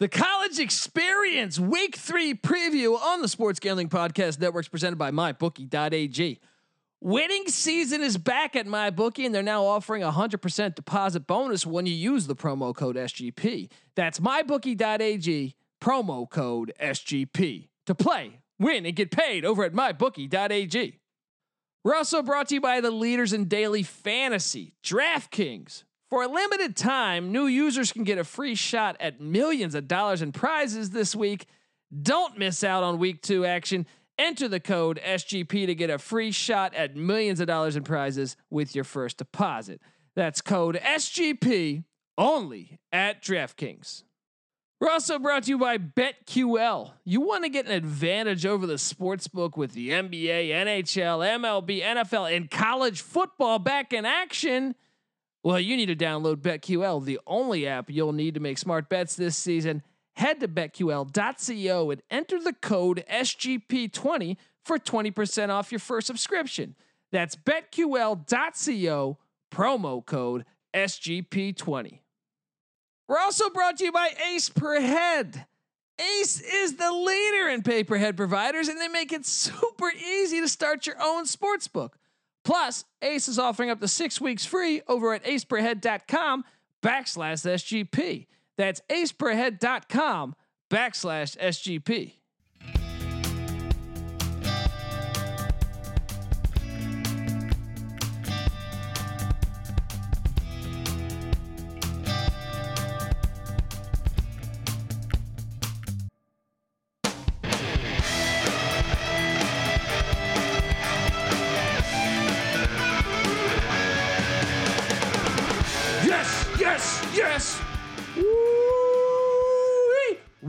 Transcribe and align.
The 0.00 0.08
college 0.08 0.58
experience 0.58 1.60
week 1.60 1.94
three 1.94 2.32
preview 2.32 2.98
on 2.98 3.20
the 3.20 3.28
Sports 3.28 3.60
Gambling 3.60 3.90
Podcast 3.90 4.40
Networks 4.40 4.66
presented 4.66 4.96
by 4.96 5.10
MyBookie.ag. 5.10 6.40
Winning 7.02 7.48
season 7.48 8.00
is 8.00 8.16
back 8.16 8.56
at 8.56 8.66
MyBookie, 8.66 9.26
and 9.26 9.34
they're 9.34 9.42
now 9.42 9.66
offering 9.66 10.02
a 10.02 10.10
100% 10.10 10.74
deposit 10.74 11.26
bonus 11.26 11.66
when 11.66 11.84
you 11.84 11.92
use 11.92 12.26
the 12.26 12.34
promo 12.34 12.74
code 12.74 12.96
SGP. 12.96 13.70
That's 13.94 14.20
MyBookie.ag, 14.20 15.54
promo 15.82 16.30
code 16.30 16.72
SGP. 16.80 17.68
To 17.84 17.94
play, 17.94 18.40
win, 18.58 18.86
and 18.86 18.96
get 18.96 19.10
paid 19.10 19.44
over 19.44 19.64
at 19.64 19.74
MyBookie.ag. 19.74 20.98
We're 21.84 21.94
also 21.94 22.22
brought 22.22 22.48
to 22.48 22.54
you 22.54 22.62
by 22.62 22.80
the 22.80 22.90
leaders 22.90 23.34
in 23.34 23.48
daily 23.48 23.82
fantasy, 23.82 24.72
DraftKings. 24.82 25.82
For 26.10 26.24
a 26.24 26.28
limited 26.28 26.74
time, 26.74 27.30
new 27.30 27.46
users 27.46 27.92
can 27.92 28.02
get 28.02 28.18
a 28.18 28.24
free 28.24 28.56
shot 28.56 28.96
at 28.98 29.20
millions 29.20 29.76
of 29.76 29.86
dollars 29.86 30.22
in 30.22 30.32
prizes 30.32 30.90
this 30.90 31.14
week. 31.14 31.46
Don't 32.02 32.36
miss 32.36 32.64
out 32.64 32.82
on 32.82 32.98
week 32.98 33.22
two 33.22 33.46
action. 33.46 33.86
Enter 34.18 34.48
the 34.48 34.58
code 34.58 35.00
SGP 35.06 35.66
to 35.66 35.74
get 35.74 35.88
a 35.88 35.98
free 35.98 36.32
shot 36.32 36.74
at 36.74 36.96
millions 36.96 37.38
of 37.38 37.46
dollars 37.46 37.76
in 37.76 37.84
prizes 37.84 38.36
with 38.50 38.74
your 38.74 38.82
first 38.82 39.18
deposit. 39.18 39.80
That's 40.16 40.40
code 40.40 40.80
SGP 40.82 41.84
only 42.18 42.80
at 42.90 43.22
DraftKings. 43.22 44.02
We're 44.80 44.90
also 44.90 45.18
brought 45.20 45.44
to 45.44 45.50
you 45.50 45.58
by 45.58 45.78
BetQL. 45.78 46.90
You 47.04 47.20
want 47.20 47.44
to 47.44 47.50
get 47.50 47.66
an 47.66 47.72
advantage 47.72 48.44
over 48.44 48.66
the 48.66 48.78
sports 48.78 49.28
book 49.28 49.56
with 49.56 49.74
the 49.74 49.90
NBA, 49.90 50.48
NHL, 50.48 51.24
MLB, 51.38 51.82
NFL, 51.82 52.34
and 52.34 52.50
college 52.50 53.00
football 53.00 53.60
back 53.60 53.92
in 53.92 54.04
action. 54.04 54.74
Well, 55.42 55.58
you 55.58 55.76
need 55.76 55.86
to 55.86 55.96
download 55.96 56.36
BetQL, 56.36 57.04
the 57.04 57.18
only 57.26 57.66
app 57.66 57.90
you'll 57.90 58.12
need 58.12 58.34
to 58.34 58.40
make 58.40 58.58
smart 58.58 58.88
bets 58.88 59.16
this 59.16 59.36
season. 59.36 59.82
Head 60.16 60.40
to 60.40 60.48
betql.co 60.48 61.90
and 61.90 62.02
enter 62.10 62.42
the 62.42 62.52
code 62.52 63.04
SGP20 63.10 64.36
for 64.64 64.78
20% 64.78 65.48
off 65.48 65.72
your 65.72 65.78
first 65.78 66.06
subscription. 66.06 66.74
That's 67.10 67.36
betql.co, 67.36 69.18
promo 69.50 70.06
code 70.06 70.44
SGP20. 70.74 72.00
We're 73.08 73.18
also 73.18 73.48
brought 73.50 73.78
to 73.78 73.84
you 73.84 73.92
by 73.92 74.10
Ace 74.32 74.50
Per 74.50 74.80
Head. 74.80 75.46
Ace 75.98 76.40
is 76.40 76.76
the 76.76 76.92
leader 76.92 77.48
in 77.48 77.62
pay 77.62 77.82
per 77.82 77.96
head 77.96 78.16
providers, 78.16 78.68
and 78.68 78.80
they 78.80 78.88
make 78.88 79.12
it 79.12 79.26
super 79.26 79.90
easy 79.90 80.40
to 80.40 80.48
start 80.48 80.86
your 80.86 80.96
own 81.02 81.26
sports 81.26 81.66
book. 81.66 81.96
Plus, 82.44 82.84
Ace 83.02 83.28
is 83.28 83.38
offering 83.38 83.70
up 83.70 83.80
to 83.80 83.88
six 83.88 84.20
weeks 84.20 84.44
free 84.44 84.82
over 84.88 85.12
at 85.14 85.24
aceperhead.com 85.24 86.44
backslash 86.82 87.44
SGP. 87.44 88.26
That's 88.56 88.80
aceperhead.com 88.90 90.34
backslash 90.70 91.36
SGP. 91.38 92.19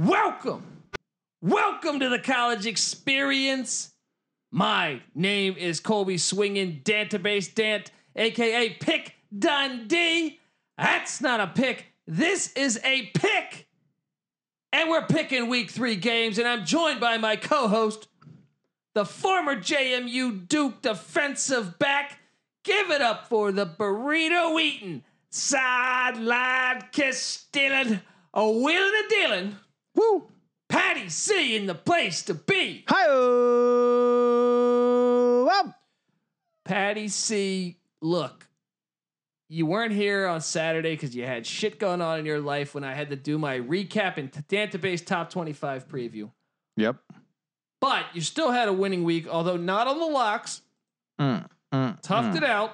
Welcome. 0.03 0.63
Welcome 1.43 1.99
to 1.99 2.09
the 2.09 2.17
college 2.17 2.65
experience. 2.65 3.91
My 4.49 5.03
name 5.13 5.55
is 5.55 5.79
Colby 5.79 6.17
Swinging 6.17 6.81
Database 6.83 7.53
Dant, 7.53 7.91
aka 8.15 8.69
Pick 8.69 9.13
Dundee. 9.37 10.39
That's 10.75 11.21
not 11.21 11.39
a 11.39 11.45
pick. 11.45 11.85
This 12.07 12.51
is 12.53 12.79
a 12.83 13.11
pick. 13.13 13.67
And 14.73 14.89
we're 14.89 15.05
picking 15.05 15.49
week 15.49 15.69
three 15.69 15.97
games, 15.97 16.39
and 16.39 16.47
I'm 16.47 16.65
joined 16.65 16.99
by 16.99 17.19
my 17.19 17.35
co 17.35 17.67
host, 17.67 18.07
the 18.95 19.05
former 19.05 19.55
JMU 19.55 20.47
Duke 20.47 20.81
defensive 20.81 21.77
back. 21.77 22.17
Give 22.63 22.89
it 22.89 23.03
up 23.03 23.27
for 23.27 23.51
the 23.51 23.67
burrito 23.67 24.59
eating, 24.59 25.03
sideline 25.29 26.85
kiss 26.91 27.21
stealing, 27.21 28.01
a 28.33 28.49
wheeling 28.49 28.93
a 29.05 29.09
dealing. 29.09 29.57
Woo! 29.95 30.27
Patty 30.69 31.09
C 31.09 31.55
in 31.55 31.65
the 31.65 31.75
place 31.75 32.23
to 32.23 32.33
be. 32.33 32.85
Hi. 32.87 33.07
Well, 35.45 35.75
Patty 36.63 37.07
C, 37.09 37.77
look, 38.01 38.47
you 39.49 39.65
weren't 39.65 39.91
here 39.93 40.27
on 40.27 40.39
Saturday 40.39 40.91
because 40.91 41.13
you 41.13 41.25
had 41.25 41.45
shit 41.45 41.77
going 41.77 42.01
on 42.01 42.19
in 42.19 42.25
your 42.25 42.39
life 42.39 42.73
when 42.73 42.85
I 42.85 42.93
had 42.93 43.09
to 43.09 43.17
do 43.17 43.37
my 43.37 43.59
recap 43.59 44.15
and 44.17 44.31
database 44.31 45.05
top 45.05 45.29
25 45.29 45.87
preview. 45.89 46.31
yep. 46.77 46.97
But 47.81 48.05
you 48.13 48.21
still 48.21 48.51
had 48.51 48.67
a 48.67 48.73
winning 48.73 49.03
week, 49.03 49.27
although 49.27 49.57
not 49.57 49.87
on 49.87 49.99
the 49.99 50.05
locks. 50.05 50.61
Mm, 51.19 51.47
mm, 51.73 52.01
Toughed 52.01 52.33
mm. 52.33 52.37
it 52.37 52.43
out. 52.43 52.71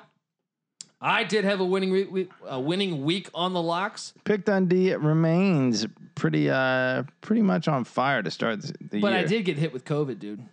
I 1.00 1.24
did 1.24 1.46
have 1.46 1.60
a 1.60 1.66
winning 1.66 1.92
week, 1.92 2.32
a 2.48 2.60
winning 2.60 3.04
week 3.04 3.30
on 3.34 3.54
the 3.54 3.62
locks, 3.62 4.14
Pick 4.24 4.46
Dundee 4.46 4.94
remains 4.96 5.86
pretty, 6.16 6.50
uh, 6.50 7.04
pretty 7.22 7.44
much 7.44 7.68
on 7.68 7.84
fire 7.84 8.24
to 8.24 8.32
start 8.32 8.62
the, 8.62 8.74
the 8.90 9.02
but 9.02 9.12
year. 9.14 9.20
I 9.20 9.24
did 9.24 9.46
get 9.46 9.58
hit 9.58 9.74
with 9.74 9.86
COVID, 9.86 10.18
dude. 10.18 10.44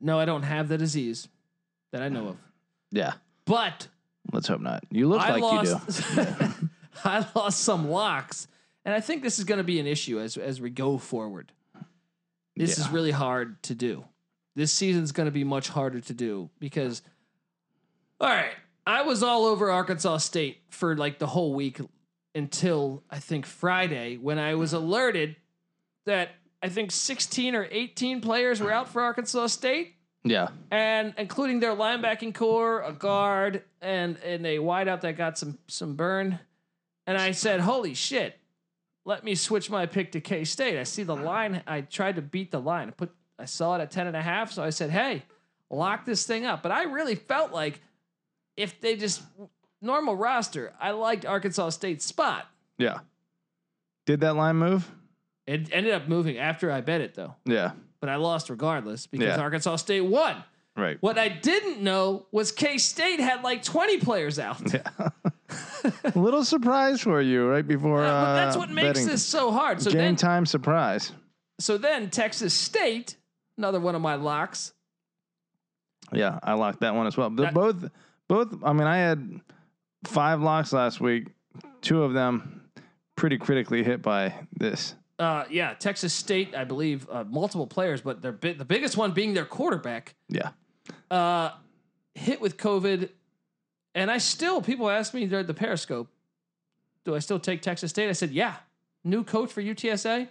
No, 0.00 0.18
I 0.18 0.24
don't 0.24 0.44
have 0.44 0.68
the 0.68 0.78
disease 0.78 1.28
that 1.92 2.02
I 2.02 2.08
know 2.08 2.28
of. 2.28 2.36
Yeah. 2.92 3.14
But 3.44 3.88
Let's 4.32 4.46
hope 4.46 4.60
not. 4.60 4.84
You 4.90 5.08
look 5.08 5.20
I 5.20 5.32
like 5.32 5.42
lost. 5.42 6.04
you 6.16 6.24
do. 6.24 6.28
I 7.04 7.26
lost 7.34 7.60
some 7.60 7.88
locks, 7.90 8.46
and 8.84 8.94
I 8.94 9.00
think 9.00 9.22
this 9.22 9.38
is 9.38 9.44
going 9.44 9.58
to 9.58 9.64
be 9.64 9.80
an 9.80 9.86
issue 9.86 10.20
as 10.20 10.36
as 10.36 10.60
we 10.60 10.70
go 10.70 10.98
forward. 10.98 11.52
This 12.56 12.78
is 12.78 12.90
really 12.90 13.10
hard 13.10 13.62
to 13.64 13.74
do. 13.74 14.04
This 14.54 14.72
season's 14.72 15.12
going 15.12 15.26
to 15.26 15.32
be 15.32 15.44
much 15.44 15.68
harder 15.68 16.00
to 16.00 16.12
do 16.12 16.50
because, 16.58 17.00
all 18.20 18.28
right, 18.28 18.52
I 18.90 19.02
was 19.02 19.22
all 19.22 19.44
over 19.46 19.70
Arkansas 19.70 20.16
State 20.16 20.62
for 20.68 20.96
like 20.96 21.20
the 21.20 21.26
whole 21.28 21.54
week 21.54 21.80
until 22.34 23.04
I 23.08 23.20
think 23.20 23.46
Friday 23.46 24.16
when 24.16 24.36
I 24.36 24.56
was 24.56 24.72
alerted 24.72 25.36
that 26.06 26.30
I 26.60 26.70
think 26.70 26.90
16 26.90 27.54
or 27.54 27.68
18 27.70 28.20
players 28.20 28.60
were 28.60 28.72
out 28.72 28.88
for 28.88 29.00
Arkansas 29.00 29.46
State 29.46 29.94
Yeah. 30.24 30.48
and 30.72 31.14
including 31.16 31.60
their 31.60 31.76
linebacking 31.76 32.34
core, 32.34 32.82
a 32.82 32.92
guard, 32.92 33.62
and 33.80 34.16
and 34.24 34.44
a 34.44 34.58
wideout 34.58 35.02
that 35.02 35.16
got 35.16 35.38
some 35.38 35.56
some 35.68 35.94
burn. 35.94 36.40
And 37.06 37.16
I 37.16 37.30
said, 37.30 37.60
"Holy 37.60 37.94
shit! 37.94 38.40
Let 39.04 39.22
me 39.22 39.36
switch 39.36 39.70
my 39.70 39.86
pick 39.86 40.10
to 40.12 40.20
K 40.20 40.42
State." 40.44 40.76
I 40.80 40.82
see 40.82 41.04
the 41.04 41.14
line. 41.16 41.62
I 41.64 41.82
tried 41.82 42.16
to 42.16 42.22
beat 42.22 42.50
the 42.50 42.60
line. 42.60 42.88
I 42.88 42.90
put 42.90 43.14
I 43.38 43.44
saw 43.44 43.76
it 43.76 43.80
at 43.82 43.92
10 43.92 44.08
and 44.08 44.16
a 44.16 44.22
half, 44.22 44.50
so 44.50 44.64
I 44.64 44.70
said, 44.70 44.90
"Hey, 44.90 45.22
lock 45.70 46.04
this 46.06 46.26
thing 46.26 46.44
up." 46.44 46.60
But 46.64 46.72
I 46.72 46.82
really 46.82 47.14
felt 47.14 47.52
like 47.52 47.80
if 48.56 48.80
they 48.80 48.96
just 48.96 49.22
normal 49.82 50.16
roster, 50.16 50.72
I 50.80 50.90
liked 50.92 51.24
Arkansas 51.26 51.70
State's 51.70 52.04
spot. 52.04 52.46
Yeah. 52.78 52.98
Did 54.06 54.20
that 54.20 54.36
line 54.36 54.56
move? 54.56 54.90
It 55.46 55.68
ended 55.72 55.92
up 55.92 56.08
moving 56.08 56.38
after 56.38 56.70
I 56.70 56.80
bet 56.80 57.00
it 57.00 57.14
though, 57.14 57.34
Yeah. 57.44 57.72
but 58.00 58.08
I 58.08 58.16
lost 58.16 58.50
regardless 58.50 59.06
because 59.06 59.28
Yeah. 59.36 59.40
Arkansas 59.40 59.76
State 59.76 60.02
won. 60.02 60.42
Right. 60.76 60.98
What 61.00 61.18
I 61.18 61.28
didn't 61.28 61.80
know 61.82 62.26
was 62.30 62.52
K 62.52 62.78
State 62.78 63.20
had 63.20 63.42
like 63.42 63.62
20 63.62 63.98
players 63.98 64.38
out. 64.38 64.60
Yeah. 64.72 65.08
A 66.14 66.18
little 66.18 66.44
surprise 66.44 67.00
for 67.00 67.20
you 67.20 67.48
right 67.48 67.66
before. 67.66 68.04
Uh, 68.04 68.08
Uh, 68.08 68.24
but 68.24 68.34
that's 68.36 68.56
what 68.56 68.70
makes 68.70 69.04
this 69.04 69.24
so 69.26 69.50
hard. 69.50 69.82
So 69.82 69.90
game 69.90 69.98
then, 69.98 70.16
time 70.16 70.46
surprise. 70.46 71.12
so 71.58 71.76
then 71.76 72.08
Texas 72.10 72.54
State, 72.54 73.16
another 73.58 73.80
one 73.80 73.94
of 73.96 74.02
my 74.02 74.14
locks. 74.14 74.72
Yeah, 76.12 76.38
I 76.42 76.54
locked 76.54 76.80
that 76.80 76.94
one 76.94 77.06
as 77.06 77.16
well. 77.16 77.30
They're 77.30 77.46
That- 77.46 77.54
both, 77.54 77.90
both. 78.30 78.56
I 78.62 78.72
mean, 78.72 78.86
I 78.86 78.96
had 78.98 79.40
five 80.04 80.40
locks 80.40 80.72
last 80.72 81.00
week. 81.00 81.26
Two 81.82 82.04
of 82.04 82.12
them 82.12 82.62
pretty 83.16 83.36
critically 83.36 83.82
hit 83.82 84.02
by 84.02 84.32
this. 84.56 84.94
Uh, 85.18 85.44
yeah, 85.50 85.74
Texas 85.74 86.14
State, 86.14 86.54
I 86.54 86.62
believe, 86.62 87.08
uh, 87.10 87.24
multiple 87.24 87.66
players, 87.66 88.00
but 88.02 88.22
their 88.22 88.30
bi- 88.32 88.52
the 88.52 88.64
biggest 88.64 88.96
one 88.96 89.10
being 89.12 89.34
their 89.34 89.44
quarterback, 89.44 90.14
Yeah. 90.28 90.50
uh, 91.10 91.50
hit 92.14 92.40
with 92.40 92.56
COVID. 92.56 93.10
And 93.96 94.10
I 94.12 94.18
still, 94.18 94.62
people 94.62 94.88
ask 94.88 95.12
me 95.12 95.26
during 95.26 95.46
the 95.46 95.52
Periscope, 95.54 96.08
do 97.04 97.16
I 97.16 97.18
still 97.18 97.40
take 97.40 97.62
Texas 97.62 97.90
State? 97.90 98.08
I 98.08 98.12
said, 98.12 98.30
yeah. 98.30 98.54
New 99.02 99.24
coach 99.24 99.50
for 99.52 99.60
UTSA. 99.60 100.28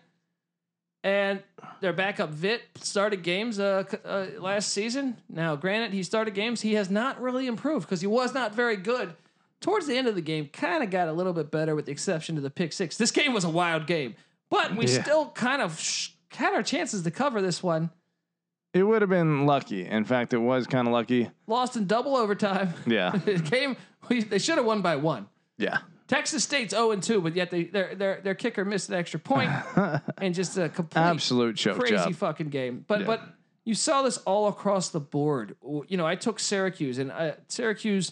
And 1.04 1.42
their 1.80 1.94
backup 1.94 2.34
Vitt 2.34 2.60
started 2.76 3.24
games 3.24 3.58
uh, 3.60 3.84
uh, 4.04 4.28
last 4.40 4.70
season. 4.74 5.16
Now, 5.30 5.56
granted, 5.56 5.94
he 5.94 6.04
started 6.04 6.34
games. 6.34 6.62
He 6.62 6.74
has 6.74 6.90
not 6.90 7.22
really 7.22 7.48
improved 7.48 7.86
because 7.86 8.02
he 8.02 8.08
was 8.08 8.34
not 8.34 8.54
very 8.54 8.76
good. 8.76 9.14
Towards 9.62 9.88
the 9.88 9.96
end 9.98 10.08
of 10.08 10.16
the 10.16 10.22
game, 10.22 10.48
kind 10.52 10.84
of 10.84 10.90
got 10.90 11.08
a 11.08 11.14
little 11.14 11.34
bit 11.34 11.52
better 11.52 11.76
with 11.76 11.86
the 11.86 11.92
exception 11.92 12.36
to 12.36 12.42
the 12.42 12.50
pick 12.50 12.74
six. 12.74 12.98
This 12.98 13.12
game 13.12 13.34
was 13.34 13.44
a 13.46 13.50
wild 13.50 13.88
game. 13.88 14.16
but 14.50 14.76
we 14.76 14.88
Yeah. 14.88 15.04
still 15.04 15.30
kind 15.30 15.62
of 15.62 15.80
sh- 15.80 16.10
had 16.32 16.54
our 16.56 16.64
chances 16.64 17.04
to 17.04 17.12
cover 17.12 17.42
this 17.42 17.62
one. 17.62 17.92
It 18.74 18.84
would 18.84 19.02
have 19.02 19.10
been 19.10 19.46
lucky. 19.46 19.86
In 19.86 20.06
fact, 20.06 20.34
it 20.34 20.38
was 20.38 20.66
kind 20.68 20.88
of 20.88 20.94
lucky. 20.94 21.30
Lost 21.48 21.76
in 21.78 21.86
double 21.88 22.16
overtime. 22.16 22.74
Yeah. 22.88 23.20
it 23.26 23.46
came. 23.46 23.78
We, 24.10 24.22
they 24.24 24.40
should 24.40 24.58
have 24.58 24.66
won 24.66 24.82
by 24.82 24.96
one. 24.96 25.28
Yeah. 25.58 25.80
Texas 26.10 26.44
State's 26.44 26.74
0 26.74 26.92
and 26.92 27.02
2, 27.02 27.22
but 27.22 27.36
yet 27.36 27.52
they 27.52 27.64
their 27.66 27.96
their 27.96 28.20
their 28.22 28.36
kicker 28.36 28.66
missed 28.66 28.90
an 28.90 28.96
extra 28.96 29.20
point 29.20 29.52
and 30.18 30.36
just 30.36 30.58
a 30.58 30.68
complete 30.68 31.02
Absolute 31.02 31.56
choke 31.56 31.80
crazy 31.80 31.96
job. 31.96 32.16
fucking 32.16 32.50
game. 32.50 32.84
But 32.88 33.02
Yeah. 33.02 33.06
but 33.06 33.22
you 33.64 33.76
saw 33.76 34.02
this 34.02 34.18
all 34.20 34.48
across 34.48 34.90
the 34.90 35.00
board. 35.00 35.56
You 35.88 35.98
know, 35.98 36.08
I 36.08 36.16
took 36.16 36.40
Syracuse 36.40 36.98
and 36.98 37.12
uh, 37.12 37.34
Syracuse 37.48 38.12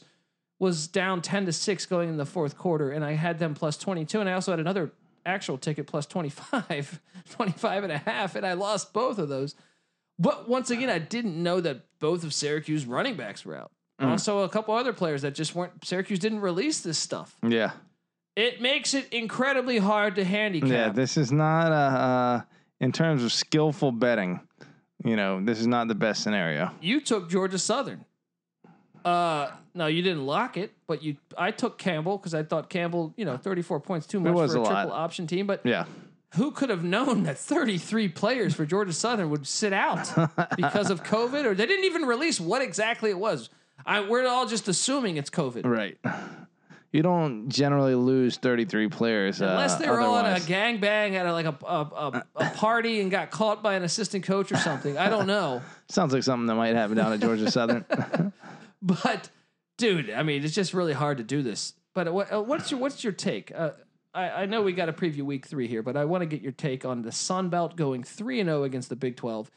was 0.59 0.87
down 0.87 1.21
10 1.21 1.47
to 1.47 1.53
6 1.53 1.85
going 1.87 2.09
in 2.09 2.17
the 2.17 2.25
fourth 2.25 2.57
quarter 2.57 2.91
and 2.91 3.03
I 3.03 3.13
had 3.13 3.39
them 3.39 3.53
plus 3.55 3.77
22 3.77 4.19
and 4.19 4.29
I 4.29 4.33
also 4.33 4.51
had 4.51 4.59
another 4.59 4.91
actual 5.25 5.57
ticket 5.57 5.87
plus 5.87 6.05
25, 6.05 7.01
25 7.31 7.83
and 7.83 7.91
a 7.91 7.97
half 7.97 8.35
and 8.35 8.45
I 8.45 8.53
lost 8.53 8.93
both 8.93 9.17
of 9.17 9.29
those. 9.29 9.55
But 10.19 10.47
once 10.47 10.69
again, 10.69 10.89
I 10.89 10.99
didn't 10.99 11.41
know 11.41 11.61
that 11.61 11.81
both 11.99 12.23
of 12.23 12.33
Syracuse 12.33 12.85
running 12.85 13.15
backs 13.15 13.43
were 13.45 13.55
out. 13.55 13.71
Mm. 14.01 14.09
Also, 14.09 14.39
a 14.39 14.49
couple 14.49 14.75
other 14.75 14.93
players 14.93 15.23
that 15.23 15.33
just 15.33 15.55
weren't. 15.55 15.83
Syracuse 15.83 16.19
didn't 16.19 16.41
release 16.41 16.81
this 16.81 16.97
stuff. 16.99 17.35
Yeah. 17.47 17.71
It 18.37 18.61
makes 18.61 18.93
it 18.93 19.11
incredibly 19.11 19.79
hard 19.79 20.15
to 20.15 20.23
handicap. 20.23 20.69
Yeah. 20.69 20.89
This 20.89 21.17
is 21.17 21.31
not 21.31 21.71
a, 21.71 21.75
uh, 21.75 22.41
in 22.79 22.91
terms 22.91 23.23
of 23.23 23.33
skillful 23.33 23.91
betting, 23.91 24.39
you 25.03 25.15
know, 25.15 25.43
this 25.43 25.59
is 25.59 25.65
not 25.65 25.87
the 25.87 25.95
best 25.95 26.21
scenario. 26.21 26.69
you 26.79 27.01
took 27.01 27.29
Georgia 27.31 27.57
Southern. 27.57 28.05
Uh, 29.03 29.49
no, 29.73 29.87
you 29.87 30.01
didn't 30.03 30.25
lock 30.25 30.57
it, 30.57 30.73
but 30.85 31.01
you. 31.01 31.17
I 31.37 31.51
took 31.51 31.77
Campbell 31.77 32.17
because 32.17 32.33
I 32.33 32.43
thought 32.43 32.69
Campbell, 32.69 33.13
you 33.17 33.25
know, 33.25 33.37
thirty-four 33.37 33.79
points 33.79 34.05
too 34.05 34.19
much 34.19 34.33
was 34.33 34.51
for 34.53 34.59
a, 34.59 34.61
a 34.63 34.65
triple 34.65 34.91
option 34.91 35.27
team. 35.27 35.47
But 35.47 35.61
Yeah. 35.63 35.85
who 36.35 36.51
could 36.51 36.69
have 36.69 36.83
known 36.83 37.23
that 37.23 37.37
thirty-three 37.37 38.09
players 38.09 38.53
for 38.53 38.65
Georgia 38.65 38.91
Southern 38.93 39.29
would 39.29 39.47
sit 39.47 39.71
out 39.73 40.11
because 40.57 40.89
of 40.91 41.03
COVID, 41.03 41.45
or 41.45 41.55
they 41.55 41.65
didn't 41.65 41.85
even 41.85 42.03
release 42.03 42.39
what 42.39 42.61
exactly 42.61 43.09
it 43.09 43.17
was. 43.17 43.49
I, 43.85 44.01
we're 44.01 44.27
all 44.27 44.45
just 44.45 44.67
assuming 44.67 45.17
it's 45.17 45.29
COVID, 45.29 45.65
Right. 45.65 45.97
You 46.91 47.01
don't 47.01 47.49
generally 47.49 47.95
lose 47.95 48.37
33 48.37 48.87
players. 48.87 49.41
unless 49.41 49.73
uh, 49.75 49.79
they 49.79 49.89
were 49.89 49.99
all 49.99 50.17
at 50.17 50.41
a 50.41 50.47
gang 50.47 50.79
bang 50.79 51.15
at 51.15 51.25
a, 51.25 51.33
like 51.33 51.45
a, 51.45 51.57
a, 51.65 51.81
a, 51.81 52.25
a 52.37 52.49
party 52.51 53.01
and 53.01 53.11
got 53.11 53.29
caught 53.29 53.61
by 53.61 53.75
an 53.75 53.83
assistant 53.83 54.23
coach 54.23 54.51
or 54.51 54.57
something. 54.57 54.97
I 54.97 55.09
don't 55.09 55.27
know. 55.27 55.61
Sounds 55.89 56.13
like 56.13 56.23
something 56.23 56.47
that 56.47 56.55
might 56.55 56.75
happen 56.75 56.95
down 56.95 57.11
at 57.11 57.19
Georgia 57.19 57.51
Southern. 57.51 57.85
But 58.79 59.31
dude, 59.79 60.11
I 60.11 60.21
mean, 60.21 60.43
it's 60.43 60.53
just 60.53 60.73
really 60.73 60.93
hard 60.93 61.17
to 61.17 61.23
do 61.23 61.41
this. 61.41 61.73
But 61.95 62.13
what, 62.13 62.31
uh, 62.31 62.41
what's 62.43 62.69
your 62.69 62.79
what's 62.79 63.03
your 63.03 63.11
take? 63.11 63.51
Uh, 63.53 63.71
I, 64.13 64.29
I 64.29 64.45
know 64.45 64.61
we 64.61 64.71
got 64.71 64.85
to 64.85 64.93
preview 64.93 65.23
week 65.23 65.47
three 65.47 65.67
here, 65.67 65.81
but 65.81 65.97
I 65.97 66.05
want 66.05 66.21
to 66.21 66.25
get 66.27 66.41
your 66.41 66.51
take 66.51 66.85
on 66.85 67.01
the 67.01 67.11
Sun 67.11 67.49
Belt 67.49 67.75
going 67.75 68.03
three 68.03 68.39
and 68.39 68.47
zero 68.47 68.63
against 68.63 68.89
the 68.89 68.95
Big 68.95 69.15
Twelve, 69.15 69.49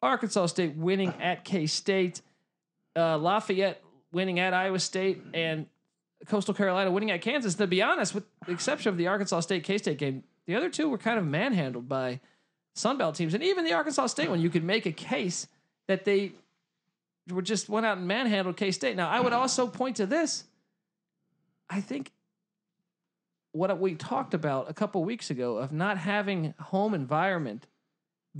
Arkansas 0.00 0.46
State 0.46 0.76
winning 0.76 1.12
at 1.20 1.44
K 1.44 1.66
State, 1.66 2.22
uh, 2.96 3.18
Lafayette 3.18 3.82
winning 4.12 4.38
at 4.38 4.54
Iowa 4.54 4.78
State, 4.78 5.22
and 5.34 5.66
Coastal 6.26 6.54
Carolina 6.54 6.90
winning 6.90 7.10
at 7.10 7.20
Kansas. 7.20 7.54
To 7.56 7.66
be 7.66 7.82
honest, 7.82 8.14
with 8.14 8.24
the 8.46 8.52
exception 8.52 8.90
of 8.90 8.96
the 8.96 9.06
Arkansas 9.06 9.40
State 9.40 9.64
K 9.64 9.78
State 9.78 9.98
game, 9.98 10.24
the 10.46 10.54
other 10.56 10.68
two 10.68 10.88
were 10.88 10.98
kind 10.98 11.18
of 11.18 11.24
manhandled 11.26 11.88
by 11.88 12.20
Sun 12.74 12.98
Belt 12.98 13.14
teams, 13.16 13.34
and 13.34 13.42
even 13.42 13.64
the 13.64 13.72
Arkansas 13.72 14.06
State 14.06 14.30
one, 14.30 14.40
you 14.40 14.50
could 14.50 14.64
make 14.64 14.86
a 14.86 14.92
case 14.92 15.48
that 15.86 16.04
they 16.04 16.32
were 17.30 17.42
just 17.42 17.68
went 17.68 17.84
out 17.86 17.98
and 17.98 18.06
manhandled 18.06 18.56
K 18.56 18.70
State. 18.70 18.96
Now, 18.96 19.08
I 19.08 19.20
would 19.20 19.32
also 19.32 19.66
point 19.66 19.96
to 19.96 20.06
this. 20.06 20.44
I 21.70 21.80
think 21.80 22.12
what 23.52 23.78
we 23.78 23.94
talked 23.94 24.34
about 24.34 24.70
a 24.70 24.74
couple 24.74 25.02
weeks 25.04 25.30
ago 25.30 25.58
of 25.58 25.72
not 25.72 25.98
having 25.98 26.54
home 26.58 26.94
environment 26.94 27.66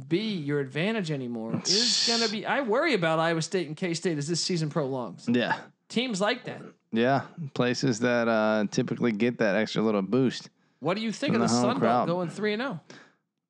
be 0.08 0.34
your 0.34 0.60
advantage 0.60 1.10
anymore 1.10 1.60
is 1.64 2.04
going 2.06 2.20
to 2.20 2.30
be. 2.30 2.46
I 2.46 2.60
worry 2.60 2.94
about 2.94 3.19
Iowa 3.19 3.42
State 3.42 3.66
and 3.66 3.76
K 3.76 3.94
State 3.94 4.19
as 4.19 4.28
this 4.28 4.40
season 4.42 4.70
prolongs. 4.70 5.28
yeah. 5.28 5.56
Teams 5.88 6.20
like 6.20 6.44
that. 6.44 6.60
Yeah. 6.93 7.23
Places 7.55 8.00
that 8.00 8.29
uh, 8.29 8.64
typically 8.70 9.12
get 9.12 9.38
that 9.38 9.55
extra 9.56 9.82
little 9.82 10.02
boost. 10.02 10.50
What 10.81 10.94
do 10.96 11.02
you 11.02 11.12
think 11.12 11.35
of 11.35 11.40
the, 11.40 11.46
the 11.46 11.52
Sun. 11.52 11.81
Belt 11.81 12.06
going 12.06 12.29
three 12.31 12.52
and 12.52 12.62
oh? 12.62 12.64
zero? 12.67 12.81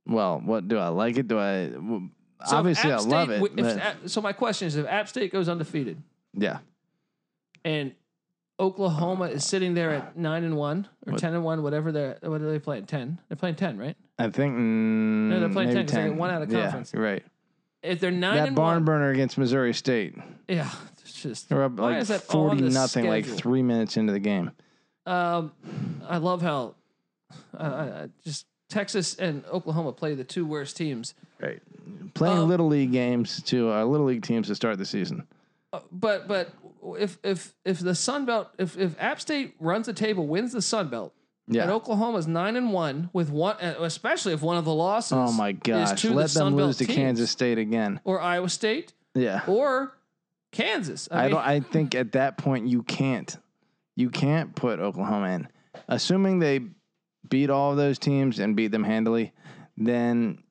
Well, 0.06 0.40
what 0.44 0.66
do 0.68 0.78
I 0.78 0.88
like 0.88 1.18
it? 1.18 1.28
Do 1.28 1.38
I. 1.38 1.66
w- 1.68 2.08
So 2.46 2.56
obviously, 2.56 2.90
I 2.92 2.96
love 2.98 3.30
it. 3.30 3.42
if 3.42 3.54
but- 4.02 4.10
so 4.10 4.20
my 4.22 4.32
question 4.32 4.66
is: 4.68 4.76
If 4.76 4.86
App 4.86 5.08
State 5.08 5.30
goes 5.30 5.48
undefeated 5.48 6.02
yeah. 6.32 6.58
and 7.64 7.92
Oklahoma 8.58 9.26
is 9.26 9.44
sitting 9.44 9.74
there 9.74 9.90
at 9.90 10.16
nine 10.16 10.44
and 10.44 10.56
one 10.56 10.88
or 11.06 11.12
What- 11.12 11.20
ten 11.20 11.34
and 11.34 11.44
one, 11.44 11.62
whatever 11.62 11.92
they're 11.92 12.18
what 12.22 12.40
are 12.40 12.50
they 12.50 12.58
playing? 12.58 12.86
Ten. 12.86 13.18
They're 13.28 13.36
playing 13.36 13.56
ten, 13.56 13.76
right? 13.76 13.96
I 14.18 14.30
think. 14.30 14.56
Mm, 14.56 15.38
they're 15.40 15.48
playing 15.50 15.68
ten. 15.74 15.76
10 15.76 15.86
'cause 15.86 15.94
they 15.94 16.08
get 16.08 16.16
one 16.16 16.30
out 16.30 16.42
of 16.42 16.50
Yeah, 16.50 16.62
conference. 16.62 16.92
you're 16.94 17.02
right. 17.02 17.22
If 17.82 18.00
they're 18.00 18.10
nine 18.10 18.36
that 18.36 18.46
and 18.48 18.56
barn 18.56 18.76
one, 18.76 18.84
burner 18.86 19.10
against 19.10 19.36
Missouri 19.38 19.72
State. 19.74 20.16
yeah, 20.48 20.68
it's 21.08 21.22
just 21.22 21.48
They're 21.48 21.62
up 21.64 21.72
Why 21.72 21.92
like 21.92 22.02
is 22.02 22.08
that 22.08 22.22
on 22.28 22.48
40 22.56 22.62
the 22.62 22.70
nothing, 22.70 23.06
like 23.08 23.24
schedule? 23.24 23.38
three 23.40 23.62
minutes 23.62 23.96
into 23.96 24.12
the 24.12 24.18
game. 24.20 24.50
Um, 25.06 25.52
I 26.08 26.18
love 26.18 26.42
how 26.42 26.74
uh, 27.58 27.62
uh, 27.62 28.06
just 28.24 28.46
Texas 28.68 29.14
and 29.16 29.44
Oklahoma 29.46 29.92
play 29.92 30.14
the 30.14 30.24
two 30.24 30.44
worst 30.46 30.76
teams. 30.76 31.14
Right. 31.40 31.60
Playing 32.14 32.38
Um, 32.38 32.48
little 32.48 32.66
league 32.68 32.92
games 32.92 33.42
to 33.44 33.72
uh, 33.72 33.84
little 33.84 34.06
league 34.06 34.22
teams 34.22 34.48
to 34.48 34.54
start 34.54 34.76
the 34.78 34.84
season. 34.84 35.26
Uh, 35.72 35.80
but 35.92 36.28
but 36.28 36.50
if 36.98 37.18
if 37.22 37.54
if 37.64 37.78
the 37.80 37.94
Sun 37.94 38.26
Belt 38.26 38.48
if 38.58 38.76
if 38.78 38.94
App 39.00 39.20
State 39.20 39.54
runs 39.60 39.86
the 39.86 39.92
table 39.94 40.26
wins 40.26 40.52
the 40.52 40.62
Sun 40.62 40.88
Belt 40.88 41.12
Yeah. 41.46 41.62
and 41.62 41.70
Yeah. 41.70 41.74
Oklahoma's 41.76 42.26
nine 42.26 42.56
and 42.56 42.72
one 42.72 43.08
with 43.12 43.30
one 43.30 43.56
uh, 43.56 43.76
especially 43.80 44.32
if 44.34 44.42
one 44.42 44.56
of 44.58 44.64
the 44.66 44.74
losses 44.74 45.12
Oh 45.12 45.32
my 45.32 45.52
gosh. 45.52 46.00
to 46.02 46.08
the 46.08 46.14
Let 46.14 46.30
Sun 46.30 46.44
them 46.46 46.56
Belt 46.56 46.66
lose 46.68 46.78
to 46.78 46.86
teams. 46.86 46.96
Kansas 46.96 47.30
State 47.30 47.58
again. 47.58 48.00
or 48.04 48.20
Iowa 48.20 48.48
State 48.50 48.92
Yeah. 49.14 49.42
or 49.46 49.92
Kansas. 50.52 51.08
I, 51.10 51.18
I 51.18 51.22
mean, 51.22 51.30
don't. 51.32 51.46
I 51.46 51.60
think 51.60 51.94
at 51.94 52.12
that 52.12 52.38
point 52.38 52.68
you 52.68 52.82
can't. 52.82 53.36
You 53.96 54.10
can't 54.10 54.54
put 54.54 54.78
Oklahoma 54.78 55.30
in, 55.30 55.48
assuming 55.88 56.38
they 56.38 56.60
beat 57.28 57.50
all 57.50 57.72
of 57.72 57.76
those 57.76 57.98
teams 57.98 58.38
and 58.38 58.54
beat 58.54 58.68
them 58.70 58.84
handily. 58.84 59.32
Then 59.76 60.42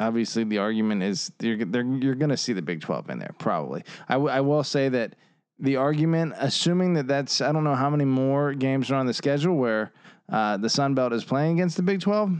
obviously 0.00 0.44
the 0.44 0.58
argument 0.58 1.02
is 1.02 1.32
you're 1.40 1.64
they're, 1.64 1.84
you're 1.84 2.14
going 2.14 2.30
to 2.30 2.36
see 2.36 2.52
the 2.52 2.62
Big 2.62 2.80
Twelve 2.80 3.10
in 3.10 3.18
there 3.18 3.34
probably. 3.38 3.84
I, 4.08 4.14
w- 4.14 4.30
I 4.30 4.40
will 4.40 4.64
say 4.64 4.88
that 4.88 5.16
the 5.58 5.76
argument, 5.76 6.34
assuming 6.38 6.94
that 6.94 7.06
that's 7.06 7.40
I 7.40 7.52
don't 7.52 7.64
know 7.64 7.74
how 7.74 7.90
many 7.90 8.04
more 8.04 8.54
games 8.54 8.90
are 8.90 8.96
on 8.96 9.06
the 9.06 9.14
schedule 9.14 9.56
where 9.56 9.92
uh, 10.30 10.56
the 10.56 10.68
Sun 10.70 10.94
Belt 10.94 11.12
is 11.12 11.24
playing 11.24 11.54
against 11.54 11.76
the 11.76 11.82
Big 11.82 12.00
Twelve. 12.00 12.30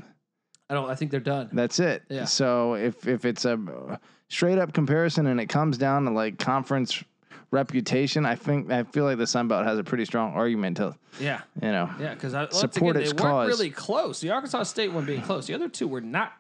I 0.71 0.75
don't. 0.75 0.89
I 0.89 0.95
think 0.95 1.11
they're 1.11 1.21
done. 1.21 1.51
That's 1.53 1.79
it. 1.81 2.03
Yeah. 2.09 2.25
So 2.25 2.75
if 2.75 3.07
if 3.07 3.25
it's 3.25 3.45
a 3.45 4.01
straight 4.33 4.59
up 4.59 4.73
comparison 4.73 5.27
and 5.27 5.39
it 5.41 5.47
comes 5.47 5.77
down 5.79 6.05
to 6.07 6.11
like 6.11 6.39
conference 6.39 7.05
reputation, 7.51 8.25
I 8.25 8.35
think 8.35 8.71
I 8.73 8.83
feel 8.85 9.05
like 9.05 9.19
the 9.19 9.27
Sun 9.27 9.49
Belt 9.49 9.67
has 9.67 9.79
a 9.79 9.85
pretty 9.85 10.05
strong 10.07 10.33
argument 10.33 10.79
to 10.79 10.97
Yeah, 11.21 11.43
you 11.61 11.71
know. 11.71 11.91
yeah. 12.01 12.15
Because 12.15 12.33
once 12.33 12.59
Support 12.59 12.97
again, 12.97 13.03
its 13.03 13.13
they 13.13 13.23
weren't 13.23 13.33
cause. 13.35 13.49
really 13.49 13.71
close. 13.71 14.21
The 14.21 14.31
Arkansas 14.31 14.63
State 14.65 14.93
one 14.93 15.05
being 15.05 15.23
close. 15.23 15.47
The 15.47 15.55
other 15.55 15.69
two 15.69 15.87
were 15.87 16.01
not. 16.01 16.33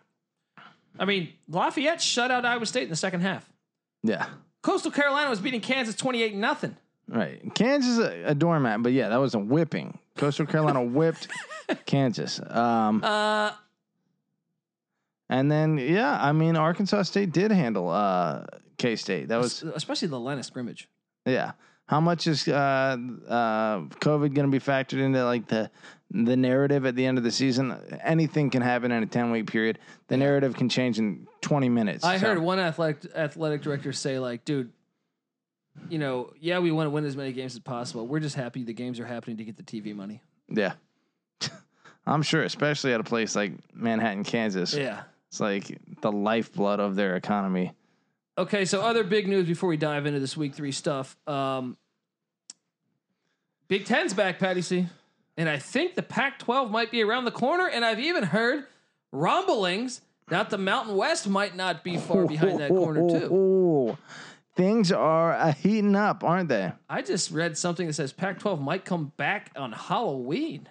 I 0.98 1.04
mean, 1.04 1.28
Lafayette 1.48 2.00
shut 2.00 2.30
out 2.30 2.44
Iowa 2.44 2.66
State 2.66 2.84
in 2.84 2.90
the 2.90 2.96
second 2.96 3.20
half. 3.20 3.48
Yeah. 4.02 4.26
Coastal 4.62 4.90
Carolina 4.90 5.28
was 5.30 5.40
beating 5.40 5.60
Kansas 5.60 5.94
twenty-eight 5.94 6.34
nothing. 6.34 6.76
Right. 7.08 7.42
Kansas 7.54 7.98
a, 7.98 8.24
a 8.30 8.34
doormat, 8.34 8.82
but 8.82 8.92
yeah, 8.92 9.08
that 9.10 9.16
was 9.16 9.34
a 9.34 9.38
whipping. 9.38 9.98
Coastal 10.16 10.46
Carolina 10.46 10.82
whipped 10.96 11.28
Kansas. 11.84 12.40
Um, 12.48 13.02
Uh, 13.04 13.50
and 15.32 15.50
then 15.50 15.78
yeah, 15.78 16.18
I 16.20 16.32
mean 16.32 16.56
Arkansas 16.56 17.02
State 17.02 17.32
did 17.32 17.50
handle 17.50 17.88
uh, 17.88 18.44
K 18.78 18.96
State. 18.96 19.28
That 19.28 19.38
was 19.38 19.62
especially 19.62 20.08
the 20.08 20.20
line 20.20 20.38
of 20.38 20.44
scrimmage. 20.44 20.88
Yeah. 21.24 21.52
How 21.86 22.00
much 22.00 22.26
is 22.26 22.46
uh, 22.48 22.52
uh, 22.52 23.80
COVID 24.00 24.34
going 24.34 24.50
to 24.50 24.58
be 24.58 24.60
factored 24.60 25.00
into 25.00 25.24
like 25.24 25.48
the 25.48 25.70
the 26.10 26.36
narrative 26.36 26.86
at 26.86 26.94
the 26.94 27.04
end 27.04 27.18
of 27.18 27.24
the 27.24 27.30
season? 27.30 27.76
Anything 28.02 28.50
can 28.50 28.62
happen 28.62 28.92
in 28.92 29.02
a 29.02 29.06
ten 29.06 29.30
week 29.30 29.46
period. 29.50 29.78
The 30.08 30.16
narrative 30.16 30.54
can 30.54 30.68
change 30.68 30.98
in 30.98 31.26
twenty 31.40 31.68
minutes. 31.68 32.04
I 32.04 32.18
So, 32.18 32.28
heard 32.28 32.38
one 32.38 32.58
athletic 32.58 33.10
athletic 33.14 33.62
director 33.62 33.92
say, 33.92 34.18
like, 34.18 34.44
dude, 34.44 34.72
you 35.88 35.98
know, 35.98 36.32
yeah, 36.40 36.60
we 36.60 36.70
want 36.70 36.86
to 36.86 36.90
win 36.90 37.04
as 37.04 37.16
many 37.16 37.32
games 37.32 37.54
as 37.54 37.60
possible. 37.60 38.06
We're 38.06 38.20
just 38.20 38.36
happy 38.36 38.62
the 38.62 38.72
games 38.72 39.00
are 39.00 39.06
happening 39.06 39.36
to 39.38 39.44
get 39.44 39.56
the 39.56 39.62
TV 39.62 39.94
money. 39.94 40.22
Yeah. 40.48 40.74
I'm 42.06 42.22
sure, 42.22 42.42
especially 42.42 42.94
at 42.94 43.00
a 43.00 43.04
place 43.04 43.36
like 43.36 43.52
Manhattan, 43.74 44.24
Kansas. 44.24 44.72
Yeah. 44.74 45.02
It's 45.32 45.40
like 45.40 45.78
the 46.02 46.12
lifeblood 46.12 46.78
of 46.78 46.94
their 46.94 47.16
economy. 47.16 47.72
Okay, 48.36 48.66
so 48.66 48.82
other 48.82 49.02
big 49.02 49.26
news 49.26 49.46
before 49.46 49.70
we 49.70 49.78
dive 49.78 50.04
into 50.04 50.20
this 50.20 50.36
week 50.36 50.54
three 50.54 50.72
stuff. 50.72 51.16
Um, 51.26 51.78
Big 53.66 53.86
Ten's 53.86 54.12
back, 54.12 54.38
Patty 54.38 54.60
C. 54.60 54.88
And 55.38 55.48
I 55.48 55.56
think 55.58 55.94
the 55.94 56.02
Pac 56.02 56.38
12 56.40 56.70
might 56.70 56.90
be 56.90 57.02
around 57.02 57.24
the 57.24 57.30
corner. 57.30 57.66
And 57.66 57.82
I've 57.82 57.98
even 57.98 58.24
heard 58.24 58.66
rumblings 59.10 60.02
that 60.28 60.50
the 60.50 60.58
Mountain 60.58 60.96
West 60.96 61.26
might 61.26 61.56
not 61.56 61.82
be 61.82 61.96
far 61.96 62.26
behind 62.26 62.60
that 62.60 62.68
corner, 62.68 63.08
too. 63.08 63.96
Things 64.54 64.92
are 64.92 65.32
uh, 65.32 65.54
heating 65.54 65.96
up, 65.96 66.22
aren't 66.22 66.50
they? 66.50 66.72
I 66.90 67.00
just 67.00 67.30
read 67.30 67.56
something 67.56 67.86
that 67.86 67.94
says 67.94 68.12
Pac 68.12 68.38
12 68.38 68.60
might 68.60 68.84
come 68.84 69.12
back 69.16 69.50
on 69.56 69.72
Halloween. 69.72 70.68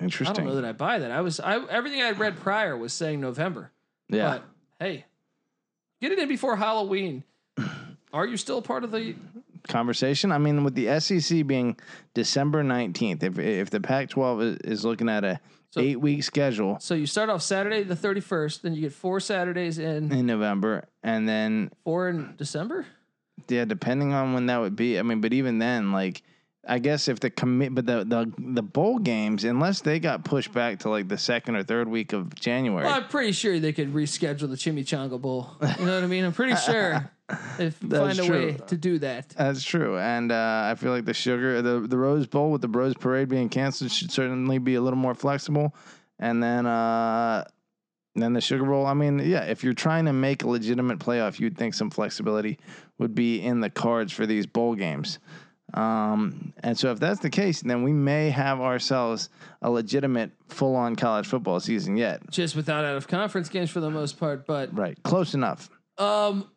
I 0.00 0.06
don't 0.06 0.44
know 0.44 0.54
that 0.56 0.64
I 0.64 0.72
buy 0.72 0.98
that. 0.98 1.10
I 1.10 1.20
was 1.22 1.40
I 1.40 1.58
everything 1.66 2.02
I 2.02 2.10
read 2.10 2.36
prior 2.38 2.76
was 2.76 2.92
saying 2.92 3.20
November. 3.20 3.70
yeah. 4.08 4.38
But 4.38 4.44
hey, 4.86 5.04
get 6.00 6.12
it 6.12 6.18
in 6.18 6.28
before 6.28 6.56
Halloween. 6.56 7.24
Are 8.12 8.26
you 8.26 8.36
still 8.36 8.62
part 8.62 8.84
of 8.84 8.90
the 8.90 9.14
conversation. 9.68 10.32
I 10.32 10.38
mean, 10.38 10.64
with 10.64 10.74
the 10.74 11.00
SEC 11.00 11.46
being 11.46 11.76
December 12.14 12.62
nineteenth, 12.62 13.22
if 13.22 13.38
if 13.38 13.70
the 13.70 13.80
Pac-12 13.80 14.42
is, 14.42 14.56
is 14.58 14.84
looking 14.84 15.08
at 15.08 15.24
a 15.24 15.40
So- 15.70 15.80
eight 15.80 15.96
week 16.00 16.22
schedule 16.22 16.78
So 16.80 16.94
you 16.94 17.06
start 17.06 17.30
off 17.30 17.42
Saturday 17.42 17.82
the 17.82 17.96
31st, 17.96 18.62
then 18.62 18.74
you 18.74 18.80
get 18.82 18.92
four 18.92 19.18
Saturdays 19.20 19.78
in, 19.78 20.12
in 20.12 20.26
November, 20.26 20.84
and 21.02 21.28
then 21.28 21.70
four 21.84 22.08
in 22.08 22.34
December. 22.36 22.86
yeah, 23.48 23.64
depending 23.64 24.12
on 24.12 24.34
when 24.34 24.46
that 24.46 24.58
would 24.58 24.76
be. 24.76 24.98
I 24.98 25.02
mean, 25.02 25.20
but 25.20 25.32
even 25.32 25.58
then, 25.58 25.92
like. 25.92 26.22
I 26.68 26.78
guess 26.80 27.06
if 27.08 27.20
the 27.20 27.30
commit, 27.30 27.74
but 27.74 27.86
the, 27.86 28.04
the 28.04 28.32
the 28.38 28.62
bowl 28.62 28.98
games, 28.98 29.44
unless 29.44 29.80
they 29.80 30.00
got 30.00 30.24
pushed 30.24 30.52
back 30.52 30.80
to 30.80 30.90
like 30.90 31.08
the 31.08 31.18
second 31.18 31.56
or 31.56 31.62
third 31.62 31.88
week 31.88 32.12
of 32.12 32.34
January, 32.34 32.84
Well, 32.84 32.94
I'm 32.94 33.08
pretty 33.08 33.32
sure 33.32 33.60
they 33.60 33.72
could 33.72 33.94
reschedule 33.94 34.48
the 34.48 34.56
Chimichanga 34.56 35.20
Bowl. 35.20 35.48
You 35.60 35.86
know 35.86 35.94
what 35.94 36.04
I 36.04 36.06
mean? 36.06 36.24
I'm 36.24 36.32
pretty 36.32 36.56
sure 36.56 37.10
they 37.58 37.70
find 37.70 38.18
a 38.18 38.30
way 38.30 38.52
to 38.66 38.76
do 38.76 38.98
that. 38.98 39.28
That's 39.30 39.62
true, 39.62 39.98
and 39.98 40.32
uh, 40.32 40.62
I 40.72 40.74
feel 40.74 40.90
like 40.90 41.04
the 41.04 41.14
sugar, 41.14 41.62
the 41.62 41.80
the 41.80 41.96
Rose 41.96 42.26
Bowl 42.26 42.50
with 42.50 42.62
the 42.62 42.68
Rose 42.68 42.94
Parade 42.94 43.28
being 43.28 43.48
canceled 43.48 43.92
should 43.92 44.10
certainly 44.10 44.58
be 44.58 44.74
a 44.74 44.80
little 44.80 44.98
more 44.98 45.14
flexible, 45.14 45.74
and 46.18 46.42
then 46.42 46.66
uh, 46.66 47.44
then 48.16 48.32
the 48.32 48.40
Sugar 48.40 48.64
Bowl. 48.64 48.86
I 48.86 48.94
mean, 48.94 49.20
yeah, 49.20 49.44
if 49.44 49.62
you're 49.62 49.74
trying 49.74 50.06
to 50.06 50.12
make 50.12 50.42
a 50.42 50.48
legitimate 50.48 50.98
playoff, 50.98 51.38
you'd 51.38 51.56
think 51.56 51.74
some 51.74 51.90
flexibility 51.90 52.58
would 52.98 53.14
be 53.14 53.40
in 53.40 53.60
the 53.60 53.70
cards 53.70 54.12
for 54.12 54.26
these 54.26 54.46
bowl 54.46 54.74
games. 54.74 55.18
Um, 55.76 56.52
and 56.62 56.78
so 56.78 56.90
if 56.90 56.98
that's 56.98 57.20
the 57.20 57.30
case, 57.30 57.60
then 57.60 57.82
we 57.82 57.92
may 57.92 58.30
have 58.30 58.60
ourselves 58.60 59.28
a 59.62 59.70
legitimate 59.70 60.30
full-on 60.48 60.96
college 60.96 61.26
football 61.26 61.60
season 61.60 61.96
yet. 61.96 62.28
Just 62.30 62.56
without 62.56 62.84
out 62.84 62.96
of 62.96 63.06
conference 63.08 63.48
games 63.50 63.70
for 63.70 63.80
the 63.80 63.90
most 63.90 64.18
part. 64.18 64.46
But 64.46 64.74
Right, 64.76 64.96
close 65.02 65.34
enough. 65.34 65.68
um, 65.98 66.48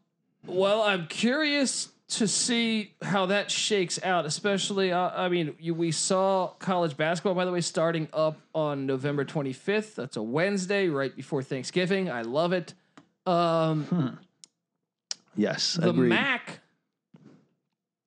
well, 0.48 0.82
I'm 0.82 1.08
curious 1.08 1.90
to 2.10 2.28
see 2.28 2.94
how 3.04 3.26
that 3.28 3.52
shakes 3.52 4.02
out. 4.04 4.26
Especially, 4.26 4.92
uh, 4.92 5.10
I 5.14 5.28
mean, 5.30 5.54
you, 5.60 5.76
we 5.76 5.92
saw 5.92 6.48
college 6.60 6.96
basketball, 6.98 7.36
by 7.36 7.44
the 7.46 7.52
way, 7.52 7.62
starting 7.62 8.08
up 8.14 8.40
on 8.56 8.86
November 8.86 9.26
25th. 9.26 9.96
That's 9.96 10.16
a 10.18 10.24
Wednesday, 10.24 10.88
right 10.88 11.14
before 11.16 11.44
Thanksgiving. 11.44 12.10
I 12.10 12.22
love 12.22 12.54
it. 12.54 12.74
Um, 13.28 14.18
Yes, 15.36 15.74
the 15.76 15.90
agreed. 15.90 16.10
MAC 16.10 16.60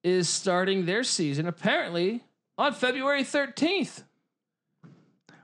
is 0.04 0.28
starting 0.28 0.87
their 0.87 1.04
season 1.04 1.47
apparently 1.47 2.23
on 2.59 2.73
February 2.73 3.23
13th. 3.23 4.02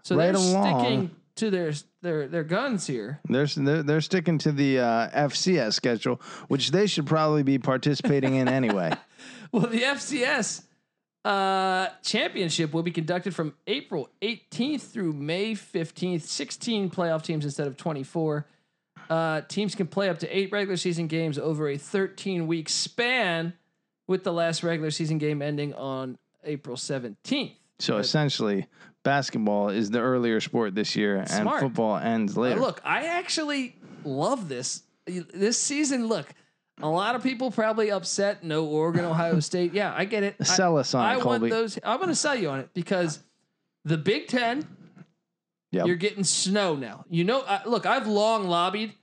So 0.02 0.16
Right 0.16 0.26
they're 0.26 0.34
along. 0.34 0.80
sticking 0.80 1.10
to 1.36 1.50
their 1.50 1.72
their 2.02 2.26
their 2.28 2.44
guns 2.44 2.86
here. 2.86 3.20
They're, 3.28 3.46
they're 3.46 3.82
they're 3.82 4.00
sticking 4.00 4.38
to 4.38 4.52
the 4.52 4.80
uh, 4.80 5.10
FCS 5.28 5.74
schedule, 5.74 6.20
which 6.48 6.70
they 6.70 6.86
should 6.86 7.06
probably 7.06 7.42
be 7.42 7.58
participating 7.58 8.34
in 8.36 8.48
anyway. 8.48 8.92
Well, 9.50 9.66
the 9.66 9.80
FCS 9.80 10.62
uh, 11.24 11.88
championship 12.02 12.74
will 12.74 12.82
be 12.82 12.90
conducted 12.90 13.34
from 13.34 13.54
April 13.66 14.10
18th 14.20 14.82
through 14.82 15.14
May 15.14 15.52
15th. 15.54 16.20
16 16.20 16.90
playoff 16.90 17.22
teams 17.22 17.46
instead 17.46 17.66
of 17.66 17.78
24. 17.78 18.46
Uh, 19.08 19.40
teams 19.48 19.74
can 19.74 19.86
play 19.86 20.10
up 20.10 20.18
to 20.18 20.28
eight 20.36 20.52
regular 20.52 20.76
season 20.76 21.06
games 21.06 21.38
over 21.38 21.66
a 21.70 21.78
13 21.78 22.46
week 22.46 22.68
span, 22.68 23.54
with 24.08 24.24
the 24.24 24.32
last 24.32 24.64
regular 24.64 24.90
season 24.90 25.18
game 25.18 25.40
ending 25.40 25.72
on 25.74 26.18
April 26.42 26.74
17th. 26.76 27.52
So 27.78 27.98
essentially, 27.98 28.66
basketball 29.04 29.68
is 29.68 29.90
the 29.90 30.00
earlier 30.00 30.40
sport 30.40 30.74
this 30.74 30.96
year, 30.96 31.24
Smart. 31.26 31.62
and 31.62 31.70
football 31.70 31.96
ends 31.96 32.36
later. 32.36 32.58
look, 32.58 32.80
I 32.84 33.04
actually 33.06 33.76
love 34.04 34.48
this. 34.48 34.82
This 35.06 35.58
season, 35.58 36.08
look, 36.08 36.26
a 36.80 36.88
lot 36.88 37.14
of 37.14 37.22
people 37.22 37.50
probably 37.52 37.90
upset. 37.92 38.42
No 38.42 38.64
Oregon, 38.66 39.04
Ohio 39.04 39.38
State. 39.50 39.72
Yeah, 39.74 39.94
I 39.96 40.06
get 40.06 40.24
it. 40.24 40.34
I- 40.40 40.44
Sell 40.44 40.76
us 40.76 40.92
on 40.94 41.04
it. 41.04 41.08
I 41.08 41.18
it, 41.20 41.24
want 41.24 41.48
those. 41.48 41.78
I'm 41.84 41.98
going 41.98 42.08
to 42.08 42.14
sell 42.16 42.34
you 42.34 42.50
on 42.50 42.58
it 42.60 42.70
because 42.74 43.20
the 43.84 43.96
Big 43.96 44.26
Ten, 44.26 44.66
Yep. 45.70 45.86
you're 45.86 45.96
getting 45.96 46.24
snow 46.24 46.74
now. 46.76 47.04
You 47.10 47.24
know, 47.24 47.42
I, 47.46 47.60
look, 47.66 47.84
I've 47.86 48.06
long 48.06 48.48
lobbied 48.48 48.94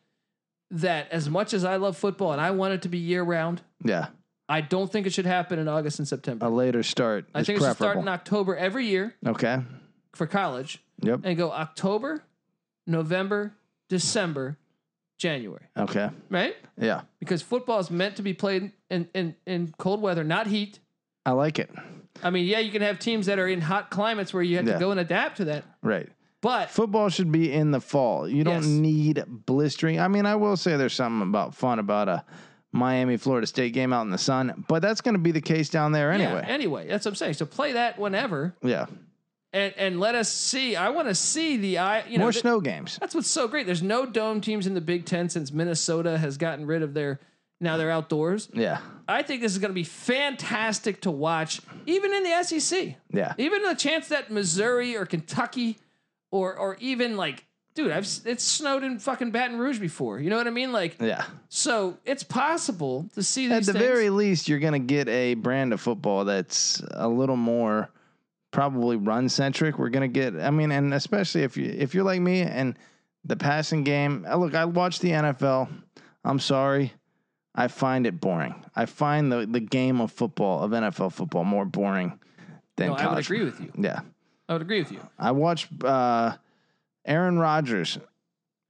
that 0.72 1.12
as 1.12 1.30
much 1.30 1.54
as 1.54 1.64
I 1.64 1.76
love 1.76 1.96
football 1.96 2.32
and 2.32 2.42
I 2.42 2.52
want 2.52 2.74
it 2.74 2.82
to 2.82 2.90
be 2.90 2.98
year 2.98 3.22
round, 3.24 3.62
yeah, 3.84 4.08
I 4.48 4.62
don't 4.62 4.92
think 4.92 5.08
it 5.08 5.14
should 5.14 5.26
happen 5.26 5.58
in 5.60 5.68
August 5.68 6.00
and 6.00 6.08
September. 6.08 6.46
a 6.46 6.50
later 6.50 6.84
start 6.84 7.26
I 7.34 7.40
think 7.44 7.58
it 7.58 7.62
should 7.62 7.64
start 7.64 7.78
preferable. 7.78 8.02
in 8.04 8.08
October 8.10 8.56
every 8.56 8.86
year 8.86 9.16
okay. 9.26 9.60
for 10.14 10.28
college 10.28 10.80
Yep. 11.02 11.22
and 11.24 11.36
go 11.38 11.52
October, 11.52 12.24
November, 12.88 13.54
December, 13.90 14.58
January, 15.18 15.66
Okay. 15.78 16.10
right? 16.30 16.56
Yeah. 16.78 17.02
Because 17.20 17.42
football 17.42 17.80
is 17.80 17.90
meant 17.90 18.18
to 18.18 18.22
be 18.22 18.34
played 18.34 18.72
in, 18.90 19.08
in, 19.14 19.36
in 19.46 19.74
cold 19.78 20.02
weather, 20.02 20.24
not 20.24 20.48
heat. 20.48 20.80
I 21.26 21.32
like 21.32 21.58
it. 21.60 21.70
I 22.24 22.30
mean, 22.30 22.46
yeah, 22.46 22.60
you 22.60 22.72
can 22.72 22.82
have 22.82 23.00
teams 23.00 23.26
that 23.26 23.40
are 23.40 23.48
in 23.48 23.62
hot 23.62 23.90
climates 23.90 24.34
where 24.34 24.44
you 24.44 24.58
have 24.58 24.68
Yeah. 24.68 24.74
to 24.74 24.80
go 24.80 24.92
and 24.92 25.00
adapt 25.00 25.38
to 25.38 25.46
that. 25.46 25.66
Right. 25.82 26.10
But 26.42 26.70
Football 26.70 27.10
should 27.10 27.32
be 27.32 27.52
in 27.52 27.72
the 27.72 27.82
fall. 27.82 28.30
You 28.30 28.44
don't 28.44 28.62
Yes. 28.62 28.66
need 28.68 29.24
blistering. 29.28 30.00
I 30.00 30.08
mean, 30.08 30.26
I 30.26 30.36
will 30.36 30.56
say 30.58 30.78
there's 30.78 30.94
something 30.94 31.28
about 31.28 31.56
fun 31.56 31.80
about 31.80 32.08
a 32.08 32.24
Miami 32.76 33.18
Florida 33.18 33.48
State 33.48 33.74
game 33.74 33.92
out 33.94 34.02
in 34.04 34.10
the 34.12 34.18
sun, 34.18 34.66
but 34.68 34.82
that's 34.82 35.02
going 35.02 35.16
to 35.16 35.20
be 35.20 35.32
the 35.32 35.42
case 35.42 35.70
down 35.70 35.92
there 35.92 36.10
yeah, 36.12 36.26
anyway. 36.26 36.46
anyway, 36.48 36.88
that's 36.88 37.06
what 37.06 37.12
I'm 37.12 37.16
saying. 37.16 37.34
So 37.36 37.46
play 37.46 37.72
that 37.74 37.98
whenever 37.98 38.54
Yeah. 38.62 38.86
and, 39.54 39.74
and 39.78 40.00
let 40.00 40.14
us 40.16 40.30
see. 40.32 40.76
I 40.76 40.90
want 40.90 41.08
to 41.08 41.16
see 41.16 41.58
the 41.58 41.78
I 41.80 42.06
You 42.06 42.18
know, 42.18 42.26
More 42.26 42.32
th- 42.32 42.42
snow 42.42 42.60
games. 42.60 42.98
that's 43.00 43.16
what's 43.16 43.30
so 43.30 43.48
great. 43.48 43.66
There's 43.66 43.82
no 43.84 44.06
dome 44.06 44.42
teams 44.42 44.68
in 44.68 44.74
the 44.74 44.82
Big 44.82 45.06
Ten 45.06 45.30
since 45.30 45.52
Minnesota 45.52 46.18
has 46.18 46.38
gotten 46.38 46.66
rid 46.66 46.82
of 46.84 46.94
their. 46.94 47.20
Now 47.62 47.78
they're 47.78 47.90
outdoors. 47.92 48.50
Yeah. 48.54 48.80
I 49.08 49.22
think 49.24 49.42
this 49.42 49.54
is 49.54 49.60
going 49.60 49.70
to 49.72 49.74
be 49.76 49.86
fantastic 49.86 51.02
to 51.02 51.12
watch, 51.12 51.62
even 51.86 52.14
in 52.14 52.24
the 52.24 52.44
SEC. 52.44 52.96
Yeah. 53.12 53.34
Even 53.38 53.64
the 53.64 53.76
chance 53.76 54.10
that 54.10 54.30
Missouri 54.30 54.98
or 54.98 55.06
Kentucky, 55.06 55.78
or 56.32 56.54
or 56.58 56.76
even 56.82 57.16
like, 57.16 57.45
dude, 57.76 57.92
I've 57.92 58.08
it's 58.26 58.44
snowed 58.44 58.84
in 58.84 58.98
fucking 59.00 59.32
Baton 59.32 59.58
Rouge 59.60 59.80
before. 59.80 60.20
You 60.20 60.30
know 60.30 60.38
what 60.38 60.48
I 60.48 60.52
mean? 60.52 60.72
Like, 60.72 61.00
Yeah. 61.00 61.26
so 61.50 61.98
it's 62.06 62.24
possible 62.24 63.08
to 63.14 63.22
see 63.22 63.52
At 63.52 63.66
the 63.66 63.74
things. 63.74 63.86
very 63.86 64.10
least, 64.10 64.50
you're 64.50 64.60
going 64.60 64.74
to 64.74 64.80
get 64.80 65.08
a 65.08 65.36
brand 65.36 65.74
of 65.74 65.82
football 65.82 66.26
that's 66.26 66.82
a 66.92 67.08
little 67.08 67.36
more 67.38 67.90
probably 68.52 68.96
run 68.96 69.28
centric. 69.30 69.78
We're 69.78 69.90
going 69.90 70.12
to 70.12 70.14
get, 70.20 70.36
I 70.42 70.50
mean, 70.50 70.72
and 70.72 70.94
especially 70.94 71.44
if 71.44 71.58
you 71.58 71.66
if 71.66 71.94
you're 71.94 72.06
like 72.06 72.22
me 72.22 72.42
and 72.42 72.78
the 73.26 73.36
passing 73.36 73.84
game. 73.84 74.26
uh, 74.30 74.36
Look, 74.38 74.56
I 74.56 74.66
watch 74.66 75.00
the 75.00 75.10
NFL. 75.10 75.68
I'm 76.24 76.40
sorry, 76.40 76.94
I 77.54 77.68
find 77.68 78.08
it 78.08 78.20
boring. 78.22 78.56
I 78.76 78.86
find 78.86 79.32
the 79.32 79.46
the 79.46 79.60
game 79.60 80.00
of 80.02 80.12
football 80.12 80.64
of 80.64 80.72
NFL 80.72 81.12
football 81.14 81.44
more 81.44 81.66
boring 81.66 82.20
than 82.78 82.90
no, 82.90 82.96
I 82.96 83.10
would 83.14 83.24
agree 83.26 83.44
with 83.44 83.60
you. 83.60 83.72
Yeah, 83.78 84.00
I 84.50 84.54
would 84.54 84.62
agree 84.62 84.80
with 84.80 84.92
you. 84.92 85.00
I 85.20 85.32
watched 85.32 85.68
uh, 85.84 86.36
Aaron 87.06 87.40
Rodgers 87.40 87.98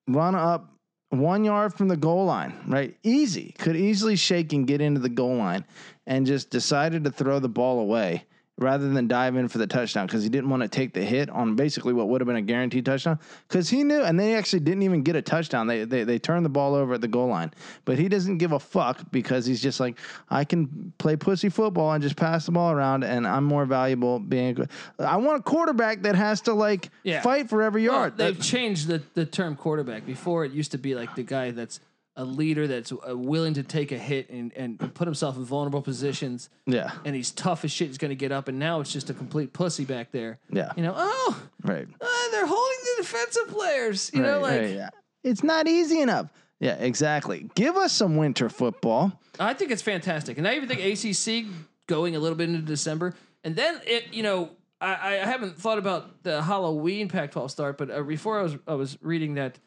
run 0.07 0.35
up 0.35 0.71
one 1.09 1.43
yard 1.43 1.73
from 1.73 1.87
the 1.87 1.97
goal 1.97 2.25
line, 2.25 2.53
right? 2.67 2.97
Easy. 3.03 3.53
Could 3.57 3.75
easily 3.75 4.15
shake 4.15 4.53
and 4.53 4.67
get 4.67 4.81
into 4.81 4.99
the 4.99 5.09
goal 5.09 5.37
line 5.37 5.65
and 6.05 6.25
just 6.25 6.49
decided 6.49 7.03
to 7.05 7.11
throw 7.11 7.39
the 7.39 7.49
ball 7.49 7.79
away 7.79 8.25
rather 8.57 8.87
than 8.89 9.07
dive 9.07 9.35
in 9.35 9.47
for 9.49 9.57
the 9.57 9.67
touchdown 9.67 10.07
because 10.07 10.23
he 10.23 10.29
didn't 10.29 10.49
want 10.49 10.63
to 10.63 10.69
take 10.69 10.93
the 10.93 11.03
hit 11.03 11.29
on 11.29 11.55
basically 11.55 11.93
what 11.93 12.07
would 12.07 12.21
have 12.21 12.25
been 12.27 12.37
a 12.37 12.41
guaranteed 12.41 12.85
touchdown 12.85 13.19
because 13.49 13.69
he 13.69 13.83
knew 13.83 14.01
and 14.01 14.17
they 14.17 14.33
actually 14.35 14.61
didn't 14.61 14.81
even 14.83 15.01
get 15.03 15.13
a 15.15 15.21
touchdown 15.21 15.67
they, 15.67 15.83
they 15.83 16.05
they 16.05 16.17
turned 16.17 16.45
the 16.45 16.49
ball 16.49 16.73
over 16.73 16.93
at 16.93 17.01
the 17.01 17.07
goal 17.07 17.27
line 17.27 17.51
but 17.83 17.99
he 17.99 18.07
doesn't 18.07 18.37
give 18.37 18.53
a 18.53 18.59
fuck 18.59 19.01
because 19.11 19.45
he's 19.45 19.61
just 19.61 19.81
like 19.81 19.97
i 20.29 20.45
can 20.45 20.93
play 20.99 21.17
pussy 21.17 21.49
football 21.49 21.91
and 21.91 22.01
just 22.01 22.15
pass 22.15 22.45
the 22.45 22.51
ball 22.53 22.71
around 22.71 23.03
and 23.03 23.27
i'm 23.27 23.43
more 23.43 23.65
valuable 23.65 24.19
being 24.19 24.47
a 24.47 24.53
good 24.53 24.69
i 24.99 25.17
want 25.17 25.37
a 25.37 25.43
quarterback 25.43 26.01
that 26.03 26.15
has 26.15 26.39
to 26.39 26.53
like 26.53 26.89
Yeah. 27.03 27.21
fight 27.21 27.49
for 27.49 27.61
every 27.61 27.85
Well, 27.89 27.99
yard 27.99 28.17
they've 28.17 28.37
That- 28.37 28.43
changed 28.43 28.87
the, 28.87 29.01
the 29.15 29.25
term 29.25 29.55
quarterback. 29.57 30.05
Before 30.05 30.45
it 30.45 30.51
used 30.53 30.71
to 30.71 30.77
be 30.77 30.95
like 30.95 31.13
the 31.15 31.23
guy 31.23 31.51
that's 31.51 31.79
a 32.15 32.23
leader 32.23 32.67
that's 32.67 32.91
uh, 32.91 33.17
willing 33.17 33.53
to 33.55 33.63
take 33.63 33.91
a 33.91 33.97
hit 33.97 34.29
and, 34.29 34.53
and 34.53 34.93
put 34.93 35.07
himself 35.07 35.35
in 35.37 35.43
vulnerable 35.43 35.81
positions, 35.81 36.49
yeah 36.65 36.91
and 37.03 37.15
he's 37.15 37.31
tough 37.31 37.65
as 37.65 37.71
shit. 37.71 37.87
He's 37.87 37.97
going 37.97 38.09
to 38.09 38.15
get 38.15 38.31
up, 38.31 38.47
and 38.47 38.59
now 38.59 38.79
it's 38.79 38.91
just 38.91 39.09
a 39.09 39.13
complete 39.13 39.53
pussy 39.53 39.85
back 39.85 40.11
there. 40.11 40.39
yeah 40.49 40.71
You 40.77 40.83
know, 40.83 40.93
oh, 40.95 41.43
right 41.63 41.87
uh, 42.01 42.31
they're 42.31 42.47
holding 42.47 42.77
the 42.97 43.03
defensive 43.03 43.47
players. 43.49 44.11
You 44.13 44.21
know, 44.21 44.39
like 44.39 44.61
right, 44.61 44.75
yeah. 44.75 44.89
it's 45.23 45.43
not 45.43 45.67
easy 45.67 46.01
enough 46.01 46.29
yeah 46.61 46.75
exactly 46.75 47.49
give 47.53 47.75
us 47.75 47.91
some 47.91 48.15
winter 48.15 48.47
football 48.47 49.11
I 49.39 49.53
think 49.53 49.71
it's 49.71 49.81
fantastic, 49.81 50.37
and 50.37 50.47
I 50.47 50.55
even 50.55 50.69
think 50.69 50.81
ACC 50.81 51.45
going 51.87 52.15
a 52.15 52.19
little 52.19 52.37
bit 52.37 52.49
into 52.49 52.61
December, 52.61 53.13
and 53.43 53.55
then 53.55 53.81
it. 53.85 54.13
You 54.13 54.23
know, 54.23 54.49
I, 54.81 54.93
I 54.93 55.11
haven't 55.15 55.57
thought 55.57 55.77
about 55.77 56.23
the 56.23 56.41
Halloween 56.41 57.07
Pac-12 57.07 57.51
start, 57.51 57.77
but 57.77 57.91
uh, 57.91 58.01
before 58.03 58.39
I 58.39 58.43
was 58.43 58.57
I 58.67 58.73
was 58.75 58.97
reading 59.01 59.35
that 59.35 59.59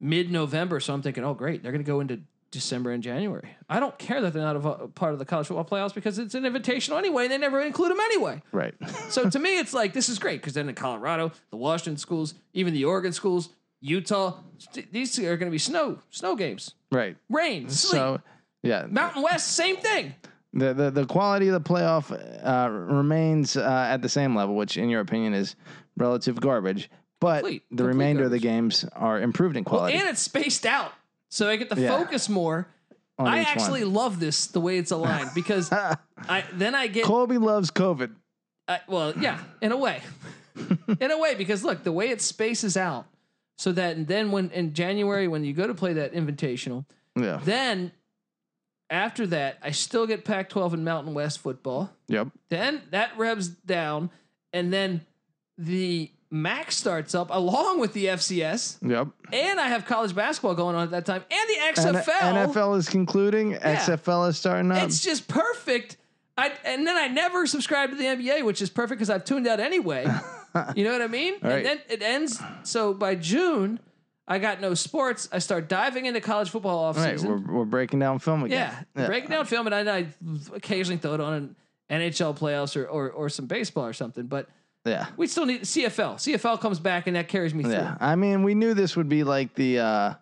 mid-November, 0.00 0.80
so 0.80 0.94
I'm 0.94 1.02
thinking, 1.02 1.24
oh 1.24 1.34
great, 1.34 1.62
they're 1.62 1.72
going 1.72 1.84
to 1.84 1.86
go 1.90 2.00
into 2.00 2.20
December 2.50 2.92
and 2.92 3.02
January. 3.02 3.50
I 3.68 3.80
don't 3.80 3.98
care 3.98 4.20
that 4.22 4.32
they're 4.32 4.42
not 4.42 4.56
a 4.56 4.60
vo- 4.60 4.90
part 4.94 5.12
of 5.12 5.18
the 5.18 5.24
college 5.24 5.48
football 5.48 5.64
playoffs 5.64 5.94
because 5.94 6.18
it's 6.18 6.34
an 6.34 6.44
invitational 6.44 6.96
anyway. 6.96 7.24
And 7.24 7.32
they 7.32 7.38
never 7.38 7.60
include 7.60 7.90
them 7.90 8.00
anyway. 8.00 8.42
Right. 8.52 8.74
So 9.10 9.28
to 9.28 9.38
me, 9.38 9.58
it's 9.58 9.74
like 9.74 9.92
this 9.92 10.08
is 10.08 10.18
great 10.18 10.40
because 10.40 10.54
then 10.54 10.68
in 10.68 10.74
Colorado, 10.74 11.32
the 11.50 11.56
Washington 11.56 11.96
schools, 11.96 12.34
even 12.54 12.72
the 12.74 12.84
Oregon 12.84 13.12
schools, 13.12 13.50
Utah, 13.80 14.38
th- 14.72 14.88
these 14.90 15.18
are 15.18 15.36
going 15.36 15.48
to 15.48 15.54
be 15.54 15.58
snow 15.58 15.98
snow 16.10 16.34
games, 16.34 16.74
right. 16.90 17.16
rain, 17.28 17.68
sleet. 17.68 17.98
So 17.98 18.20
yeah, 18.62 18.86
Mountain 18.88 19.22
West, 19.22 19.52
same 19.52 19.76
thing. 19.76 20.14
the, 20.52 20.72
the 20.74 20.90
the 20.90 21.06
quality 21.06 21.48
of 21.48 21.54
the 21.62 21.68
playoff 21.68 22.10
uh, 22.44 22.70
remains 22.70 23.56
uh, 23.56 23.88
at 23.90 24.02
the 24.02 24.08
same 24.08 24.34
level, 24.34 24.56
which 24.56 24.76
in 24.76 24.88
your 24.88 25.00
opinion 25.00 25.34
is 25.34 25.56
relative 25.96 26.40
garbage. 26.40 26.90
But 27.20 27.40
Complete- 27.40 27.62
the 27.70 27.76
complete 27.76 27.86
remainder 27.88 28.24
of 28.24 28.30
the 28.30 28.38
games 28.38 28.84
are 28.94 29.20
improved 29.20 29.56
in 29.56 29.64
quality. 29.64 29.96
And 29.96 30.06
it's 30.08 30.20
spaced 30.20 30.66
out, 30.66 30.92
so 31.30 31.48
I 31.48 31.56
get 31.56 31.70
to 31.70 31.80
Yeah. 31.80 31.96
focus 31.98 32.28
more. 32.28 32.68
on 33.18 33.26
I 33.28 33.40
each 33.40 33.46
one. 33.46 33.56
actually 33.58 33.84
love 33.84 34.20
this 34.20 34.46
the 34.48 34.60
way 34.60 34.76
it's 34.76 34.90
aligned 34.90 35.30
because 35.34 35.72
I 35.72 36.44
then 36.52 36.74
I 36.74 36.86
get 36.86 37.04
Colby 37.04 37.38
loves 37.38 37.70
COVID. 37.70 38.14
I, 38.68 38.80
well, 38.86 39.14
yeah, 39.18 39.38
in 39.62 39.72
a 39.72 39.76
way, 39.78 40.02
in 41.00 41.10
a 41.10 41.16
way, 41.18 41.34
because 41.34 41.64
look, 41.64 41.82
the 41.82 41.92
way 41.92 42.10
it 42.10 42.20
spaces 42.20 42.76
out, 42.76 43.06
so 43.56 43.72
that 43.72 44.06
then 44.06 44.32
when 44.32 44.50
in 44.50 44.74
January 44.74 45.28
when 45.28 45.44
you 45.44 45.54
go 45.54 45.66
to 45.66 45.72
play 45.72 45.94
that 45.94 46.12
invitational, 46.12 46.84
Yeah. 47.18 47.40
then 47.42 47.92
after 48.90 49.26
that 49.28 49.58
I 49.62 49.70
still 49.70 50.06
get 50.06 50.26
Pac-12 50.26 50.74
and 50.74 50.84
Mountain 50.84 51.14
West 51.14 51.38
football. 51.38 51.90
Yep. 52.08 52.28
Then 52.50 52.82
that 52.90 53.16
revs 53.16 53.48
down, 53.48 54.10
and 54.52 54.70
then 54.72 55.06
the 55.56 56.10
MAC 56.30 56.72
starts 56.72 57.14
up 57.14 57.28
along 57.30 57.78
with 57.78 57.92
the 57.92 58.06
FCS, 58.06 58.78
Yep. 58.82 59.08
and 59.32 59.60
I 59.60 59.68
have 59.68 59.86
college 59.86 60.14
basketball 60.14 60.54
going 60.54 60.74
on 60.74 60.84
at 60.84 60.90
that 60.90 61.06
time, 61.06 61.22
and 61.30 61.48
the 61.48 61.80
XFL. 61.82 62.46
NFL 62.52 62.78
is 62.78 62.88
concluding. 62.88 63.54
XFL 63.54 64.28
is 64.28 64.38
starting 64.38 64.70
up. 64.72 64.82
It's 64.82 65.02
just 65.02 65.28
perfect. 65.28 65.96
I 66.38 66.52
and 66.64 66.86
then 66.86 66.96
I 66.96 67.08
never 67.08 67.46
subscribe 67.46 67.90
to 67.90 67.96
the 67.96 68.04
NBA, 68.04 68.44
which 68.44 68.60
is 68.60 68.68
perfect 68.70 68.98
because 68.98 69.10
I've 69.10 69.24
tuned 69.24 69.46
out 69.46 69.60
anyway. 69.60 70.04
you 70.74 70.84
know 70.84 70.92
what 70.92 71.02
I 71.02 71.06
mean? 71.06 71.34
Right. 71.42 71.58
And 71.58 71.66
then 71.66 71.78
it 71.88 72.02
ends. 72.02 72.40
So 72.62 72.92
by 72.92 73.14
June, 73.14 73.80
I 74.28 74.38
got 74.38 74.60
no 74.60 74.74
sports. 74.74 75.28
I 75.32 75.38
start 75.38 75.68
diving 75.68 76.06
into 76.06 76.20
college 76.20 76.50
football 76.50 76.78
off 76.78 76.96
right. 76.96 77.12
season. 77.12 77.46
We're, 77.46 77.58
we're 77.58 77.64
breaking 77.64 78.00
down 78.00 78.18
film 78.18 78.42
again. 78.42 78.86
yeah, 78.96 79.06
breaking 79.06 79.30
down 79.30 79.46
film, 79.46 79.66
and 79.66 79.88
I, 79.88 79.98
I 79.98 80.06
occasionally 80.54 80.98
throw 80.98 81.14
it 81.14 81.20
on 81.20 81.32
an 81.32 81.56
NHL 81.90 82.36
playoffs 82.36 82.76
or, 82.76 82.86
or 82.86 83.10
or 83.10 83.28
some 83.28 83.46
baseball 83.46 83.86
or 83.86 83.92
something. 83.92 84.26
But 84.26 84.48
Yeah. 84.86 85.06
we 85.16 85.26
still 85.26 85.46
need 85.46 85.62
CFL. 85.62 86.14
CFL 86.14 86.60
comes 86.60 86.78
back, 86.78 87.06
and 87.06 87.16
that 87.16 87.28
carries 87.28 87.52
me 87.54 87.64
through. 87.64 87.72
Yeah. 87.72 87.96
I 88.00 88.16
mean, 88.16 88.42
we 88.42 88.54
knew 88.54 88.72
this 88.74 88.96
would 88.96 89.08
be 89.08 89.24
like 89.24 89.54
the 89.54 89.80
uh 89.80 90.14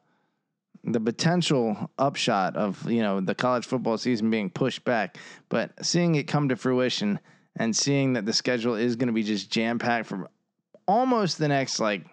the 0.86 1.00
potential 1.00 1.90
upshot 1.98 2.56
of, 2.56 2.90
you 2.90 3.00
know, 3.02 3.20
the 3.20 3.34
college 3.34 3.64
football 3.66 3.96
season 3.96 4.28
being 4.30 4.50
pushed 4.50 4.84
back, 4.84 5.16
but 5.48 5.72
seeing 5.84 6.14
it 6.14 6.24
come 6.24 6.50
to 6.50 6.56
fruition 6.56 7.18
and 7.56 7.74
seeing 7.74 8.12
that 8.14 8.26
the 8.26 8.32
schedule 8.34 8.74
is 8.74 8.96
going 8.96 9.06
to 9.06 9.12
be 9.14 9.22
just 9.22 9.50
jam-packed 9.50 10.06
for 10.06 10.28
almost 10.86 11.38
the 11.38 11.48
next 11.48 11.80
like 11.80 12.04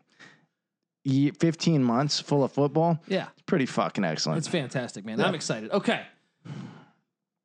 15 1.06 1.84
months 1.84 2.20
full 2.22 2.44
of 2.44 2.52
football. 2.54 2.98
Yeah. 3.08 3.28
It's 3.34 3.42
pretty 3.46 3.66
fucking 3.66 4.06
excellent. 4.06 4.38
It's 4.38 4.48
fantastic, 4.48 5.04
man. 5.04 5.20
Yeah. 5.20 5.26
I'm 5.26 5.36
excited. 5.36 5.72
Okay. 5.72 6.04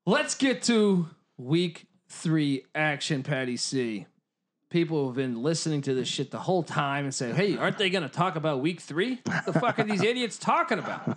Let's 0.05 0.37
get 0.37 0.63
to 0.65 1.09
week 1.37 1.87
three 2.09 2.65
action, 2.75 3.23
Patty 3.25 3.57
C. 3.57 4.07
People 4.71 5.07
have 5.07 5.15
been 5.17 5.43
listening 5.43 5.81
to 5.83 5.95
this 5.95 6.09
shit 6.09 6.31
the 6.33 6.41
whole 6.41 6.63
time 6.65 7.05
and 7.05 7.15
say, 7.15 7.33
hey, 7.33 7.57
aren't 7.57 7.79
they 7.79 7.89
going 7.89 8.03
to 8.03 8.09
talk 8.09 8.35
about 8.37 8.61
week 8.61 8.81
three? 8.81 9.21
What 9.25 9.47
the 9.47 9.53
fuck 9.53 9.79
are 9.79 9.85
these 9.85 10.03
idiots 10.13 10.39
talking 10.39 10.79
about? 10.79 11.17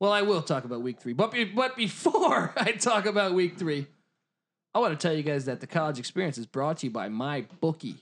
Well, 0.00 0.12
I 0.12 0.22
will 0.22 0.42
talk 0.42 0.64
about 0.64 0.82
week 0.82 1.00
three. 1.00 1.14
But, 1.14 1.32
be- 1.32 1.44
but 1.44 1.76
before 1.76 2.52
I 2.58 2.72
talk 2.72 3.06
about 3.06 3.32
week 3.32 3.56
three, 3.56 3.86
I 4.74 4.80
want 4.80 4.98
to 4.98 5.08
tell 5.08 5.16
you 5.16 5.22
guys 5.22 5.46
that 5.46 5.60
the 5.60 5.66
college 5.66 5.98
experience 5.98 6.36
is 6.36 6.46
brought 6.46 6.78
to 6.78 6.86
you 6.86 6.92
by 6.92 7.08
mybookie.ag. 7.08 7.96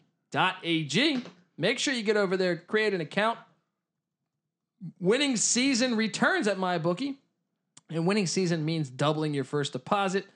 Make 1.59 1.79
sure 1.79 1.95
you 1.95 2.03
get 2.03 2.17
over 2.17 2.37
there, 2.37 2.57
create 2.57 2.93
an 2.95 3.01
account. 3.01 3.39
Winning 4.99 5.37
season 5.37 5.95
returns 5.97 6.49
at 6.49 6.57
MyBookie. 6.57 7.17
And 7.91 8.07
winning 8.07 8.27
season 8.27 8.65
means 8.65 8.89
doubling 8.91 9.35
your 9.35 9.45
first 9.45 9.73
deposit. 9.75 10.27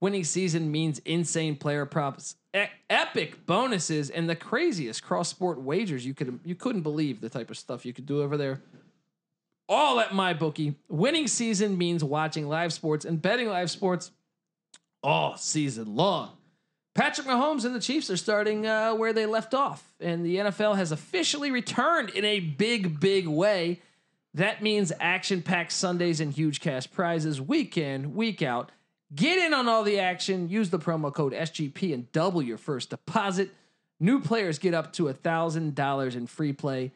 Winning 0.00 0.24
season 0.24 0.72
means 0.72 0.98
insane 1.00 1.56
player 1.56 1.84
props, 1.84 2.36
e- 2.56 2.64
epic 2.88 3.44
bonuses, 3.44 4.08
and 4.08 4.28
the 4.28 4.36
craziest 4.36 5.02
cross-sport 5.02 5.60
wagers 5.60 6.06
you 6.06 6.14
could 6.14 6.40
you 6.44 6.54
couldn't 6.54 6.82
believe 6.82 7.20
the 7.20 7.28
type 7.28 7.50
of 7.50 7.58
stuff 7.58 7.84
you 7.84 7.92
could 7.92 8.06
do 8.06 8.22
over 8.22 8.36
there. 8.36 8.62
All 9.68 10.00
at 10.00 10.14
my 10.14 10.32
bookie. 10.32 10.74
Winning 10.88 11.28
season 11.28 11.78
means 11.78 12.02
watching 12.02 12.48
live 12.48 12.72
sports 12.72 13.04
and 13.04 13.20
betting 13.20 13.48
live 13.48 13.70
sports 13.70 14.10
all 15.02 15.36
season 15.36 15.94
long. 15.94 16.30
Patrick 16.94 17.26
Mahomes 17.26 17.64
and 17.64 17.74
the 17.74 17.80
Chiefs 17.80 18.10
are 18.10 18.16
starting 18.16 18.66
uh, 18.66 18.94
where 18.94 19.12
they 19.12 19.26
left 19.26 19.54
off, 19.54 19.94
and 20.00 20.24
the 20.24 20.36
NFL 20.36 20.76
has 20.76 20.90
officially 20.90 21.50
returned 21.50 22.10
in 22.10 22.24
a 22.24 22.40
big, 22.40 22.98
big 22.98 23.28
way. 23.28 23.80
That 24.34 24.62
means 24.62 24.92
action 24.98 25.42
packed 25.42 25.72
Sundays 25.72 26.20
and 26.20 26.32
huge 26.32 26.60
cash 26.60 26.90
prizes 26.90 27.40
week 27.40 27.76
in, 27.76 28.14
week 28.14 28.42
out. 28.42 28.72
Get 29.14 29.38
in 29.38 29.52
on 29.52 29.68
all 29.68 29.82
the 29.82 29.98
action. 29.98 30.48
Use 30.48 30.70
the 30.70 30.78
promo 30.78 31.12
code 31.12 31.32
SGP 31.32 31.92
and 31.92 32.10
double 32.12 32.42
your 32.42 32.58
first 32.58 32.90
deposit. 32.90 33.50
New 33.98 34.20
players 34.20 34.58
get 34.58 34.72
up 34.72 34.92
to 34.94 35.04
$1,000 35.04 36.16
in 36.16 36.26
free 36.26 36.52
play. 36.52 36.92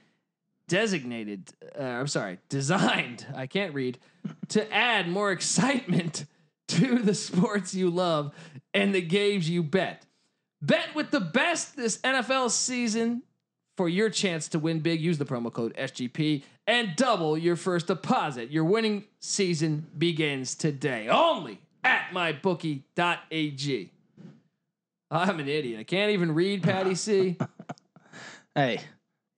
Designated, 0.69 1.51
uh, 1.79 1.83
I'm 1.83 2.07
sorry, 2.07 2.39
designed, 2.49 3.27
I 3.35 3.47
can't 3.47 3.75
read, 3.75 3.99
to 4.49 4.73
add 4.73 5.09
more 5.09 5.31
excitement 5.33 6.25
to 6.69 6.99
the 7.01 7.15
sports 7.15 7.75
you 7.75 7.91
love 7.91 8.35
and 8.73 8.95
the 8.95 9.03
games 9.03 9.51
you 9.51 9.63
bet. 9.63 10.07
Bet 10.63 10.95
with 10.95 11.11
the 11.11 11.21
best 11.21 11.77
this 11.77 11.99
NFL 11.99 12.51
season 12.51 13.23
for 13.77 13.89
your 13.89 14.09
chance 14.09 14.49
to 14.49 14.59
win 14.59 14.81
big. 14.81 15.01
Use 15.01 15.19
the 15.19 15.27
promo 15.27 15.53
code 15.53 15.75
SGP 15.77 16.43
and 16.67 16.97
double 16.97 17.37
your 17.37 17.57
first 17.57 17.89
deposit. 17.89 18.51
Your 18.51 18.65
winning 18.65 19.05
season 19.21 19.87
begins 19.99 20.55
today 20.55 21.09
only 21.09 21.61
at 21.85 22.11
mybookie.ag. 22.13 23.91
I'm 25.11 25.39
an 25.41 25.49
idiot. 25.49 25.79
I 25.81 25.85
can't 25.85 26.11
even 26.13 26.33
read 26.35 26.63
Patty 26.63 26.95
C. 26.95 27.37
Hey, 28.57 28.81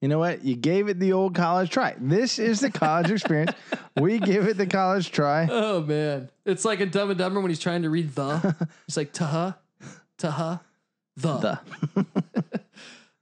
you 0.02 0.08
know 0.08 0.18
what? 0.18 0.44
You 0.44 0.56
gave 0.56 0.88
it 0.88 1.00
the 1.00 1.14
old 1.14 1.34
college 1.34 1.70
try. 1.70 1.94
This 1.98 2.38
is 2.38 2.60
the 2.60 2.70
college 2.70 3.10
experience. 3.10 3.52
We 3.98 4.18
give 4.18 4.46
it 4.46 4.58
the 4.58 4.66
college 4.66 5.10
try. 5.10 5.48
Oh 5.50 5.80
man, 5.80 6.28
it's 6.44 6.66
like 6.66 6.80
a 6.80 6.86
Dumb 6.86 7.08
and 7.08 7.18
Dumber 7.18 7.40
when 7.40 7.50
he's 7.50 7.58
trying 7.58 7.80
to 7.80 7.88
read 7.88 8.14
the. 8.14 8.54
It's 8.86 8.98
like 8.98 9.14
tuh, 9.14 9.54
tuh, 10.18 10.60
the. 11.16 11.60
The 11.94 12.04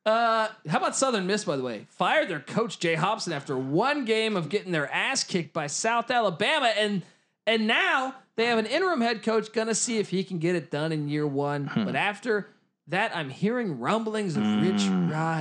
Uh, 0.05 0.49
how 0.69 0.79
about 0.79 0.97
Southern 0.97 1.29
Miss, 1.29 1.45
by 1.45 1.57
the 1.57 1.63
way? 1.63 1.87
Fired 1.91 2.29
their 2.29 2.41
coach 2.41 2.81
Jay 2.81 2.95
Hobson 2.97 3.33
after 3.33 3.57
one 3.57 4.05
game 4.05 4.37
of 4.37 4.49
getting 4.49 4.73
their 4.73 4.93
ass 4.93 5.23
kicked 5.23 5.53
by 5.55 5.69
South 5.69 6.11
Alabama, 6.11 6.73
and 6.77 7.03
and 7.47 7.69
now 7.69 8.17
they 8.37 8.47
have 8.47 8.59
an 8.59 8.67
interim 8.67 9.01
head 9.01 9.23
coach 9.23 9.53
gonna 9.53 9.75
see 9.75 9.99
if 9.99 10.09
he 10.11 10.25
can 10.25 10.39
get 10.39 10.55
it 10.57 10.71
done 10.71 10.93
in 10.93 11.09
year 11.09 11.27
one. 11.27 11.71
But 11.75 11.97
after 11.97 12.49
that, 12.89 13.17
I'm 13.17 13.31
hearing 13.31 13.79
rumblings 13.81 14.37
of 14.37 14.43
Rich 14.43 14.85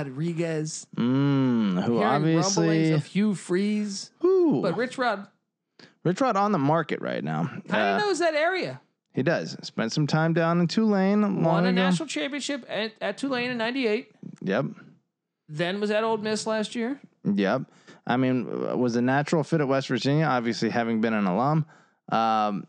Rodriguez, 0.08 0.86
mm, 0.96 1.82
who 1.82 1.92
hearing 1.98 1.98
rumblings 2.00 2.46
obviously 2.56 2.90
of 2.92 3.04
Hugh 3.06 3.34
Freeze. 3.34 4.10
Ooh, 4.24 4.60
But 4.62 4.76
Rich 4.76 4.98
Rod 4.98 5.26
Rich 6.04 6.20
Rod 6.20 6.36
on 6.36 6.52
the 6.52 6.58
market 6.58 7.00
right 7.00 7.24
now. 7.24 7.44
kind 7.46 7.62
of 7.64 7.72
Uh, 7.72 7.98
knows 7.98 8.18
that 8.18 8.34
area. 8.34 8.80
he 9.14 9.22
does. 9.22 9.56
Spent 9.62 9.90
some 9.92 10.06
time 10.06 10.32
down 10.34 10.60
in 10.60 10.66
Tulane. 10.66 11.42
Won 11.42 11.64
a 11.64 11.68
ago. 11.68 11.74
national 11.76 12.08
championship 12.08 12.64
at, 12.68 12.92
at 13.00 13.16
Tulane 13.18 13.50
in 13.50 13.58
'98. 13.58 14.12
Yep. 14.42 14.66
Then 15.48 15.80
was 15.80 15.90
at 15.90 16.04
Ole 16.04 16.18
Miss 16.18 16.46
last 16.46 16.74
year. 16.74 17.00
Yep. 17.24 17.62
I 18.06 18.16
mean, 18.18 18.78
was 18.78 18.96
a 18.96 19.02
natural 19.02 19.42
fit 19.44 19.60
at 19.62 19.68
West 19.68 19.88
Virginia, 19.88 20.26
obviously 20.26 20.68
having 20.68 21.00
been 21.00 21.14
an 21.14 21.26
alum. 21.26 21.64
Um, 22.10 22.66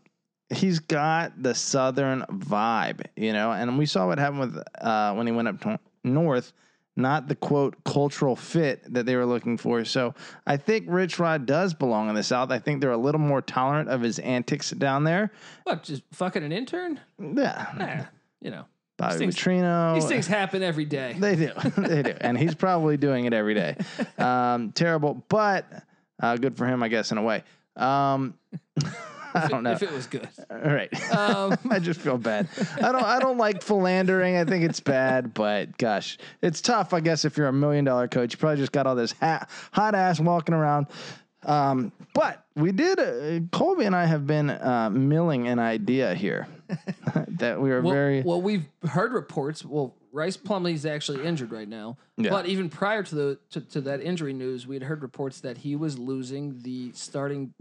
he's 0.50 0.78
got 0.78 1.42
the 1.42 1.54
Southern 1.54 2.22
vibe, 2.30 3.06
you 3.16 3.32
know, 3.32 3.52
and 3.52 3.78
we 3.78 3.86
saw 3.86 4.06
what 4.06 4.18
happened 4.18 4.40
with 4.40 4.62
uh, 4.80 5.12
when 5.14 5.26
he 5.26 5.32
went 5.32 5.48
up 5.48 5.60
to 5.62 5.78
North, 6.04 6.52
not 6.96 7.28
the 7.28 7.34
quote 7.34 7.82
cultural 7.84 8.36
fit 8.36 8.82
that 8.92 9.06
they 9.06 9.16
were 9.16 9.26
looking 9.26 9.58
for. 9.58 9.84
So 9.84 10.14
I 10.46 10.56
think 10.56 10.86
Rich 10.88 11.18
Rod 11.18 11.46
does 11.46 11.74
belong 11.74 12.08
in 12.08 12.14
the 12.14 12.22
South. 12.22 12.50
I 12.50 12.58
think 12.58 12.80
they're 12.80 12.92
a 12.92 12.96
little 12.96 13.20
more 13.20 13.42
tolerant 13.42 13.88
of 13.88 14.00
his 14.00 14.18
antics 14.20 14.70
down 14.70 15.04
there. 15.04 15.30
What? 15.64 15.82
Just 15.82 16.02
fucking 16.12 16.42
an 16.42 16.52
intern? 16.52 17.00
Yeah. 17.18 17.66
Eh, 17.78 18.04
you 18.40 18.50
know, 18.50 18.64
Bobby 18.96 19.18
things- 19.18 19.36
Petrino. 19.36 19.94
these 19.94 20.06
things 20.06 20.26
happen 20.26 20.62
every 20.62 20.84
day. 20.86 21.16
They 21.18 21.36
do. 21.36 21.50
they 21.76 22.02
do. 22.02 22.14
And 22.20 22.38
he's 22.38 22.54
probably 22.54 22.96
doing 22.96 23.24
it 23.24 23.32
every 23.32 23.54
day. 23.54 23.76
Um, 24.18 24.72
terrible, 24.72 25.22
but 25.28 25.66
uh, 26.20 26.36
good 26.36 26.56
for 26.56 26.66
him, 26.66 26.82
I 26.82 26.88
guess, 26.88 27.12
in 27.12 27.18
a 27.18 27.22
way. 27.22 27.44
Um, 27.76 28.34
I 29.44 29.48
don't 29.48 29.62
know. 29.62 29.72
If 29.72 29.82
it 29.82 29.92
was 29.92 30.06
good. 30.06 30.28
All 30.50 30.58
right. 30.58 30.92
Um, 31.12 31.56
I 31.70 31.78
just 31.78 32.00
feel 32.00 32.18
bad. 32.18 32.48
I 32.76 32.92
don't 32.92 33.02
I 33.02 33.18
don't 33.18 33.38
like 33.38 33.62
philandering. 33.62 34.36
I 34.36 34.44
think 34.44 34.64
it's 34.64 34.80
bad, 34.80 35.34
but 35.34 35.76
gosh, 35.78 36.18
it's 36.42 36.60
tough, 36.60 36.92
I 36.94 37.00
guess, 37.00 37.24
if 37.24 37.36
you're 37.36 37.48
a 37.48 37.52
million 37.52 37.84
dollar 37.84 38.08
coach. 38.08 38.32
You 38.34 38.38
probably 38.38 38.56
just 38.58 38.72
got 38.72 38.86
all 38.86 38.94
this 38.94 39.12
ha- 39.20 39.46
hot 39.72 39.94
ass 39.94 40.18
walking 40.20 40.54
around. 40.54 40.86
Um, 41.44 41.92
but 42.12 42.44
we 42.56 42.72
did. 42.72 42.98
Uh, 42.98 43.40
Colby 43.56 43.84
and 43.84 43.94
I 43.94 44.04
have 44.06 44.26
been 44.26 44.50
uh, 44.50 44.90
milling 44.90 45.46
an 45.46 45.58
idea 45.60 46.14
here 46.14 46.48
that 47.28 47.60
we 47.60 47.70
are 47.70 47.80
Well, 47.82 47.92
very. 47.94 48.22
well, 48.22 48.42
we've 48.42 48.64
heard 48.88 49.12
reports. 49.12 49.64
Well, 49.64 49.94
Rhys 50.12 50.36
Plumlee's 50.36 50.86
actually 50.86 51.24
injured 51.24 51.52
right 51.52 51.68
now. 51.68 51.98
Yeah. 52.16 52.30
But 52.30 52.46
even 52.46 52.68
prior 52.70 53.02
to 53.04 53.14
the 53.14 53.38
to, 53.50 53.60
to 53.60 53.80
that 53.82 54.00
injury 54.00 54.32
news, 54.32 54.66
we 54.66 54.74
had 54.74 54.82
heard 54.82 55.02
reports 55.02 55.40
that 55.42 55.58
he 55.58 55.76
was 55.76 55.98
losing 55.98 56.58
the 56.62 56.90
starting 56.94 57.52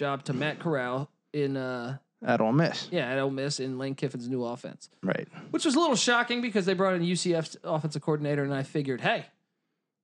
job 0.00 0.24
to 0.24 0.32
Matt 0.32 0.58
Corral 0.58 1.10
in 1.34 1.58
uh 1.58 1.98
at 2.24 2.40
Ole 2.40 2.52
Miss, 2.52 2.88
yeah 2.90 3.12
at 3.12 3.18
Ole 3.18 3.30
Miss 3.30 3.60
in 3.60 3.78
Lane 3.78 3.94
Kiffin's 3.94 4.28
new 4.28 4.42
offense, 4.44 4.88
right? 5.02 5.28
which 5.50 5.66
was 5.66 5.74
a 5.74 5.78
little 5.78 5.94
shocking 5.94 6.40
because 6.40 6.64
they 6.64 6.72
brought 6.72 6.94
in 6.94 7.02
UCF's 7.02 7.58
offensive 7.62 8.00
coordinator, 8.00 8.42
and 8.42 8.54
I 8.54 8.62
figured, 8.62 9.02
hey, 9.02 9.26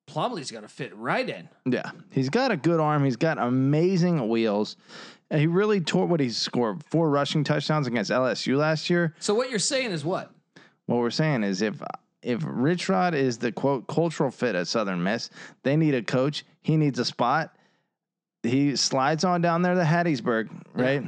Plumlee's 0.07 0.51
going 0.51 0.63
to 0.63 0.69
fit 0.69 0.95
right 0.95 1.27
in. 1.29 1.49
Yeah, 1.65 1.91
he's 2.11 2.29
got 2.29 2.51
a 2.53 2.59
good 2.59 2.79
arm. 2.79 3.05
He's 3.05 3.17
got 3.17 3.39
amazing 3.39 4.29
wheels. 4.29 4.77
And 5.31 5.41
he 5.41 5.47
really 5.49 5.81
tore 5.81 6.07
what 6.07 6.21
he 6.21 6.31
scored 6.31 6.85
four 6.85 7.11
rushing 7.11 7.43
touchdowns 7.43 7.89
against 7.89 8.13
LSU 8.13 8.57
last 8.57 8.89
year. 8.89 9.15
So 9.19 9.35
what 9.35 9.51
you're 9.51 9.59
saying 9.59 9.91
is 9.91 10.05
what? 10.05 10.31
What 10.85 10.99
we're 10.99 11.11
saying 11.11 11.43
is 11.43 11.63
if 11.63 11.83
if 12.23 12.43
Rich 12.47 12.89
Rod 12.89 13.15
is 13.15 13.39
the 13.39 13.51
quote 13.51 13.87
cultural 13.89 14.31
fit 14.31 14.55
at 14.55 14.69
Southern 14.69 15.03
Miss, 15.03 15.31
they 15.65 15.77
need 15.77 15.95
a 15.95 16.03
coach. 16.03 16.45
He 16.63 16.77
needs 16.77 16.99
a 16.99 17.05
spot. 17.05 17.56
He 18.47 18.77
slides 18.77 19.25
on 19.25 19.41
down 19.41 19.63
there 19.63 19.75
to 19.75 19.83
Hattiesburg, 19.83 20.49
right? 20.75 21.03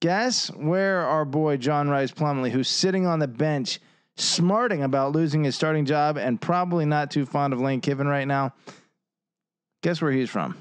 Guess 0.00 0.48
where 0.52 1.00
our 1.00 1.24
boy 1.24 1.56
John 1.56 1.88
Rhys 1.88 2.12
Plumlee, 2.12 2.50
who's 2.50 2.68
sitting 2.68 3.06
on 3.06 3.18
the 3.18 3.26
bench, 3.28 3.80
smarting 4.16 4.82
about 4.82 5.12
losing 5.12 5.44
his 5.44 5.56
starting 5.56 5.84
job 5.84 6.16
and 6.16 6.40
probably 6.40 6.84
not 6.84 7.10
too 7.10 7.26
fond 7.26 7.52
of 7.52 7.60
Lane 7.60 7.80
Kiffin 7.80 8.06
right 8.06 8.26
now. 8.26 8.54
Guess 9.82 10.00
where 10.02 10.12
he's 10.12 10.30
from? 10.30 10.56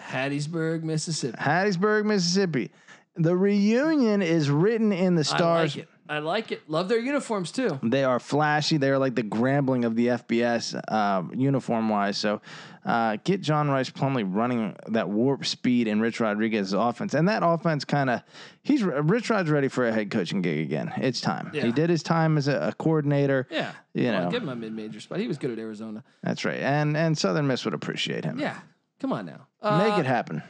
Hattiesburg, 0.00 0.82
Mississippi. 0.82 1.36
Hattiesburg, 1.38 2.04
Mississippi. 2.04 2.70
The 3.16 3.36
reunion 3.36 4.22
is 4.22 4.50
written 4.50 4.92
in 4.92 5.14
the 5.14 5.24
stars. 5.24 5.76
like. 5.76 5.88
I 6.08 6.18
like 6.18 6.52
it. 6.52 6.68
Love 6.68 6.88
their 6.88 6.98
uniforms 6.98 7.50
too. 7.50 7.78
They 7.82 8.04
are 8.04 8.20
flashy. 8.20 8.76
They 8.76 8.90
are 8.90 8.98
like 8.98 9.14
the 9.14 9.22
Grambling 9.22 9.86
of 9.86 9.96
the 9.96 10.08
FBS 10.08 10.78
uh, 10.88 11.22
uniform 11.34 11.88
wise. 11.88 12.18
So 12.18 12.42
uh, 12.84 13.16
get 13.24 13.40
John 13.40 13.70
Rhys 13.70 13.88
Plumlee 13.88 14.26
running 14.28 14.76
that 14.88 15.08
warp 15.08 15.46
speed 15.46 15.88
in 15.88 16.00
Rich 16.00 16.20
Rodriguez's 16.20 16.74
offense. 16.74 17.14
And 17.14 17.26
that 17.28 17.42
offense 17.42 17.86
kind 17.86 18.10
of, 18.10 18.20
he's 18.62 18.82
Rich 18.84 19.30
Rod's 19.30 19.48
ready 19.48 19.68
for 19.68 19.88
a 19.88 19.92
head 19.92 20.10
coaching 20.10 20.42
gig 20.42 20.58
again. 20.66 20.92
It's 20.98 21.22
time. 21.22 21.50
Yeah. 21.54 21.64
He 21.64 21.72
did 21.72 21.88
his 21.88 22.02
time 22.02 22.36
as 22.36 22.48
a, 22.48 22.68
a 22.68 22.72
coordinator. 22.74 23.46
Yeah. 23.50 23.72
You 23.94 24.10
Well, 24.10 24.24
know. 24.24 24.30
give 24.30 24.42
him 24.42 24.50
a 24.50 24.56
mid-major 24.56 25.00
spot. 25.00 25.20
He 25.20 25.26
was 25.28 25.38
good 25.38 25.52
at 25.52 25.58
Arizona. 25.58 26.04
That's 26.22 26.44
right. 26.44 26.60
And 26.60 26.96
and 26.98 27.16
Southern 27.16 27.46
Miss 27.46 27.64
would 27.64 27.72
appreciate 27.74 28.24
him. 28.26 28.38
Yeah. 28.38 28.58
Come 29.00 29.12
on 29.14 29.24
now. 29.24 29.46
Make 29.62 29.94
Uh, 29.94 30.00
it 30.00 30.06
happen. 30.06 30.42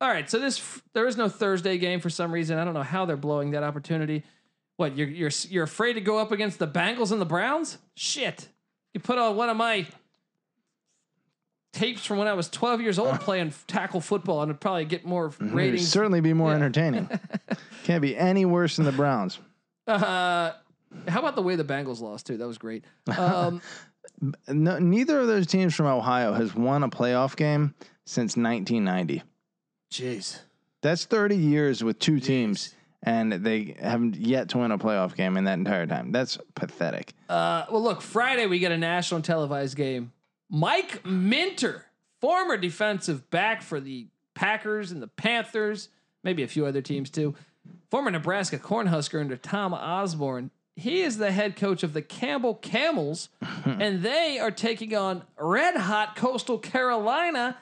All 0.00 0.08
right. 0.08 0.28
So 0.28 0.40
this 0.40 0.80
there 0.94 1.06
is 1.06 1.16
no 1.16 1.28
Thursday 1.28 1.78
game 1.78 2.00
for 2.00 2.10
some 2.10 2.32
reason. 2.32 2.58
I 2.58 2.64
don't 2.64 2.74
know 2.74 2.82
how 2.82 3.04
they're 3.04 3.16
blowing 3.16 3.52
that 3.52 3.62
opportunity. 3.62 4.24
What 4.80 4.96
you're 4.96 5.08
you're 5.08 5.30
you're 5.50 5.64
afraid 5.64 5.92
to 5.92 6.00
go 6.00 6.16
up 6.16 6.32
against 6.32 6.58
the 6.58 6.66
Bengals 6.66 7.12
and 7.12 7.20
the 7.20 7.26
Browns? 7.26 7.76
Shit. 7.96 8.48
You 8.94 9.00
put 9.00 9.18
on 9.18 9.36
one 9.36 9.50
of 9.50 9.56
my 9.58 9.86
tapes 11.74 12.06
from 12.06 12.16
when 12.16 12.26
I 12.26 12.32
was 12.32 12.48
12 12.48 12.80
years 12.80 12.98
old 12.98 13.20
playing 13.20 13.52
tackle 13.66 14.00
football 14.00 14.40
and 14.40 14.48
it'd 14.50 14.58
probably 14.58 14.86
get 14.86 15.04
more 15.04 15.26
ratings. 15.28 15.40
Would 15.40 15.54
ratings. 15.54 15.88
certainly 15.88 16.20
be 16.22 16.32
more 16.32 16.48
Yeah. 16.48 16.56
entertaining. 16.56 17.10
Can't 17.84 18.00
be 18.00 18.16
any 18.16 18.46
worse 18.46 18.76
than 18.76 18.86
the 18.86 18.92
Browns. 18.92 19.38
Uh, 19.86 20.52
how 21.08 21.18
about 21.20 21.36
the 21.36 21.42
way 21.42 21.56
the 21.56 21.64
Bengals 21.64 22.00
lost 22.00 22.26
too? 22.26 22.38
That 22.38 22.46
was 22.46 22.56
great. 22.56 22.84
Um, 23.18 23.60
No, 24.48 24.78
neither 24.78 25.20
of 25.20 25.26
those 25.26 25.46
teams 25.46 25.74
from 25.74 25.86
Ohio 25.86 26.32
has 26.32 26.54
won 26.54 26.82
a 26.82 26.88
playoff 26.88 27.36
game 27.36 27.74
since 28.06 28.34
1990. 28.36 29.22
Jeez. 29.92 30.40
That's 30.82 31.04
30 31.04 31.36
years 31.36 31.84
with 31.84 31.98
two 31.98 32.18
teams, 32.20 32.74
and 33.02 33.32
they 33.32 33.76
haven't 33.80 34.16
yet 34.16 34.50
to 34.50 34.58
win 34.58 34.70
a 34.70 34.78
playoff 34.78 35.16
game 35.16 35.36
in 35.36 35.44
that 35.44 35.54
entire 35.58 35.86
time. 35.86 36.12
That's 36.12 36.38
pathetic. 36.54 37.14
Uh, 37.28 37.64
well, 37.70 37.82
look, 37.82 38.02
Friday 38.02 38.46
we 38.46 38.58
get 38.58 38.72
a 38.72 38.78
national 38.78 39.22
televised 39.22 39.76
game. 39.76 40.12
Mike 40.50 41.04
Minter, 41.06 41.86
former 42.20 42.56
defensive 42.56 43.30
back 43.30 43.62
for 43.62 43.80
the 43.80 44.08
Packers 44.34 44.90
and 44.90 45.02
the 45.02 45.08
Panthers, 45.08 45.88
maybe 46.24 46.42
a 46.42 46.48
few 46.48 46.66
other 46.66 46.82
teams 46.82 47.10
too. 47.10 47.34
Former 47.90 48.10
Nebraska 48.10 48.58
Cornhusker 48.58 49.20
under 49.20 49.36
Tom 49.36 49.74
Osborne. 49.74 50.50
He 50.76 51.02
is 51.02 51.18
the 51.18 51.30
head 51.30 51.56
coach 51.56 51.82
of 51.82 51.92
the 51.92 52.02
Campbell 52.02 52.54
Camels, 52.54 53.28
and 53.64 54.02
they 54.02 54.38
are 54.38 54.50
taking 54.50 54.94
on 54.94 55.22
red 55.38 55.76
hot 55.76 56.16
Coastal 56.16 56.58
Carolina 56.58 57.58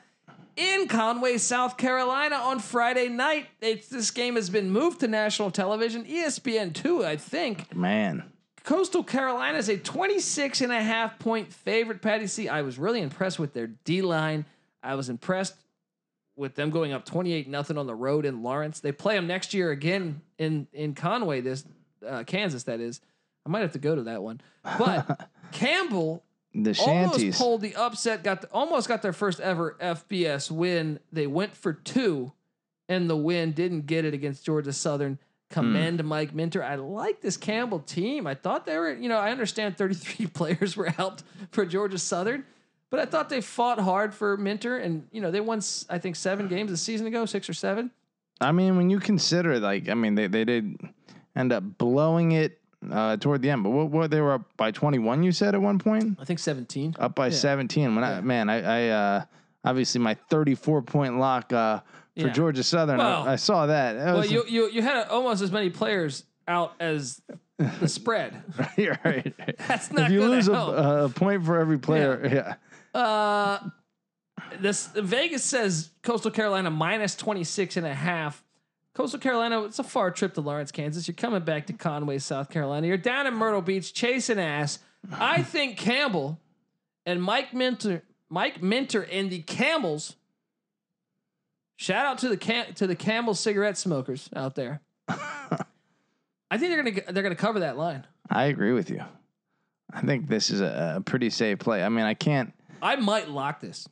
in 0.59 0.89
Conway, 0.89 1.39
South 1.39 1.77
Carolina 1.77 2.35
on 2.37 2.59
Friday 2.59 3.09
night. 3.09 3.47
It's, 3.61 3.89
this 3.89 4.11
game 4.11 4.35
has 4.35 4.51
been 4.51 4.71
moved 4.71 5.01
to 5.01 5.09
national 5.09 5.51
television, 5.51 6.05
E 6.07 6.25
ESPN 6.25 6.75
2, 6.75 7.05
I 7.05 7.17
think. 7.17 7.75
Man, 7.75 8.25
Coastal 8.65 9.05
Carolina 9.05 9.57
is 9.57 9.69
a 9.69 9.79
26 9.79 10.61
and 10.61 10.73
a 10.73 10.83
half 10.83 11.19
point 11.19 11.53
favorite, 11.53 12.03
Patty 12.03 12.27
C. 12.27 12.49
I 12.49 12.63
was 12.63 12.79
really 12.79 13.01
impressed 13.01 13.39
with 13.39 13.55
their 13.55 13.69
D 13.69 14.03
line. 14.03 14.45
I 14.83 14.95
was 14.95 15.09
impressed 15.09 15.55
with 16.37 16.55
them 16.55 16.71
going 16.71 16.93
up 16.93 17.05
28 17.05 17.49
nothing 17.49 17.79
on 17.79 17.87
the 17.87 17.95
road 17.95 18.27
in 18.27 18.43
Lawrence. 18.43 18.81
They 18.81 18.93
play 18.93 19.15
them 19.15 19.27
next 19.27 19.55
year 19.55 19.71
again 19.71 20.21
in 20.39 20.67
in 20.73 20.95
Conway, 20.95 21.41
this 21.41 21.65
uh, 22.07 22.25
Kansas 22.25 22.65
that 22.65 22.81
is. 22.81 23.01
I 23.47 23.51
might 23.51 23.61
have 23.61 23.73
to 23.73 23.79
go 23.79 23.95
to 23.95 24.03
that 24.03 24.23
one. 24.23 24.41
But 24.63 25.31
Campbell 25.53 26.23
the 26.55 26.79
almost 26.81 27.39
pulled 27.39 27.61
the 27.61 27.75
upset, 27.77 28.25
got 28.25 28.43
the, 28.43 28.49
almost 28.49 28.89
got 28.89 29.03
their 29.03 29.13
first 29.13 29.41
ever 29.41 29.77
FBS 29.81 30.51
win. 30.51 30.99
They 31.13 31.27
went 31.27 31.57
for 31.57 31.73
two, 31.73 32.33
and 32.89 33.09
the 33.09 33.17
win 33.17 33.53
didn't 33.53 33.87
get 33.87 34.05
it 34.05 34.15
against 34.15 34.45
Georgia 34.45 34.73
Southern. 34.73 35.19
Commend 35.51 36.01
hmm. 36.01 36.07
Mike 36.07 36.35
Minter. 36.35 36.63
I 36.63 36.75
like 36.75 37.21
this 37.21 37.37
Campbell 37.37 37.81
team. 37.81 38.27
I 38.27 38.35
thought 38.35 38.67
they 38.67 38.77
were, 38.77 38.93
you 38.93 39.09
know, 39.09 39.19
I 39.19 39.31
understand 39.31 39.79
33 39.79 40.27
players 40.35 40.77
were 40.77 40.93
out 40.99 41.23
for 41.53 41.65
Georgia 41.65 41.99
Southern, 41.99 42.45
but 42.91 43.01
I 43.01 43.07
thought 43.07 43.29
they 43.29 43.41
fought 43.41 43.79
hard 43.79 44.15
for 44.15 44.37
Minter, 44.37 44.79
and 44.79 45.07
you 45.13 45.21
know 45.21 45.31
they 45.31 45.41
won, 45.41 45.61
I 45.89 45.99
think, 45.99 46.17
seven 46.17 46.49
games 46.49 46.71
a 46.73 46.77
season 46.77 47.07
ago, 47.07 47.25
six 47.27 47.49
or 47.49 47.55
seven. 47.55 47.91
I 48.41 48.53
mean, 48.53 48.77
when 48.77 48.89
you 48.89 49.01
consider, 49.01 49.59
like, 49.59 49.89
I 49.89 49.95
mean, 49.95 50.15
they, 50.15 50.29
they 50.29 50.45
did 50.45 50.79
end 51.35 51.53
up 51.53 51.65
blowing 51.77 52.33
it 52.33 52.58
uh, 52.91 53.17
toward 53.17 53.43
the 53.43 53.51
end, 53.51 53.63
but 53.65 53.71
what, 53.71 53.91
what 53.91 54.11
they 54.11 54.21
were 54.21 54.35
up 54.35 54.57
by 54.57 54.71
21, 54.71 55.23
you 55.23 55.33
said 55.33 55.55
at 55.55 55.61
one 55.61 55.79
point? 55.79 56.17
I 56.21 56.25
think 56.25 56.39
17. 56.39 56.97
Up 56.99 57.15
by 57.15 57.27
Yeah. 57.27 57.33
17. 57.35 57.95
When 57.95 58.05
I, 58.05 58.21
man, 58.21 58.49
I, 58.49 58.87
I 58.87 58.89
uh, 58.89 59.25
obviously 59.65 60.01
my 60.01 60.15
34 60.31 60.83
point 60.83 61.19
lock 61.19 61.53
uh, 61.53 61.81
for 62.17 62.27
Yeah. 62.29 62.33
Georgia 62.33 62.63
Southern, 62.63 62.99
Well- 62.99 63.27
I, 63.29 63.33
I 63.33 63.37
saw 63.37 63.67
that. 63.67 63.95
that 63.95 64.15
Well, 64.15 64.25
you 64.27 64.45
you 64.49 64.71
you 64.71 64.83
had 64.83 65.09
almost 65.09 65.43
as 65.43 65.51
many 65.51 65.71
players 65.71 66.25
out 66.47 66.75
as 66.81 67.21
the 67.59 67.89
spread. 67.99 68.43
right, 68.59 69.05
right. 69.05 69.35
That's 69.69 69.91
not 69.93 70.07
if 70.07 70.13
you 70.13 70.25
lose 70.29 70.49
a, 70.49 70.53
a 70.53 71.09
point 71.09 71.45
for 71.45 71.59
every 71.59 71.79
player, 71.79 72.57
yeah. 72.95 72.99
Uh, 73.01 73.59
this 74.61 74.87
Vegas 74.95 75.43
says 75.45 75.91
Coastal 76.03 76.31
Carolina 76.31 76.71
minus 76.71 77.15
26 77.17 77.77
and 77.77 77.87
a 77.87 77.95
half. 77.95 78.43
Coastal 78.99 79.21
Carolina, 79.21 79.63
it's 79.63 79.79
a 79.79 79.85
far 79.85 80.11
trip 80.11 80.35
to 80.35 80.41
Lawrence, 80.41 80.73
Kansas. 80.73 81.07
You're 81.07 81.15
coming 81.15 81.43
back 81.43 81.69
to 81.69 81.73
Conway, 81.73 82.19
South 82.19 82.51
Carolina. 82.51 82.89
You're 82.89 82.97
down 82.97 83.29
in 83.29 83.35
Myrtle 83.35 83.63
Beach 83.63 83.95
chasing 83.95 84.41
ass. 84.41 84.81
I 85.13 85.45
think 85.45 85.77
Campbell 85.77 86.41
and 87.07 87.23
Mike 87.23 87.55
Minter, 87.55 88.03
Mike 88.29 88.61
Minter 88.61 89.03
and 89.05 89.31
the 89.31 89.39
Camels. 89.43 90.17
Shout 91.77 92.07
out 92.07 92.19
to 92.19 92.29
the 92.29 92.37
cam- 92.37 92.75
to 92.75 92.89
the 92.89 92.97
Camel 92.97 93.35
cigarette 93.35 93.79
smokers 93.79 94.29
out 94.35 94.57
there. 94.57 94.81
I 95.09 96.59
think 96.59 96.75
they're 96.75 96.83
gonna 96.83 97.13
they're 97.13 97.23
gonna 97.23 97.37
cover 97.37 97.61
that 97.61 97.79
line. 97.79 98.05
I 98.29 98.47
agree 98.47 98.73
with 98.73 98.91
you. 98.91 99.05
I 99.93 100.01
think 100.01 100.27
this 100.27 100.51
is 100.51 100.61
a, 100.61 100.95
a 100.97 101.01
pretty 101.03 101.31
safe 101.31 101.61
play. 101.61 101.85
I 101.85 101.89
mean, 101.89 102.05
I 102.05 102.15
can't. 102.15 102.53
I 102.83 102.97
might 102.97 103.29
lock 103.29 103.61
this. 103.61 103.89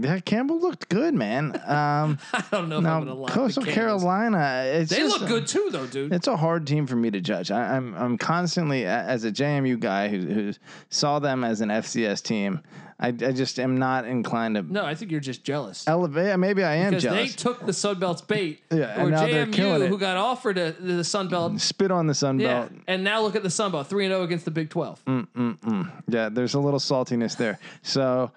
Yeah, 0.00 0.18
Campbell 0.20 0.58
looked 0.60 0.88
good, 0.88 1.14
man. 1.14 1.60
Um, 1.70 2.18
I 2.32 2.42
don't 2.50 2.68
know 2.68 2.78
if 2.78 2.84
I'm 2.84 3.00
gonna 3.00 3.04
now 3.06 3.12
lock 3.14 3.30
Coastal 3.30 3.62
the 3.64 3.70
Carolina, 3.72 4.64
it's 4.66 4.90
They 4.90 4.98
just 4.98 5.20
look 5.20 5.28
good 5.28 5.46
too, 5.46 5.68
though, 5.70 5.86
dude. 5.86 6.12
It's 6.12 6.26
a 6.26 6.36
hard 6.36 6.66
team 6.66 6.86
for 6.86 6.96
me 6.96 7.10
to 7.10 7.20
judge. 7.20 7.50
I, 7.50 7.76
I'm 7.76 7.94
I'm 7.94 8.18
constantly 8.18 8.86
as 8.86 9.24
a 9.24 9.30
JMU 9.32 9.78
guy 9.78 10.08
who, 10.08 10.18
who 10.20 10.52
saw 10.88 11.18
them 11.20 11.44
as 11.44 11.60
an 11.60 11.68
FCS 11.68 12.22
team. 12.22 12.60
I, 13.02 13.08
I 13.08 13.12
just 13.32 13.58
am 13.58 13.78
not 13.78 14.04
inclined 14.04 14.56
to 14.56 14.62
No, 14.62 14.84
I 14.84 14.94
think 14.94 15.10
you're 15.10 15.20
just 15.20 15.42
jealous. 15.42 15.84
elevate. 15.86 16.38
Maybe 16.38 16.62
I 16.62 16.74
am 16.74 16.90
Because 16.90 17.04
they 17.04 17.08
jealous. 17.10 17.34
took 17.36 17.64
the 17.64 17.72
Sun 17.72 17.98
Belt's 17.98 18.20
bait. 18.20 18.60
Yeah, 18.70 18.98
or 18.98 19.02
and 19.04 19.10
now 19.12 19.26
they're 19.26 19.46
killing 19.46 19.80
JMU, 19.80 19.84
it. 19.86 19.88
who 19.88 19.98
got 19.98 20.16
offered 20.18 20.58
a, 20.58 20.72
the 20.72 21.02
Sun 21.04 21.28
Belt. 21.28 21.58
Spit 21.60 21.90
on 21.90 22.06
the 22.08 22.14
Sun 22.14 22.40
Yeah. 22.40 22.66
Belt. 22.66 22.72
And 22.88 23.02
now 23.02 23.22
look 23.22 23.36
at 23.36 23.42
the 23.42 23.48
Sun 23.50 23.72
Belt, 23.72 23.86
3 23.86 24.04
and 24.06 24.12
0 24.12 24.22
against 24.24 24.44
the 24.44 24.50
Big 24.50 24.68
12. 24.68 25.02
Mm-mm-mm. 25.06 25.90
Yeah, 26.08 26.28
there's 26.28 26.52
a 26.54 26.60
little 26.60 26.78
saltiness 26.80 27.36
there. 27.38 27.58
So, 27.82 28.32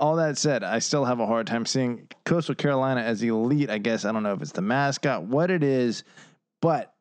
all 0.00 0.16
that 0.16 0.38
said, 0.38 0.64
I 0.64 0.78
still 0.78 1.04
have 1.04 1.20
a 1.20 1.26
hard 1.26 1.46
time 1.46 1.66
seeing 1.66 2.08
Coastal 2.24 2.54
Carolina 2.54 3.02
as 3.02 3.22
elite. 3.22 3.70
I 3.70 3.78
guess 3.78 4.04
I 4.04 4.12
don't 4.12 4.22
know 4.22 4.32
if 4.32 4.42
it's 4.42 4.52
the 4.52 4.62
mascot, 4.62 5.24
what 5.24 5.50
it 5.50 5.62
is, 5.62 6.04
but 6.62 6.92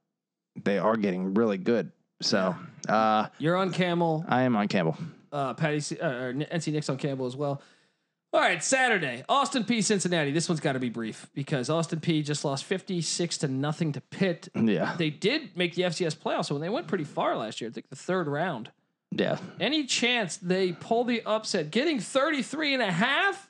they 0.64 0.78
are 0.78 0.98
getting 0.98 1.34
really 1.34 1.58
good. 1.58 1.92
So, 2.22 2.56
uh, 2.88 3.28
You're 3.40 3.56
on 3.56 3.72
Camel. 3.72 4.26
I 4.28 4.42
am 4.44 4.56
on 4.56 4.68
Campbell. 4.68 4.98
Uh, 5.32 5.54
Patty 5.54 5.80
C, 5.80 5.98
uh, 5.98 6.10
or 6.10 6.34
NC 6.34 6.74
Nick's 6.74 6.90
on 6.90 6.98
Campbell 6.98 7.26
as 7.26 7.36
well. 7.36 7.62
All 8.32 8.42
right, 8.42 8.64
Saturday, 8.64 9.24
Austin 9.28 9.64
Peay. 9.64 9.84
Cincinnati. 9.84 10.32
This 10.32 10.48
one's 10.48 10.60
got 10.60 10.74
to 10.74 10.80
be 10.80 10.90
brief 10.90 11.30
because 11.34 11.68
Austin 11.70 12.00
Peay. 12.00 12.24
just 12.24 12.46
lost 12.46 12.64
fifty 12.64 13.02
six 13.02 13.38
to 13.40 13.48
nothing 13.48 13.92
to 13.94 14.02
Pitt. 14.02 14.50
Yeah. 14.54 14.96
They 14.98 15.10
did 15.10 15.58
make 15.58 15.74
the 15.74 15.84
FCS 15.84 16.16
playoffs, 16.16 16.46
so 16.46 16.60
they 16.60 16.70
went 16.70 16.88
pretty 16.88 17.06
far 17.06 17.36
last 17.38 17.60
year. 17.60 17.70
I 17.72 17.74
think 17.74 17.90
the 17.90 17.96
third 17.96 18.28
round. 18.28 18.70
Yeah. 19.12 19.38
Any 19.60 19.86
chance 19.86 20.38
they 20.38 20.72
pull 20.74 21.04
the 21.04 21.22
upset, 21.26 21.72
getting 21.72 22.00
33 22.00 22.76
and 22.76 22.84
a 22.84 22.92
half? 22.92 23.50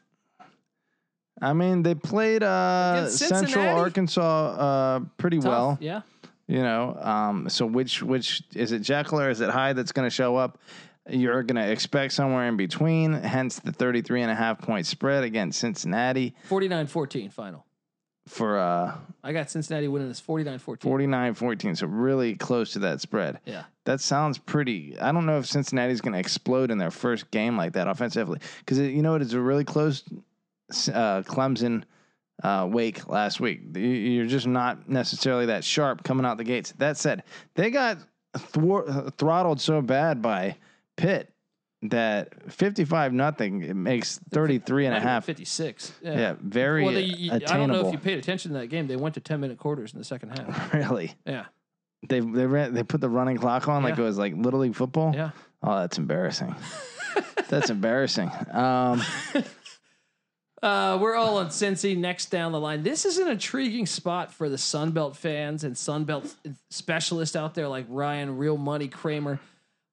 I 1.41 1.53
mean, 1.53 1.83
they 1.83 1.95
played 1.95 2.43
uh, 2.43 2.95
Against 2.97 3.19
Central 3.19 3.67
Arkansas 3.67 4.21
uh, 4.21 4.99
pretty 5.17 5.37
Tough, 5.39 5.45
well. 5.45 5.77
yeah. 5.79 6.01
You 6.47 6.63
know, 6.63 6.97
um, 6.99 7.47
so 7.47 7.65
which 7.65 8.01
which 8.01 8.41
is 8.55 8.71
it 8.71 8.79
Jekyll 8.79 9.19
or 9.21 9.29
is 9.29 9.39
it 9.39 9.51
Hyde 9.51 9.75
that's 9.75 9.91
going 9.91 10.07
to 10.07 10.13
show 10.13 10.35
up? 10.35 10.57
You're 11.07 11.43
going 11.43 11.63
to 11.63 11.71
expect 11.71 12.11
somewhere 12.13 12.47
in 12.47 12.57
between, 12.57 13.13
hence 13.13 13.59
the 13.59 13.71
33 13.71 14.23
and 14.23 14.31
a 14.31 14.35
half 14.35 14.59
point 14.59 14.85
spread 14.87 15.23
against 15.23 15.59
Cincinnati 15.59 16.35
49-14 16.49 17.31
final. 17.31 17.65
For 18.29 18.57
uh, 18.59 18.95
I 19.23 19.33
got 19.33 19.49
Cincinnati 19.49 19.87
winning 19.87 20.07
this 20.07 20.21
49-14. 20.21 20.81
49 20.81 21.33
14. 21.33 21.75
So 21.75 21.87
really 21.87 22.35
close 22.35 22.73
to 22.73 22.79
that 22.79 23.01
spread. 23.01 23.39
Yeah. 23.45 23.63
That 23.85 23.99
sounds 24.01 24.37
pretty. 24.37 24.97
I 24.99 25.11
don't 25.11 25.25
know 25.25 25.39
if 25.39 25.45
Cincinnati's 25.47 25.99
going 26.01 26.13
to 26.13 26.19
explode 26.19 26.69
in 26.71 26.77
their 26.77 26.91
first 26.91 27.31
game 27.31 27.57
like 27.57 27.73
that 27.73 27.87
offensively. 27.87 28.39
Because 28.59 28.77
you 28.79 29.01
know 29.01 29.13
what? 29.13 29.21
It's 29.21 29.33
a 29.33 29.39
really 29.41 29.65
close 29.65 30.03
uh, 30.93 31.23
Clemson 31.23 31.83
uh, 32.43 32.67
wake 32.71 33.07
last 33.09 33.39
week. 33.39 33.61
You- 33.75 33.81
You're 33.81 34.27
just 34.27 34.47
not 34.47 34.87
necessarily 34.87 35.47
that 35.47 35.63
sharp 35.63 36.03
coming 36.03 36.25
out 36.25 36.37
the 36.37 36.43
gates. 36.43 36.71
That 36.77 36.97
said, 36.97 37.23
they 37.55 37.71
got 37.71 37.97
thwar- 38.37 39.11
throttled 39.17 39.59
so 39.59 39.81
bad 39.81 40.21
by 40.21 40.55
Pitt 40.97 41.33
that 41.83 42.51
55 42.51 43.13
nothing 43.13 43.61
it 43.63 43.73
makes 43.73 44.19
33 44.31 44.85
and 44.87 44.93
a 44.93 44.97
Might 44.97 45.01
have 45.01 45.03
been 45.03 45.09
half. 45.09 45.25
56. 45.25 45.91
Yeah, 46.01 46.35
very 46.41 46.83
Well, 46.83 46.93
they, 46.93 47.03
you- 47.03 47.31
I 47.31 47.39
don't 47.39 47.69
know 47.69 47.87
if 47.87 47.93
you 47.93 47.99
paid 47.99 48.17
attention 48.19 48.51
to 48.53 48.59
that 48.59 48.67
game. 48.67 48.87
They 48.87 48.97
went 48.97 49.15
to 49.15 49.21
10 49.21 49.39
minute 49.39 49.57
quarters 49.57 49.93
in 49.93 49.99
the 49.99 50.05
second 50.05 50.37
half. 50.37 50.73
really. 50.73 51.13
Yeah. 51.25 51.45
They 52.07 52.19
they 52.21 52.45
ran, 52.45 52.73
they 52.73 52.83
put 52.83 53.01
the 53.01 53.09
running 53.09 53.37
clock 53.37 53.67
on 53.67 53.83
like 53.83 53.95
Yeah. 53.97 54.03
it 54.03 54.05
was 54.07 54.17
like 54.17 54.33
little 54.35 54.59
league 54.61 54.75
football. 54.75 55.13
Yeah. 55.13 55.31
Oh, 55.63 55.79
that's 55.79 55.97
embarrassing. 55.97 56.55
that's 57.49 57.69
embarrassing. 57.69 58.31
Um, 58.51 59.01
Uh, 60.61 60.97
we're 61.01 61.15
all 61.15 61.37
on 61.37 61.47
Cincy 61.47 61.97
next 61.97 62.25
down 62.31 62.51
the 62.51 62.59
line. 62.59 62.83
This 62.83 63.05
is 63.05 63.17
an 63.17 63.29
intriguing 63.29 63.85
spot 63.85 64.33
for 64.33 64.49
the 64.49 64.57
Sunbelt 64.57 65.15
fans 65.15 65.63
and 65.63 65.73
Sunbelt 65.73 66.35
specialists 66.69 67.37
out 67.37 67.55
there 67.55 67.69
like 67.69 67.85
Ryan, 67.87 68.37
Real 68.37 68.57
Money 68.57 68.89
Kramer. 68.89 69.39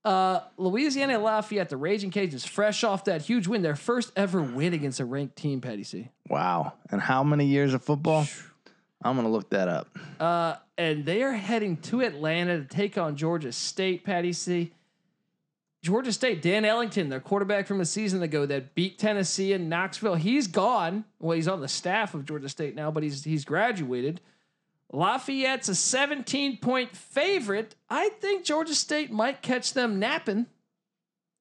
Uh, 0.07 0.41
Louisiana 0.57 1.19
Lafayette, 1.19 1.69
the 1.69 1.77
Raging 1.77 2.13
Cajuns, 2.13 2.47
fresh 2.47 2.85
off 2.85 3.07
that 3.07 3.23
huge 3.23 3.49
win, 3.49 3.63
their 3.63 3.75
first 3.75 4.13
ever 4.15 4.41
win 4.41 4.73
against 4.73 5.01
a 5.01 5.05
ranked 5.05 5.35
team, 5.35 5.61
Patty 5.61 5.83
C. 5.83 6.11
wow. 6.29 6.75
And 6.93 7.01
how 7.01 7.25
many 7.25 7.45
years 7.47 7.75
of 7.75 7.83
football? 7.83 8.25
I'm 9.03 9.17
gonna 9.17 9.31
look 9.31 9.51
that 9.51 9.67
up. 9.67 9.99
Uh, 10.21 10.55
and 10.79 11.05
they 11.05 11.25
are 11.25 11.33
heading 11.33 11.77
to 11.79 12.03
Atlanta 12.03 12.59
to 12.59 12.65
take 12.65 12.97
on 12.97 13.17
Georgia 13.17 13.51
State, 13.51 14.05
Patty 14.05 14.33
C. 14.33 14.73
Georgia 15.83 16.13
State, 16.13 16.41
Dan 16.41 16.65
Ellington, 16.65 17.09
their 17.09 17.21
quarterback 17.21 17.67
from 17.67 17.81
a 17.81 17.85
season 17.85 18.23
ago 18.23 18.47
that 18.47 18.77
beat 18.77 18.99
Tennessee 18.99 19.53
in 19.53 19.69
Knoxville. 19.69 20.15
He's 20.15 20.47
gone. 20.47 21.05
Well, 21.19 21.35
he's 21.35 21.49
on 21.49 21.61
the 21.61 21.69
staff 21.69 22.15
of 22.15 22.25
Georgia 22.25 22.49
State 22.49 22.77
now, 22.77 22.93
but 22.93 23.03
he's 23.03 23.25
he's 23.25 23.45
graduated. 23.45 24.21
Lafayette's 24.93 25.69
a 25.69 25.75
17 25.75 26.59
point 26.59 26.97
favorite. 26.97 27.75
I 27.91 28.11
think 28.21 28.45
Georgia 28.45 28.75
State 28.75 29.11
might 29.13 29.43
catch 29.43 29.73
them 29.73 29.99
napping. 29.99 30.47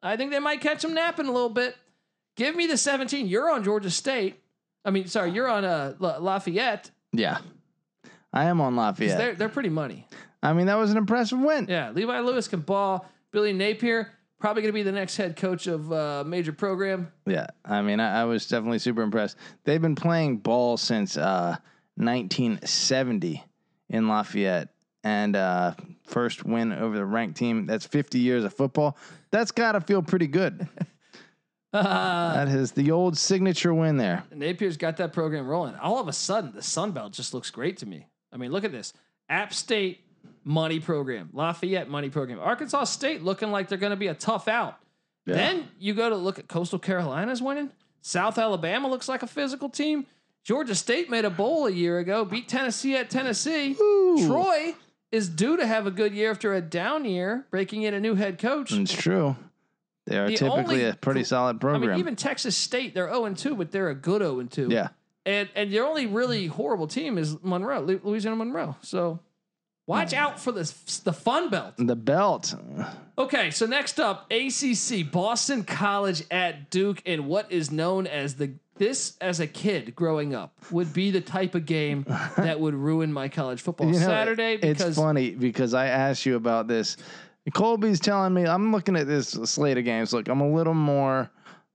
I 0.02 0.18
think 0.18 0.32
they 0.32 0.40
might 0.40 0.62
catch 0.62 0.82
them 0.82 0.94
napping 0.94 1.28
a 1.28 1.32
little 1.32 1.50
bit. 1.50 1.76
Give 2.36 2.56
me 2.56 2.68
the 2.68 2.78
17. 2.78 3.28
You're 3.28 3.50
on 3.52 3.64
Georgia 3.64 3.90
State. 3.90 4.42
I 4.84 4.92
mean, 4.92 5.08
sorry, 5.08 5.32
you're 5.32 5.48
on 5.48 5.64
uh, 5.66 5.96
La- 6.00 6.18
Lafayette. 6.18 6.92
Yeah, 7.14 7.38
I 8.34 8.46
am 8.46 8.60
on 8.62 8.74
'Cause 8.74 8.78
Lafayette. 9.00 9.18
They're, 9.18 9.36
they're 9.36 9.50
pretty 9.50 9.70
money. 9.70 10.08
I 10.44 10.54
mean, 10.54 10.68
that 10.68 10.76
was 10.76 10.92
an 10.92 10.98
impressive 10.98 11.40
win. 11.40 11.66
Yeah, 11.70 11.92
Levi 11.92 12.20
Lewis 12.20 12.48
can 12.48 12.60
ball. 12.60 13.10
Billy 13.32 13.52
Napier 13.54 14.12
probably 14.40 14.62
going 14.62 14.72
to 14.74 14.76
be 14.78 14.84
the 14.84 14.92
next 14.92 15.16
head 15.18 15.36
coach 15.38 15.66
of 15.66 15.92
uh, 15.92 16.24
major 16.26 16.52
program. 16.54 17.12
Yeah, 17.26 17.48
I 17.64 17.82
mean, 17.82 18.00
I, 18.00 18.22
I 18.22 18.24
was 18.26 18.46
definitely 18.48 18.80
super 18.80 19.02
impressed. 19.02 19.38
They've 19.64 19.82
been 19.82 19.96
playing 19.96 20.38
ball 20.38 20.78
since 20.78 21.18
uh, 21.18 21.58
1970 21.96 23.44
in 23.90 24.08
Lafayette, 24.08 24.70
and 25.04 25.36
uh, 25.36 25.74
first 26.06 26.46
win 26.46 26.74
over 26.74 26.98
the 26.98 27.06
ranked 27.06 27.38
team. 27.38 27.66
That's 27.66 27.86
50 27.86 28.20
years 28.20 28.44
of 28.44 28.54
football. 28.54 28.98
That's 29.32 29.52
got 29.52 29.74
to 29.74 29.82
feel 29.82 30.02
pretty 30.02 30.28
good. 30.28 30.68
Uh, 31.72 32.34
that 32.46 32.48
is 32.48 32.72
the 32.72 32.92
old 32.92 33.18
signature 33.18 33.74
win 33.74 33.98
there. 33.98 34.24
Napier's 34.34 34.78
got 34.78 34.98
that 34.98 35.14
program 35.14 35.48
rolling. 35.48 35.76
All 35.76 36.00
of 36.00 36.08
a 36.08 36.14
sudden, 36.14 36.52
the 36.54 36.64
Sun 36.64 36.92
Belt 36.92 37.14
just 37.14 37.34
looks 37.34 37.50
great 37.50 37.78
to 37.78 37.86
me. 37.86 38.08
I 38.32 38.38
mean, 38.38 38.52
look 38.52 38.64
at 38.64 38.72
this: 38.72 38.94
App 39.30 39.54
State 39.54 40.02
money 40.44 40.80
program, 40.80 41.30
Lafayette 41.34 41.90
money 41.90 42.10
program, 42.10 42.40
Arkansas 42.40 42.86
State 42.86 43.24
looking 43.24 43.52
like 43.52 43.68
they're 43.68 43.78
going 43.78 43.92
to 43.92 43.98
be 43.98 44.08
a 44.08 44.14
tough 44.14 44.48
out. 44.48 44.78
Yeah. 45.26 45.36
Then 45.36 45.68
you 45.80 45.94
go 45.94 46.10
to 46.10 46.16
look 46.16 46.40
at 46.40 46.48
Coastal 46.48 46.80
Carolina's 46.80 47.42
winning. 47.42 47.72
South 48.02 48.38
Alabama 48.38 48.88
looks 48.88 49.10
like 49.10 49.24
a 49.24 49.28
physical 49.28 49.70
team. 49.70 50.06
Georgia 50.46 50.76
State 50.76 51.10
made 51.10 51.26
a 51.26 51.32
bowl 51.32 51.66
a 51.66 51.72
year 51.72 51.98
ago, 51.98 52.24
beat 52.24 52.48
Tennessee 52.48 52.96
at 52.96 53.10
Tennessee. 53.10 53.76
Ooh. 53.82 54.28
Troy 54.28 54.76
is 55.12 55.28
due 55.28 55.58
to 55.58 55.66
have 55.66 55.88
a 55.88 55.92
good 55.92 56.14
year 56.14 56.30
after 56.30 56.54
a 56.54 56.62
down 56.62 57.04
year, 57.04 57.48
breaking 57.50 57.82
in 57.82 57.96
a 57.96 58.00
new 58.00 58.14
head 58.14 58.38
coach. 58.38 58.72
It's 58.72 58.94
true. 58.94 59.36
They 60.06 60.20
are 60.20 60.28
The 60.28 60.38
typically 60.38 60.62
only 60.62 60.86
a 60.86 60.94
pretty 60.94 61.24
solid 61.24 61.56
I 61.56 61.60
program. 61.60 61.90
mean, 61.90 62.00
even 62.00 62.16
Texas 62.16 62.56
State, 62.56 62.94
they're 62.94 63.12
0 63.12 63.34
2, 63.34 63.56
but 63.56 63.72
they're 63.72 63.90
a 63.90 63.96
good 63.96 64.22
0 64.22 64.44
2. 64.44 64.68
yeah. 64.70 64.90
And 65.26 65.50
and 65.56 65.72
your 65.72 65.88
only 65.88 66.06
really 66.06 66.46
horrible 66.46 66.86
team 66.86 67.18
is 67.18 67.42
Monroe, 67.42 67.82
Louisiana 67.82 68.36
Monroe. 68.36 68.76
So 68.84 69.20
watch 69.88 70.12
hmm. 70.12 70.20
out 70.20 70.40
for 70.40 70.52
this 70.52 71.00
the 71.00 71.14
fun 71.14 71.50
belt. 71.50 71.74
The 71.78 71.96
belt. 71.96 72.54
Okay, 73.18 73.50
so 73.50 73.66
next 73.66 74.00
up, 74.00 74.32
ACC 74.32 75.12
Boston 75.12 75.64
College 75.64 76.24
at 76.30 76.70
Duke, 76.70 77.02
and 77.08 77.26
what 77.26 77.52
is 77.52 77.72
known 77.72 78.06
as 78.06 78.36
the 78.36 78.54
this 78.78 79.18
as 79.22 79.40
a 79.40 79.48
kid 79.48 79.96
growing 79.96 80.36
up 80.36 80.54
would 80.72 80.94
be 80.94 81.12
the 81.12 81.22
type 81.22 81.56
of 81.56 81.66
game 81.66 82.06
that 82.38 82.60
would 82.60 82.74
ruin 82.74 83.12
my 83.12 83.28
college 83.28 83.62
football 83.62 83.88
You 83.88 84.00
know, 84.00 84.06
Saturday 84.06 84.56
It's 84.62 84.96
funny 84.96 85.32
because 85.32 85.74
I 85.74 85.88
asked 85.88 86.26
you 86.26 86.36
about 86.36 86.68
this. 86.68 86.98
Colby's 87.54 88.00
telling 88.00 88.34
me 88.34 88.46
I'm 88.46 88.72
looking 88.72 88.96
at 88.96 89.08
this 89.08 89.30
slate 89.30 89.78
of 89.78 89.86
games. 89.86 90.12
Look, 90.14 90.28
I'm 90.28 90.42
a 90.42 90.50
little 90.52 90.74
more, 90.74 91.30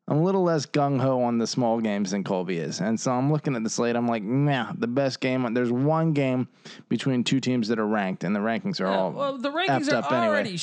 I'm 0.09 0.17
a 0.19 0.23
little 0.23 0.43
less 0.43 0.67
gung 0.67 1.01
ho 1.01 1.23
on 1.23 1.39
the 1.39 1.47
small 1.47 1.81
games 1.81 2.11
than 2.11 2.25
Colby 2.25 2.59
is, 2.59 2.81
and 2.81 2.99
so 2.99 3.13
I'm 3.13 3.31
looking 3.31 3.55
at 3.55 3.63
the 3.63 3.71
slate. 3.71 3.95
I'm 3.95 4.09
like, 4.09 4.25
nah, 4.25 4.73
the 4.77 4.89
best 4.89 5.21
game. 5.21 5.55
There's 5.55 5.71
one 5.71 6.13
game 6.13 6.49
between 6.89 7.23
two 7.23 7.39
teams 7.39 7.69
that 7.69 7.79
are 7.79 7.87
ranked, 7.87 8.25
and 8.25 8.35
the 8.35 8.41
rankings 8.41 8.81
are 8.81 8.89
all. 8.89 9.13
well 9.13 9.39
the 9.39 9.51
rankings 9.51 9.91
are 9.93 9.97
up 9.97 10.11
anyway. 10.11 10.27
already 10.27 10.57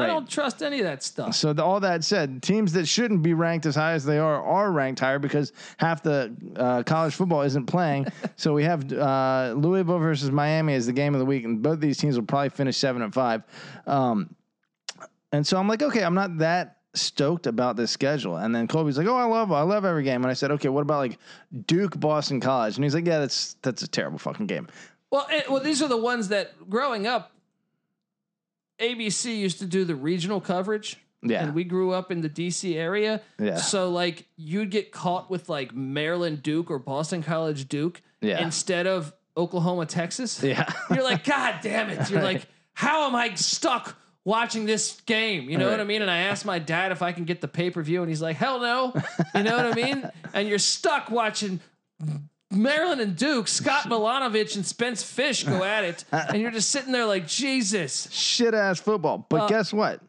shit. 0.00 0.04
I 0.04 0.06
don't 0.06 0.28
trust 0.28 0.62
any 0.62 0.78
of 0.78 0.84
that 0.84 1.02
stuff. 1.02 1.34
so 1.34 1.52
the, 1.52 1.64
all 1.64 1.80
that 1.80 2.04
said, 2.04 2.42
teams 2.42 2.72
that 2.72 2.86
shouldn't 2.86 3.22
be 3.22 3.34
ranked 3.34 3.66
as 3.66 3.74
high 3.74 3.92
as 3.92 4.04
they 4.04 4.18
are 4.18 4.42
are 4.42 4.72
ranked 4.72 5.00
higher 5.00 5.18
because 5.18 5.52
half 5.76 6.02
the 6.02 6.34
uh, 6.56 6.82
college 6.82 7.14
football 7.14 7.42
isn't 7.42 7.66
playing. 7.66 8.06
so 8.36 8.52
we 8.52 8.64
have 8.64 8.92
uh, 8.92 9.54
Louisville 9.56 9.98
versus 9.98 10.30
Miami 10.30 10.74
as 10.74 10.86
the 10.86 10.92
game 10.92 11.14
of 11.14 11.18
the 11.18 11.26
week, 11.26 11.44
and 11.44 11.62
both 11.62 11.80
these 11.80 11.98
teams 11.98 12.16
will 12.16 12.26
probably 12.26 12.50
finish 12.50 12.76
seven 12.76 13.02
and 13.02 13.12
five. 13.12 13.42
Um, 13.86 14.34
and 15.32 15.46
so 15.46 15.56
I'm 15.58 15.68
like, 15.68 15.82
okay, 15.82 16.04
I'm 16.04 16.14
not 16.14 16.38
that 16.38 16.78
stoked 16.94 17.46
about 17.46 17.76
this 17.76 17.90
schedule. 17.90 18.36
And 18.36 18.54
then 18.54 18.68
Colby's 18.68 18.98
like, 18.98 19.06
oh, 19.06 19.16
I 19.16 19.24
love, 19.24 19.50
I 19.50 19.62
love 19.62 19.84
every 19.84 20.02
game. 20.02 20.22
And 20.22 20.30
I 20.30 20.34
said, 20.34 20.50
okay, 20.52 20.68
what 20.68 20.82
about 20.82 20.98
like 20.98 21.18
Duke, 21.66 21.98
Boston 21.98 22.40
College? 22.40 22.76
And 22.76 22.84
he's 22.84 22.94
like, 22.94 23.06
yeah, 23.06 23.18
that's 23.18 23.54
that's 23.62 23.82
a 23.82 23.88
terrible 23.88 24.18
fucking 24.18 24.46
game. 24.46 24.68
Well, 25.10 25.26
it, 25.30 25.50
well, 25.50 25.60
these 25.60 25.82
are 25.82 25.88
the 25.88 25.96
ones 25.96 26.28
that 26.28 26.70
growing 26.70 27.06
up, 27.06 27.32
ABC 28.80 29.36
used 29.38 29.58
to 29.60 29.66
do 29.66 29.84
the 29.84 29.94
regional 29.94 30.40
coverage. 30.40 30.96
Yeah, 31.24 31.44
And 31.44 31.54
we 31.54 31.62
grew 31.62 31.92
up 31.92 32.10
in 32.10 32.20
the 32.20 32.28
DC 32.28 32.74
area. 32.74 33.20
Yeah. 33.38 33.56
So 33.56 33.90
like 33.90 34.26
you'd 34.36 34.70
get 34.70 34.90
caught 34.90 35.30
with 35.30 35.48
like 35.48 35.72
Maryland 35.72 36.42
Duke 36.42 36.68
or 36.68 36.80
Boston 36.80 37.22
College 37.22 37.68
Duke 37.68 38.02
Yeah. 38.20 38.42
instead 38.42 38.88
of 38.88 39.12
Oklahoma 39.36 39.86
Texas. 39.86 40.42
yeah, 40.42 40.68
You're 40.92 41.04
like, 41.04 41.22
God 41.24 41.60
damn 41.62 41.90
it. 41.90 42.10
You're 42.10 42.22
like, 42.22 42.46
how 42.74 43.06
am 43.06 43.14
I 43.14 43.34
stuck 43.34 43.96
watching 44.24 44.66
this 44.66 45.00
game? 45.02 45.48
You 45.48 45.58
know 45.58 45.70
what 45.70 45.78
I 45.80 45.84
mean? 45.84 46.02
And 46.02 46.10
I 46.10 46.18
asked 46.22 46.44
my 46.44 46.58
dad 46.58 46.90
if 46.90 47.02
I 47.02 47.12
can 47.12 47.24
get 47.24 47.40
the 47.40 47.48
pay-per-view, 47.48 48.00
and 48.02 48.08
he's 48.10 48.20
like, 48.22 48.36
hell 48.36 48.60
no. 48.60 48.92
You 49.34 49.42
know 49.44 49.56
what 49.56 49.66
I 49.66 49.74
mean? 49.74 50.10
And 50.34 50.48
you're 50.48 50.58
stuck 50.58 51.08
watching 51.10 51.60
Maryland 52.52 53.00
and 53.00 53.16
Duke, 53.16 53.48
Scott 53.48 53.84
Milanovich 53.84 54.56
and 54.56 54.64
Spence 54.66 55.02
Fish 55.02 55.44
go 55.44 55.64
at 55.64 55.84
it, 55.84 56.04
and 56.12 56.40
you're 56.40 56.50
just 56.50 56.70
sitting 56.70 56.92
there 56.92 57.06
like, 57.06 57.26
Jesus. 57.26 58.10
shit 58.12 58.54
ass 58.54 58.78
football. 58.80 59.26
But 59.28 59.42
Uh, 59.42 59.48
guess 59.48 59.72
what? 59.72 60.00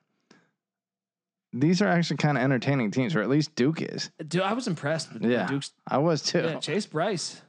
These 1.56 1.82
are 1.84 1.88
actually 1.88 2.18
kind 2.18 2.38
of 2.38 2.44
entertaining 2.44 2.90
teams, 2.92 3.16
or 3.16 3.22
at 3.22 3.30
least 3.30 3.54
Duke 3.56 3.82
is. 3.82 4.10
Dude, 4.28 4.42
I 4.42 4.54
was 4.54 4.68
impressed 4.68 5.14
with 5.14 5.24
Yeah, 5.24 5.46
Duke's 5.48 5.72
I 5.88 6.00
was 6.00 6.24
too. 6.24 6.40
Yeah, 6.40 6.60
Chase 6.60 6.88
Brice. 6.88 7.42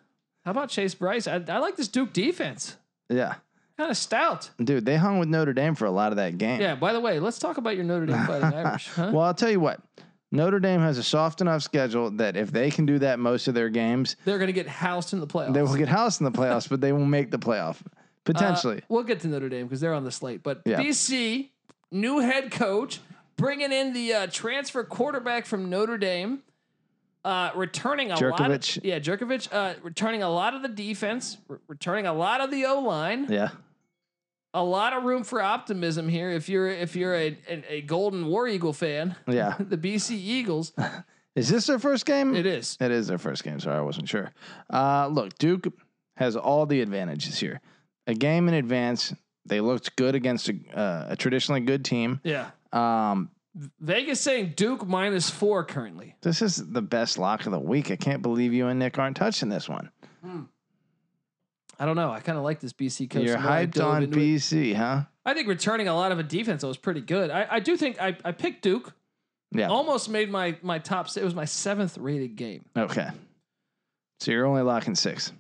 How 0.45 0.51
about 0.51 0.69
Chase 0.69 0.95
Brice? 0.95 1.27
I, 1.27 1.43
I 1.49 1.59
like 1.59 1.77
this 1.77 1.89
Duke 1.89 2.13
defense. 2.13 2.77
Yeah. 3.09 3.37
Kind 3.79 3.91
of 3.91 3.97
stout. 3.97 4.51
Dude, 4.63 4.85
they 4.85 4.97
hung 4.97 5.19
with 5.19 5.29
Notre 5.29 5.55
Dame 5.55 5.75
for 5.75 5.87
a 5.87 5.91
lot 5.91 6.13
of 6.13 6.17
that 6.17 6.37
game. 6.39 6.61
Yeah, 6.61 6.75
by 6.75 6.93
the 6.93 7.01
way, 7.01 7.19
let's 7.19 7.39
talk 7.39 7.57
about 7.57 7.77
your 7.77 7.85
Notre 7.85 8.05
Dame 8.07 8.27
Fighting 8.27 8.45
Irish. 8.55 8.89
Huh? 8.89 9.11
Well, 9.13 9.25
I'll 9.25 9.35
tell 9.35 9.51
you 9.51 9.59
what. 9.59 9.81
Notre 10.35 10.59
Dame 10.61 10.81
has 10.81 10.99
a 10.99 11.03
soft 11.03 11.41
enough 11.41 11.63
schedule 11.63 12.11
that 12.13 12.37
if 12.37 12.51
they 12.53 12.71
can 12.71 12.85
do 12.87 12.99
that 12.99 13.19
most 13.19 13.49
of 13.49 13.55
their 13.55 13.69
games, 13.71 14.17
They're 14.25 14.39
going 14.39 14.49
to 14.49 14.53
get 14.53 14.67
housed 14.67 15.13
in 15.13 15.21
the 15.21 15.27
playoffs. 15.27 15.55
they 15.55 15.63
will 15.63 15.77
get 15.77 15.89
housed 15.89 16.21
in 16.21 16.25
the 16.25 16.33
playoffs, 16.33 16.69
but 16.69 16.81
they 16.81 16.93
will 16.93 17.05
make 17.07 17.31
the 17.31 17.39
playoff 17.39 17.77
Uh, 17.87 18.33
potentially. 18.33 18.83
we'll 18.89 19.03
get 19.05 19.21
to 19.21 19.29
Notre 19.29 19.49
Dame 19.51 19.67
because 19.67 19.81
they're 19.81 19.93
on 19.95 20.05
the 20.05 20.11
slate. 20.11 20.43
But 20.43 20.63
Yeah. 20.65 20.81
BC, 20.81 21.51
new 21.91 22.21
head 22.21 22.51
coach, 22.51 23.01
bringing 23.37 23.71
in 23.71 23.93
the 23.93 24.13
uh, 24.15 24.27
transfer 24.29 24.83
quarterback 24.83 25.45
from 25.47 25.69
Notre 25.69 25.99
Dame, 25.99 26.39
uh, 27.25 27.51
returning 27.55 28.11
a 28.11 28.15
lot. 28.29 28.51
Of, 28.51 28.85
yeah, 28.85 28.99
Jurkovec, 28.99 29.49
uh, 29.53 29.75
returning 29.83 30.23
a 30.23 30.31
lot 30.31 30.55
of 30.55 30.63
the 30.63 30.69
defense, 30.69 31.37
re- 31.49 31.59
returning 31.69 32.07
a 32.07 32.13
lot 32.15 32.41
of 32.41 32.51
the 32.51 32.65
O 32.67 32.81
line. 32.81 33.27
yeah, 33.31 33.51
A 34.55 34.63
lot 34.63 34.93
of 34.93 35.03
room 35.03 35.25
for 35.25 35.43
optimism 35.43 36.09
here. 36.09 36.31
If 36.31 36.49
you're 36.49 36.69
if 36.69 36.95
you're 36.95 37.15
a, 37.15 37.37
a, 37.49 37.75
a 37.75 37.81
Golden 37.83 38.27
War 38.29 38.47
Eagle 38.49 38.73
fan, 38.73 39.17
yeah. 39.27 39.57
the 39.61 39.77
BC 39.77 40.13
Eagles, 40.13 40.73
Is 41.35 41.49
this 41.49 41.67
their 41.67 41.81
first 41.81 42.07
game? 42.07 42.37
it 42.37 42.47
is. 42.47 42.77
It 42.81 42.93
is 42.93 43.09
their 43.09 43.19
first 43.19 43.43
game. 43.43 43.59
Sorry, 43.59 43.77
I 43.77 43.81
wasn't 43.81 44.09
sure. 44.09 44.33
Uh, 44.73 45.09
look, 45.09 45.37
Duke 45.39 45.67
has 46.17 46.37
all 46.37 46.65
the 46.67 46.81
advantages 46.81 47.39
here. 47.41 47.61
A 48.07 48.15
game 48.15 48.47
in 48.47 48.55
advance, 48.55 49.13
they 49.45 49.61
looked 49.61 49.97
good 49.97 50.15
against 50.15 50.49
a, 50.49 50.55
uh, 50.73 51.07
a 51.09 51.17
traditionally 51.17 51.61
good 51.61 51.85
team. 51.85 52.21
Yeah. 52.23 52.51
Um, 52.73 53.31
Vegas 53.81 54.21
saying 54.21 54.53
Duke 54.57 54.87
minus 54.87 55.31
four 55.31 55.65
currently. 55.65 56.15
this 56.23 56.43
is 56.43 56.57
the 56.57 56.83
best 56.83 57.19
lock 57.19 57.47
of 57.47 57.53
the 57.53 57.59
week. 57.59 57.91
I 57.91 57.97
can't 57.97 58.23
believe 58.23 58.53
you 58.53 58.69
and 58.69 58.79
Nick 58.79 58.99
aren't 58.99 59.17
touching 59.17 59.49
this 59.49 59.69
one. 59.69 59.91
I 61.85 61.87
don't 61.87 61.97
know. 61.97 62.11
I 62.11 62.21
kind 62.21 62.39
of 62.39 62.45
like 62.45 62.61
this 62.61 62.73
BC 62.73 63.11
coach. 63.11 63.25
You're 63.25 63.37
the 63.37 63.43
more 63.43 63.51
I 63.53 63.67
hyped 63.67 63.85
on 63.85 64.03
into 64.05 64.19
it. 64.19 64.23
BC, 64.23 64.75
huh? 64.75 65.03
I 65.27 65.35
think 65.35 65.49
returning 65.49 65.87
a 65.87 65.95
lot 65.95 66.13
of 66.13 66.19
a 66.19 66.23
defense 66.23 66.63
that 66.63 66.67
was 66.67 66.79
pretty 66.79 67.03
good. 67.03 67.31
I, 67.31 67.47
I 67.51 67.61
do 67.61 67.77
think 67.77 68.01
I, 68.01 68.17
I 68.25 68.33
picked 68.33 68.63
Duke. 68.63 68.95
Yeah. 69.53 69.69
Almost 69.69 70.09
made 70.09 70.31
my 70.31 70.57
my 70.63 70.79
top. 70.79 71.15
It 71.15 71.23
was 71.23 71.35
my 71.35 71.45
seventh 71.45 71.99
rated 71.99 72.37
game. 72.37 72.65
Okay. 72.75 73.09
So 74.21 74.31
you're 74.33 74.47
only 74.47 74.63
locking 74.63 74.95
six. 74.95 75.31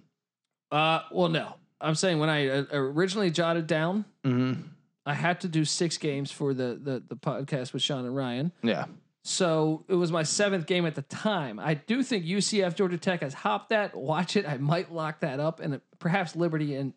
Uh, 0.71 1.01
well, 1.11 1.31
no, 1.31 1.55
I'm 1.81 1.95
saying 1.95 2.19
when 2.19 2.29
I 2.29 2.49
uh, 2.49 2.65
originally 2.73 3.31
jotted 3.31 3.67
down, 3.67 4.05
Mm-hmm. 4.23 4.61
I 5.07 5.15
had 5.15 5.41
to 5.41 5.49
do 5.49 5.65
six 5.65 5.97
games 5.97 6.31
for 6.31 6.53
the 6.53 6.79
the 6.83 7.03
the 7.09 7.17
podcast 7.17 7.73
with 7.73 7.81
Sean 7.81 8.05
and 8.05 8.15
Ryan. 8.15 8.53
Yeah. 8.63 8.85
So 9.27 9.85
it 9.89 9.95
was 9.95 10.13
my 10.13 10.23
seventh 10.23 10.67
game 10.67 10.85
at 10.85 10.95
the 10.95 11.03
time. 11.03 11.59
I 11.59 11.73
do 11.75 12.03
think 12.03 12.27
UCF 12.27 12.75
Georgia 12.77 12.99
Tech 12.99 13.23
has 13.23 13.33
hopped 13.33 13.71
that. 13.71 13.95
Watch 13.97 14.37
it. 14.37 14.47
I 14.47 14.59
might 14.59 14.93
lock 14.93 15.21
that 15.21 15.41
up, 15.41 15.61
and 15.61 15.81
perhaps 15.99 16.37
Liberty 16.37 16.75
and 16.75 16.93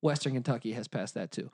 Western 0.00 0.34
Kentucky 0.34 0.72
has 0.72 0.86
passed 0.86 1.14
that 1.14 1.32
too. 1.32 1.50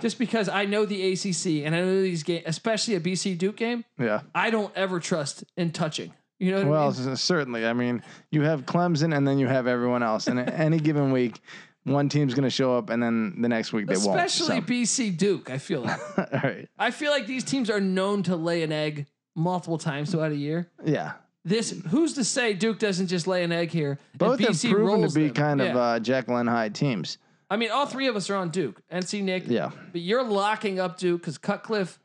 Just 0.00 0.18
because 0.18 0.48
I 0.48 0.66
know 0.66 0.84
the 0.84 1.12
ACC 1.12 1.64
and 1.66 1.74
I 1.74 1.80
know 1.80 2.02
these 2.02 2.22
games, 2.22 2.44
especially 2.46 2.94
a 2.96 3.00
BC 3.00 3.36
Duke 3.38 3.56
game, 3.56 3.84
Yeah. 3.98 4.22
I 4.34 4.50
don't 4.50 4.72
ever 4.76 5.00
trust 5.00 5.44
in 5.56 5.70
touching. 5.70 6.12
You 6.38 6.50
know 6.52 6.58
what 6.58 6.66
Well, 6.68 6.94
I 6.98 7.06
mean? 7.06 7.16
certainly. 7.16 7.66
I 7.66 7.72
mean, 7.74 8.02
you 8.30 8.42
have 8.42 8.64
Clemson 8.66 9.14
and 9.16 9.28
then 9.28 9.38
you 9.38 9.46
have 9.46 9.66
everyone 9.66 10.02
else. 10.02 10.26
And 10.28 10.38
any 10.40 10.80
given 10.80 11.12
week, 11.12 11.40
one 11.84 12.08
team's 12.08 12.32
going 12.32 12.44
to 12.44 12.50
show 12.50 12.76
up 12.76 12.88
and 12.88 13.02
then 13.02 13.42
the 13.42 13.48
next 13.50 13.72
week 13.74 13.86
they 13.86 13.92
Especially 13.94 14.54
won't. 14.56 14.70
Especially 14.70 15.10
BC 15.10 15.16
Duke. 15.18 15.50
I 15.50 15.58
feel 15.58 15.82
like 15.82 16.00
All 16.18 16.26
right. 16.42 16.68
I 16.78 16.90
feel 16.90 17.10
like 17.12 17.26
these 17.26 17.44
teams 17.44 17.68
are 17.68 17.80
known 17.80 18.22
to 18.24 18.34
lay 18.34 18.62
an 18.62 18.72
egg 18.72 19.06
multiple 19.34 19.78
times 19.78 20.10
throughout 20.10 20.32
a 20.32 20.36
year. 20.36 20.68
Yeah. 20.84 21.12
This 21.44 21.70
who's 21.88 22.12
to 22.14 22.24
say 22.24 22.52
Duke 22.54 22.78
doesn't 22.78 23.08
just 23.08 23.26
lay 23.26 23.42
an 23.42 23.50
egg 23.52 23.70
here? 23.70 23.98
Both 24.16 24.38
have 24.40 24.60
proven 24.62 25.08
to 25.08 25.14
be 25.14 25.26
them? 25.26 25.34
kind 25.34 25.60
of 25.60 25.66
Yeah. 25.68 25.76
uh, 25.78 25.98
Jekyll 25.98 26.36
and 26.36 26.48
Hyde 26.48 26.74
teams. 26.74 27.18
I 27.50 27.56
mean, 27.56 27.70
all 27.70 27.86
three 27.86 28.06
of 28.06 28.16
us 28.16 28.30
are 28.30 28.36
on 28.36 28.50
Duke. 28.50 28.80
NC 28.90 29.22
Nick, 29.22 29.44
Yeah. 29.48 29.70
but 29.90 30.00
you're 30.00 30.22
locking 30.22 30.78
up 30.80 30.98
Duke 30.98 31.20
because 31.20 31.38
Cutcliffe. 31.38 31.98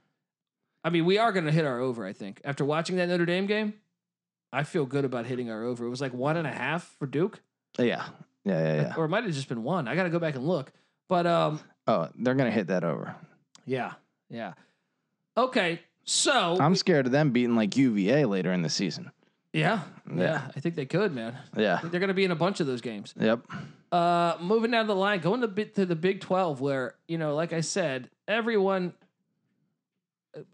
I 0.83 0.89
mean, 0.89 1.05
we 1.05 1.17
are 1.17 1.31
going 1.31 1.45
to 1.45 1.51
hit 1.51 1.65
our 1.65 1.79
over. 1.79 2.05
I 2.05 2.13
think 2.13 2.41
after 2.43 2.65
watching 2.65 2.95
that 2.97 3.07
Notre 3.09 3.25
Dame 3.25 3.45
game, 3.45 3.73
I 4.51 4.63
feel 4.63 4.85
good 4.85 5.05
about 5.05 5.25
hitting 5.25 5.49
our 5.51 5.63
over. 5.63 5.85
It 5.85 5.89
was 5.89 6.01
like 6.01 6.13
one 6.13 6.35
and 6.37 6.47
a 6.47 6.51
half 6.51 6.95
for 6.97 7.05
Duke, 7.05 7.41
Yeah. 7.77 7.85
Yeah. 7.85 8.05
Yeah. 8.63 8.81
Yeah. 8.81 8.93
or 8.97 9.05
it 9.05 9.09
might 9.09 9.23
have 9.25 9.33
just 9.33 9.49
been 9.49 9.63
one. 9.63 9.87
I 9.87 9.95
got 9.95 10.03
to 10.03 10.09
go 10.09 10.19
back 10.19 10.35
and 10.35 10.47
look. 10.47 10.71
But 11.09 11.27
um, 11.27 11.59
Oh, 11.85 12.09
they're 12.17 12.33
going 12.35 12.49
to 12.49 12.55
hit 12.55 12.67
that 12.67 12.83
over. 12.83 13.15
yeah, 13.65 13.93
yeah. 14.29 14.53
Okay, 15.37 15.79
so 16.08 16.58
I'm 16.60 16.74
scared 16.76 17.06
of 17.06 17.12
them 17.12 17.30
beating 17.32 17.56
like 17.56 17.78
UVA 17.78 18.26
later 18.26 18.52
in 18.52 18.63
the 18.63 18.70
season. 18.70 19.12
yeah, 19.54 19.82
yeah, 20.10 20.24
Yeah. 20.24 20.48
I 20.56 20.60
think 20.60 20.74
they 20.76 20.86
could, 20.88 21.13
man. 21.13 21.38
Yeah. 21.56 21.80
They're 21.84 22.00
going 22.00 22.08
to 22.08 22.13
be 22.15 22.24
in 22.26 22.32
a 22.32 22.36
bunch 22.36 22.60
of 22.60 22.65
those 22.67 22.82
games. 22.82 23.13
Yep. 23.20 23.41
Uh, 23.91 24.36
moving 24.41 24.72
down 24.72 24.88
the 24.88 24.96
line, 24.96 25.20
going 25.20 25.41
to 25.41 25.48
bit 25.48 25.76
to 25.76 25.86
the 25.86 25.96
Big 25.96 26.20
Twelve, 26.22 26.60
where 26.62 26.96
you 27.08 27.17
know, 27.17 27.36
like 27.36 27.54
I 27.54 27.62
said, 27.62 28.10
everyone, 28.28 28.93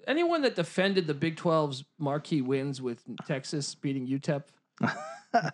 anyone 0.07 0.41
that 0.43 0.55
defended 0.55 1.07
the 1.07 1.13
Big 1.13 1.35
12's 1.37 1.83
marquee 1.97 2.41
wins 2.41 2.81
with 2.81 3.03
Texas 3.25 3.73
beating 3.75 4.07
UTEP, 4.07 4.43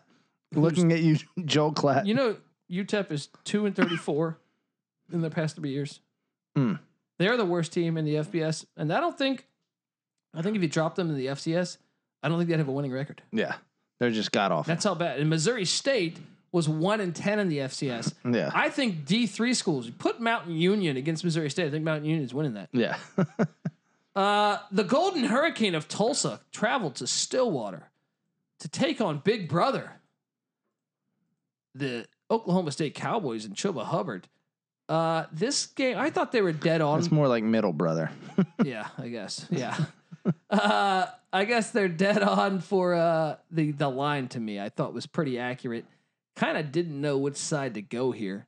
Looking 0.54 0.92
at 0.92 1.00
you, 1.02 1.18
Joel 1.46 1.74
Klatt. 1.74 2.06
you 2.08 2.14
know, 2.16 2.38
UTEP 2.72 3.12
is 3.12 3.30
two 3.44 3.66
and 3.68 3.76
thirty-four 3.76 4.38
in 5.14 5.22
the 5.22 5.30
past 5.30 5.56
three 5.56 5.70
years. 5.72 6.00
Hmm. 6.56 6.74
They're 7.20 7.38
the 7.38 7.46
worst 7.46 7.72
team 7.72 7.98
in 7.98 8.06
the 8.06 8.16
FBS, 8.16 8.66
and 8.76 8.92
I 8.92 9.00
don't 9.00 9.18
think, 9.18 9.46
I 10.34 10.42
think 10.42 10.56
if 10.56 10.62
you 10.62 10.68
drop 10.70 10.96
them 10.96 11.10
in 11.10 11.18
the 11.18 11.28
FCS, 11.28 11.78
I 12.24 12.30
don't 12.30 12.38
think 12.38 12.50
they'd 12.50 12.58
have 12.60 12.68
a 12.68 12.72
winning 12.72 12.92
record. 12.92 13.22
yeah. 13.32 13.56
They're 14.00 14.12
just 14.12 14.32
god 14.32 14.54
awful. 14.54 14.63
That's 14.72 14.86
how 14.86 14.96
bad. 14.96 15.20
And 15.20 15.30
Missouri 15.30 15.65
State 15.65 16.20
was 16.54 16.70
one 16.70 17.02
and 17.02 17.13
ten 17.13 17.38
in 17.38 17.50
the 17.50 17.58
FCS. 17.58 18.13
Yeah. 18.24 18.50
I 18.54 18.70
think 18.70 19.04
D 19.06 19.28
three 19.28 19.54
schools. 19.54 19.88
You 19.88 19.92
put 19.92 20.22
Mountain 20.22 20.56
Union 20.56 20.96
against 20.96 21.26
Missouri 21.26 21.50
State. 21.50 21.68
I 21.68 21.70
think 21.70 21.84
Mountain 21.84 22.06
Union's 22.10 22.34
winning 22.34 22.54
that. 22.54 22.70
Yeah. 22.72 22.98
Uh, 24.15 24.58
the 24.72 24.84
Golden 24.84 25.24
Hurricane 25.26 25.76
of 25.76 25.88
Tulsa 25.88 26.42
traveled 26.52 26.96
to 26.96 27.08
Stillwater 27.08 27.89
to 28.60 28.68
take 28.68 29.00
on 29.00 29.20
Big 29.20 29.48
Brother, 29.48 29.94
the 31.76 32.06
Oklahoma 32.30 32.72
State 32.72 32.96
Cowboys 32.96 33.46
and 33.46 33.56
Chuba 33.56 33.86
Hubbard. 33.86 34.28
Uh, 34.89 35.26
this 35.32 35.68
game, 35.68 35.98
I 35.98 36.10
thought 36.10 36.32
they 36.34 36.42
were 36.42 36.52
dead 36.52 36.82
on. 36.82 37.00
it's 37.00 37.12
more 37.12 37.28
like 37.30 37.44
middle 37.44 37.72
brother. 37.72 38.12
yeah, 38.65 38.88
I 38.98 39.08
guess. 39.10 39.46
Yeah. 39.50 39.78
uh, 40.50 41.06
I 41.32 41.46
guess 41.46 41.72
they're 41.72 41.88
dead 41.88 42.24
on 42.24 42.60
for 42.60 42.94
uh, 42.96 43.36
the 43.52 43.72
the 43.72 43.89
line 43.89 44.28
to 44.30 44.39
me. 44.39 44.60
I 44.60 44.70
thought 44.70 44.94
was 44.94 45.08
pretty 45.08 45.39
accurate. 45.39 45.86
Kind 46.36 46.58
of 46.58 46.72
didn't 46.72 47.00
know 47.00 47.18
which 47.18 47.36
side 47.36 47.74
to 47.76 47.82
go 47.82 48.12
here. 48.12 48.48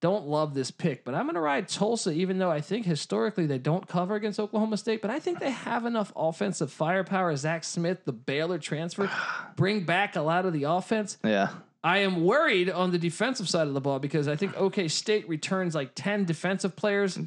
Don't 0.00 0.26
love 0.26 0.54
this 0.54 0.72
pick, 0.72 1.04
but 1.04 1.14
I'm 1.14 1.26
going 1.26 1.36
to 1.36 1.40
ride 1.40 1.68
Tulsa, 1.68 2.10
even 2.10 2.38
though 2.38 2.50
I 2.50 2.60
think 2.60 2.84
historically 2.84 3.46
they 3.46 3.58
don't 3.58 3.86
cover 3.86 4.16
against 4.16 4.40
Oklahoma 4.40 4.76
State. 4.76 5.00
But 5.00 5.12
I 5.12 5.20
think 5.20 5.38
they 5.38 5.52
have 5.52 5.86
enough 5.86 6.12
offensive 6.16 6.72
firepower. 6.72 7.36
Zach 7.36 7.62
Smith, 7.62 8.04
the 8.04 8.12
Baylor 8.12 8.58
transfer, 8.58 9.08
bring 9.56 9.84
back 9.84 10.16
a 10.16 10.20
lot 10.20 10.44
of 10.44 10.52
the 10.52 10.64
offense. 10.64 11.18
Yeah. 11.22 11.50
I 11.84 11.98
am 11.98 12.24
worried 12.24 12.68
on 12.68 12.90
the 12.90 12.98
defensive 12.98 13.48
side 13.48 13.68
of 13.68 13.74
the 13.74 13.80
ball 13.80 14.00
because 14.00 14.26
I 14.26 14.34
think 14.34 14.56
OK 14.56 14.88
State 14.88 15.28
returns 15.28 15.74
like 15.74 15.92
10 15.94 16.24
defensive 16.24 16.74
players 16.74 17.18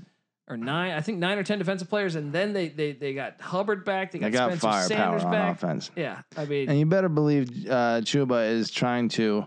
or 0.48 0.58
nine, 0.58 0.92
I 0.92 1.02
think 1.02 1.18
nine 1.18 1.38
or 1.38 1.44
10 1.44 1.58
defensive 1.60 1.90
players. 1.90 2.16
And 2.16 2.32
then 2.32 2.54
they 2.54 2.68
they, 2.70 2.92
they 2.92 3.14
got 3.14 3.42
Hubbard 3.42 3.84
back. 3.86 4.12
They 4.12 4.20
got, 4.20 4.26
They 4.28 4.32
got 4.32 4.48
Spencer 4.52 4.68
firepower 4.68 4.88
Sanders 4.88 5.24
on 5.24 5.32
back. 5.32 5.56
offense. 5.56 5.92
Yeah. 5.96 6.22
I 6.38 6.46
mean, 6.46 6.70
And 6.70 6.78
you 6.80 6.86
better 6.86 7.10
believe 7.10 7.50
uh, 7.68 8.02
Chuba 8.02 8.50
is 8.50 8.70
trying 8.72 9.10
to 9.10 9.46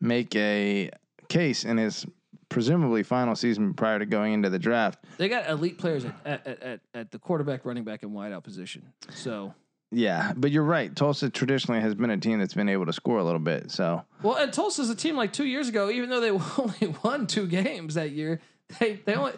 make 0.00 0.34
a 0.36 0.90
case 1.28 1.64
in 1.64 1.76
his 1.76 2.04
presumably 2.48 3.04
final 3.04 3.36
season 3.36 3.74
prior 3.74 4.00
to 4.00 4.06
going 4.06 4.32
into 4.32 4.50
the 4.50 4.58
draft. 4.58 4.98
they 5.18 5.28
got 5.28 5.48
elite 5.48 5.78
players 5.78 6.04
at, 6.04 6.14
at, 6.24 6.46
at, 6.46 6.62
at, 6.62 6.80
at 6.94 7.10
the 7.12 7.18
quarterback, 7.20 7.64
running 7.64 7.84
back, 7.84 8.02
and 8.02 8.10
wideout 8.10 8.42
position. 8.42 8.82
So, 9.14 9.54
Yeah, 9.92 10.32
but 10.36 10.50
you're 10.50 10.64
right. 10.64 10.94
Tulsa 10.96 11.30
traditionally 11.30 11.80
has 11.80 11.94
been 11.94 12.10
a 12.10 12.16
team 12.16 12.40
that's 12.40 12.54
been 12.54 12.68
able 12.68 12.86
to 12.86 12.92
score 12.92 13.18
a 13.18 13.24
little 13.24 13.38
bit. 13.38 13.70
So 13.70 14.04
well, 14.24 14.34
and 14.34 14.52
Tulsa's 14.52 14.90
a 14.90 14.96
team 14.96 15.16
like 15.16 15.32
two 15.32 15.44
years 15.44 15.68
ago, 15.68 15.90
even 15.90 16.10
though 16.10 16.18
they 16.20 16.30
only 16.58 16.96
won 17.04 17.28
two 17.28 17.46
games 17.46 17.94
that 17.94 18.10
year, 18.10 18.40
they, 18.80 18.94
they 19.04 19.14
only. 19.14 19.32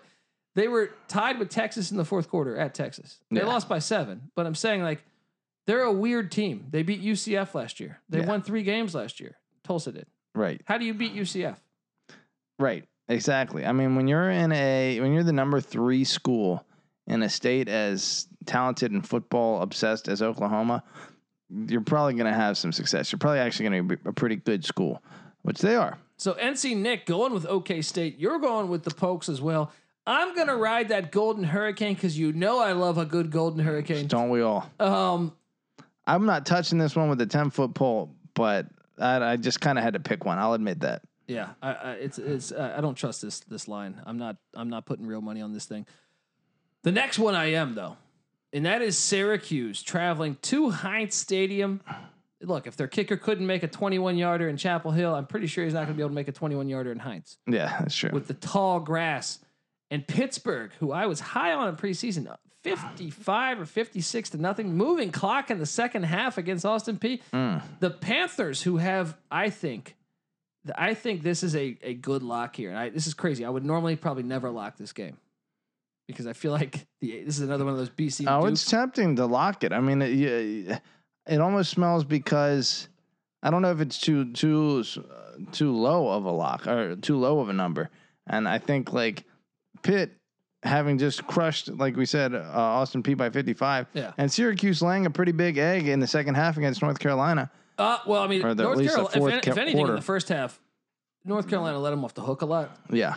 They 0.54 0.68
were 0.68 0.90
tied 1.08 1.38
with 1.38 1.48
Texas 1.48 1.90
in 1.90 1.96
the 1.96 2.04
fourth 2.04 2.28
quarter 2.28 2.56
at 2.58 2.74
Texas. 2.74 3.18
They 3.30 3.40
Yeah. 3.40 3.46
lost 3.46 3.68
by 3.68 3.78
seven, 3.78 4.30
but 4.34 4.46
I'm 4.46 4.54
saying 4.54 4.82
like 4.82 5.02
they're 5.66 5.82
a 5.82 5.92
weird 5.92 6.30
team. 6.30 6.66
They 6.70 6.82
beat 6.82 7.00
UCF 7.00 7.54
last 7.54 7.80
year. 7.80 8.00
They 8.08 8.20
Yeah. 8.20 8.26
won 8.26 8.42
three 8.42 8.62
games 8.62 8.94
last 8.94 9.20
year. 9.20 9.38
Tulsa 9.64 9.92
did. 9.92 10.06
right, 10.34 10.60
How 10.64 10.76
do 10.78 10.84
you 10.84 10.92
beat 10.94 11.12
UCF? 11.12 11.58
right, 12.58 12.84
exactly. 13.08 13.64
I 13.66 13.72
mean, 13.72 13.96
when 13.96 14.08
you're 14.08 14.30
in 14.30 14.52
a 14.52 15.00
when 15.00 15.12
you're 15.12 15.22
the 15.22 15.32
number 15.32 15.60
three 15.60 16.04
school 16.04 16.64
in 17.06 17.22
a 17.22 17.28
state 17.28 17.68
as 17.68 18.28
talented 18.46 18.92
and 18.92 19.06
football 19.06 19.62
obsessed 19.62 20.08
as 20.08 20.22
Oklahoma, 20.22 20.82
you're 21.50 21.80
probably 21.80 22.14
going 22.14 22.26
to 22.30 22.32
have 22.38 22.56
some 22.56 22.72
success. 22.72 23.10
You're 23.12 23.18
probably 23.18 23.40
actually 23.40 23.68
going 23.68 23.88
to 23.88 23.96
be 23.96 24.08
a 24.08 24.12
pretty 24.12 24.36
good 24.36 24.64
school, 24.64 25.02
which 25.42 25.60
they 25.60 25.76
are. 25.76 25.98
So 26.16 26.34
NC 26.34 26.76
Nick 26.76 27.04
going 27.06 27.32
with 27.34 27.44
OK 27.46 27.82
State. 27.82 28.18
You're 28.18 28.38
going 28.38 28.68
with 28.68 28.84
the 28.84 28.94
Pokes 28.94 29.28
as 29.28 29.40
well. 29.40 29.72
I'm 30.06 30.34
gonna 30.34 30.56
ride 30.56 30.88
that 30.88 31.12
Golden 31.12 31.44
Hurricane 31.44 31.94
because 31.94 32.18
you 32.18 32.32
know 32.32 32.58
I 32.60 32.72
love 32.72 32.98
a 32.98 33.04
good 33.04 33.30
Golden 33.30 33.64
Hurricane. 33.64 34.06
Don't 34.08 34.30
we 34.30 34.40
all? 34.42 34.68
Um, 34.80 35.32
I'm 36.06 36.26
not 36.26 36.44
touching 36.46 36.78
this 36.78 36.96
one 36.96 37.08
with 37.08 37.20
a 37.20 37.26
10 37.26 37.50
foot 37.50 37.74
pole, 37.74 38.12
but 38.34 38.66
I, 38.98 39.32
I 39.32 39.36
just 39.36 39.60
kind 39.60 39.78
of 39.78 39.84
had 39.84 39.94
to 39.94 40.00
pick 40.00 40.24
one. 40.24 40.38
I'll 40.38 40.54
admit 40.54 40.80
that. 40.80 41.02
yeah, 41.28 41.50
I, 41.62 41.72
I, 41.72 41.92
it's 41.92 42.18
it's 42.18 42.50
uh, 42.52 42.74
I 42.76 42.80
don't 42.80 42.96
trust 42.96 43.22
this 43.22 43.40
this 43.40 43.68
line. 43.68 44.00
I'm 44.04 44.18
not 44.18 44.36
I'm 44.54 44.68
not 44.68 44.86
putting 44.86 45.06
real 45.06 45.20
money 45.20 45.40
on 45.40 45.52
this 45.52 45.66
thing. 45.66 45.86
The 46.82 46.92
next 46.92 47.18
one 47.20 47.36
I 47.36 47.52
am 47.52 47.76
though. 47.76 47.96
and 48.52 48.66
that 48.66 48.82
is 48.82 48.98
Syracuse 48.98 49.82
traveling 49.84 50.36
to 50.42 50.70
Heinz 50.70 51.14
Stadium. 51.14 51.80
Look, 52.40 52.66
if 52.66 52.74
their 52.76 52.88
kicker 52.88 53.16
couldn't 53.16 53.46
make 53.46 53.62
a 53.62 53.68
21 53.68 54.16
yarder 54.18 54.48
in 54.48 54.56
Chapel 54.56 54.90
Hill, 54.90 55.14
I'm 55.14 55.26
pretty 55.26 55.46
sure 55.46 55.62
he's 55.62 55.74
not 55.74 55.84
going 55.84 55.90
to 55.90 55.94
be 55.94 56.02
able 56.02 56.08
to 56.10 56.14
make 56.16 56.26
a 56.26 56.32
21 56.32 56.68
yarder 56.68 56.90
in 56.90 56.98
Heinz 56.98 57.38
Yeah, 57.46 57.76
that's 57.78 57.94
true. 57.94 58.10
with 58.12 58.26
the 58.26 58.34
tall 58.34 58.80
grass. 58.80 59.38
And 59.92 60.08
Pittsburgh, 60.08 60.70
who 60.80 60.90
I 60.90 61.04
was 61.04 61.20
high 61.20 61.52
on 61.52 61.68
in 61.68 61.76
preseason, 61.76 62.34
55 62.62 63.60
or 63.60 63.66
56 63.66 64.30
to 64.30 64.38
nothing, 64.38 64.74
moving 64.74 65.12
clock 65.12 65.50
in 65.50 65.58
the 65.58 65.66
second 65.66 66.04
half 66.04 66.38
against 66.38 66.64
Austin 66.64 66.98
Peay. 66.98 67.20
Mm. 67.30 67.60
The 67.80 67.90
Panthers, 67.90 68.62
who 68.62 68.78
have, 68.78 69.18
I 69.30 69.50
think, 69.50 69.96
I 70.78 70.94
think 70.94 71.22
this 71.22 71.42
is 71.42 71.54
a, 71.54 71.76
a 71.82 71.92
good 71.92 72.22
lock 72.22 72.56
here. 72.56 72.70
And 72.70 72.78
I, 72.78 72.88
this 72.88 73.06
is 73.06 73.12
crazy. 73.12 73.44
I 73.44 73.50
would 73.50 73.66
normally 73.66 73.96
probably 73.96 74.22
never 74.22 74.48
lock 74.48 74.78
this 74.78 74.94
game 74.94 75.18
because 76.06 76.26
I 76.26 76.32
feel 76.32 76.52
like 76.52 76.86
the 77.02 77.22
this 77.24 77.36
is 77.36 77.42
another 77.42 77.66
one 77.66 77.74
of 77.74 77.78
those 77.78 77.90
BC. 77.90 78.24
Oh, 78.26 78.40
Duke- 78.40 78.52
it's 78.52 78.64
tempting 78.64 79.16
to 79.16 79.26
lock 79.26 79.62
it. 79.62 79.74
I 79.74 79.80
mean, 79.80 80.00
it, 80.00 80.80
it 81.26 81.38
almost 81.38 81.70
smells 81.70 82.04
because 82.04 82.88
I 83.42 83.50
don't 83.50 83.60
know 83.60 83.72
if 83.72 83.80
it's 83.82 83.98
too 83.98 84.32
too 84.32 84.84
uh, 84.96 85.50
too 85.52 85.76
low 85.76 86.08
of 86.08 86.24
a 86.24 86.30
lock 86.30 86.66
or 86.66 86.96
too 86.96 87.18
low 87.18 87.40
of 87.40 87.50
a 87.50 87.52
number. 87.52 87.90
And 88.26 88.48
I 88.48 88.56
think 88.56 88.94
like 88.94 89.24
Pitt 89.82 90.12
having 90.62 90.96
just 90.98 91.26
crushed, 91.26 91.68
like 91.68 91.96
we 91.96 92.06
said, 92.06 92.34
uh, 92.34 92.42
Austin 92.54 93.02
Peay 93.02 93.16
by 93.16 93.30
55, 93.30 93.86
Yeah. 93.94 94.12
and 94.16 94.30
Syracuse 94.32 94.80
laying 94.80 95.06
a 95.06 95.10
pretty 95.10 95.32
big 95.32 95.58
egg 95.58 95.88
in 95.88 95.98
the 96.00 96.06
second 96.06 96.34
half 96.36 96.56
against 96.56 96.80
North 96.82 96.98
Carolina. 97.00 97.50
Uh, 97.78 97.98
well, 98.06 98.22
I 98.22 98.26
mean, 98.28 98.42
the- 98.42 98.54
North 98.54 98.78
Carolina. 98.86 99.08
If, 99.08 99.16
any- 99.16 99.36
if 99.52 99.58
anything, 99.58 99.76
quarter. 99.78 99.92
in 99.94 99.96
the 99.96 100.02
first 100.04 100.28
half, 100.28 100.60
North 101.24 101.48
Carolina 101.48 101.78
let 101.78 101.90
them 101.90 102.04
off 102.04 102.14
the 102.14 102.22
hook 102.22 102.42
a 102.42 102.46
lot. 102.46 102.76
Yeah, 102.90 103.14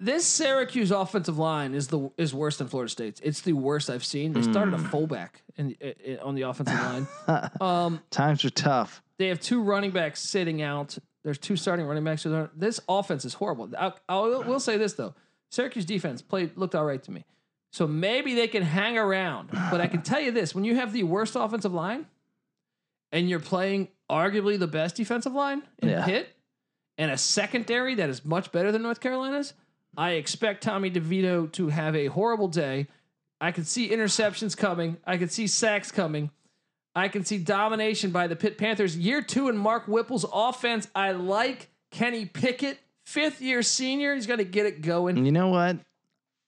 This 0.00 0.26
Syracuse 0.26 0.90
offensive 0.90 1.38
line 1.38 1.72
is 1.74 1.86
the 1.88 2.10
is 2.18 2.34
worse 2.34 2.56
than 2.58 2.66
Florida 2.68 2.90
State's. 2.90 3.20
It's 3.20 3.40
the 3.40 3.52
worst 3.54 3.88
I've 3.88 4.04
seen. 4.04 4.32
They 4.32 4.42
started 4.42 4.74
a 4.74 4.78
Hmm. 4.78 4.86
fullback 4.86 5.42
in, 5.56 5.70
in, 5.72 6.18
on 6.18 6.34
the 6.34 6.42
offensive 6.42 6.74
line. 6.78 7.06
Um, 7.60 8.00
times 8.10 8.44
are 8.44 8.50
tough. 8.50 9.02
they 9.18 9.28
have 9.28 9.40
two 9.40 9.62
running 9.62 9.92
backs 9.92 10.28
sitting 10.30 10.62
out. 10.62 10.98
There's 11.22 11.38
two 11.38 11.56
starting 11.56 11.86
running 11.86 12.04
backs. 12.04 12.26
This 12.56 12.80
offense 12.88 13.24
is 13.24 13.34
horrible. 13.34 13.70
I, 13.78 13.92
I 14.08 14.18
will 14.20 14.60
say 14.60 14.76
this 14.76 14.92
though: 14.94 15.14
Syracuse 15.54 15.84
defense 15.84 16.20
played 16.22 16.56
looked 16.56 16.74
all 16.74 16.84
right 16.84 17.02
to 17.04 17.10
me. 17.10 17.24
So 17.72 17.86
maybe 17.86 18.34
they 18.34 18.48
can 18.48 18.62
hang 18.62 18.98
around. 18.98 19.50
But 19.70 19.80
I 19.80 19.86
can 19.86 20.02
tell 20.02 20.20
you 20.20 20.30
this: 20.30 20.54
when 20.54 20.64
you 20.64 20.76
have 20.76 20.92
the 20.92 21.02
worst 21.04 21.36
offensive 21.36 21.72
line, 21.72 22.06
and 23.12 23.28
you're 23.28 23.40
playing 23.40 23.88
arguably 24.10 24.58
the 24.58 24.66
best 24.66 24.96
defensive 24.96 25.32
line 25.32 25.62
in 25.78 25.88
Yeah. 25.88 26.04
Pitt, 26.04 26.36
and 26.98 27.10
a 27.10 27.16
secondary 27.18 27.94
that 27.96 28.10
is 28.10 28.24
much 28.24 28.52
better 28.52 28.70
than 28.72 28.82
North 28.82 29.00
Carolina's, 29.00 29.54
I 29.96 30.12
expect 30.12 30.62
Tommy 30.62 30.90
DeVito 30.90 31.50
to 31.52 31.68
have 31.68 31.94
a 31.96 32.06
horrible 32.06 32.48
day. 32.48 32.88
I 33.40 33.52
can 33.52 33.64
see 33.64 33.90
interceptions 33.90 34.56
coming. 34.56 34.96
I 35.06 35.16
can 35.16 35.28
see 35.28 35.46
sacks 35.46 35.90
coming. 35.92 36.30
I 36.94 37.08
can 37.08 37.24
see 37.24 37.38
domination 37.38 38.10
by 38.10 38.26
the 38.28 38.36
Pitt 38.36 38.56
Panthers. 38.56 38.96
Year 38.96 39.20
two 39.22 39.48
in 39.48 39.56
Mark 39.56 39.86
Whipple's 39.86 40.24
offense. 40.32 40.88
I 40.94 41.12
like 41.12 41.68
Kenny 41.90 42.24
Pickett, 42.26 42.78
fifth 43.04 43.40
year 43.40 43.62
senior. 43.62 44.14
He's 44.14 44.26
going 44.26 44.38
to 44.38 44.44
get 44.44 44.66
it 44.66 44.82
going. 44.82 45.24
You 45.24 45.32
know 45.32 45.48
what? 45.48 45.78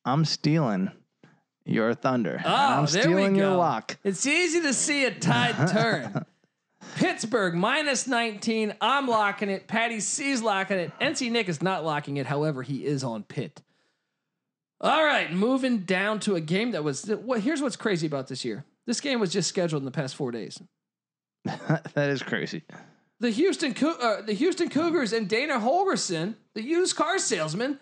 I'm 0.05 0.25
stealing 0.25 0.91
your 1.65 1.95
thunder. 1.95 2.41
Oh, 2.45 2.49
I'm 2.49 2.87
there 2.87 3.03
we 3.03 3.03
stealing 3.03 3.35
your 3.37 3.51
go. 3.51 3.59
lock. 3.59 3.97
It's 4.05 4.27
easy 4.27 4.61
to 4.63 4.73
see 4.73 5.05
a 5.05 5.13
tide 5.13 5.69
turn. 5.73 6.25
Pittsburgh 6.97 7.55
minus 7.55 8.07
19. 8.07 8.75
I'm 8.81 9.09
locking 9.09 9.51
it. 9.51 9.67
Patty 9.67 10.01
C's 10.01 10.43
locking 10.43 10.79
it. 10.79 10.93
NC 11.01 11.31
Nick 11.31 11.49
is 11.49 11.61
not 11.61 11.85
locking 11.85 12.17
it. 12.17 12.27
However, 12.27 12.63
he 12.63 12.85
is 12.85 13.03
on 13.03 13.25
Pitt. 13.25 13.63
All 14.81 15.05
right, 15.05 15.33
moving 15.33 15.81
down 15.81 16.21
to 16.21 16.35
a 16.35 16.41
game 16.41 16.73
that 16.73 16.85
was. 16.85 17.07
Well, 17.07 17.41
here's 17.41 17.63
what's 17.63 17.77
crazy 17.77 18.07
about 18.07 18.29
this 18.29 18.45
year. 18.45 18.65
This 18.87 19.01
game 19.01 19.21
was 19.21 19.33
just 19.33 19.49
scheduled 19.49 19.81
in 19.81 19.85
the 19.85 19.91
past 19.91 20.15
four 20.15 20.31
days. 20.31 20.61
that 21.45 22.11
is 22.11 22.23
crazy. 22.23 22.63
The 23.21 23.31
Houston 23.31 23.73
Cou- 23.75 23.99
uh, 24.01 24.23
the 24.23 24.35
Houston 24.35 24.69
Cougars 24.69 25.13
and 25.13 25.29
Dana 25.29 25.55
Holgorsen, 25.59 26.35
the 26.55 26.63
used 26.63 26.97
car 26.97 27.19
salesman, 27.19 27.79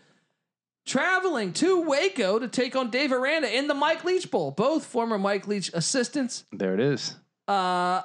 traveling 0.87 1.53
to 1.55 1.81
Waco 1.83 2.39
to 2.39 2.47
take 2.49 2.77
on 2.77 2.91
Dave 2.91 3.13
Aranda 3.13 3.53
in 3.57 3.67
the 3.67 3.75
Mike 3.75 4.05
Leach 4.05 4.31
Bowl. 4.31 4.51
Both 4.51 4.85
former 4.87 5.19
Mike 5.19 5.47
Leach 5.49 5.71
assistants. 5.75 6.45
There 6.53 6.75
it 6.75 6.81
is. 6.81 7.17
Uh, 7.49 8.03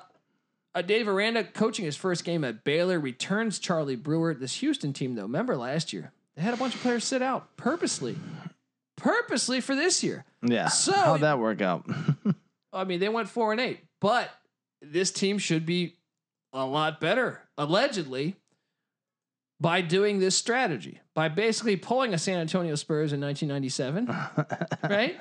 uh, 0.76 0.82
Dave 0.82 1.08
Aranda 1.08 1.44
coaching 1.44 1.86
his 1.86 1.96
first 1.96 2.24
game 2.26 2.44
at 2.44 2.64
Baylor 2.64 3.00
returns 3.00 3.60
Charlie 3.60 3.96
Brewer. 3.96 4.34
This 4.34 4.56
Houston 4.56 4.94
team, 4.94 5.16
though, 5.16 5.24
remember 5.24 5.56
last 5.56 5.94
year 5.94 6.12
they 6.36 6.42
had 6.42 6.54
a 6.54 6.58
bunch 6.58 6.74
of 6.76 6.82
players 6.82 7.04
sit 7.04 7.22
out 7.22 7.56
purposely, 7.58 8.18
purposely 8.98 9.62
for 9.62 9.76
this 9.76 10.04
year. 10.04 10.26
Yeah. 10.42 10.68
So- 10.70 10.94
how'd 10.94 11.22
that 11.22 11.38
work 11.40 11.62
out? 11.62 11.86
I 12.74 12.84
mean, 12.86 13.00
they 13.00 13.10
went 13.10 13.30
four 13.30 13.52
and 13.52 13.60
eight, 13.62 13.80
but 14.00 14.30
this 14.82 15.12
team 15.12 15.38
should 15.40 15.66
be 15.66 15.96
a 16.54 16.66
lot 16.66 17.00
better, 17.00 17.42
allegedly, 17.58 18.36
by 19.60 19.82
doing 19.82 20.20
this 20.20 20.36
strategy, 20.36 21.00
by 21.14 21.28
basically 21.28 21.76
pulling 21.76 22.14
a 22.14 22.18
San 22.18 22.40
Antonio 22.40 22.76
Spurs 22.76 23.14
in 23.14 23.20
1997, 23.22 24.08
right? 24.90 25.20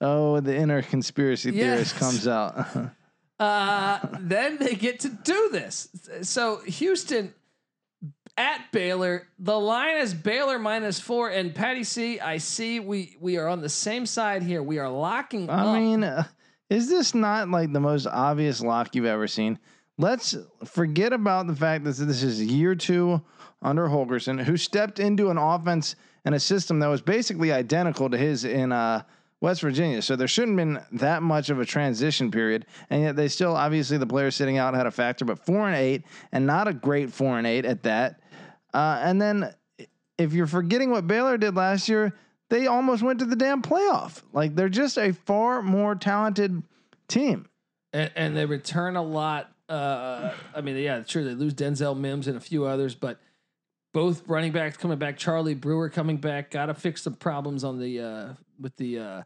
oh, 0.00 0.40
the 0.40 0.56
inner 0.56 0.82
conspiracy 0.82 1.50
theorist 1.50 1.96
comes 1.96 2.26
out. 2.26 2.66
Uh, 3.40 3.98
then 4.20 4.58
they 4.58 4.76
get 4.76 5.00
to 5.00 5.08
do 5.08 5.48
this. 5.50 5.88
So 6.22 6.60
Houston 6.66 7.34
at 8.36 8.70
Baylor, 8.70 9.26
the 9.40 9.58
line 9.58 9.96
is 9.98 10.14
Baylor 10.14 10.58
minus 10.58 11.00
four, 11.00 11.30
and 11.30 11.52
Patty 11.52 11.82
C. 11.82 12.20
I 12.20 12.38
see 12.38 12.78
we 12.78 13.16
we 13.20 13.36
are 13.36 13.48
on 13.48 13.60
the 13.60 13.68
same 13.68 14.06
side 14.06 14.44
here. 14.44 14.62
We 14.62 14.78
are 14.78 14.88
locking. 14.88 15.50
I 15.50 15.66
up. 15.66 15.74
mean, 15.74 16.04
uh, 16.04 16.24
is 16.70 16.88
this 16.88 17.12
not 17.12 17.48
like 17.48 17.72
the 17.72 17.80
most 17.80 18.06
obvious 18.06 18.60
lock 18.60 18.94
you've 18.94 19.04
ever 19.04 19.26
seen? 19.26 19.58
Let's 19.96 20.36
forget 20.64 21.12
about 21.12 21.46
the 21.46 21.54
fact 21.54 21.84
that 21.84 21.92
this 21.92 22.22
is 22.22 22.42
year 22.42 22.74
two 22.74 23.22
under 23.62 23.86
Holgorsen, 23.88 24.42
who 24.42 24.56
stepped 24.56 24.98
into 24.98 25.30
an 25.30 25.38
offense 25.38 25.94
and 26.24 26.34
a 26.34 26.40
system 26.40 26.80
that 26.80 26.88
was 26.88 27.00
basically 27.00 27.52
identical 27.52 28.10
to 28.10 28.16
his 28.16 28.44
in 28.44 28.72
uh, 28.72 29.02
West 29.40 29.60
Virginia. 29.60 30.02
So 30.02 30.16
there 30.16 30.26
shouldn't 30.26 30.58
have 30.58 30.90
been 30.90 30.98
that 30.98 31.22
much 31.22 31.50
of 31.50 31.60
a 31.60 31.64
transition 31.64 32.30
period. 32.30 32.66
And 32.90 33.02
yet 33.02 33.14
they 33.14 33.28
still, 33.28 33.54
obviously, 33.54 33.98
the 33.98 34.06
players 34.06 34.34
sitting 34.34 34.58
out 34.58 34.74
had 34.74 34.86
a 34.86 34.90
factor, 34.90 35.24
but 35.24 35.44
four 35.44 35.68
and 35.68 35.76
eight, 35.76 36.02
and 36.32 36.46
not 36.46 36.66
a 36.66 36.72
great 36.72 37.12
four 37.12 37.38
and 37.38 37.46
eight 37.46 37.64
at 37.64 37.82
that. 37.84 38.20
Uh, 38.72 39.00
and 39.02 39.20
then 39.20 39.54
if 40.18 40.32
you're 40.32 40.46
forgetting 40.46 40.90
what 40.90 41.06
Baylor 41.06 41.36
did 41.38 41.54
last 41.54 41.88
year, 41.88 42.14
they 42.50 42.66
almost 42.66 43.02
went 43.02 43.20
to 43.20 43.26
the 43.26 43.36
damn 43.36 43.62
playoff. 43.62 44.22
Like 44.32 44.54
they're 44.54 44.68
just 44.68 44.98
a 44.98 45.12
far 45.12 45.62
more 45.62 45.94
talented 45.94 46.62
team. 47.06 47.46
and, 47.92 48.10
and 48.16 48.36
they 48.36 48.44
return 48.44 48.96
a 48.96 49.02
lot. 49.02 49.53
Uh, 49.68 50.32
I 50.54 50.60
mean, 50.60 50.76
yeah, 50.76 51.02
sure 51.06 51.24
they 51.24 51.34
lose 51.34 51.54
Denzel 51.54 51.98
Mims 51.98 52.26
and 52.28 52.36
a 52.36 52.40
few 52.40 52.64
others, 52.66 52.94
but 52.94 53.18
both 53.92 54.22
running 54.26 54.52
backs 54.52 54.76
coming 54.76 54.98
back. 54.98 55.16
Charlie 55.16 55.54
Brewer 55.54 55.88
coming 55.88 56.18
back. 56.18 56.50
Got 56.50 56.66
to 56.66 56.74
fix 56.74 57.02
some 57.02 57.14
problems 57.14 57.64
on 57.64 57.78
the 57.78 58.00
uh, 58.00 58.28
with 58.60 58.76
the 58.76 58.98
uh, 58.98 59.22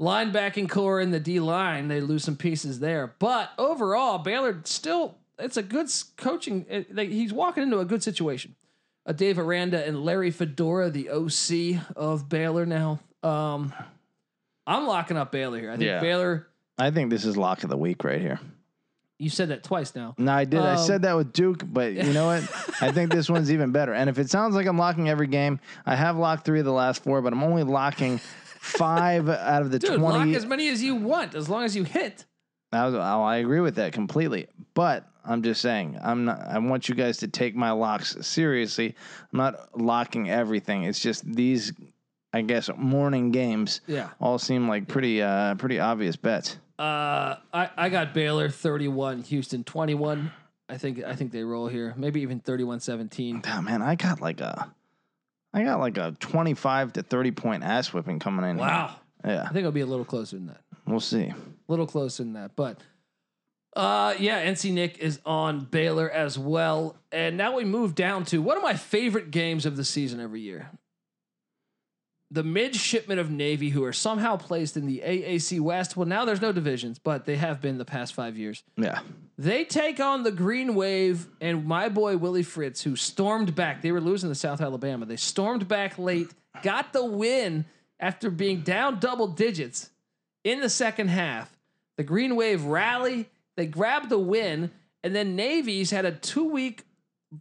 linebacking 0.00 0.68
corps 0.68 1.00
and 1.00 1.12
the 1.14 1.20
D 1.20 1.40
line. 1.40 1.88
They 1.88 2.00
lose 2.00 2.24
some 2.24 2.36
pieces 2.36 2.80
there, 2.80 3.14
but 3.18 3.50
overall, 3.58 4.18
Baylor 4.18 4.60
still 4.64 5.16
it's 5.38 5.56
a 5.56 5.62
good 5.62 5.88
coaching. 6.16 6.66
It, 6.68 6.94
like, 6.94 7.10
he's 7.10 7.32
walking 7.32 7.62
into 7.62 7.78
a 7.78 7.84
good 7.84 8.02
situation. 8.02 8.56
Uh, 9.06 9.12
Dave 9.12 9.38
Aranda 9.38 9.86
and 9.86 10.04
Larry 10.04 10.30
Fedora, 10.30 10.90
the 10.90 11.10
OC 11.10 11.80
of 11.96 12.28
Baylor 12.28 12.66
now. 12.66 12.98
Um, 13.22 13.72
I'm 14.66 14.86
locking 14.86 15.16
up 15.16 15.32
Baylor 15.32 15.58
here. 15.60 15.70
I 15.70 15.76
think 15.76 15.86
Yeah. 15.86 16.00
Baylor. 16.00 16.48
I 16.76 16.90
think 16.90 17.10
this 17.10 17.24
is 17.24 17.36
lock 17.36 17.62
of 17.64 17.70
the 17.70 17.76
week 17.76 18.04
right 18.04 18.20
here. 18.20 18.38
You 19.18 19.30
said 19.30 19.48
that 19.48 19.64
twice 19.64 19.94
now. 19.96 20.14
No, 20.16 20.32
I 20.32 20.44
did. 20.44 20.60
I 20.60 20.74
Um, 20.74 20.78
said 20.78 21.02
that 21.02 21.16
with 21.16 21.32
Duke, 21.32 21.62
but 21.66 21.92
you 21.92 22.12
know 22.12 22.26
what? 22.26 22.42
I 22.80 22.92
think 22.92 23.10
this 23.12 23.28
one's 23.28 23.50
even 23.52 23.72
better. 23.72 23.92
And 23.92 24.08
if 24.08 24.18
it 24.18 24.30
sounds 24.30 24.54
like 24.54 24.66
I'm 24.66 24.78
locking 24.78 25.08
every 25.08 25.26
game, 25.26 25.58
I 25.84 25.96
have 25.96 26.16
locked 26.16 26.44
three 26.44 26.60
of 26.60 26.64
the 26.64 26.72
last 26.72 27.02
four, 27.02 27.20
but 27.20 27.32
I'm 27.32 27.42
only 27.42 27.64
locking 27.64 28.18
five 28.60 29.28
out 29.28 29.62
of 29.62 29.70
the 29.72 29.78
Dude, 29.80 29.98
20. 29.98 30.02
lock 30.18 30.36
as 30.36 30.46
many 30.46 30.68
as 30.68 30.82
you 30.82 30.94
want, 30.94 31.34
as 31.34 31.48
long 31.48 31.64
as 31.64 31.74
you 31.74 31.84
hit. 31.84 32.24
I, 32.72 32.84
was, 32.86 32.94
oh, 32.94 32.98
I 32.98 33.36
agree 33.38 33.60
with 33.60 33.76
that 33.76 33.92
completely. 33.92 34.46
But 34.74 35.08
I'm 35.24 35.42
just 35.42 35.60
saying, 35.62 35.98
I'm 36.02 36.24
not. 36.26 36.40
I 36.46 36.58
want 36.58 36.88
you 36.88 36.94
guys 36.94 37.16
to 37.18 37.28
take 37.28 37.56
my 37.56 37.70
locks 37.72 38.16
seriously. 38.20 38.94
I'm 39.32 39.36
not 39.38 39.76
locking 39.80 40.30
everything. 40.30 40.84
It's 40.84 41.00
just 41.00 41.24
these, 41.24 41.72
I 42.32 42.42
guess, 42.42 42.70
morning 42.76 43.32
games 43.32 43.80
Yeah. 43.88 44.10
all 44.20 44.38
seem 44.38 44.68
like 44.68 44.86
pretty, 44.86 45.22
uh, 45.22 45.54
pretty 45.56 45.80
obvious 45.80 46.14
bets. 46.16 46.58
Uh, 46.78 47.36
I, 47.52 47.70
I 47.76 47.88
got 47.88 48.14
Baylor 48.14 48.48
31, 48.48 49.22
Houston 49.22 49.64
21. 49.64 50.30
I 50.68 50.76
think 50.76 51.02
I 51.02 51.14
think 51.14 51.32
they 51.32 51.42
roll 51.42 51.66
here. 51.66 51.94
Maybe 51.96 52.20
even 52.20 52.40
31-17. 52.40 53.44
Oh, 53.48 53.62
man, 53.62 53.82
I 53.82 53.94
got 53.94 54.20
like 54.20 54.40
a, 54.40 54.72
I 55.54 55.64
got 55.64 55.80
like 55.80 55.96
a 55.96 56.14
25 56.20 56.92
to 56.94 57.02
30 57.02 57.30
point 57.32 57.64
ass 57.64 57.92
whipping 57.92 58.18
coming 58.18 58.48
in. 58.48 58.58
here. 58.58 58.66
Wow. 58.66 58.96
Yeah, 59.24 59.42
I 59.42 59.46
think 59.46 59.58
it'll 59.58 59.72
be 59.72 59.80
a 59.80 59.86
little 59.86 60.04
closer 60.04 60.36
than 60.36 60.46
that. 60.46 60.60
we'll 60.86 61.00
see. 61.00 61.24
A 61.24 61.34
little 61.66 61.86
closer 61.86 62.22
than 62.22 62.34
that. 62.34 62.54
But 62.54 62.78
uh 63.74 64.14
yeah, 64.18 64.46
NC 64.46 64.72
Nick 64.72 64.98
is 64.98 65.20
on 65.26 65.60
Baylor 65.60 66.08
as 66.08 66.38
well. 66.38 66.96
And 67.10 67.36
now 67.36 67.56
we 67.56 67.64
move 67.64 67.94
down 67.96 68.24
to 68.26 68.40
one 68.40 68.56
of 68.56 68.62
my 68.62 68.74
favorite 68.74 69.30
games 69.32 69.66
of 69.66 69.76
the 69.76 69.84
season 69.84 70.20
every 70.20 70.40
year. 70.40 70.70
The 72.30 72.42
midshipmen 72.42 73.18
of 73.18 73.30
Navy 73.30 73.70
who 73.70 73.84
are 73.84 73.92
somehow 73.92 74.36
placed 74.36 74.76
in 74.76 74.86
the 74.86 75.02
AAC 75.04 75.60
West. 75.60 75.96
Well, 75.96 76.06
now 76.06 76.24
there's 76.24 76.42
no 76.42 76.52
divisions, 76.52 76.98
but 76.98 77.24
they 77.24 77.36
have 77.36 77.60
been 77.60 77.78
the 77.78 77.84
past 77.86 78.12
five 78.12 78.36
years. 78.36 78.62
Yeah. 78.76 79.00
They 79.38 79.64
take 79.64 79.98
on 79.98 80.24
the 80.24 80.30
Green 80.30 80.74
Wave 80.74 81.26
and 81.40 81.64
my 81.64 81.88
boy 81.88 82.18
Willie 82.18 82.42
Fritz, 82.42 82.82
who 82.82 82.96
stormed 82.96 83.54
back. 83.54 83.80
They 83.80 83.92
were 83.92 84.00
losing 84.00 84.28
to 84.28 84.34
South 84.34 84.60
Alabama. 84.60 85.06
They 85.06 85.16
stormed 85.16 85.68
back 85.68 85.98
late, 85.98 86.28
got 86.62 86.92
the 86.92 87.04
win 87.04 87.64
after 87.98 88.30
being 88.30 88.60
down 88.60 88.98
double 88.98 89.28
digits 89.28 89.90
in 90.44 90.60
the 90.60 90.68
second 90.68 91.08
half. 91.08 91.56
The 91.96 92.04
Green 92.04 92.36
Wave 92.36 92.64
rally, 92.64 93.28
they 93.56 93.66
grabbed 93.66 94.10
the 94.10 94.18
win, 94.18 94.70
and 95.02 95.14
then 95.14 95.34
Navy's 95.34 95.90
had 95.90 96.04
a 96.04 96.12
two 96.12 96.48
week 96.48 96.84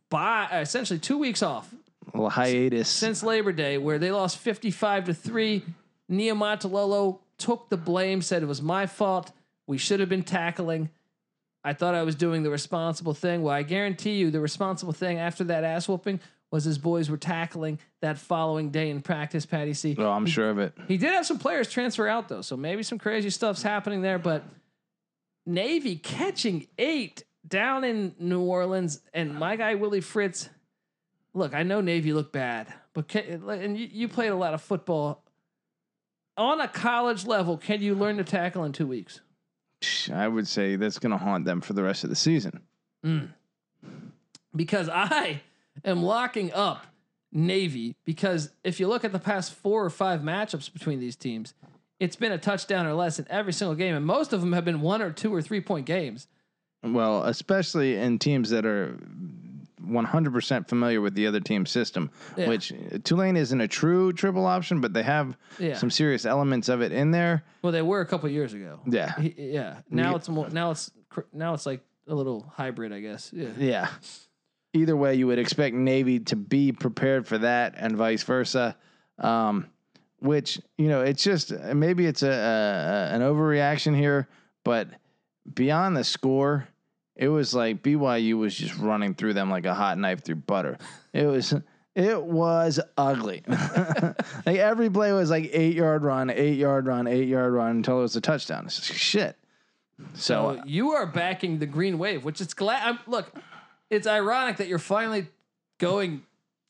bye, 0.09 0.47
uh, 0.51 0.57
essentially 0.57 0.99
two 0.99 1.17
weeks 1.17 1.43
off 1.43 1.73
little 2.17 2.29
hiatus. 2.29 2.89
since 2.89 3.23
Labor 3.23 3.51
Day, 3.51 3.77
where 3.77 3.99
they 3.99 4.11
lost 4.11 4.37
55 4.37 5.05
to 5.05 5.13
3. 5.13 5.63
Niumatalolo 6.11 7.19
took 7.37 7.69
the 7.69 7.77
blame, 7.77 8.21
said 8.21 8.43
it 8.43 8.47
was 8.47 8.61
my 8.61 8.85
fault. 8.85 9.31
We 9.67 9.77
should 9.77 9.99
have 9.99 10.09
been 10.09 10.23
tackling. 10.23 10.89
I 11.63 11.73
thought 11.73 11.95
I 11.95 12.03
was 12.03 12.15
doing 12.15 12.43
the 12.43 12.49
responsible 12.49 13.13
thing. 13.13 13.43
Well, 13.43 13.53
I 13.53 13.63
guarantee 13.63 14.15
you 14.15 14.31
the 14.31 14.39
responsible 14.39 14.93
thing 14.93 15.17
after 15.19 15.43
that 15.45 15.63
ass 15.63 15.87
whooping 15.87 16.21
was 16.49 16.63
his 16.63 16.77
boys 16.77 17.09
were 17.09 17.17
tackling 17.17 17.77
that 18.01 18.17
following 18.17 18.69
day 18.69 18.89
in 18.89 19.01
practice, 19.01 19.45
Patty 19.45 19.73
C. 19.73 19.95
oh, 19.99 20.09
I'm 20.09 20.25
sure 20.25 20.49
of 20.49 20.59
it. 20.59 20.73
He 20.87 20.95
did 20.97 21.13
have 21.13 21.25
some 21.25 21.39
players 21.39 21.69
transfer 21.69 22.07
out 22.07 22.29
though, 22.29 22.41
so 22.41 22.55
maybe 22.55 22.83
some 22.83 22.97
crazy 22.97 23.29
stuff's 23.29 23.61
happening 23.61 24.01
there. 24.01 24.17
But 24.17 24.45
Navy 25.45 25.97
catching 25.97 26.67
eight 26.77 27.23
down 27.45 27.83
in 27.83 28.15
New 28.19 28.41
Orleans, 28.41 29.01
and 29.13 29.35
my 29.35 29.55
guy 29.55 29.75
Willie 29.75 30.01
Fritz. 30.01 30.49
Look, 31.33 31.53
I 31.53 31.63
know 31.63 31.81
Navy 31.81 32.13
looked 32.13 32.33
bad, 32.33 32.73
but 32.93 33.07
can, 33.07 33.47
and 33.49 33.77
you, 33.77 33.87
you 33.91 34.07
played 34.07 34.29
a 34.29 34.35
lot 34.35 34.53
of 34.53 34.61
football 34.61 35.23
on 36.35 36.61
a 36.61 36.67
college 36.67 37.25
level. 37.25 37.57
Can 37.57 37.81
you 37.81 37.95
learn 37.95 38.17
to 38.17 38.23
tackle 38.23 38.63
in 38.63 38.71
two 38.71 38.87
weeks? 38.87 39.21
I 40.11 40.27
would 40.27 40.47
say 40.47 40.75
that's 40.75 40.99
going 40.99 41.11
to 41.11 41.17
haunt 41.17 41.45
them 41.45 41.61
for 41.61 41.73
the 41.73 41.83
rest 41.83 42.03
of 42.03 42.09
the 42.09 42.15
season. 42.15 42.61
Mm. 43.05 43.29
because 44.55 44.89
I 44.89 45.41
am 45.85 46.01
locking 46.01 46.51
up 46.51 46.87
Navy 47.31 47.95
because 48.05 48.49
if 48.63 48.79
you 48.79 48.87
look 48.87 49.05
at 49.05 49.11
the 49.11 49.19
past 49.19 49.53
four 49.53 49.85
or 49.85 49.91
five 49.91 50.21
matchups 50.21 50.73
between 50.73 50.99
these 50.99 51.15
teams, 51.15 51.53
it's 51.99 52.15
been 52.15 52.31
a 52.31 52.37
touchdown 52.37 52.87
or 52.87 52.93
less 52.93 53.19
in 53.19 53.27
every 53.29 53.53
single 53.53 53.75
game, 53.75 53.95
and 53.95 54.05
most 54.05 54.33
of 54.33 54.41
them 54.41 54.53
have 54.53 54.65
been 54.65 54.81
one 54.81 55.01
or 55.01 55.11
two 55.11 55.33
or 55.33 55.41
three 55.41 55.61
point 55.61 55.85
games. 55.85 56.27
Well, 56.83 57.23
especially 57.23 57.95
in 57.95 58.19
teams 58.19 58.49
that 58.49 58.65
are 58.65 58.97
100% 59.87 60.67
familiar 60.67 61.01
with 61.01 61.13
the 61.15 61.27
other 61.27 61.39
team's 61.39 61.71
system, 61.71 62.09
Yeah. 62.35 62.47
which 62.47 62.73
Tulane 63.03 63.37
isn't 63.37 63.59
a 63.61 63.67
true 63.67 64.13
triple 64.13 64.45
option, 64.45 64.81
but 64.81 64.93
they 64.93 65.03
have 65.03 65.37
Yeah. 65.59 65.75
some 65.75 65.89
serious 65.89 66.25
elements 66.25 66.69
of 66.69 66.81
it 66.81 66.91
in 66.91 67.11
there. 67.11 67.43
Well, 67.61 67.71
they 67.71 67.81
were 67.81 68.01
a 68.01 68.05
couple 68.05 68.29
years 68.29 68.53
ago. 68.53 68.79
Yeah. 68.85 69.13
He- 69.19 69.35
yeah. 69.37 69.77
Now 69.89 70.15
it's 70.15 70.29
more. 70.29 70.49
Now 70.49 70.71
it's 70.71 70.91
now 71.33 71.53
it's 71.53 71.65
like 71.65 71.81
a 72.07 72.13
little 72.15 72.51
hybrid, 72.55 72.93
I 72.93 72.99
guess. 72.99 73.31
Yeah. 73.33 73.49
Yeah. 73.57 73.87
Either 74.73 74.95
way, 74.95 75.15
you 75.15 75.27
would 75.27 75.39
expect 75.39 75.75
Navy 75.75 76.19
to 76.19 76.35
be 76.35 76.71
prepared 76.71 77.25
for 77.25 77.37
that 77.39 77.73
and 77.77 77.95
vice 77.97 78.23
versa. 78.23 78.75
Um, 79.17 79.67
which, 80.19 80.59
you 80.77 80.87
know, 80.89 81.01
it's 81.01 81.23
just 81.23 81.51
maybe 81.73 82.05
it's 82.05 82.23
a, 82.23 82.29
a 82.29 83.15
an 83.15 83.21
overreaction 83.21 83.95
here, 83.95 84.27
but 84.63 84.87
beyond 85.51 85.95
the 85.95 86.03
score, 86.03 86.67
it 87.17 87.29
was 87.29 87.53
like 87.53 87.81
BYU 87.81 88.37
was 88.37 88.55
just 88.55 88.77
running 88.77 89.15
through 89.15 89.33
them 89.33 89.49
like 89.49 89.65
a 89.65 89.73
hot 89.73 89.97
knife 89.97 90.23
through 90.23 90.35
butter. 90.35 90.77
It 91.13 91.25
was 91.25 91.53
it 91.95 92.23
was 92.23 92.79
ugly. 92.95 93.43
like 93.47 94.57
every 94.57 94.89
play 94.89 95.11
was 95.13 95.31
like 95.31 95.49
eight 95.51 95.75
yard 95.75 96.03
run, 96.03 96.29
eight 96.29 96.57
yard 96.57 96.85
run, 96.85 97.07
eight 97.07 97.27
yard 97.27 97.53
run 97.53 97.77
until 97.77 97.99
it 97.99 98.03
was 98.03 98.15
a 98.15 98.21
touchdown. 98.21 98.65
It's 98.67 98.79
just 98.79 98.99
shit. 98.99 99.35
So, 100.13 100.13
So 100.13 100.45
uh, 100.49 100.63
you 100.65 100.91
are 100.91 101.07
backing 101.07 101.57
the 101.57 101.65
Green 101.65 101.97
Wave, 101.97 102.23
which 102.23 102.39
it's 102.39 102.53
glad. 102.53 102.87
I'm, 102.87 102.99
look, 103.07 103.33
it's 103.89 104.05
ironic 104.05 104.57
that 104.57 104.67
you're 104.67 104.77
finally 104.77 105.27
going. 105.79 106.21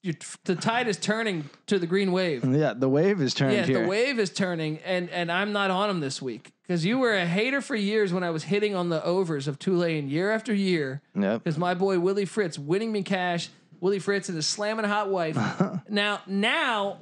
You, 0.03 0.13
the 0.45 0.55
tide 0.55 0.87
is 0.87 0.97
turning 0.97 1.49
to 1.65 1.79
the 1.79 1.87
Green 1.87 2.11
Wave. 2.11 2.45
yeah, 2.45 2.73
the 2.73 2.87
wave 2.87 3.19
is 3.19 3.33
turning. 3.33 3.57
Yeah, 3.57 3.65
here. 3.65 3.81
the 3.81 3.87
wave 3.87 4.19
is 4.19 4.29
turning, 4.29 4.77
and 4.85 5.09
and 5.09 5.31
I'm 5.31 5.51
not 5.51 5.71
on 5.71 5.87
them 5.89 5.99
this 5.99 6.21
week 6.21 6.53
because 6.61 6.85
you 6.85 6.99
were 6.99 7.13
a 7.13 7.25
hater 7.25 7.61
for 7.61 7.75
years 7.75 8.13
when 8.13 8.23
I 8.23 8.29
was 8.29 8.43
hitting 8.43 8.75
on 8.75 8.89
the 8.89 9.03
overs 9.03 9.47
of 9.47 9.57
Tulane 9.57 10.09
year 10.09 10.31
after 10.31 10.53
year. 10.53 11.01
Yep. 11.15 11.43
Because 11.43 11.57
my 11.57 11.73
boy 11.73 11.99
Willie 11.99 12.25
Fritz 12.25 12.59
winning 12.59 12.91
me 12.91 13.03
cash, 13.03 13.49
Willie 13.79 13.99
Fritz 13.99 14.29
and 14.29 14.35
his 14.35 14.47
slamming 14.47 14.85
hot 14.85 15.09
wife. 15.09 15.37
now 15.89 16.21
now 16.27 16.99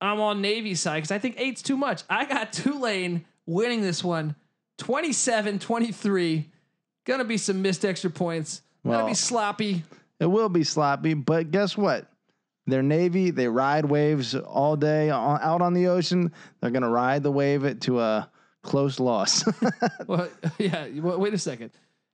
I'm 0.00 0.20
on 0.20 0.40
Navy 0.40 0.74
side 0.74 0.96
because 0.96 1.10
I 1.10 1.18
think 1.18 1.36
eight's 1.38 1.62
too 1.62 1.76
much. 1.76 2.02
I 2.08 2.24
got 2.24 2.52
Tulane 2.52 3.24
winning 3.46 3.82
this 3.82 4.02
one, 4.02 4.34
27-23. 4.78 6.44
Gonna 7.04 7.24
be 7.24 7.36
some 7.36 7.62
missed 7.62 7.84
extra 7.84 8.10
points. 8.10 8.62
Gonna 8.84 9.06
be 9.06 9.14
sloppy. 9.14 9.82
It 10.18 10.26
will 10.26 10.48
be 10.48 10.64
sloppy, 10.64 11.14
but 11.14 11.50
guess 11.50 11.76
what? 11.76 12.09
They're 12.66 12.82
Navy. 12.82 13.30
They 13.30 13.48
ride 13.48 13.86
waves 13.86 14.34
all 14.34 14.76
day 14.76 15.10
on, 15.10 15.40
out 15.42 15.62
on 15.62 15.74
the 15.74 15.88
ocean. 15.88 16.32
They're 16.60 16.70
going 16.70 16.82
to 16.82 16.88
ride 16.88 17.22
the 17.22 17.32
wave 17.32 17.80
to 17.80 18.00
a 18.00 18.30
close 18.62 19.00
loss. 19.00 19.44
Well, 20.06 20.28
yeah. 20.58 20.86
well, 21.00 21.18
Wait 21.18 21.34
a 21.34 21.38
second. 21.38 21.70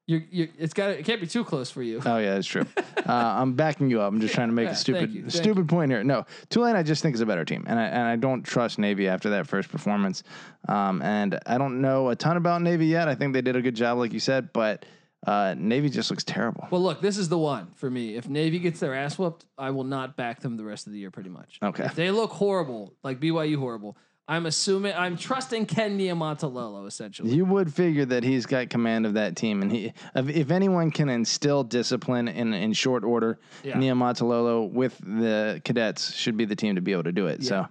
You're, 0.08 0.22
you're, 0.30 0.48
it's 0.58 0.72
got 0.72 0.90
it 0.90 1.04
can't 1.04 1.20
be 1.20 1.26
too 1.26 1.42
close 1.44 1.68
for 1.68 1.82
you. 1.82 2.00
oh, 2.06 2.18
yeah, 2.18 2.34
that's 2.34 2.46
true. 2.46 2.64
Uh, 3.06 3.12
I'm 3.40 3.52
backing 3.54 3.88
you 3.88 4.00
up. 4.00 4.12
I'm 4.12 4.20
just 4.20 4.34
trying 4.34 4.48
to 4.48 4.52
make 4.52 4.64
Yeah, 4.66 4.72
a 4.72 4.76
stupid 4.76 5.12
you, 5.12 5.30
stupid 5.30 5.68
point 5.68 5.92
here. 5.92 6.02
No, 6.02 6.26
Tulane, 6.48 6.74
I 6.74 6.82
just 6.82 7.02
think 7.02 7.14
is 7.14 7.20
a 7.20 7.26
better 7.26 7.44
team, 7.44 7.62
and 7.68 7.78
I 7.78 7.84
and 7.84 8.02
I 8.02 8.16
don't 8.16 8.42
trust 8.42 8.80
Navy 8.80 9.06
after 9.06 9.30
that 9.30 9.46
first 9.46 9.68
performance. 9.68 10.24
Um, 10.68 11.00
and 11.02 11.38
I 11.46 11.56
don't 11.56 11.80
know 11.80 12.08
a 12.08 12.16
ton 12.16 12.36
about 12.36 12.62
Navy 12.62 12.86
yet. 12.86 13.06
I 13.06 13.14
think 13.14 13.32
they 13.32 13.42
did 13.42 13.54
a 13.54 13.62
good 13.62 13.76
job, 13.76 13.98
like 13.98 14.12
you 14.12 14.18
said, 14.18 14.52
but 14.52 14.84
uh, 15.26 15.54
Navy 15.58 15.88
just 15.90 16.10
looks 16.10 16.24
terrible. 16.24 16.66
Well, 16.70 16.82
look, 16.82 17.00
this 17.00 17.18
is 17.18 17.28
the 17.28 17.38
one 17.38 17.68
for 17.74 17.90
me. 17.90 18.14
If 18.16 18.28
Navy 18.28 18.58
gets 18.58 18.80
their 18.80 18.94
ass 18.94 19.18
whooped, 19.18 19.44
I 19.58 19.70
will 19.70 19.84
not 19.84 20.16
back 20.16 20.40
them 20.40 20.56
the 20.56 20.64
rest 20.64 20.86
of 20.86 20.92
the 20.92 20.98
year, 20.98 21.10
pretty 21.10 21.30
much. 21.30 21.58
Okay. 21.62 21.84
If 21.84 21.94
they 21.94 22.10
look 22.10 22.30
horrible, 22.30 22.94
like 23.02 23.18
BYU 23.20 23.58
horrible, 23.58 23.96
I'm 24.28 24.46
assuming 24.46 24.92
I'm 24.96 25.16
trusting 25.16 25.66
Ken 25.66 25.96
Niumatalolo 25.98 26.86
essentially. 26.88 27.30
You 27.32 27.44
would 27.44 27.72
figure 27.72 28.04
that 28.06 28.24
he's 28.24 28.44
got 28.44 28.70
command 28.70 29.06
of 29.06 29.14
that 29.14 29.36
team, 29.36 29.62
and 29.62 29.70
he, 29.70 29.92
if, 30.16 30.28
if 30.28 30.50
anyone 30.50 30.90
can 30.90 31.08
instill 31.08 31.62
discipline 31.62 32.26
in 32.26 32.52
in 32.52 32.72
short 32.72 33.04
order, 33.04 33.38
Yeah. 33.62 33.74
Niumatalolo 33.76 34.68
with 34.70 34.98
the 34.98 35.60
cadets 35.64 36.12
should 36.12 36.36
be 36.36 36.44
the 36.44 36.56
team 36.56 36.74
to 36.74 36.80
be 36.80 36.90
able 36.92 37.04
to 37.04 37.12
do 37.12 37.28
it. 37.28 37.44
So, 37.44 37.68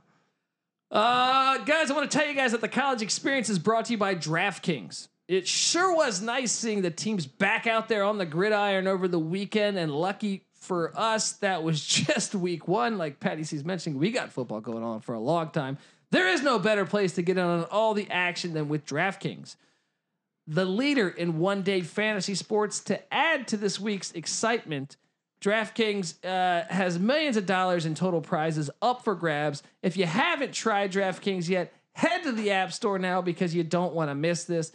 Uh, 0.91 1.57
guys, 1.65 1.91
I 1.91 1.93
want 1.93 2.09
to 2.09 2.17
tell 2.17 2.27
you 2.27 2.33
guys 2.35 2.51
that 2.53 2.61
the 2.61 2.69
college 2.69 3.01
experience 3.01 3.49
is 3.49 3.59
brought 3.59 3.85
to 3.85 3.91
you 3.91 3.97
by 3.97 4.15
DraftKings. 4.15 5.09
It 5.27 5.47
sure 5.47 5.95
was 5.95 6.21
nice 6.21 6.51
seeing 6.51 6.81
the 6.81 6.91
teams 6.91 7.25
back 7.25 7.65
out 7.65 7.87
there 7.87 8.03
on 8.03 8.17
the 8.17 8.25
gridiron 8.25 8.87
over 8.87 9.07
the 9.07 9.19
weekend, 9.19 9.77
and 9.77 9.91
lucky 9.91 10.45
for 10.53 10.91
us, 10.95 11.33
that 11.33 11.63
was 11.63 11.83
just 11.85 12.35
week 12.35 12.67
one. 12.67 12.97
Like 12.97 13.19
Patty 13.19 13.43
C's 13.43 13.63
mentioning, 13.63 13.99
we 13.99 14.11
got 14.11 14.31
football 14.31 14.61
going 14.61 14.83
on 14.83 15.01
for 15.01 15.13
a 15.13 15.19
long 15.19 15.49
time. 15.49 15.77
There 16.11 16.27
is 16.27 16.43
no 16.43 16.59
better 16.59 16.85
place 16.85 17.13
to 17.13 17.21
get 17.21 17.37
in 17.37 17.43
on 17.43 17.63
all 17.65 17.93
the 17.93 18.09
action 18.09 18.53
than 18.53 18.69
with 18.69 18.85
DraftKings, 18.85 19.55
the 20.47 20.65
leader 20.65 21.09
in 21.09 21.39
one 21.39 21.63
day 21.63 21.81
fantasy 21.81 22.35
sports. 22.35 22.79
To 22.81 23.13
add 23.13 23.47
to 23.49 23.57
this 23.57 23.79
week's 23.79 24.11
excitement, 24.11 24.97
DraftKings 25.41 26.23
uh, 26.23 26.71
has 26.71 26.99
millions 26.99 27.37
of 27.37 27.45
dollars 27.45 27.85
in 27.85 27.95
total 27.95 28.21
prizes 28.21 28.69
up 28.81 29.03
for 29.03 29.15
grabs. 29.15 29.63
If 29.81 29.97
you 29.97 30.05
haven't 30.05 30.53
tried 30.53 30.93
DraftKings 30.93 31.49
yet, 31.49 31.73
head 31.93 32.23
to 32.23 32.31
the 32.31 32.51
App 32.51 32.71
Store 32.71 32.99
now 32.99 33.21
because 33.21 33.55
you 33.55 33.63
don't 33.63 33.93
want 33.93 34.09
to 34.09 34.15
miss 34.15 34.43
this. 34.43 34.71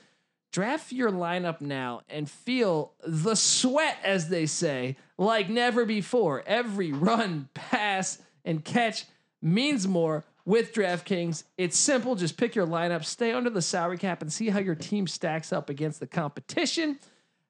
Draft 0.52 0.90
your 0.90 1.10
lineup 1.10 1.60
now 1.60 2.00
and 2.08 2.28
feel 2.28 2.92
the 3.06 3.36
sweat, 3.36 3.98
as 4.02 4.28
they 4.28 4.46
say, 4.46 4.96
like 5.16 5.48
never 5.48 5.84
before. 5.84 6.42
Every 6.44 6.92
run, 6.92 7.48
pass, 7.54 8.20
and 8.44 8.64
catch 8.64 9.04
means 9.40 9.86
more 9.86 10.24
with 10.44 10.74
DraftKings. 10.74 11.44
It's 11.56 11.78
simple. 11.78 12.16
Just 12.16 12.36
pick 12.36 12.56
your 12.56 12.66
lineup, 12.66 13.04
stay 13.04 13.32
under 13.32 13.50
the 13.50 13.62
salary 13.62 13.98
cap, 13.98 14.22
and 14.22 14.32
see 14.32 14.48
how 14.48 14.58
your 14.58 14.74
team 14.74 15.06
stacks 15.06 15.52
up 15.52 15.70
against 15.70 16.00
the 16.00 16.06
competition. 16.06 16.98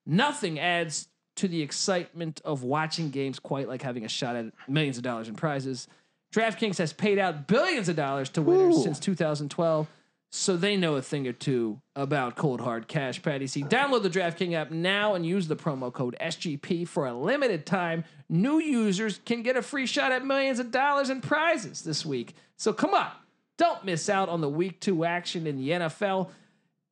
Nothing 0.05 0.59
adds 0.59 1.09
to 1.37 1.49
the 1.49 1.63
excitement 1.63 2.43
of 2.45 2.65
watching 2.65 3.09
games 3.09 3.39
quite 3.39 3.67
like 3.67 3.81
having 3.81 4.05
a 4.05 4.09
shot 4.09 4.37
at 4.37 4.53
millions 4.69 4.99
of 4.99 5.03
dollars 5.03 5.29
in 5.29 5.35
prizes. 5.35 5.89
DraftKings 6.35 6.77
has 6.79 6.93
paid 6.93 7.19
out 7.19 7.47
billions 7.47 7.89
of 7.89 7.97
dollars 7.97 8.29
to 8.31 8.43
winners 8.43 8.79
Ooh. 8.79 8.83
since 8.83 9.01
2012, 9.01 9.89
so 10.33 10.57
they 10.57 10.76
know 10.76 10.95
a 10.95 11.03
thing 11.03 11.26
or 11.26 11.33
two 11.33 11.81
about 11.97 12.37
cold 12.37 12.61
hard 12.61 12.87
cash. 12.87 13.20
Patty 13.20 13.49
C. 13.49 13.64
Download 13.64 14.03
the 14.03 14.11
DraftKings 14.11 14.55
app 14.55 14.70
now 14.70 15.14
and 15.14 15.26
use 15.26 15.49
the 15.49 15.57
promo 15.57 15.93
code 15.93 16.16
SGP 16.20 16.87
for 16.87 17.07
a 17.07 17.12
limited 17.12 17.66
time. 17.66 18.05
New 18.28 18.61
users 18.61 19.20
can 19.24 19.43
get 19.43 19.57
a 19.57 19.62
free 19.62 19.87
shot 19.87 20.12
at 20.12 20.24
millions 20.24 20.61
of 20.61 20.70
dollars 20.70 21.11
in 21.11 21.20
prizes 21.20 21.83
this 21.83 22.07
week. 22.07 22.35
So 22.57 22.72
come 22.72 22.95
on, 22.95 23.11
don't 23.59 23.85
miss 23.85 24.09
out 24.09 24.28
on 24.28 24.41
the 24.41 24.49
week 24.49 24.81
two 24.81 25.05
action 25.05 25.49
in 25.49 25.57
the 25.57 25.70
NFL. 25.70 26.31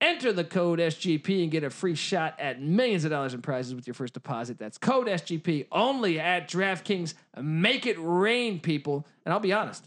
Enter 0.01 0.33
the 0.33 0.45
code 0.45 0.81
SGP 0.81 1.43
and 1.43 1.51
get 1.51 1.63
a 1.63 1.71
free 1.71 1.95
shot 1.95 2.39
at 2.41 2.61
millions 2.61 3.05
of 3.05 3.11
dollars 3.11 3.35
in 3.35 3.43
prizes 3.43 3.75
with 3.75 3.87
your 3.87 3.95
first 3.95 4.15
deposit. 4.15 4.59
That's 4.59 4.79
code 4.79 5.07
SGP 5.07 5.67
only 5.71 6.19
at 6.19 6.49
DraftKings. 6.49 7.15
Make 7.41 7.87
it 7.87 7.97
rain, 8.01 8.59
people. 8.59 9.07
And 9.25 9.33
I'll 9.33 9.41
be 9.41 9.53
honest, 9.53 9.85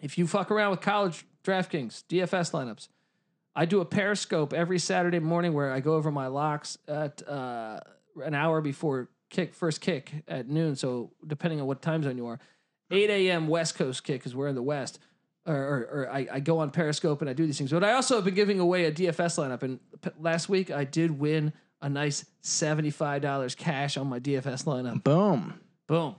If 0.00 0.16
you 0.18 0.26
fuck 0.26 0.50
around 0.50 0.70
with 0.70 0.80
college 0.80 1.24
DraftKings, 1.46 2.04
DFS 2.08 2.50
lineups, 2.52 2.88
I 3.54 3.64
do 3.64 3.80
a 3.80 3.84
Periscope 3.84 4.52
every 4.52 4.78
Saturday 4.78 5.18
morning 5.18 5.54
where 5.54 5.72
I 5.72 5.80
go 5.80 5.94
over 5.94 6.10
my 6.10 6.26
locks 6.26 6.76
at 6.86 7.26
uh, 7.26 7.80
an 8.22 8.34
hour 8.34 8.60
before 8.60 9.08
kick 9.30 9.54
first 9.54 9.80
kick 9.80 10.12
at 10.28 10.48
noon. 10.48 10.76
So 10.76 11.12
depending 11.26 11.60
on 11.60 11.66
what 11.66 11.80
time 11.80 12.02
zone 12.02 12.18
you 12.18 12.26
are, 12.26 12.38
8 12.90 13.08
a.m. 13.08 13.48
West 13.48 13.76
Coast 13.76 14.04
kick 14.04 14.20
because 14.20 14.34
we're 14.34 14.48
in 14.48 14.54
the 14.54 14.62
West. 14.62 14.98
Or, 15.46 15.54
or, 15.54 15.78
or 15.92 16.12
I, 16.12 16.26
I 16.32 16.40
go 16.40 16.58
on 16.58 16.70
Periscope 16.70 17.20
and 17.20 17.30
I 17.30 17.32
do 17.32 17.46
these 17.46 17.56
things. 17.56 17.70
But 17.70 17.84
I 17.84 17.92
also 17.92 18.16
have 18.16 18.24
been 18.24 18.34
giving 18.34 18.58
away 18.58 18.86
a 18.86 18.92
DFS 18.92 19.38
lineup. 19.38 19.62
And 19.62 19.78
p- 20.02 20.10
last 20.18 20.48
week 20.48 20.70
I 20.70 20.84
did 20.84 21.18
win 21.18 21.52
a 21.80 21.88
nice 21.88 22.24
$75 22.42 23.56
cash 23.56 23.96
on 23.96 24.08
my 24.08 24.18
DFS 24.18 24.64
lineup. 24.64 25.04
Boom. 25.04 25.60
Boom. 25.86 26.16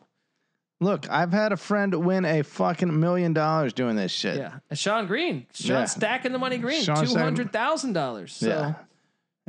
Look, 0.80 1.10
I've 1.10 1.32
had 1.32 1.52
a 1.52 1.58
friend 1.58 1.94
win 2.06 2.24
a 2.24 2.44
fucking 2.44 3.00
million 3.00 3.34
dollars 3.34 3.74
doing 3.74 3.96
this 3.96 4.12
shit. 4.12 4.38
Yeah. 4.38 4.60
And 4.70 4.78
Sean 4.78 5.08
Green, 5.08 5.48
Sean 5.54 5.70
Yeah. 5.78 5.86
stacking 5.86 6.32
the 6.34 6.38
money 6.40 6.58
green, 6.60 6.84
Sean 6.84 6.98
$200,000. 6.98 8.30
So 8.30 8.48
Yeah. 8.48 8.74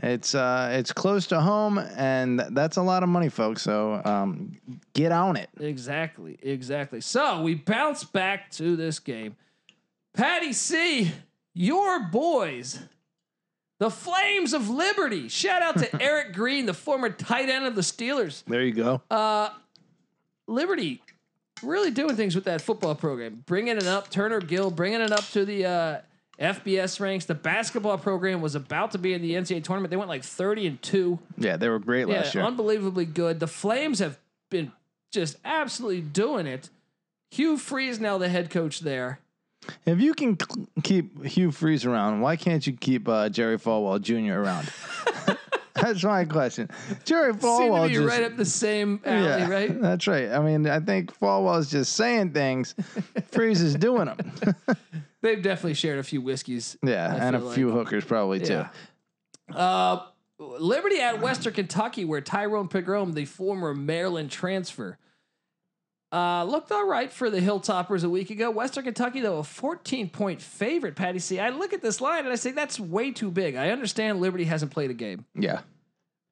It's 0.01 0.33
uh 0.33 0.69
it's 0.79 0.93
close 0.93 1.27
to 1.27 1.41
home 1.41 1.77
and 1.79 2.39
that's 2.53 2.77
a 2.77 2.83
lot 2.83 3.03
of 3.03 3.09
money, 3.09 3.29
folks. 3.29 3.63
So 3.63 4.01
um 4.05 4.57
get 4.95 5.11
on 5.13 5.37
it. 5.37 5.51
Exactly, 5.59 6.39
exactly. 6.41 7.01
So 7.01 7.43
we 7.43 7.55
bounce 7.57 8.05
back 8.05 8.51
to 8.53 8.77
this 8.77 9.01
game. 9.01 9.35
Patty 10.15 10.53
C, 10.53 11.11
your 11.53 12.05
boys, 12.05 12.79
the 13.81 13.91
Flames 13.91 14.53
of 14.53 14.71
Liberty. 14.71 15.29
Shout 15.29 15.63
out 15.63 15.79
to 15.79 16.01
Eric 16.03 16.33
Green, 16.33 16.67
the 16.67 16.75
former 16.75 17.11
tight 17.11 17.49
end 17.49 17.67
of 17.67 17.75
the 17.75 17.81
Steelers. 17.83 18.45
There 18.45 18.63
you 18.63 18.73
go. 18.73 19.03
Uh, 19.11 19.51
Liberty 20.47 21.03
really 21.63 21.91
doing 21.91 22.17
things 22.17 22.35
with 22.35 22.45
that 22.45 22.61
football 22.61 22.95
program, 22.95 23.43
bringing 23.47 23.77
it 23.77 23.87
up. 23.87 24.11
Turner 24.11 24.41
Gill 24.41 24.71
bringing 24.71 25.01
it 25.01 25.13
up 25.13 25.25
to 25.31 25.45
the 25.45 25.65
uh, 25.67 26.01
FBS 26.41 27.01
ranks. 27.01 27.25
The 27.25 27.35
basketball 27.35 27.99
program 27.99 28.41
was 28.41 28.55
about 28.55 28.93
to 28.93 28.99
be 28.99 29.13
in 29.15 29.23
the 29.23 29.33
NCAA 29.33 29.65
tournament. 29.65 29.91
They 29.91 29.97
went 29.97 30.09
like 30.09 30.23
thirty 30.25 30.67
and 30.67 30.81
two. 30.83 31.19
Yeah, 31.37 31.57
they 31.57 31.69
were 31.69 31.79
great 31.79 32.09
Yeah, 32.09 32.19
last 32.19 32.35
year. 32.35 32.45
unbelievably 32.45 33.07
good. 33.07 33.41
The 33.41 33.47
Flames 33.49 33.99
have 33.99 34.19
been 34.51 34.73
just 35.13 35.37
absolutely 35.45 36.01
doing 36.03 36.47
it. 36.47 36.71
Hugh 37.31 37.57
Freeze 37.59 37.99
now 38.01 38.19
the 38.19 38.29
head 38.29 38.51
coach 38.51 38.81
there. 38.81 39.19
if 39.85 40.01
you 40.01 40.15
can 40.15 40.39
keep 40.83 41.25
Hugh 41.25 41.51
Freeze 41.51 41.85
around, 41.85 42.21
why 42.21 42.37
can't 42.37 42.67
you 42.67 42.73
keep 42.73 43.09
uh, 43.09 43.29
Jerry 43.29 43.59
Falwell 43.59 44.01
Jr. 44.01 44.39
around? 44.41 44.71
That's 45.81 46.05
my 46.05 46.25
question. 46.25 46.69
Jerry 47.05 47.33
Seem 47.33 47.41
Falwell 47.41 47.83
to 47.85 47.89
be 47.89 47.95
just 47.95 48.07
right 48.09 48.25
up 48.25 48.37
the 48.37 48.45
same 48.45 49.01
alley, 49.05 49.25
yeah, 49.25 49.49
right? 49.49 49.81
That's 49.81 50.07
right. 50.07 50.31
I 50.31 50.41
mean, 50.41 50.67
I 50.69 50.81
think 50.81 51.17
Falwell's 51.19 51.71
just 51.71 51.95
saying 51.95 52.33
things. 52.33 52.75
Freeze 53.31 53.61
is 53.61 53.75
doing 53.75 54.07
them. 54.07 54.57
They've 55.23 55.43
definitely 55.43 55.75
shared 55.75 55.99
a 55.99 56.03
few 56.03 56.21
whiskeys. 56.21 56.77
yeah, 56.83 57.13
I 57.13 57.25
and 57.27 57.37
a 57.37 57.41
feel 57.41 57.53
few 57.53 57.71
hookers 57.71 58.05
probably 58.05 58.41
too. 58.41 58.65
Uh, 59.53 60.07
Liberty 60.39 61.01
at 61.01 61.21
Western 61.21 61.53
Kentucky, 61.53 62.05
where 62.05 62.21
Tyrone 62.21 62.69
Pigrome, 62.69 63.15
the 63.15 63.25
former 63.25 63.75
Maryland 63.75 64.31
transfer, 64.31 64.99
uh, 66.13 66.45
looked 66.45 66.73
all 66.73 66.87
right 66.87 67.13
for 67.13 67.29
the 67.31 67.41
Hilltoppers 67.41 68.05
a 68.05 68.09
week 68.09 68.31
ago. 68.31 68.51
Western 68.51 68.85
Kentucky, 68.85 69.21
though, 69.21 69.39
a 69.39 69.45
14 69.45 70.09
point 70.11 70.41
favorite, 70.41 70.97
Patty 70.97 71.19
C. 71.19 71.39
I 71.39 71.51
look 71.51 71.73
at 71.73 71.83
this 71.83 72.01
line 72.01 72.21
and 72.25 72.29
I 72.29 72.37
say, 72.37 72.51
that's 72.53 72.81
way 72.81 73.11
too 73.11 73.31
big. 73.31 73.57
I 73.57 73.71
understand 73.71 74.21
Liberty 74.21 74.45
hasn't 74.45 74.71
played 74.73 74.91
a 74.91 74.95
game, 74.95 75.27
Yeah. 75.35 75.61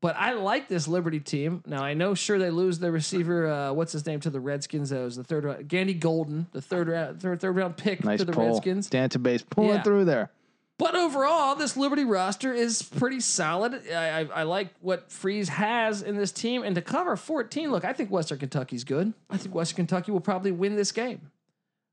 but 0.01 0.17
I 0.17 0.33
like 0.33 0.69
this 0.69 0.89
Liberty 0.89 1.21
team. 1.21 1.63
Now, 1.67 1.83
I 1.85 1.93
know, 1.95 2.15
sure, 2.15 2.39
they 2.39 2.51
lose 2.51 2.79
their 2.79 2.93
receiver, 2.93 3.47
uh, 3.49 3.73
what's 3.75 3.93
his 3.93 4.07
name, 4.07 4.21
to 4.21 4.31
the 4.31 4.41
Redskins. 4.41 4.91
That 4.91 5.01
was 5.03 5.17
the 5.17 5.25
third 5.25 5.45
round. 5.45 5.69
Gandy 5.69 5.95
Golden, 5.95 6.47
the 6.53 6.63
third 6.63 6.89
round, 6.89 7.21
third, 7.21 7.41
third 7.41 7.55
round 7.57 7.77
pick 7.77 8.03
Nice 8.05 8.21
to 8.21 8.25
the 8.25 8.33
pull. 8.33 8.47
Redskins. 8.47 8.89
Database 8.89 9.45
pulling 9.49 9.71
Yeah. 9.77 9.83
through 9.83 10.07
there. 10.07 10.31
But 10.79 10.95
overall, 10.95 11.55
this 11.55 11.75
Liberty 11.77 12.05
roster 12.05 12.53
is 12.53 12.83
pretty 12.83 13.21
solid. 13.21 13.81
I, 13.91 14.21
I, 14.21 14.29
I 14.35 14.43
like 14.43 14.69
what 14.81 15.11
Freeze 15.11 15.49
has 15.49 16.03
in 16.03 16.17
this 16.17 16.33
team. 16.33 16.63
And 16.63 16.75
to 16.75 16.83
cover 16.83 17.17
14, 17.17 17.71
look, 17.71 17.85
I 17.85 17.95
think 17.95 18.11
Western 18.11 18.39
Kentucky's 18.39 18.85
good. 18.85 19.15
I 19.31 19.39
think 19.39 19.55
Western 19.55 19.77
Kentucky 19.77 20.13
will 20.13 20.21
probably 20.21 20.51
win 20.53 20.77
this 20.77 20.93
game. 20.93 21.31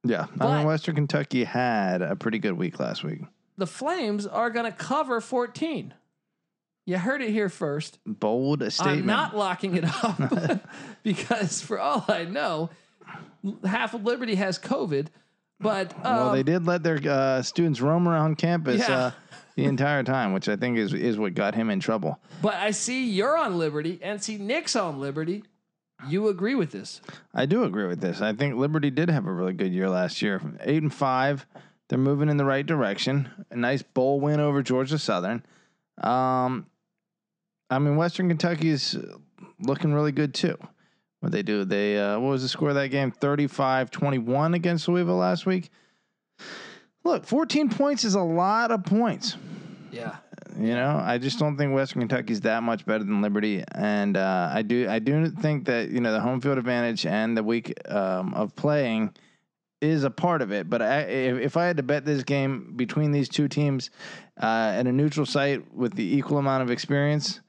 Yeah. 0.04 0.24
I 0.24 0.36
But- 0.36 0.58
mean, 0.58 0.68
Western 0.68 0.96
Kentucky 0.96 1.46
had 1.46 2.02
a 2.02 2.16
pretty 2.18 2.40
good 2.40 2.54
week 2.54 2.78
last 2.80 3.04
week. 3.06 3.22
The 3.58 3.68
Flames 3.68 4.28
are 4.28 4.50
going 4.50 4.66
to 4.66 4.72
cover 4.78 5.22
14. 5.22 5.94
You 6.86 6.98
heard 6.98 7.22
it 7.22 7.30
here 7.30 7.48
first. 7.48 8.00
Bold 8.06 8.60
statement. 8.74 9.00
I'm 9.00 9.06
not 9.06 9.38
locking 9.38 9.76
it 9.78 9.86
up 10.04 10.62
because, 11.04 11.62
for 11.62 11.80
all 11.80 12.04
I 12.10 12.26
know, 12.26 12.70
half 13.64 13.94
of 13.94 14.04
Liberty 14.04 14.36
has 14.36 14.60
COVID. 14.60 15.08
But 15.64 15.94
um, 15.98 16.02
well, 16.04 16.32
they 16.34 16.44
did 16.44 16.66
let 16.66 16.84
their 16.84 17.00
uh, 17.10 17.42
students 17.42 17.82
roam 17.82 18.08
around 18.08 18.38
campus 18.38 18.80
Yeah. 18.88 18.96
uh, 18.98 19.12
the 19.56 19.66
entire 19.66 20.04
time, 20.04 20.34
which 20.34 20.50
I 20.50 20.56
think 20.56 20.78
is 20.78 20.94
is 20.94 21.18
what 21.18 21.34
got 21.36 21.56
him 21.56 21.70
in 21.70 21.80
trouble. 21.80 22.20
but 22.42 22.56
I 22.56 22.72
see 22.72 23.10
you're 23.10 23.38
on 23.38 23.58
Liberty 23.58 24.00
and 24.02 24.22
see 24.22 24.38
Nick's 24.38 24.76
on 24.76 25.00
Liberty. 25.00 25.44
You 26.10 26.28
agree 26.28 26.56
with 26.56 26.72
this? 26.72 27.00
I 27.34 27.46
do 27.46 27.64
agree 27.64 27.88
with 27.88 28.02
this. 28.02 28.20
I 28.22 28.34
think 28.34 28.56
Liberty 28.56 28.90
did 28.90 29.10
have 29.10 29.26
a 29.26 29.32
really 29.32 29.54
good 29.54 29.72
year 29.72 29.90
last 29.90 30.22
year. 30.22 30.42
Eight 30.62 30.82
and 30.84 30.94
five, 30.94 31.46
they're 31.88 31.98
moving 32.00 32.28
in 32.30 32.36
the 32.38 32.44
right 32.46 32.66
direction. 32.66 33.30
A 33.52 33.56
nice 33.56 33.84
bowl 33.84 34.20
win 34.20 34.40
over 34.42 34.62
Georgia 34.62 34.98
Southern. 35.00 35.46
Um, 36.02 36.66
I 37.70 37.80
mean, 37.80 37.96
Western 37.96 38.28
Kentucky's 38.28 38.98
looking 39.60 39.94
really 39.94 40.12
good 40.12 40.34
too. 40.34 40.58
What 41.24 41.32
they 41.32 41.42
do? 41.42 41.64
They 41.64 41.98
uh, 41.98 42.20
what 42.20 42.32
was 42.32 42.42
the 42.42 42.50
score 42.50 42.68
of 42.68 42.76
that 42.76 42.90
game? 42.90 43.10
35-21 43.10 44.56
against 44.56 44.90
Louisville 44.90 45.16
last 45.16 45.46
week. 45.46 45.70
Look, 47.06 47.26
14 47.26 47.70
points 47.70 48.04
is 48.04 48.16
a 48.16 48.22
lot 48.22 48.72
of 48.72 48.84
points. 48.84 49.38
Yeah. 49.90 50.18
You 50.60 50.76
know, 50.76 51.00
I 51.02 51.20
just 51.20 51.40
don't 51.40 51.56
think 51.56 51.74
Western 51.74 52.02
Kentucky's 52.02 52.42
that 52.42 52.62
much 52.62 52.86
better 52.86 53.06
than 53.06 53.22
Liberty, 53.22 53.64
and 53.74 54.18
uh, 54.18 54.52
I 54.54 54.64
do 54.64 54.90
I 54.90 55.00
do 55.00 55.30
think 55.30 55.64
that 55.68 55.92
you 55.92 56.02
know 56.02 56.12
the 56.12 56.20
home 56.20 56.42
field 56.42 56.58
advantage 56.58 57.06
and 57.06 57.38
the 57.38 57.44
week 57.44 57.74
um, 57.90 58.34
of 58.34 58.54
playing 58.58 59.16
is 59.80 60.04
a 60.04 60.12
part 60.12 60.42
of 60.42 60.52
it. 60.52 60.70
But 60.70 60.82
I, 60.82 61.00
if, 61.04 61.40
if 61.40 61.58
I 61.58 61.68
had 61.68 61.78
to 61.78 61.84
bet 61.84 62.04
this 62.04 62.24
game 62.24 62.74
between 62.76 63.14
these 63.14 63.30
two 63.30 63.48
teams 63.48 63.92
uh, 64.42 64.74
at 64.76 64.88
a 64.88 64.92
neutral 64.92 65.26
site 65.26 65.74
with 65.74 65.94
the 65.94 66.18
equal 66.18 66.38
amount 66.38 66.64
of 66.64 66.70
experience 66.70 67.40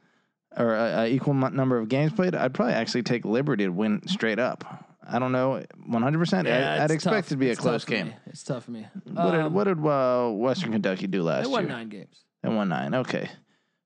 or 0.56 0.74
a, 0.74 1.02
a 1.02 1.06
equal 1.08 1.34
number 1.34 1.78
of 1.78 1.88
games 1.88 2.12
played, 2.12 2.34
I'd 2.34 2.54
probably 2.54 2.74
actually 2.74 3.02
take 3.02 3.24
Liberty 3.24 3.64
to 3.64 3.70
win 3.70 4.06
straight 4.06 4.38
up. 4.38 4.88
I 5.06 5.18
don't 5.18 5.32
know, 5.32 5.62
100. 5.86 6.18
percent 6.18 6.48
Yeah, 6.48 6.78
I'd 6.82 6.90
expect 6.90 7.14
tough. 7.16 7.26
it 7.26 7.28
to 7.30 7.36
be 7.36 7.50
It's 7.50 7.58
a 7.58 7.62
close 7.62 7.84
game. 7.84 8.14
It's 8.26 8.42
tough 8.42 8.64
for 8.64 8.70
me. 8.70 8.86
What 9.12 9.30
did 9.32 9.40
Um, 9.40 9.52
what 9.52 9.64
did 9.64 9.84
uh, 9.86 10.30
Western 10.30 10.72
Kentucky 10.72 11.06
do 11.06 11.22
last 11.22 11.44
They 11.44 11.50
year? 11.50 11.58
won 11.58 11.68
nine 11.68 11.88
games. 11.90 12.24
They 12.42 12.48
won 12.48 12.68
nine. 12.70 12.94
Okay. 12.94 13.28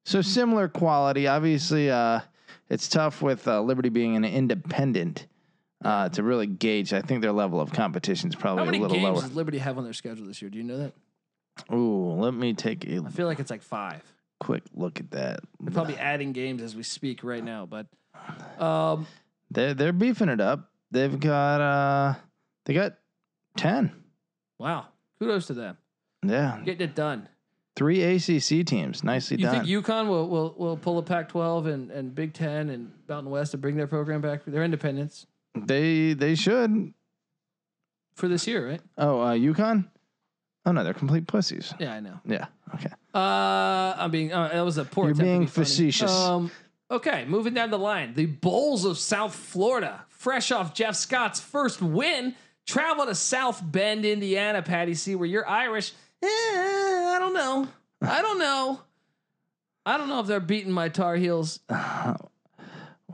So 0.04 0.22
similar 0.22 0.68
quality. 0.68 1.26
Obviously, 1.26 1.90
uh, 1.90 2.20
it's 2.68 2.88
tough 2.88 3.20
with 3.20 3.48
uh, 3.48 3.60
Liberty 3.62 3.88
being 3.88 4.14
an 4.14 4.24
independent 4.24 5.26
uh, 5.84 6.08
to 6.10 6.22
really 6.22 6.46
gauge. 6.46 6.92
I 6.92 7.00
think 7.02 7.20
their 7.22 7.32
level 7.32 7.60
of 7.60 7.72
competition 7.72 8.28
is 8.28 8.36
probably 8.36 8.78
a 8.78 8.80
little 8.80 8.88
games 8.96 9.02
lower. 9.04 9.20
does 9.22 9.34
Liberty 9.34 9.58
have 9.58 9.76
on 9.76 9.84
their 9.84 9.92
schedule 9.92 10.26
this 10.26 10.40
year? 10.40 10.50
Do 10.50 10.58
you 10.58 10.64
know 10.64 10.78
that? 10.78 10.92
Ooh, 11.74 12.12
let 12.12 12.32
me 12.32 12.54
take 12.54 12.84
a 12.88 13.02
I 13.04 13.10
feel 13.10 13.26
like 13.26 13.40
it's 13.40 13.50
like 13.50 13.62
five. 13.62 14.02
Quick 14.40 14.62
look 14.74 15.00
at 15.00 15.10
that. 15.12 15.40
They're 15.60 15.72
probably 15.72 15.96
adding 15.96 16.32
games 16.32 16.62
as 16.62 16.74
we 16.76 16.82
speak 16.82 17.22
right 17.24 17.42
now, 17.44 17.66
but 17.66 17.86
um, 18.62 19.06
They're 19.50 19.74
they're 19.74 19.92
beefing 19.92 20.28
it 20.28 20.40
up. 20.40 20.70
They've 20.90 21.18
got 21.18 21.60
uh, 21.60 22.14
they 22.64 22.74
got 22.74 22.94
ten. 23.56 23.92
wow, 24.58 24.86
kudos 25.18 25.46
to 25.48 25.54
them 25.54 25.76
Yeah, 26.24 26.60
getting 26.64 26.88
it 26.88 26.94
done. 26.94 27.28
three 27.76 28.02
ACC 28.02 28.66
teams. 28.66 29.04
Nicely 29.04 29.36
You 29.38 29.44
done. 29.44 29.66
You 29.66 29.82
think 29.82 29.86
UConn 29.86 30.08
will 30.08 30.28
will 30.28 30.54
will 30.58 30.76
pull 30.76 30.98
a 30.98 31.02
Pac-12 31.02 31.66
and 31.72 31.90
and 31.90 32.14
Big 32.14 32.32
Ten 32.32 32.70
and 32.70 32.92
Mountain 33.08 33.30
West 33.30 33.50
to 33.52 33.58
bring 33.58 33.76
their 33.76 33.86
program 33.86 34.20
back? 34.20 34.44
Their 34.46 34.64
independence 34.64 35.26
they 35.54 36.12
they 36.14 36.34
should. 36.34 36.92
for 38.14 38.28
this 38.28 38.46
year, 38.46 38.68
right? 38.68 38.80
Oh, 38.96 39.20
uh, 39.20 39.34
UConn. 39.34 39.88
Oh 40.68 40.72
no, 40.72 40.84
they're 40.84 40.92
complete 40.92 41.26
pussies. 41.26 41.72
Yeah, 41.78 41.94
I 41.94 42.00
know. 42.00 42.20
Yeah. 42.26 42.44
Okay. 42.74 42.90
Uh, 43.14 43.94
I'm 43.96 44.10
being. 44.10 44.34
Uh, 44.34 44.48
that 44.48 44.60
was 44.60 44.76
a 44.76 44.84
poor. 44.84 45.06
You're 45.06 45.12
attempt 45.12 45.20
to 45.20 45.24
being 45.24 45.40
be 45.40 45.46
funny. 45.46 45.64
facetious. 45.64 46.12
Um, 46.12 46.50
okay, 46.90 47.24
moving 47.24 47.54
down 47.54 47.70
the 47.70 47.78
line, 47.78 48.12
the 48.12 48.26
Bulls 48.26 48.84
of 48.84 48.98
South 48.98 49.34
Florida, 49.34 50.04
fresh 50.08 50.52
off 50.52 50.74
Jeff 50.74 50.94
Scott's 50.94 51.40
first 51.40 51.80
win, 51.80 52.34
travel 52.66 53.06
to 53.06 53.14
South 53.14 53.62
Bend, 53.64 54.04
Indiana. 54.04 54.60
Patty 54.60 54.92
C, 54.92 55.14
where 55.14 55.26
you're 55.26 55.48
Irish. 55.48 55.92
Eh, 56.22 56.26
I 56.28 57.16
don't 57.18 57.32
know. 57.32 57.66
I 58.02 58.20
don't 58.20 58.38
know. 58.38 58.82
I 59.86 59.96
don't 59.96 60.10
know 60.10 60.20
if 60.20 60.26
they're 60.26 60.38
beating 60.38 60.72
my 60.72 60.90
Tar 60.90 61.16
Heels. 61.16 61.60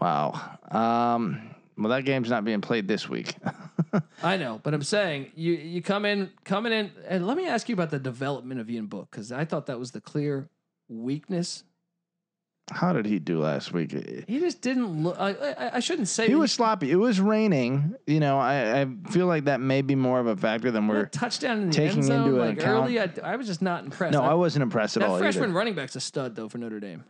Wow. 0.01 0.59
Um, 0.73 1.54
well, 1.77 1.91
that 1.91 2.05
game's 2.05 2.31
not 2.31 2.45
being 2.45 2.61
played 2.61 2.89
this 2.89 3.09
week. 3.09 3.35
I 4.23 4.37
know, 4.37 4.61
but 4.63 4.75
I'm 4.75 4.83
saying 4.83 5.33
you 5.35 5.53
you 5.55 5.83
come 5.83 6.05
in 6.05 6.31
coming 6.45 6.73
in, 6.73 6.91
and 7.07 7.27
let 7.27 7.37
me 7.37 7.47
ask 7.47 7.69
you 7.69 7.75
about 7.75 7.91
the 7.91 7.99
development 7.99 8.61
of 8.61 8.71
Ian 8.71 8.87
Book 8.87 9.09
because 9.11 9.33
I 9.33 9.45
thought 9.45 9.67
that 9.67 9.79
was 9.79 9.91
the 9.93 10.01
clear 10.01 10.49
weakness 10.89 11.65
how 12.71 12.95
did 12.95 13.05
he 13.05 13.19
do 13.19 13.41
last 13.41 13.73
week? 13.75 13.93
He 14.27 14.41
just 14.41 14.63
didn't 14.63 15.03
look. 15.03 15.17
I, 15.19 15.33
I, 15.33 15.77
I 15.77 15.81
shouldn't 15.81 16.09
say 16.09 16.29
He 16.29 16.35
was 16.35 16.51
sloppy. 16.51 16.91
It 16.91 16.97
was 16.97 17.21
raining. 17.21 17.95
You 18.07 18.21
know, 18.21 18.39
I, 18.39 18.81
I 18.81 18.87
feel 19.11 19.27
like 19.27 19.45
that 19.45 19.61
may 19.61 19.83
be 19.83 19.95
more 19.95 20.19
of 20.19 20.27
a 20.27 20.37
factor 20.37 20.71
than 20.71 20.89
we're. 20.89 21.05
touchdown 21.07 21.61
in 21.61 21.67
the 21.69 21.75
taking 21.75 21.99
end 21.99 22.05
zone 22.07 22.29
into 22.29 22.39
like 22.39 22.59
account- 22.59 22.85
early. 22.85 23.01
I, 23.01 23.11
I 23.23 23.37
was 23.37 23.47
just 23.47 23.61
not 23.61 23.85
impressed. 23.85 24.15
No, 24.15 24.23
I- 24.23 24.33
wasn't 24.35 24.63
impressed 24.63 24.97
at 24.97 25.01
that 25.01 25.11
all. 25.11 25.19
freshman 25.19 25.45
either. 25.45 25.53
running 25.53 25.75
back's 25.75 25.95
a 25.97 26.01
stud 26.01 26.35
though 26.37 26.49
for 26.49 26.57
Notre 26.57 26.81
Dame. 26.81 27.05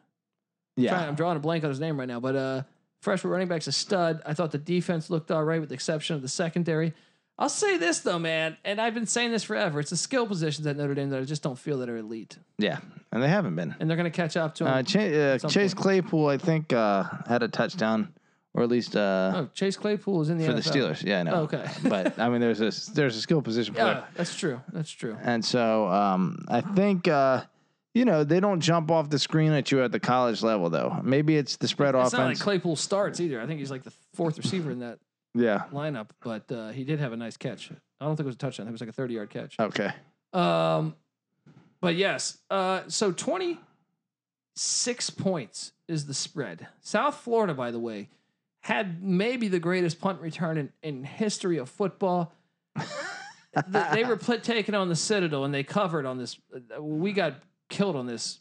Yeah, 0.77 0.91
Trying- 0.91 1.09
I'm 1.09 1.15
drawing 1.15 1.37
a 1.37 1.41
blank 1.41 1.63
on 1.63 1.71
his 1.71 1.79
name 1.79 2.01
right 2.01 2.09
now, 2.09 2.19
but 2.19 2.35
uh, 2.35 2.63
freshman 3.05 3.31
running 3.31 3.49
back's 3.49 3.67
a 3.67 3.73
stud. 3.73 4.23
I 4.27 4.35
thought 4.35 4.51
the 4.51 4.59
defense 4.59 5.11
looked 5.11 5.31
all 5.31 5.45
right 5.45 5.61
with 5.61 5.69
the 5.69 5.75
exception 5.75 6.17
of 6.17 6.23
the 6.23 6.29
secondary. 6.29 6.95
I'll 7.39 7.49
say 7.49 7.79
this 7.79 7.99
though, 8.01 8.19
man, 8.19 8.57
and 8.65 8.81
I've 8.81 8.95
been 8.95 9.07
saying 9.07 9.33
this 9.33 9.43
forever. 9.43 9.81
It's 9.81 9.91
the 9.91 9.97
skill 9.97 10.27
positions 10.27 10.67
at 10.67 10.77
Notre 10.77 10.95
Dame 10.95 11.11
that 11.11 11.21
I 11.21 11.25
just 11.25 11.43
don't 11.43 11.59
feel 11.59 11.79
that 11.79 11.89
are 11.89 11.97
elite, 11.97 12.39
yeah, 12.59 12.79
and 13.11 13.21
they 13.21 13.29
haven't 13.29 13.57
been. 13.57 13.75
and 13.81 13.91
they're 13.91 13.97
going 13.97 14.11
to 14.11 14.17
catch 14.17 14.37
up 14.37 14.55
to 14.57 14.65
him. 14.65 14.71
Uh, 14.73 15.01
uh, 15.01 15.39
some 15.39 15.51
Chase 15.51 15.75
point. 15.75 15.83
Claypool, 15.83 16.29
I 16.29 16.39
think, 16.39 16.73
uh, 16.73 17.03
had 17.27 17.43
a 17.43 17.49
touchdown, 17.49 18.15
or 18.55 18.63
at 18.63 18.69
least 18.69 18.95
uh, 18.95 19.33
oh, 19.35 19.49
Chase 19.53 19.77
Claypool 19.77 20.23
is 20.23 20.31
in 20.31 20.39
the 20.39 20.47
for 20.47 20.53
the 20.53 20.61
NFL. 20.61 20.73
Steelers. 20.73 21.05
Yeah, 21.05 21.21
I 21.21 21.23
know. 21.25 21.33
Oh, 21.35 21.43
okay. 21.43 21.69
but 21.89 22.17
I 22.21 22.29
mean, 22.29 22.41
there's 22.41 22.61
a 22.61 22.93
there's 22.93 23.17
a 23.17 23.21
skill 23.21 23.43
position 23.43 23.75
player. 23.81 23.87
Yeah, 23.87 24.05
that's 24.15 24.37
true. 24.37 24.61
That's 24.73 24.91
true. 24.91 25.17
And 25.21 25.45
so 25.45 25.89
um, 25.89 26.45
I 26.47 26.61
think, 26.61 27.09
uh, 27.09 27.43
you 27.95 28.05
know, 28.05 28.25
they 28.25 28.41
don't 28.41 28.61
jump 28.61 28.91
off 28.91 29.09
the 29.09 29.19
screen 29.19 29.53
at 29.53 29.71
you 29.71 29.83
at 29.83 29.93
the 29.93 30.01
college 30.01 30.43
level, 30.43 30.69
though. 30.69 31.01
Maybe 31.05 31.37
it's 31.37 31.57
the 31.57 31.69
spread 31.69 31.95
It's 31.95 32.13
not 32.13 32.27
like. 32.27 32.41
Claypool 32.41 32.75
starts 32.77 33.21
either. 33.21 33.41
I 33.41 33.47
think 33.47 33.61
he's 33.61 33.71
like 33.71 33.85
the 33.85 33.93
fourth 34.13 34.37
receiver 34.37 34.73
in 34.73 34.81
that 34.81 34.99
yeah. 35.33 35.65
lineup, 35.73 36.09
but 36.21 36.51
uh, 36.51 36.71
he 36.71 36.83
did 36.83 36.99
have 36.99 37.13
a 37.13 37.17
nice 37.17 37.37
catch. 37.37 37.71
I 38.01 38.05
don't 38.05 38.17
think 38.17 38.25
it 38.25 38.27
was 38.27 38.35
a 38.35 38.39
touchdown. 38.39 38.65
I 38.65 38.67
think 38.67 38.73
it 38.73 38.75
was 38.75 38.81
like 38.83 38.91
a 38.91 38.93
30 38.93 39.15
yard 39.15 39.31
catch. 39.31 39.55
Okay. 39.61 39.93
Um, 40.33 40.97
but 41.81 41.95
yes, 41.95 42.39
uh, 42.51 42.83
so 42.89 43.13
26 43.13 45.11
points 45.11 45.73
is 45.87 46.07
the 46.07 46.15
spread. 46.15 46.67
South 46.81 47.17
Florida, 47.17 47.55
by 47.55 47.71
the 47.71 47.79
way, 47.79 48.09
had 48.63 49.05
maybe 49.05 49.47
the 49.47 49.61
greatest 49.61 50.01
punt 50.01 50.21
return 50.21 50.59
in, 50.59 50.73
in 50.83 51.05
history 51.05 51.59
of 51.59 51.69
football. 51.69 52.33
Th- 52.77 53.87
they 53.93 54.03
were 54.03 54.17
put, 54.17 54.43
taken 54.43 54.75
on 54.75 54.89
the 54.89 54.97
Citadel 54.97 55.45
and 55.45 55.55
they 55.55 55.63
covered 55.63 56.07
on 56.07 56.19
this. 56.19 56.37
uh, 56.77 56.83
We 56.83 57.13
got 57.13 57.35
killed 57.69 57.97
on 57.97 58.07
this. 58.07 58.41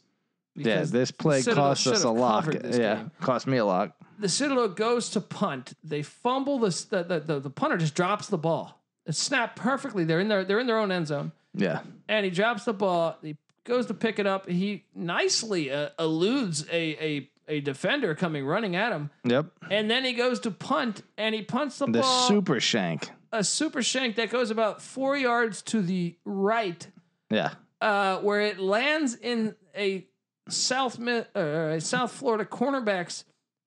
Yeah, 0.56 0.82
this 0.84 1.10
play 1.10 1.40
Citadel 1.40 1.64
cost 1.70 1.86
us 1.88 2.04
a 2.04 2.10
lot. 2.10 2.46
Yeah, 2.64 2.96
game. 2.96 3.10
cost 3.20 3.46
me 3.48 3.56
a 3.56 3.64
lot. 3.64 3.96
the 4.20 4.28
Citadel 4.28 4.68
goes 4.68 5.10
to 5.10 5.20
punt. 5.20 5.72
They 5.82 6.02
fumble 6.02 6.60
this. 6.60 6.84
The, 6.84 7.02
the, 7.02 7.18
the, 7.20 7.40
the 7.40 7.50
punter 7.50 7.76
just 7.76 7.94
drops 7.96 8.28
the 8.28 8.38
ball. 8.38 8.80
It 9.04 9.16
snapped 9.16 9.56
perfectly. 9.56 10.04
They're 10.04 10.20
in 10.20 10.28
their 10.28 10.44
they're 10.44 10.60
in 10.60 10.66
their 10.68 10.78
own 10.78 10.92
end 10.92 11.08
zone, 11.08 11.32
Yeah. 11.54 11.80
and 12.08 12.24
he 12.24 12.30
drops 12.30 12.64
the 12.64 12.72
ball. 12.72 13.18
He 13.20 13.36
goes 13.64 13.86
to 13.86 13.94
pick 13.94 14.18
it 14.20 14.26
up. 14.26 14.48
He 14.48 14.84
nicely 14.94 15.72
uh, 15.72 15.88
eludes 15.98 16.64
a, 16.70 17.04
a 17.04 17.30
a 17.48 17.60
defender 17.60 18.14
coming 18.14 18.46
running 18.46 18.76
at 18.76 18.92
him, 18.92 19.10
Yep. 19.24 19.46
and 19.70 19.90
then 19.90 20.04
he 20.04 20.12
goes 20.14 20.38
to 20.40 20.50
punt, 20.52 21.02
and 21.18 21.34
he 21.34 21.42
punts 21.42 21.78
the, 21.78 21.86
The 21.86 22.00
ball 22.00 22.28
The 22.28 22.34
super 22.34 22.60
shank. 22.60 23.10
a 23.32 23.42
super 23.44 23.82
shank 23.82 24.16
that 24.16 24.30
goes 24.30 24.50
about 24.52 24.80
four 24.80 25.16
yards 25.16 25.60
to 25.62 25.82
the 25.82 26.16
right, 26.24 26.86
Yeah. 27.28 27.50
Uh, 27.80 28.18
where 28.18 28.40
it 28.40 28.58
lands 28.58 29.14
in 29.14 29.54
a 29.76 30.06
South 30.48 31.00
uh, 31.00 31.80
South 31.80 32.12
Florida 32.12 32.44
cornerback's 32.44 33.24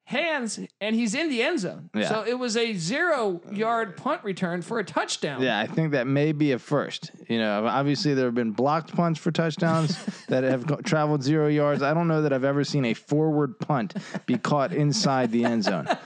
hands, 0.07 0.57
and 0.79 0.95
he's 0.95 1.13
in 1.13 1.29
the 1.29 1.41
end 1.41 1.59
zone. 1.59 1.89
Yeah. 1.93 2.07
So 2.07 2.23
it 2.25 2.39
was 2.39 2.55
a 2.55 2.73
zero 2.75 3.41
yard 3.51 3.97
punt 3.97 4.23
return 4.23 4.61
for 4.61 4.79
a 4.79 4.83
touchdown. 4.83 5.41
Yeah, 5.41 5.59
I 5.59 5.67
think 5.67 5.91
that 5.91 6.07
may 6.07 6.31
be 6.31 6.53
a 6.53 6.59
first. 6.59 7.11
You 7.27 7.39
know, 7.39 7.67
obviously 7.67 8.13
there 8.13 8.25
have 8.25 8.35
been 8.35 8.51
blocked 8.51 8.95
punts 8.95 9.19
for 9.19 9.31
touchdowns 9.31 9.97
that 10.29 10.45
have 10.45 10.83
traveled 10.83 11.23
zero 11.23 11.47
yards. 11.47 11.81
I 11.83 11.93
don't 11.93 12.07
know 12.07 12.21
that 12.21 12.31
I've 12.31 12.45
ever 12.45 12.63
seen 12.63 12.85
a 12.85 12.93
forward 12.93 13.59
punt 13.59 13.95
be 14.25 14.37
caught 14.37 14.71
inside 14.71 15.31
the 15.31 15.43
end 15.43 15.65
zone. 15.65 15.87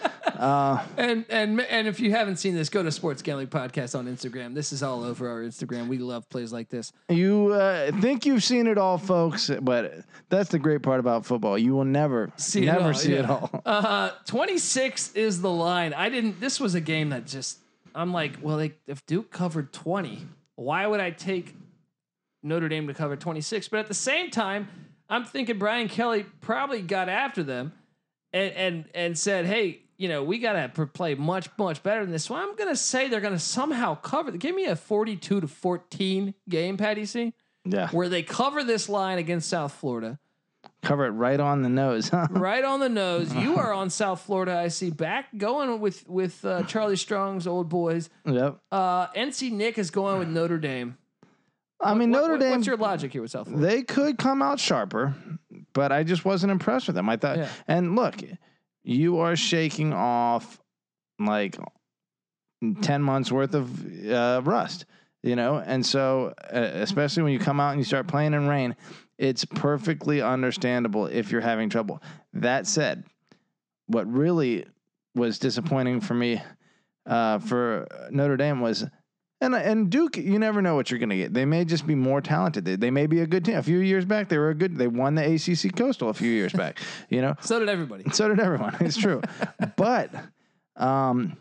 And 0.42 1.26
and 1.30 1.62
and 1.62 1.88
if 1.88 2.00
you 2.00 2.12
haven't 2.12 2.38
seen 2.38 2.56
this, 2.56 2.70
go 2.70 2.82
to 2.82 2.92
Sports 2.92 3.22
Gambling 3.22 3.48
Podcast 3.48 3.98
on 3.98 4.08
Instagram. 4.08 4.56
This 4.56 4.74
is 4.74 4.82
all 4.82 5.04
over 5.04 5.30
our 5.30 5.42
Instagram. 5.42 5.88
We 5.88 6.00
love 6.00 6.28
plays 6.30 6.52
like 6.52 6.70
this. 6.70 6.92
You 7.10 7.54
uh, 7.54 7.92
think 8.02 8.26
you've 8.26 8.44
seen 8.44 8.68
it 8.68 8.78
all, 8.78 8.98
folks, 8.98 9.52
but 9.62 10.04
that's 10.30 10.50
the 10.50 10.60
great 10.60 10.82
part 10.82 11.00
about 11.00 11.26
football. 11.26 11.58
You 11.58 11.74
will 11.74 11.86
never, 11.86 12.32
See 12.38 12.64
it 12.64 12.66
never 12.66 12.86
all, 12.86 12.94
see 12.94 13.14
it 13.14 13.30
all. 13.30 13.50
Uh, 13.72 14.12
26 14.26 15.14
is 15.14 15.42
the 15.42 15.50
line. 15.50 15.94
I 15.94 16.10
didn't. 16.10 16.40
This 16.40 16.60
was 16.60 16.76
a 16.76 16.82
game 16.82 17.10
that 17.10 17.26
just. 17.26 17.60
I'm 17.94 18.14
like, 18.14 18.38
well, 18.42 18.58
they, 18.58 18.74
if 18.88 19.06
Duke 19.06 19.32
covered 19.32 19.74
20, 19.74 20.26
why 20.56 20.88
would 20.88 21.00
I 21.00 21.12
take 21.12 21.56
Notre 22.42 22.70
Dame 22.70 22.88
to 22.88 22.94
cover 22.94 23.16
26? 23.16 23.68
But 23.68 23.80
at 23.80 23.88
the 23.88 23.94
same 23.94 24.32
time, 24.32 24.70
I'm 25.10 25.26
thinking 25.26 25.60
Brian 25.60 25.90
Kelly 25.90 26.26
probably 26.40 26.82
got 26.82 27.10
after 27.10 27.44
them 27.44 27.74
and 28.34 28.54
and 28.54 28.86
and 28.94 29.18
said, 29.18 29.46
hey, 29.46 29.82
you 30.02 30.10
know, 30.10 30.24
we 30.24 30.40
got 30.40 30.54
to 30.76 30.86
play 30.88 31.14
much 31.16 31.48
much 31.58 31.84
better 31.84 32.02
than 32.02 32.12
this. 32.12 32.26
So 32.26 32.36
I'm 32.36 32.56
gonna 32.56 32.76
say 32.76 33.08
they're 33.08 33.22
gonna 33.22 33.38
somehow 33.40 33.96
cover. 33.96 34.32
Give 34.32 34.56
me 34.56 34.66
a 34.66 34.76
42 34.76 35.42
to 35.42 35.48
14 35.48 36.34
game, 36.50 36.78
Patty 36.78 37.06
C, 37.06 37.34
Yeah, 37.66 37.90
where 37.90 38.10
they 38.10 38.24
cover 38.24 38.64
this 38.64 38.90
line 38.90 39.18
against 39.20 39.50
South 39.50 39.74
Florida 39.74 40.20
cover 40.84 41.06
it 41.06 41.12
right 41.12 41.40
on 41.40 41.62
the 41.62 41.70
nose. 41.70 42.10
Huh? 42.10 42.28
right 42.32 42.64
on 42.64 42.80
the 42.80 42.90
nose. 42.90 43.32
You 43.34 43.58
are 43.58 43.72
on 43.72 43.92
South 43.92 44.22
Florida. 44.22 44.58
I 44.58 44.68
see 44.70 44.90
back 44.90 45.28
going 45.38 45.80
with 45.80 46.08
with 46.10 46.44
uh, 46.44 46.64
Charlie 46.64 46.96
Strong's 46.96 47.46
old 47.46 47.70
boys. 47.70 48.10
yep. 48.26 48.58
Uh, 48.72 49.08
NC 49.10 49.52
Nick 49.52 49.78
is 49.78 49.92
going 49.92 50.18
with 50.18 50.28
Notre 50.30 50.58
Dame. 50.58 50.98
I 51.80 51.94
mean, 51.94 52.12
What- 52.12 52.22
Notre 52.22 52.34
what- 52.34 52.40
Dame. 52.42 52.52
What's 52.52 52.68
your 52.68 52.78
logic 52.78 53.12
here 53.14 53.22
with 53.22 53.30
South 53.32 53.48
Florida? 53.48 53.68
they 53.68 53.84
could 53.84 54.18
come 54.18 54.42
out 54.42 54.60
sharper, 54.60 55.14
but 55.74 55.92
I 55.92 56.04
just 56.04 56.26
wasn't 56.26 56.52
impressed 56.52 56.88
with 56.88 56.96
them. 56.96 57.10
I 57.10 57.18
thought, 57.18 57.38
Yeah. 57.38 57.50
and 57.68 57.96
look, 57.96 58.16
you 58.84 59.20
are 59.20 59.36
shaking 59.36 59.94
off 59.94 60.60
like 61.20 61.58
ten 62.82 63.02
months 63.02 63.32
worth 63.32 63.54
of 63.54 64.10
uh, 64.10 64.42
rust, 64.44 64.86
you 65.24 65.36
know, 65.36 65.58
and 65.58 65.86
so 65.86 66.34
uh, 66.54 66.70
especially 66.74 67.24
when 67.24 67.34
you 67.34 67.40
come 67.40 67.60
out 67.60 67.72
and 67.72 67.80
you 67.80 67.86
start 67.86 68.08
playing 68.08 68.34
in 68.34 68.48
rain, 68.48 68.76
it's 69.18 69.46
perfectly 69.46 70.22
understandable 70.22 71.06
if 71.06 71.32
you're 71.32 71.42
having 71.42 71.70
trouble. 71.70 72.02
That 72.34 72.68
said, 72.68 73.04
what 73.88 74.12
really 74.12 74.66
was 75.16 75.40
disappointing 75.40 76.02
for 76.02 76.14
me 76.14 76.42
uh, 77.06 77.40
for 77.40 77.88
Notre 78.10 78.38
Dame 78.38 78.62
was. 78.62 78.86
And, 79.42 79.56
and 79.56 79.90
Duke, 79.90 80.18
you 80.18 80.38
never 80.38 80.62
know 80.62 80.76
what 80.76 80.92
you're 80.92 81.00
going 81.00 81.10
to 81.10 81.18
get. 81.18 81.34
They 81.34 81.46
may 81.46 81.66
just 81.66 81.88
be 81.88 81.96
more 81.96 82.22
talented. 82.22 82.64
They, 82.64 82.76
they 82.76 82.92
may 82.92 83.08
be 83.08 83.22
a 83.22 83.28
good 83.28 83.44
team. 83.44 83.58
A 83.58 83.64
few 83.64 83.80
years 83.80 84.06
back, 84.06 84.30
they 84.30 84.38
were 84.38 84.50
a 84.52 84.56
good. 84.56 84.78
They 84.78 84.86
won 84.88 85.16
the 85.16 85.24
ACC 85.34 85.76
Coastal 85.76 86.10
a 86.10 86.14
few 86.14 86.32
years 86.32 86.54
back. 86.54 86.80
You 87.10 87.22
know, 87.22 87.36
So 87.42 87.60
did 87.60 87.68
everybody. 87.68 88.04
so 88.12 88.30
did 88.30 88.40
everyone. 88.40 88.78
It's 88.80 88.96
true, 88.96 89.22
but 89.76 90.12
um, 90.78 91.36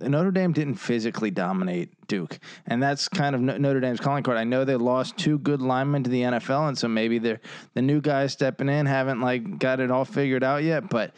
Notre 0.00 0.30
Dame 0.30 0.52
didn't 0.52 0.76
physically 0.76 1.30
dominate 1.30 1.90
Duke, 2.08 2.38
and 2.66 2.82
that's 2.82 3.08
kind 3.08 3.34
of 3.34 3.40
Notre 3.40 3.80
Dame's 3.80 4.00
calling 4.00 4.22
card. 4.22 4.38
I 4.38 4.44
know 4.44 4.64
they 4.64 4.76
lost 4.76 5.16
two 5.16 5.38
good 5.38 5.60
linemen 5.60 6.04
to 6.04 6.10
the 6.10 6.22
NFL, 6.22 6.68
and 6.68 6.78
so 6.78 6.88
maybe 6.88 7.18
they're 7.18 7.40
the 7.74 7.82
new 7.82 8.00
guys 8.00 8.32
stepping 8.32 8.68
in 8.68 8.86
haven't 8.86 9.20
like 9.20 9.58
got 9.58 9.78
it 9.80 9.90
all 9.90 10.04
figured 10.04 10.42
out 10.42 10.62
yet, 10.64 10.88
but. 10.88 11.14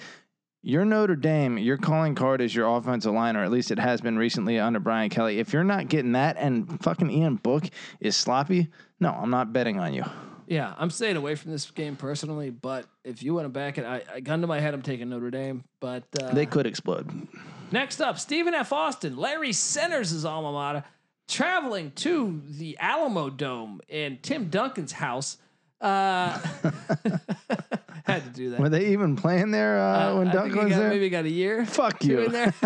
Your 0.63 0.85
Notre 0.85 1.17
Dame, 1.17 1.57
your 1.57 1.79
calling 1.79 2.15
card 2.15 2.43
is 2.43 2.55
your 2.55 2.69
offensive 2.77 3.15
line, 3.15 3.35
or 3.35 3.43
at 3.43 3.51
least 3.51 3.71
it 3.71 3.79
has 3.79 4.03
been 4.03 4.19
recently 4.19 4.59
under 4.59 4.79
Brian 4.79 5.09
Kelly. 5.09 5.39
If 5.39 5.55
you're 5.55 5.65
not 5.65 5.89
getting 5.89 6.13
that 6.13 6.37
and 6.37 6.83
fucking 6.83 7.11
Ian 7.11 7.37
Book 7.37 7.65
is 7.99 8.15
sloppy, 8.15 8.69
no, 8.99 9.09
I'm 9.11 9.31
not 9.31 9.55
betting 9.55 9.79
on 9.81 9.95
you. 9.95 10.05
Yeah, 10.47 10.75
I'm 10.77 10.91
staying 10.91 11.17
away 11.17 11.35
from 11.35 11.53
this 11.53 11.71
game 11.71 11.97
personally. 11.97 12.51
But 12.51 12.85
if 13.05 13.23
you 13.23 13.33
want 13.33 13.47
to 13.47 13.49
back 13.49 13.79
it, 13.79 13.87
I, 13.87 14.03
I 14.17 14.21
gun 14.21 14.43
to 14.43 14.47
my 14.47 14.61
head, 14.61 14.75
I'm 14.75 14.83
taking 14.83 15.09
Notre 15.09 15.31
Dame. 15.31 15.65
But 15.81 16.05
uh, 16.23 16.35
They 16.35 16.45
could 16.45 16.67
explode. 16.67 17.29
Next 17.73 18.03
up, 18.03 18.19
Stephen 18.19 18.53
F. 18.53 18.71
Austin, 18.73 19.17
Larry 19.17 19.55
Centers' 19.55 20.25
alma 20.27 20.53
mater, 20.53 20.85
traveling 21.27 21.93
to 21.93 22.43
the 22.47 22.77
Alamodome 22.83 23.79
in 23.89 24.19
Tim 24.21 24.51
Duncan's 24.51 24.93
house. 24.93 25.39
Uh, 25.81 26.39
had 28.05 28.25
to 28.25 28.31
do 28.35 28.51
that. 28.51 28.61
Were 28.61 28.69
they 28.69 28.89
even 28.89 29.17
playing 29.17 29.51
there 29.51 29.79
uh, 29.81 30.17
when 30.17 30.29
I 30.29 30.33
Dunk 30.33 30.55
was 30.55 30.65
got, 30.71 30.79
there? 30.79 30.89
maybe 30.91 31.09
got 31.09 31.25
a 31.25 31.31
year. 31.31 31.65
Fuck 31.67 32.05
you. 32.05 32.21
in 32.21 32.33
there. 32.33 32.55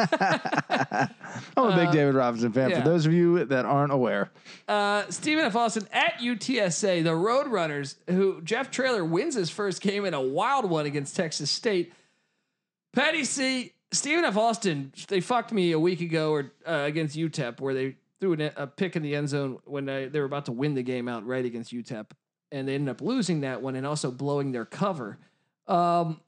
I'm 1.57 1.71
a 1.73 1.77
big 1.77 1.93
David 1.93 2.15
Robinson 2.15 2.53
fan. 2.53 2.67
Uh, 2.67 2.69
yeah. 2.71 2.83
For 2.83 2.89
those 2.89 3.07
of 3.07 3.13
you 3.13 3.45
that 3.45 3.65
aren't 3.65 3.93
aware, 3.93 4.31
Uh, 4.67 5.05
Stephen 5.11 5.45
F. 5.45 5.55
Austin 5.57 5.87
at 5.93 6.19
UTSA, 6.19 7.05
the 7.05 7.11
Roadrunners, 7.11 7.97
who 8.09 8.41
Jeff 8.43 8.71
Traylor 8.71 9.05
wins 9.05 9.35
his 9.35 9.51
first 9.51 9.81
game 9.83 10.05
in 10.05 10.15
a 10.15 10.21
wild 10.21 10.69
one 10.69 10.87
against 10.87 11.15
Texas 11.15 11.51
State. 11.51 11.93
Patty 12.95 13.25
C. 13.25 13.73
Stephen 13.93 14.25
F. 14.25 14.37
Austin, 14.37 14.93
they 15.09 15.21
fucked 15.21 15.53
me 15.53 15.71
a 15.73 15.79
week 15.79 16.01
ago 16.01 16.33
or 16.33 16.53
uh, 16.67 16.83
against 16.85 17.17
UTEP, 17.17 17.61
where 17.61 17.75
they 17.75 17.97
threw 18.21 18.33
an, 18.33 18.51
a 18.57 18.67
pick 18.67 18.97
in 18.97 19.03
the 19.03 19.15
end 19.15 19.29
zone 19.29 19.59
when 19.67 19.85
they, 19.85 20.07
they 20.07 20.19
were 20.19 20.25
about 20.27 20.47
to 20.47 20.53
win 20.53 20.75
the 20.75 20.83
game 20.83 21.07
outright 21.09 21.45
against 21.45 21.73
UTEP, 21.73 22.07
and 22.55 22.69
they 22.69 22.77
ended 22.77 22.89
up 22.89 23.01
losing 23.01 23.41
that 23.41 23.61
one 23.61 23.75
and 23.75 23.85
also 23.85 24.13
blowing 24.13 24.53
their 24.53 24.65
cover. 24.65 25.19
Um, 25.67 26.21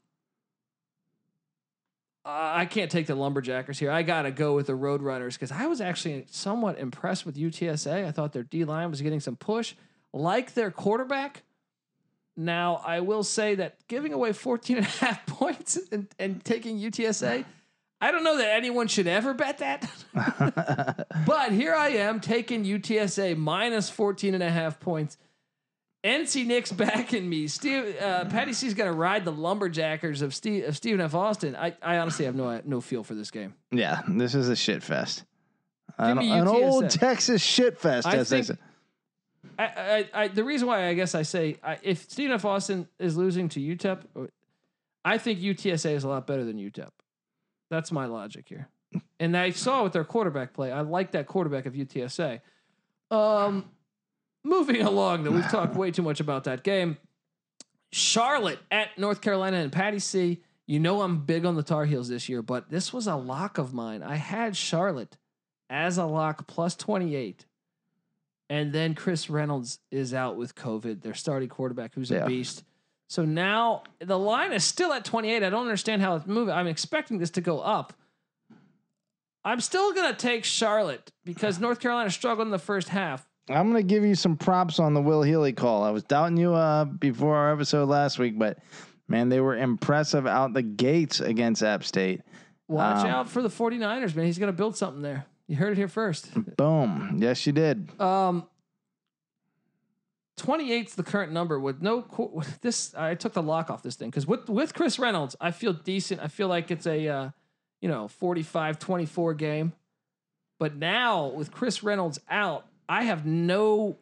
I 2.25 2.65
can't 2.65 2.91
take 2.91 3.07
the 3.07 3.15
Lumberjackers 3.15 3.79
here. 3.79 3.89
I 3.89 4.03
got 4.03 4.23
to 4.23 4.31
go 4.31 4.53
with 4.53 4.67
the 4.67 4.73
Roadrunners 4.73 5.33
because 5.33 5.53
I 5.53 5.67
was 5.67 5.79
actually 5.79 6.25
somewhat 6.29 6.77
impressed 6.77 7.25
with 7.25 7.37
UTSA. 7.37 8.05
I 8.05 8.11
thought 8.11 8.33
their 8.33 8.43
D 8.43 8.65
line 8.65 8.89
was 8.89 9.01
getting 9.01 9.21
some 9.21 9.37
push, 9.37 9.75
like 10.11 10.53
their 10.53 10.69
quarterback. 10.69 11.43
Now, 12.35 12.81
I 12.85 12.99
will 12.99 13.23
say 13.23 13.55
that 13.55 13.77
giving 13.87 14.11
away 14.11 14.33
14 14.33 14.77
and 14.77 14.85
a 14.85 14.89
half 14.89 15.25
points 15.27 15.79
and, 15.93 16.07
and 16.19 16.43
taking 16.43 16.77
UTSA, 16.77 17.45
I 18.01 18.11
don't 18.11 18.25
know 18.25 18.37
that 18.37 18.49
anyone 18.49 18.89
should 18.89 19.07
ever 19.07 19.33
bet 19.33 19.59
that. 19.59 19.89
but 21.25 21.53
here 21.53 21.73
I 21.73 21.89
am 21.89 22.19
taking 22.19 22.65
UTSA 22.65 23.37
minus 23.37 23.89
14 23.89 24.33
and 24.33 24.43
a 24.43 24.49
half 24.49 24.81
points. 24.81 25.17
NC 26.07 26.45
Nick's 26.45 26.71
backing 26.71 27.27
me. 27.27 27.47
Steve, 27.47 27.95
uh, 28.01 28.25
Patty 28.25 28.53
C's 28.53 28.73
going 28.73 28.89
to 28.89 28.97
ride 28.97 29.25
the 29.25 29.31
lumberjackers 29.31 30.21
of 30.21 30.33
Steve 30.33 30.65
of 30.65 30.77
Stephen 30.77 31.01
F. 31.01 31.13
Austin. 31.13 31.55
I, 31.55 31.75
I 31.81 31.97
honestly 31.97 32.25
have 32.25 32.35
no 32.35 32.61
no 32.65 32.81
feel 32.81 33.03
for 33.03 33.13
this 33.13 33.29
game. 33.31 33.53
Yeah, 33.71 34.01
this 34.07 34.33
is 34.33 34.49
a 34.49 34.55
shit 34.55 34.83
fest. 34.83 35.23
An, 35.97 36.17
me 36.17 36.31
an 36.31 36.47
old 36.47 36.85
UTSA. 36.85 36.99
Texas 36.99 37.41
shit 37.41 37.77
fest, 37.77 38.07
I 38.07 38.15
as 38.17 38.29
they 38.29 38.43
think- 38.43 38.59
say. 38.59 38.63
I, 39.59 39.65
I, 39.65 40.23
I 40.23 40.27
the 40.27 40.43
reason 40.43 40.67
why 40.67 40.87
I 40.87 40.93
guess 40.93 41.15
I 41.15 41.23
say 41.23 41.57
I, 41.63 41.77
if 41.81 42.09
Stephen 42.09 42.33
F. 42.33 42.45
Austin 42.45 42.87
is 42.99 43.17
losing 43.17 43.49
to 43.49 43.59
UTEP, 43.59 44.29
I 45.03 45.17
think 45.17 45.39
UTSA 45.39 45.91
is 45.91 46.03
a 46.03 46.07
lot 46.09 46.27
better 46.27 46.43
than 46.43 46.57
UTEP. 46.57 46.89
That's 47.69 47.91
my 47.91 48.05
logic 48.05 48.45
here. 48.49 48.69
And 49.19 49.35
I 49.35 49.49
saw 49.51 49.83
with 49.83 49.93
their 49.93 50.03
quarterback 50.03 50.53
play, 50.53 50.71
I 50.71 50.81
like 50.81 51.11
that 51.11 51.27
quarterback 51.27 51.65
of 51.65 51.73
UTSA. 51.73 52.41
Um, 53.09 53.65
moving 54.47 54.81
along, 54.81 55.23
though, 55.23 55.31
we've 55.31 55.49
talked 55.49 55.75
way 55.75 55.91
too 55.91 56.01
much 56.01 56.19
about 56.19 56.45
that 56.45 56.63
game. 56.63 56.97
Charlotte 57.91 58.59
at 58.71 58.97
North 58.97 59.21
Carolina 59.21 59.57
and 59.57 59.71
Patty 59.71 59.99
C. 59.99 60.41
You 60.65 60.79
know 60.79 61.01
I'm 61.01 61.19
big 61.25 61.45
on 61.45 61.55
the 61.55 61.63
Tar 61.63 61.85
Heels 61.85 62.09
this 62.09 62.27
year, 62.27 62.41
but 62.41 62.69
this 62.69 62.91
was 62.91 63.07
a 63.07 63.15
lock 63.15 63.57
of 63.57 63.73
mine. 63.73 64.03
I 64.03 64.15
had 64.15 64.57
Charlotte 64.57 65.17
as 65.69 65.97
a 65.97 66.05
lock 66.05 66.47
plus 66.47 66.75
28. 66.75 67.45
And 68.49 68.71
then 68.73 68.93
Chris 68.95 69.29
Reynolds 69.29 69.79
is 69.91 70.13
out 70.13 70.35
with 70.37 70.55
COVID, 70.55 71.01
their 71.01 71.13
starting 71.13 71.49
quarterback, 71.49 71.93
who's 71.95 72.09
Yeah. 72.11 72.23
a 72.23 72.27
beast. 72.27 72.63
So 73.09 73.23
now 73.23 73.83
the 73.99 74.19
line 74.19 74.51
is 74.51 74.63
still 74.65 74.91
at 74.91 75.05
28. 75.05 75.41
I 75.43 75.49
don't 75.49 75.61
understand 75.61 76.01
how 76.01 76.15
it's 76.15 76.25
moving. 76.27 76.53
I'm 76.53 76.67
expecting 76.67 77.17
this 77.19 77.29
to 77.31 77.41
go 77.41 77.59
up. 77.59 77.93
I'm 79.45 79.61
still 79.61 79.93
going 79.93 80.11
to 80.11 80.17
take 80.17 80.43
Charlotte 80.43 81.11
because 81.23 81.59
North 81.59 81.79
Carolina 81.79 82.09
struggled 82.09 82.47
in 82.47 82.51
the 82.51 82.59
first 82.59 82.89
half. 82.89 83.29
I'm 83.49 83.67
gonna 83.67 83.83
give 83.83 84.03
you 84.03 84.15
some 84.15 84.35
props 84.37 84.79
on 84.79 84.93
the 84.93 85.01
Will 85.01 85.21
Healy 85.21 85.53
call. 85.53 85.83
I 85.83 85.91
was 85.91 86.03
doubting 86.03 86.37
you 86.37 86.53
uh, 86.53 86.85
before 86.85 87.35
our 87.35 87.53
episode 87.53 87.87
last 87.89 88.19
week, 88.19 88.37
but 88.37 88.59
man, 89.07 89.29
they 89.29 89.39
were 89.39 89.55
impressive 89.55 90.27
out 90.27 90.53
the 90.53 90.61
gates 90.61 91.19
against 91.21 91.63
App 91.63 91.83
State. 91.83 92.21
Watch 92.67 93.05
Um, 93.05 93.09
out 93.09 93.29
for 93.29 93.41
the 93.41 93.47
49ers, 93.49 94.13
man. 94.15 94.25
He's 94.25 94.37
going 94.37 94.51
to 94.51 94.57
build 94.57 94.75
something 94.75 95.01
there. 95.01 95.25
You 95.47 95.55
heard 95.55 95.71
it 95.71 95.77
here 95.77 95.87
first. 95.87 96.29
Boom. 96.57 97.15
Yes, 97.21 97.47
you 97.47 97.53
did. 97.53 97.89
Um, 98.01 98.45
28's 100.37 100.95
the 100.95 101.03
current 101.03 101.31
number 101.31 101.57
with 101.59 101.81
no 101.81 102.05
with 102.33 102.59
this. 102.61 102.93
I 102.95 103.15
took 103.15 103.33
the 103.33 103.41
lock 103.41 103.69
off 103.71 103.81
this 103.81 103.95
thing 103.95 104.09
because 104.09 104.27
with 104.27 104.49
with 104.49 104.73
Chris 104.73 104.99
Reynolds, 104.99 105.35
I 105.41 105.51
feel 105.51 105.73
decent. 105.73 106.21
I 106.21 106.27
feel 106.27 106.47
like 106.47 106.69
it's 106.69 106.85
a 106.85 107.07
uh, 107.07 107.29
you 107.81 107.87
know 107.89 108.09
45-24 108.21 109.37
game. 109.37 109.73
But 110.59 110.75
now 110.75 111.27
with 111.27 111.51
Chris 111.51 111.81
Reynolds 111.83 112.19
out, 112.29 112.65
I 112.89 113.03
have 113.03 113.25
no 113.25 113.97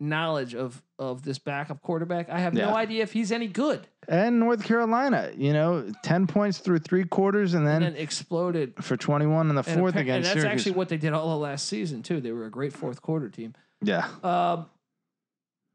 knowledge 0.00 0.54
of 0.54 0.82
of 0.98 1.22
this 1.22 1.38
backup 1.38 1.80
quarterback. 1.82 2.28
I 2.28 2.38
have 2.38 2.54
Yeah. 2.54 2.66
no 2.66 2.76
idea 2.76 3.02
if 3.02 3.12
he's 3.12 3.32
any 3.32 3.48
good. 3.48 3.86
And 4.06 4.38
North 4.38 4.62
Carolina, 4.62 5.32
you 5.36 5.52
know, 5.52 5.90
10 6.04 6.28
points 6.28 6.58
through 6.58 6.78
three 6.80 7.04
quarters 7.04 7.54
and 7.54 7.66
then, 7.66 7.82
And 7.82 7.96
then 7.96 8.02
exploded. 8.02 8.74
for 8.84 8.96
21 8.96 9.50
in 9.50 9.56
the 9.56 9.62
fourth 9.64 9.96
against 9.96 10.08
and 10.16 10.24
that's 10.24 10.32
Syracuse. 10.42 10.60
actually 10.66 10.76
what 10.76 10.88
they 10.88 10.96
did 10.96 11.12
all 11.12 11.32
of 11.32 11.40
last 11.40 11.66
season 11.66 12.02
too. 12.04 12.20
They 12.20 12.30
were 12.30 12.46
a 12.46 12.50
great 12.50 12.72
fourth 12.72 13.02
quarter 13.02 13.28
team. 13.28 13.54
yeah. 13.82 14.06
Um, 14.22 14.66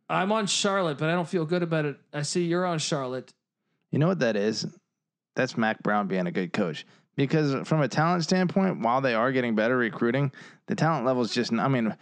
I'm 0.10 0.32
on 0.32 0.48
Charlotte, 0.48 0.98
but 0.98 1.10
I 1.10 1.14
don't 1.14 1.28
feel 1.28 1.46
good 1.46 1.62
about 1.64 1.86
it. 1.86 1.98
I 2.14 2.22
see 2.24 2.46
you're 2.46 2.66
on 2.66 2.80
Charlotte. 2.80 3.32
You 3.92 4.00
know 4.00 4.08
what 4.08 4.20
that 4.20 4.36
is? 4.36 4.66
That's 5.36 5.58
Mack 5.58 5.84
Brown 5.84 6.08
being 6.08 6.28
a 6.28 6.32
good 6.32 6.54
coach. 6.54 6.86
Because 7.16 7.68
from 7.68 7.82
a 7.82 7.88
talent 7.90 8.24
standpoint, 8.24 8.80
while 8.80 9.02
they 9.02 9.14
are 9.14 9.32
getting 9.32 9.54
better 9.54 9.76
recruiting, 9.78 10.32
the 10.68 10.76
talent 10.76 11.06
level 11.06 11.22
is 11.24 11.34
just, 11.34 11.52
I 11.52 11.68
mean, 11.68 11.96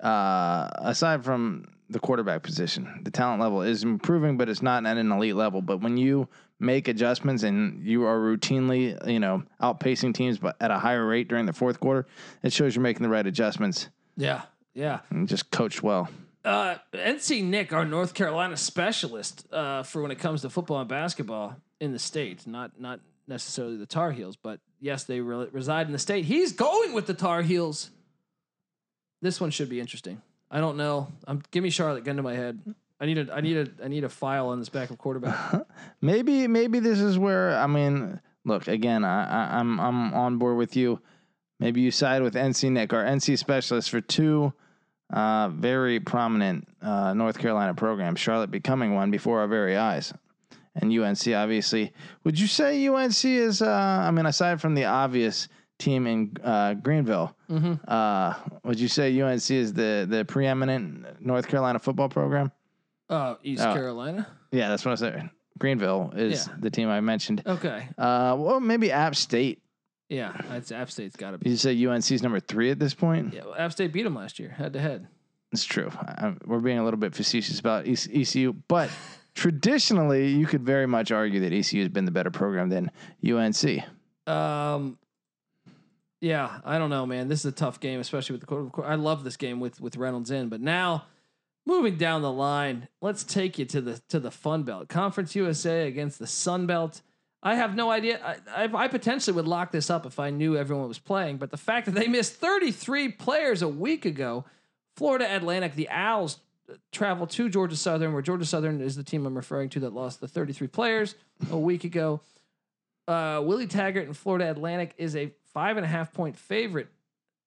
uh, 0.00 0.68
aside 0.76 1.24
from 1.24 1.66
the 1.90 1.98
quarterback 1.98 2.42
position, 2.42 3.00
the 3.02 3.10
talent 3.10 3.40
level 3.40 3.62
is 3.62 3.82
improving, 3.82 4.36
but 4.36 4.48
it's 4.48 4.62
not 4.62 4.84
at 4.86 4.96
an 4.96 5.10
elite 5.10 5.34
level. 5.36 5.62
But 5.62 5.80
when 5.80 5.96
you 5.96 6.28
make 6.60 6.88
adjustments 6.88 7.42
and 7.44 7.84
you 7.86 8.04
are 8.04 8.18
routinely, 8.18 9.08
you 9.10 9.20
know, 9.20 9.42
outpacing 9.62 10.12
teams 10.14 10.38
but 10.38 10.56
at 10.60 10.70
a 10.70 10.78
higher 10.78 11.06
rate 11.06 11.28
during 11.28 11.46
the 11.46 11.52
fourth 11.52 11.80
quarter, 11.80 12.06
it 12.42 12.52
shows 12.52 12.74
you're 12.74 12.82
making 12.82 13.02
the 13.02 13.08
right 13.08 13.26
adjustments 13.26 13.88
Yeah, 14.16 14.42
yeah. 14.74 15.00
and 15.10 15.28
just 15.28 15.50
coached 15.50 15.82
well. 15.82 16.08
Uh, 16.44 16.76
NC 16.92 17.42
Nick, 17.44 17.72
our 17.72 17.84
North 17.84 18.14
Carolina 18.14 18.56
specialist 18.56 19.46
uh, 19.52 19.82
for 19.82 20.02
when 20.02 20.10
it 20.10 20.18
comes 20.18 20.42
to 20.42 20.50
football 20.50 20.80
and 20.80 20.88
basketball 20.88 21.56
in 21.80 21.92
the 21.92 21.98
state, 21.98 22.46
not 22.46 22.78
not 22.80 23.00
necessarily 23.26 23.76
the 23.76 23.86
Tar 23.86 24.10
Heels, 24.12 24.36
but 24.36 24.58
yes, 24.80 25.04
they 25.04 25.20
re- 25.20 25.48
reside 25.52 25.86
in 25.86 25.92
the 25.92 25.98
state. 25.98 26.24
He's 26.24 26.52
going 26.52 26.92
with 26.94 27.06
the 27.06 27.14
Tar 27.14 27.42
Heels. 27.42 27.90
This 29.20 29.40
one 29.40 29.50
should 29.50 29.68
be 29.68 29.80
interesting. 29.80 30.20
I 30.50 30.60
don't 30.60 30.76
know. 30.76 31.08
I'm 31.26 31.42
give 31.50 31.62
me 31.62 31.70
Charlotte. 31.70 32.04
Gun 32.04 32.16
to 32.16 32.22
my 32.22 32.34
head. 32.34 32.60
I 33.00 33.06
need 33.06 33.18
a 33.18 33.32
I 33.32 33.40
need 33.40 33.56
a 33.56 33.84
I 33.84 33.88
need 33.88 34.04
a 34.04 34.08
file 34.08 34.48
on 34.48 34.58
this 34.58 34.68
backup 34.68 34.98
quarterback. 34.98 35.66
Maybe 36.00 36.46
maybe 36.46 36.80
this 36.80 37.00
is 37.00 37.18
where 37.18 37.56
I 37.56 37.66
mean, 37.66 38.20
look 38.44 38.68
again. 38.68 39.04
I, 39.04 39.24
I, 39.24 39.58
I'm 39.58 39.78
I'm 39.80 40.14
on 40.14 40.38
board 40.38 40.56
with 40.56 40.76
you. 40.76 41.00
Maybe 41.60 41.80
you 41.80 41.90
side 41.90 42.22
with 42.22 42.34
NC 42.34 42.70
Nick, 42.70 42.92
our 42.92 43.04
NC 43.04 43.36
specialist 43.38 43.90
for 43.90 44.00
two 44.00 44.52
uh, 45.10 45.48
very 45.48 46.00
prominent 46.00 46.68
uh, 46.82 47.14
North 47.14 47.38
Carolina 47.38 47.74
programs. 47.74 48.20
Charlotte 48.20 48.50
becoming 48.50 48.94
one 48.94 49.10
before 49.10 49.40
our 49.40 49.48
very 49.48 49.76
eyes, 49.76 50.12
and 50.74 50.92
UNC 50.92 51.26
obviously. 51.34 51.92
Would 52.24 52.38
you 52.38 52.46
say 52.46 52.86
UNC 52.86 53.24
is? 53.24 53.62
Uh, 53.62 53.70
I 53.70 54.10
mean, 54.10 54.26
aside 54.26 54.60
from 54.60 54.74
the 54.74 54.84
obvious 54.84 55.48
team 55.78 56.06
in 56.06 56.36
uh, 56.42 56.74
Greenville, 56.74 57.36
mm-hmm. 57.50 57.74
uh, 57.86 58.34
would 58.64 58.78
you 58.80 58.88
say 58.88 59.20
UNC 59.20 59.50
is 59.50 59.72
the 59.72 60.06
the 60.08 60.24
preeminent 60.24 61.20
North 61.24 61.48
Carolina 61.48 61.78
football 61.78 62.08
program? 62.08 62.50
Uh, 63.08 63.36
East 63.42 63.62
Oh. 63.64 63.72
Carolina. 63.72 64.26
Yeah, 64.52 64.68
that's 64.68 64.84
what 64.84 64.92
I 64.92 64.94
said. 64.96 65.30
Greenville 65.58 66.12
is 66.16 66.46
Yeah. 66.46 66.54
the 66.60 66.70
team 66.70 66.88
I 66.88 67.00
mentioned. 67.00 67.42
Okay. 67.46 67.88
Uh, 67.98 68.36
well, 68.38 68.60
maybe 68.60 68.92
App 68.92 69.16
State. 69.16 69.62
Yeah, 70.08 70.32
that's 70.48 70.72
App 70.72 70.90
State's 70.90 71.16
got 71.16 71.32
to 71.32 71.38
be. 71.38 71.50
You 71.50 71.56
say 71.56 71.84
UNC's 71.86 72.22
number 72.22 72.40
three 72.40 72.70
at 72.70 72.78
this 72.78 72.94
point. 72.94 73.34
Yeah, 73.34 73.44
well, 73.44 73.54
App 73.56 73.72
State 73.72 73.92
beat 73.92 74.04
them 74.04 74.14
last 74.14 74.38
year, 74.38 74.50
head 74.50 74.72
to 74.74 74.80
head. 74.80 75.06
It's 75.52 75.64
true. 75.64 75.90
I, 75.92 76.34
we're 76.44 76.60
being 76.60 76.78
a 76.78 76.84
little 76.84 77.00
bit 77.00 77.14
facetious 77.14 77.58
about 77.60 77.86
ECU, 77.86 78.52
but 78.68 78.90
traditionally, 79.34 80.28
you 80.28 80.46
could 80.46 80.62
very 80.62 80.86
much 80.86 81.10
argue 81.12 81.40
that 81.40 81.52
ECU 81.52 81.80
has 81.80 81.88
been 81.88 82.04
the 82.04 82.10
better 82.10 82.30
program 82.30 82.68
than 82.68 82.90
UNC. 83.26 83.82
Um, 84.26 84.98
yeah, 86.20 86.60
I 86.64 86.78
don't 86.78 86.90
know, 86.90 87.06
man. 87.06 87.28
This 87.28 87.40
is 87.40 87.46
a 87.46 87.52
tough 87.52 87.80
game, 87.80 88.00
especially 88.00 88.34
with 88.34 88.40
the 88.40 88.46
quarter. 88.46 88.84
I 88.84 88.96
love 88.96 89.24
this 89.24 89.36
game 89.36 89.60
with 89.60 89.80
with 89.80 89.96
Reynolds 89.96 90.30
in, 90.30 90.48
but 90.48 90.60
now 90.60 91.04
moving 91.66 91.96
down 91.96 92.22
the 92.22 92.32
line, 92.32 92.88
let's 93.00 93.22
take 93.22 93.58
you 93.58 93.64
to 93.66 93.80
the 93.80 94.00
to 94.08 94.18
the 94.18 94.30
Fun 94.30 94.64
Belt 94.64 94.88
Conference 94.88 95.36
USA 95.36 95.86
against 95.86 96.18
the 96.18 96.26
Sun 96.26 96.66
Belt. 96.66 97.02
I 97.40 97.54
have 97.54 97.76
no 97.76 97.90
idea. 97.90 98.20
I, 98.24 98.64
I, 98.64 98.84
I 98.84 98.88
potentially 98.88 99.36
would 99.36 99.46
lock 99.46 99.70
this 99.70 99.90
up 99.90 100.04
if 100.06 100.18
I 100.18 100.30
knew 100.30 100.56
everyone 100.56 100.88
was 100.88 100.98
playing, 100.98 101.36
but 101.36 101.52
the 101.52 101.56
fact 101.56 101.86
that 101.86 101.94
they 101.94 102.08
missed 102.08 102.34
33 102.34 103.10
players 103.10 103.62
a 103.62 103.68
week 103.68 104.04
ago, 104.04 104.44
Florida 104.96 105.32
Atlantic, 105.36 105.76
the 105.76 105.88
Owls 105.88 106.40
uh, 106.68 106.74
travel 106.90 107.28
to 107.28 107.48
Georgia 107.48 107.76
Southern, 107.76 108.12
where 108.12 108.22
Georgia 108.22 108.44
Southern 108.44 108.80
is 108.80 108.96
the 108.96 109.04
team 109.04 109.24
I'm 109.24 109.36
referring 109.36 109.68
to 109.70 109.80
that 109.80 109.92
lost 109.92 110.20
the 110.20 110.26
33 110.26 110.66
players 110.66 111.14
a 111.52 111.56
week 111.56 111.84
ago. 111.84 112.20
Uh, 113.06 113.40
Willie 113.44 113.68
Taggart 113.68 114.06
and 114.06 114.16
Florida 114.16 114.50
Atlantic 114.50 114.94
is 114.98 115.14
a 115.14 115.32
five 115.52 115.76
and 115.76 115.84
a 115.84 115.88
half 115.88 116.12
point 116.12 116.36
favorite 116.36 116.88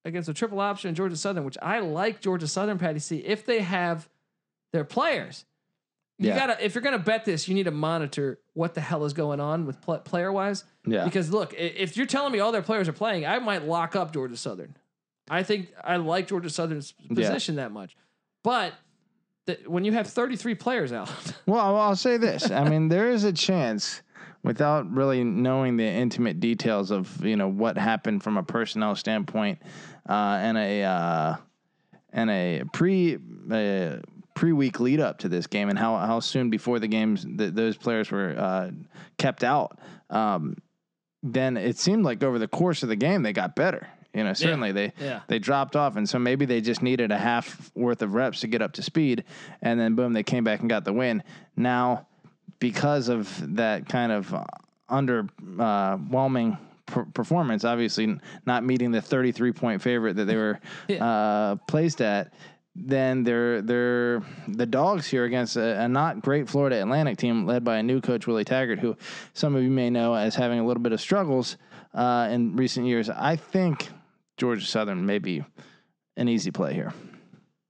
against 0.04 0.28
a 0.28 0.34
triple 0.34 0.60
option 0.60 0.88
in 0.88 0.94
Georgia 0.94 1.16
Southern, 1.16 1.44
which 1.44 1.58
I 1.62 1.78
like 1.80 2.20
Georgia 2.20 2.48
Southern, 2.48 2.78
Patty 2.78 2.98
C, 2.98 3.18
if 3.18 3.46
they 3.46 3.60
have 3.60 4.08
their 4.72 4.84
players. 4.84 5.44
You 6.18 6.28
Yeah. 6.28 6.36
gotta 6.38 6.64
if 6.64 6.74
you're 6.74 6.82
gonna 6.82 6.98
bet 6.98 7.24
this, 7.24 7.48
you 7.48 7.54
need 7.54 7.64
to 7.64 7.70
monitor 7.70 8.38
what 8.54 8.74
the 8.74 8.80
hell 8.80 9.04
is 9.04 9.12
going 9.12 9.40
on 9.40 9.66
with 9.66 9.80
pl- 9.80 9.98
player 9.98 10.30
wise. 10.32 10.64
Yeah. 10.86 11.04
Because 11.04 11.30
look, 11.32 11.54
if 11.54 11.96
you're 11.96 12.06
telling 12.06 12.32
me 12.32 12.40
all 12.40 12.52
their 12.52 12.62
players 12.62 12.88
are 12.88 12.92
playing, 12.92 13.26
I 13.26 13.38
might 13.38 13.64
lock 13.64 13.96
up 13.96 14.12
Georgia 14.12 14.36
Southern. 14.36 14.76
I 15.30 15.42
think 15.42 15.72
I 15.82 15.96
like 15.96 16.28
Georgia 16.28 16.50
Southern's 16.50 16.92
position 17.14 17.56
that 17.56 17.72
much, 17.72 17.96
but 18.42 18.74
the, 19.46 19.58
when 19.66 19.84
you 19.84 19.92
have 19.92 20.06
33 20.06 20.54
players 20.54 20.92
out, 20.92 21.10
Well, 21.46 21.76
I'll 21.76 21.96
say 21.96 22.16
this. 22.16 22.50
I 22.50 22.68
mean, 22.68 22.88
there 22.88 23.10
is 23.10 23.24
a 23.24 23.32
chance, 23.32 24.02
without 24.44 24.90
really 24.90 25.22
knowing 25.24 25.76
the 25.76 25.84
intimate 25.84 26.40
details 26.40 26.90
of 26.90 27.24
you 27.24 27.36
know 27.36 27.48
what 27.48 27.78
happened 27.78 28.22
from 28.22 28.36
a 28.36 28.42
personnel 28.42 28.94
standpoint, 28.96 29.60
uh, 30.08 30.38
and 30.40 30.58
a 30.58 30.82
uh, 30.82 31.36
and 32.12 32.30
a 32.30 32.62
pre 32.72 33.18
uh, 33.50 33.96
pre 34.34 34.52
week 34.52 34.80
lead 34.80 35.00
up 35.00 35.18
to 35.18 35.28
this 35.28 35.46
game, 35.46 35.68
and 35.68 35.78
how 35.78 35.96
how 35.96 36.20
soon 36.20 36.50
before 36.50 36.78
the 36.78 36.88
games 36.88 37.24
th- 37.24 37.54
those 37.54 37.76
players 37.76 38.10
were 38.10 38.34
uh, 38.36 38.70
kept 39.18 39.44
out. 39.44 39.78
Um, 40.10 40.56
then 41.22 41.56
it 41.56 41.78
seemed 41.78 42.04
like 42.04 42.22
over 42.22 42.38
the 42.38 42.48
course 42.48 42.82
of 42.82 42.88
the 42.88 42.96
game 42.96 43.22
they 43.22 43.32
got 43.32 43.54
better. 43.54 43.88
You 44.12 44.24
know, 44.24 44.34
certainly 44.34 44.72
they 44.72 44.92
yeah. 45.00 45.20
they 45.28 45.38
dropped 45.38 45.74
off, 45.74 45.96
and 45.96 46.06
so 46.06 46.18
maybe 46.18 46.44
they 46.44 46.60
just 46.60 46.82
needed 46.82 47.10
a 47.10 47.16
half 47.16 47.70
worth 47.74 48.02
of 48.02 48.12
reps 48.12 48.40
to 48.40 48.46
get 48.46 48.60
up 48.60 48.72
to 48.72 48.82
speed, 48.82 49.24
and 49.62 49.80
then 49.80 49.94
boom, 49.94 50.12
they 50.12 50.22
came 50.22 50.44
back 50.44 50.60
and 50.60 50.68
got 50.68 50.84
the 50.84 50.92
win. 50.92 51.22
Now, 51.56 52.08
because 52.62 53.08
of 53.08 53.56
that 53.56 53.88
kind 53.88 54.12
of 54.12 54.32
uh, 54.32 54.44
underwhelming 54.88 56.56
per- 56.86 57.04
performance, 57.06 57.64
obviously 57.64 58.16
not 58.46 58.62
meeting 58.64 58.92
the 58.92 59.02
33 59.02 59.50
point 59.52 59.82
favorite 59.82 60.14
that 60.14 60.26
they 60.26 60.36
were 60.36 60.60
Yeah. 60.88 61.04
uh, 61.04 61.56
placed 61.66 62.00
at, 62.00 62.32
then 62.76 63.24
they're 63.24 63.60
they're 63.62 64.22
the 64.48 64.64
dogs 64.64 65.06
here 65.08 65.24
against 65.24 65.56
a, 65.56 65.82
a 65.82 65.88
not 65.88 66.22
great 66.22 66.48
Florida 66.48 66.80
Atlantic 66.80 67.18
team 67.18 67.44
led 67.46 67.64
by 67.64 67.78
a 67.78 67.82
new 67.82 68.00
coach 68.00 68.26
Willie 68.28 68.44
Taggart, 68.44 68.78
who 68.78 68.96
some 69.34 69.56
of 69.56 69.62
you 69.62 69.68
may 69.70 69.90
know 69.90 70.14
as 70.14 70.34
having 70.36 70.60
a 70.60 70.64
little 70.64 70.82
bit 70.82 70.92
of 70.92 71.00
struggles 71.00 71.56
uh, 71.94 72.28
in 72.30 72.54
recent 72.56 72.86
years. 72.86 73.10
I 73.10 73.34
think 73.36 73.88
Georgia 74.36 74.64
Southern 74.64 75.04
may 75.04 75.18
be 75.18 75.44
an 76.16 76.28
easy 76.28 76.50
play 76.52 76.72
here. 76.74 76.94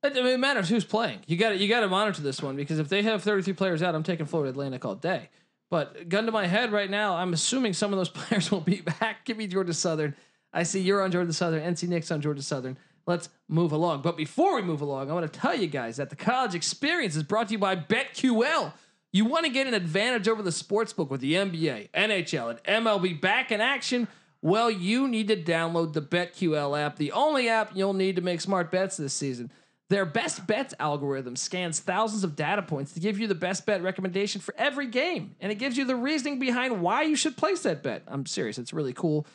It, 0.03 0.17
I 0.17 0.21
mean, 0.21 0.27
it 0.27 0.41
matters 0.41 0.69
who's 0.69 0.85
playing. 0.85 1.21
You 1.27 1.37
got 1.37 1.51
to 1.51 1.57
you 1.57 1.69
got 1.69 1.81
to 1.81 1.89
monitor 1.89 2.23
this 2.23 2.43
one 2.43 2.57
because 2.57 2.79
if 2.79 2.89
they 2.89 3.03
have 3.03 3.23
33 3.23 3.53
players 3.55 3.83
out, 3.83 3.95
I'm 3.95 4.03
taking 4.03 4.27
Florida 4.27 4.51
Atlantic 4.51 4.85
all 4.85 4.95
day. 4.95 5.29
But 5.71 6.09
gun 6.09 6.27
to 6.27 6.33
my 6.33 6.47
head 6.47 6.71
right 6.71 6.91
now, 6.91 7.15
I'm 7.17 7.33
assuming 7.33 7.73
some 7.73 7.93
of 7.93 7.99
those 7.99 8.09
players 8.11 8.51
won't 8.51 8.67
be 8.67 8.81
back. 8.81 9.25
Give 9.25 9.37
me 9.37 9.47
Georgia 9.47 9.75
Southern. 9.75 10.15
I 10.53 10.65
see 10.65 10.81
you're 10.81 11.03
on 11.03 11.11
Georgia 11.11 11.33
Southern. 11.33 11.63
NC 11.63 11.89
Nick's 11.89 12.11
on 12.11 12.21
Georgia 12.21 12.43
Southern. 12.43 12.77
Let's 13.07 13.29
move 13.49 13.73
along. 13.73 14.03
But 14.03 14.17
before 14.17 14.55
we 14.55 14.63
move 14.63 14.81
along, 14.81 15.11
I 15.11 15.15
want 15.15 15.33
to 15.33 15.41
tell 15.41 15.55
you 15.55 15.67
guys 15.67 15.97
that 15.97 16.11
the 16.11 16.17
college 16.17 16.55
experience 16.55 17.17
is 17.17 17.23
brought 17.23 17.49
to 17.49 17.53
you 17.53 17.59
by 17.59 17.75
BetQL. 17.75 18.73
You 19.13 19.25
want 19.25 19.45
to 19.45 19.51
get 19.51 19.67
an 19.67 19.75
advantage 19.75 20.29
over 20.29 20.43
the 20.43 20.53
sports 20.53 20.93
book 20.93 21.11
with 21.11 21.21
the 21.21 21.35
NBA, 21.35 21.91
NHL, 21.91 22.59
and 22.65 22.85
MLB 22.87 23.21
back 23.21 23.51
in 23.51 23.61
action? 23.61 24.09
Well, 24.41 24.71
you 24.71 25.07
need 25.07 25.29
to 25.29 25.37
download 25.37 25.93
the 25.93 26.03
BetQL 26.03 26.79
app, 26.81 26.97
the 26.97 27.13
only 27.13 27.49
app 27.49 27.73
you'll 27.75 27.93
need 27.93 28.17
to 28.17 28.23
make 28.23 28.41
smart 28.41 28.71
bets 28.71 28.97
this 28.97 29.15
season. 29.15 29.51
Their 29.91 30.07
best 30.07 30.47
bets 30.47 30.73
algorithm 30.79 31.37
scans 31.37 31.81
thousands 31.81 32.25
of 32.25 32.35
data 32.35 32.63
points 32.63 32.95
to 32.95 33.01
give 33.01 33.19
you 33.19 33.27
the 33.27 33.35
best 33.35 33.67
bet 33.67 33.83
recommendation 33.83 34.41
for 34.41 34.55
every 34.57 34.87
game, 34.87 35.37
and 35.41 35.53
it 35.53 35.57
gives 35.57 35.77
you 35.77 35.85
the 35.85 35.97
reasoning 35.97 36.39
behind 36.39 36.81
why 36.81 37.03
you 37.03 37.15
should 37.15 37.37
place 37.37 37.63
that 37.65 37.83
bet. 37.83 38.03
I'm 38.07 38.25
serious, 38.25 38.59
it's 38.59 38.73
really 38.73 38.95
cool. 38.95 39.27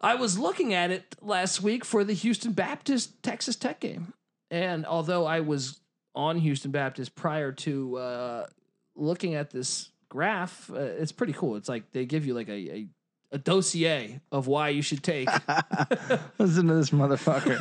I 0.00 0.14
was 0.14 0.38
looking 0.38 0.74
at 0.74 0.90
it 0.90 1.16
last 1.20 1.60
week 1.60 1.84
for 1.84 2.04
the 2.04 2.12
Houston 2.12 2.52
Baptist 2.52 3.22
Texas 3.22 3.56
Tech 3.56 3.80
game. 3.80 4.14
And 4.50 4.86
although 4.86 5.26
I 5.26 5.40
was 5.40 5.80
on 6.14 6.38
Houston 6.38 6.70
Baptist 6.70 7.14
prior 7.14 7.52
to 7.52 7.96
uh, 7.98 8.46
looking 8.94 9.34
at 9.34 9.50
this 9.50 9.90
graph, 10.08 10.70
uh, 10.70 10.76
it's 10.76 11.12
pretty 11.12 11.32
cool. 11.32 11.56
It's 11.56 11.68
like 11.68 11.90
they 11.92 12.06
give 12.06 12.26
you 12.26 12.34
like 12.34 12.48
a, 12.48 12.52
a, 12.52 12.86
a 13.32 13.38
dossier 13.38 14.20
of 14.30 14.46
why 14.46 14.70
you 14.70 14.82
should 14.82 15.02
take. 15.02 15.28
Listen 16.38 16.68
to 16.68 16.74
this 16.74 16.90
motherfucker. 16.90 17.60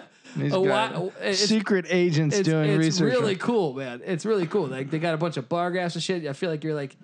He's 0.34 0.52
a 0.52 0.60
why, 0.60 1.10
secret 1.32 1.86
agents 1.88 2.38
it's, 2.38 2.48
doing 2.48 2.70
it's 2.70 2.78
research. 2.78 3.12
It's 3.12 3.20
really 3.20 3.36
cool, 3.36 3.74
man. 3.74 4.02
It's 4.04 4.24
really 4.24 4.46
cool. 4.46 4.66
Like 4.66 4.90
they 4.90 4.98
got 4.98 5.14
a 5.14 5.18
bunch 5.18 5.36
of 5.36 5.48
bar 5.48 5.70
graphs 5.70 5.94
and 5.94 6.02
shit. 6.02 6.26
I 6.26 6.32
feel 6.32 6.50
like 6.50 6.64
you're 6.64 6.74
like 6.74 6.96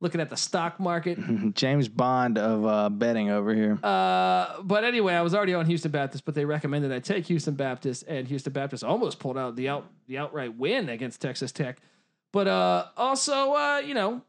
looking 0.00 0.20
at 0.20 0.30
the 0.30 0.36
stock 0.36 0.78
market. 0.78 1.18
James 1.54 1.88
Bond 1.88 2.38
of 2.38 2.66
uh, 2.66 2.88
betting 2.88 3.30
over 3.30 3.54
here. 3.54 3.78
Uh, 3.82 4.62
but 4.62 4.84
anyway, 4.84 5.14
I 5.14 5.22
was 5.22 5.34
already 5.34 5.54
on 5.54 5.66
Houston 5.66 5.90
Baptist, 5.90 6.24
but 6.24 6.34
they 6.34 6.44
recommended 6.44 6.92
I 6.92 6.98
take 6.98 7.26
Houston 7.26 7.54
Baptist, 7.54 8.04
and 8.06 8.26
Houston 8.28 8.52
Baptist 8.52 8.84
almost 8.84 9.18
pulled 9.18 9.38
out 9.38 9.56
the 9.56 9.68
out 9.68 9.86
the 10.06 10.18
outright 10.18 10.56
win 10.56 10.88
against 10.88 11.20
Texas 11.20 11.52
Tech. 11.52 11.78
But 12.32 12.48
uh, 12.48 12.86
also, 12.96 13.52
uh, 13.54 13.78
you 13.78 13.94
know, 13.94 14.22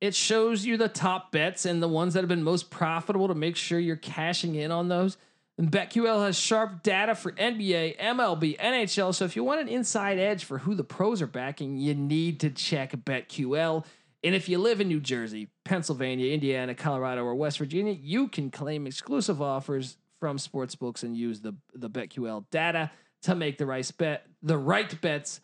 it 0.00 0.14
shows 0.14 0.64
you 0.64 0.76
the 0.76 0.88
top 0.88 1.32
bets 1.32 1.64
and 1.64 1.82
the 1.82 1.88
ones 1.88 2.14
that 2.14 2.20
have 2.20 2.28
been 2.28 2.42
most 2.42 2.70
profitable 2.70 3.28
to 3.28 3.34
make 3.34 3.56
sure 3.56 3.78
you're 3.78 3.96
cashing 3.96 4.54
in 4.54 4.70
on 4.70 4.88
those. 4.88 5.16
And 5.58 5.72
BetQL 5.72 6.24
has 6.24 6.38
sharp 6.38 6.84
data 6.84 7.16
for 7.16 7.32
NBA, 7.32 7.98
MLB, 7.98 8.56
NHL. 8.58 9.12
So 9.12 9.24
if 9.24 9.34
you 9.34 9.42
want 9.42 9.60
an 9.60 9.66
inside 9.66 10.16
edge 10.16 10.44
for 10.44 10.58
who 10.58 10.76
the 10.76 10.84
pros 10.84 11.20
are 11.20 11.26
backing, 11.26 11.76
you 11.78 11.96
need 11.96 12.38
to 12.40 12.50
check 12.50 12.92
BetQL. 12.92 13.84
And 14.22 14.34
if 14.36 14.48
you 14.48 14.58
live 14.58 14.80
in 14.80 14.86
New 14.86 15.00
Jersey, 15.00 15.48
Pennsylvania, 15.64 16.32
Indiana, 16.32 16.76
Colorado, 16.76 17.24
or 17.24 17.34
West 17.34 17.58
Virginia, 17.58 17.92
you 17.92 18.28
can 18.28 18.52
claim 18.52 18.86
exclusive 18.86 19.42
offers 19.42 19.96
from 20.20 20.38
sportsbooks 20.38 21.02
and 21.02 21.16
use 21.16 21.40
the 21.40 21.54
the 21.74 21.90
BetQL 21.90 22.44
data 22.50 22.90
to 23.22 23.34
make 23.34 23.58
the 23.58 23.66
right 23.66 23.90
bet, 23.98 24.26
the 24.42 24.58
right 24.58 25.00
bets. 25.00 25.40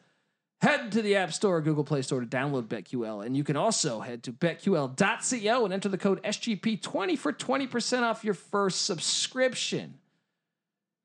Head 0.60 0.92
to 0.92 1.02
the 1.02 1.16
App 1.16 1.32
Store 1.32 1.56
or 1.56 1.60
Google 1.60 1.84
Play 1.84 2.00
Store 2.00 2.20
to 2.20 2.26
download 2.26 2.68
BetQL, 2.68 3.26
and 3.26 3.36
you 3.36 3.44
can 3.44 3.56
also 3.56 4.00
head 4.00 4.22
to 4.22 4.32
betql.co 4.32 5.64
and 5.64 5.74
enter 5.74 5.88
the 5.90 5.98
code 5.98 6.22
SGP20 6.22 7.18
for 7.18 7.34
20% 7.34 8.02
off 8.02 8.24
your 8.24 8.32
first 8.32 8.86
subscription. 8.86 9.98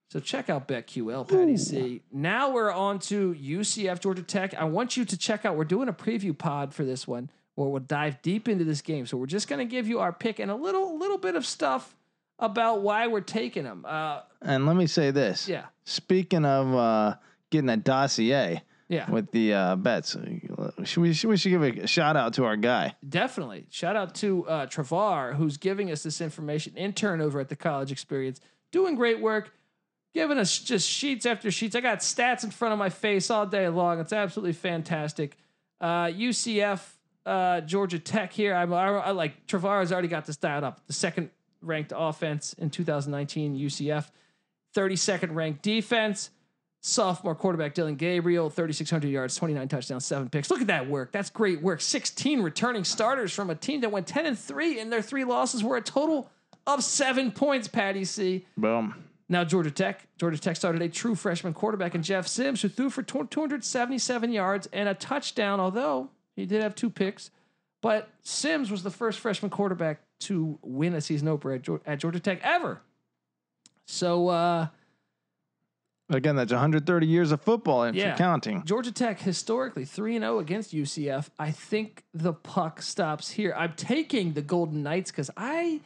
So 0.10 0.20
check 0.20 0.50
out 0.50 0.68
BetQL, 0.68 1.28
Patty 1.28 1.56
C. 1.58 2.02
Now 2.12 2.50
we're 2.52 2.72
on 2.72 2.98
to 3.00 3.36
UCF 3.36 4.00
Georgia 4.00 4.24
Tech. 4.24 4.56
I 4.56 4.64
want 4.64 4.98
you 4.98 5.06
to 5.06 5.16
check 5.18 5.46
out. 5.46 5.56
We're 5.56 5.66
doing 5.66 5.88
a 5.88 5.94
preview 5.94 6.36
pod 6.36 6.74
for 6.74 6.84
this 6.84 7.08
one 7.08 7.30
where 7.54 7.70
we'll 7.70 7.80
dive 7.82 8.20
deep 8.24 8.50
into 8.50 8.64
this 8.64 8.82
game. 8.82 9.06
So 9.06 9.18
we're 9.18 9.28
just 9.28 9.48
going 9.48 9.60
to 9.60 9.66
give 9.66 9.88
you 9.88 10.00
our 10.00 10.12
pick 10.12 10.40
and 10.40 10.50
a 10.50 10.56
little 10.56 10.98
little 10.98 11.20
bit 11.20 11.36
of 11.36 11.46
stuff 11.46 11.96
about 12.40 12.82
why 12.82 13.06
we're 13.06 13.22
taking 13.22 13.66
them. 13.66 13.86
Uh, 13.88 14.22
And 14.42 14.66
let 14.66 14.76
me 14.76 14.88
say 14.88 15.12
this. 15.12 15.48
yeah, 15.48 15.66
Speaking 15.84 16.44
of 16.46 16.74
uh, 16.74 17.16
getting 17.52 17.70
a 17.70 17.78
dossier 17.78 18.64
yeah, 18.88 19.12
with 19.12 19.30
the 19.32 19.54
uh, 19.54 19.76
bets, 19.76 20.16
should 20.86 21.02
we, 21.02 21.14
should 21.14 21.30
we 21.30 21.38
should 21.38 21.50
give 21.50 21.62
a 21.62 21.86
shout 21.86 22.16
out 22.18 22.34
to 22.36 22.46
our 22.46 22.56
guy. 22.56 22.96
definitely. 23.08 23.68
Shout 23.70 23.96
out 23.96 24.16
to 24.16 24.48
uh, 24.48 24.66
Travar 24.66 25.36
who's 25.36 25.58
giving 25.58 25.92
us 25.92 26.02
this 26.02 26.20
information. 26.22 26.76
Intern 26.76 27.22
over 27.22 27.40
at 27.40 27.50
the 27.50 27.56
College 27.56 27.92
Experience, 27.92 28.40
doing 28.72 28.96
great 28.96 29.20
work. 29.22 29.52
Giving 30.14 30.38
us 30.38 30.58
just 30.58 30.90
sheets 30.90 31.26
after 31.26 31.52
sheets. 31.52 31.76
I 31.76 31.82
got 31.82 32.00
stats 32.00 32.44
in 32.44 32.52
front 32.52 32.74
of 32.74 32.80
my 32.80 32.90
face 32.90 33.30
all 33.30 33.46
day 33.46 33.68
long. 33.70 34.00
It's 34.00 34.14
absolutely 34.14 34.54
fantastic. 34.54 35.38
Uh, 35.80 36.08
UCF 36.08 36.82
uh, 37.26 37.62
Georgia 37.62 38.00
Tech 38.00 38.34
here. 38.34 38.56
I'm, 38.56 38.74
I, 38.74 38.88
I 38.88 39.12
like 39.12 39.46
Travara's 39.46 39.92
already 39.92 40.08
got 40.08 40.26
this 40.26 40.38
dialed 40.38 40.64
up. 40.64 40.86
The 40.88 40.94
second 40.94 41.30
ranked 41.62 41.94
offense 41.96 42.54
in 42.54 42.70
2019 42.70 43.56
UCF, 43.56 44.10
32nd 44.76 45.36
ranked 45.36 45.62
defense. 45.62 46.32
Sophomore 46.82 47.36
quarterback 47.36 47.74
Dillon 47.74 47.96
Gabriel, 47.96 48.50
3,600 48.50 49.10
yards, 49.10 49.36
29 49.36 49.68
touchdowns, 49.68 50.06
seven 50.06 50.30
picks. 50.30 50.50
Look 50.50 50.62
at 50.62 50.68
that 50.68 50.90
work. 50.90 51.12
That's 51.12 51.30
great 51.30 51.62
work. 51.62 51.82
16 51.82 52.42
returning 52.42 52.86
starters 52.86 53.34
from 53.34 53.50
a 53.50 53.56
team 53.56 53.82
that 53.82 53.92
went 53.92 54.08
10 54.08 54.26
and 54.26 54.40
three, 54.40 54.80
and 54.80 54.90
their 54.90 55.02
three 55.02 55.26
losses 55.26 55.62
were 55.62 55.76
a 55.76 55.82
total 55.82 56.32
of 56.66 56.82
seven 56.82 57.32
points. 57.32 57.68
Patty 57.68 58.06
C. 58.06 58.46
Boom. 58.56 58.96
Now 59.32 59.44
Georgia 59.44 59.70
Tech. 59.72 60.08
Georgia 60.18 60.40
Tech 60.40 60.56
started 60.56 60.82
a 60.82 60.90
true 60.90 61.14
freshman 61.16 61.54
quarterback 61.54 61.94
in 61.94 62.02
Jeff 62.02 62.28
Sims, 62.28 62.62
who 62.64 62.68
threw 62.70 62.90
for 62.90 63.04
277 63.04 64.32
yards 64.32 64.68
and 64.74 64.90
a 64.90 64.96
touchdown. 64.96 65.60
Although 65.60 66.10
he 66.36 66.46
did 66.48 66.64
have 66.64 66.74
two 66.74 66.90
picks, 66.90 67.30
but 67.82 68.10
Sims 68.24 68.72
was 68.72 68.82
the 68.84 68.90
first 68.90 69.20
freshman 69.20 69.52
quarterback 69.52 70.02
to 70.22 70.58
win 70.64 70.96
a 70.96 71.02
season 71.02 71.28
opener 71.28 71.62
at, 71.86 72.00
Georgia 72.00 72.20
Tech 72.20 72.40
ever. 72.44 72.82
So 73.86 74.28
uh, 74.30 74.68
Again, 76.12 76.36
that's 76.36 76.52
130 76.52 77.06
years 77.06 77.32
of 77.32 77.40
football 77.40 77.84
if 77.84 77.94
Yeah. 77.96 78.16
counting. 78.18 78.64
Georgia 78.66 78.92
Tech 78.92 79.20
historically 79.20 79.86
3 79.86 80.18
0 80.18 80.40
against 80.40 80.74
UCF. 80.74 81.30
I 81.38 81.52
think 81.52 82.04
the 82.16 82.34
puck 82.34 82.82
stops 82.82 83.30
here. 83.30 83.54
I'm 83.56 83.74
taking 83.74 84.34
the 84.34 84.42
Golden 84.42 84.82
Knights 84.82 85.12
because 85.12 85.30
I 85.38 85.82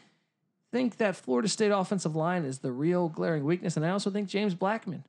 think 0.74 0.98
that 0.98 1.16
Florida 1.16 1.48
State 1.48 1.70
offensive 1.70 2.16
line 2.16 2.46
is 2.46 2.60
the 2.60 2.72
real 2.72 3.08
glaring 3.08 3.46
weakness. 3.46 3.78
And 3.78 3.86
I 3.86 3.92
also 3.92 4.10
think 4.10 4.28
James 4.28 4.56
Blackman. 4.56 5.04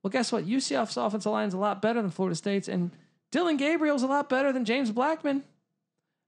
Well, 0.00 0.12
guess 0.12 0.30
what? 0.30 0.46
UCF's 0.46 0.96
offensive 0.96 1.32
line 1.32 1.48
is 1.48 1.54
a 1.54 1.58
lot 1.58 1.82
better 1.82 2.00
than 2.00 2.12
Florida 2.12 2.36
State's, 2.36 2.68
and 2.68 2.92
Dillon 3.32 3.56
Gabriel's 3.56 4.04
a 4.04 4.06
lot 4.06 4.28
better 4.28 4.52
than 4.52 4.64
James 4.64 4.92
Blackman. 4.92 5.42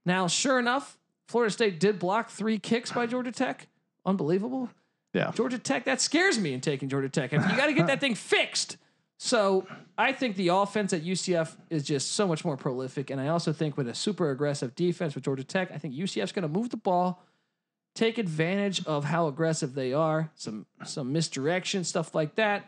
Now, 0.04 0.26
sure 0.26 0.58
enough, 0.58 0.98
Florida 1.28 1.52
State 1.52 1.78
did 1.78 2.00
block 2.00 2.30
three 2.30 2.58
kicks 2.58 2.90
by 2.90 3.06
Georgia 3.06 3.30
Tech. 3.30 3.68
Unbelievable. 4.04 4.68
Yeah. 5.14 5.30
Georgia 5.36 5.58
Tech, 5.58 5.84
that 5.84 6.00
scares 6.00 6.36
me 6.36 6.52
in 6.52 6.60
taking 6.60 6.88
Georgia 6.88 7.08
Tech. 7.08 7.30
You 7.30 7.38
got 7.38 7.66
to 7.66 7.72
get 7.72 7.86
that 7.86 8.00
thing 8.00 8.14
fixed. 8.16 8.76
So 9.18 9.68
I 9.96 10.12
think 10.12 10.34
the 10.34 10.48
offense 10.48 10.92
at 10.92 11.04
UCF 11.04 11.54
is 11.68 11.84
just 11.84 12.12
so 12.12 12.26
much 12.26 12.44
more 12.44 12.56
prolific. 12.56 13.10
And 13.10 13.20
I 13.20 13.28
also 13.28 13.52
think 13.52 13.76
with 13.76 13.86
a 13.86 13.94
super 13.94 14.30
aggressive 14.30 14.74
defense 14.74 15.14
with 15.14 15.22
Georgia 15.22 15.44
Tech, 15.44 15.70
I 15.70 15.78
think 15.78 15.94
UCF's 15.94 16.32
going 16.32 16.42
to 16.42 16.48
move 16.48 16.70
the 16.70 16.76
ball, 16.76 17.22
take 17.94 18.18
advantage 18.18 18.84
of 18.86 19.04
how 19.04 19.26
aggressive 19.26 19.74
they 19.74 19.92
are, 19.92 20.30
some 20.34 20.66
some 20.84 21.12
misdirection, 21.12 21.84
stuff 21.84 22.14
like 22.14 22.34
that. 22.36 22.64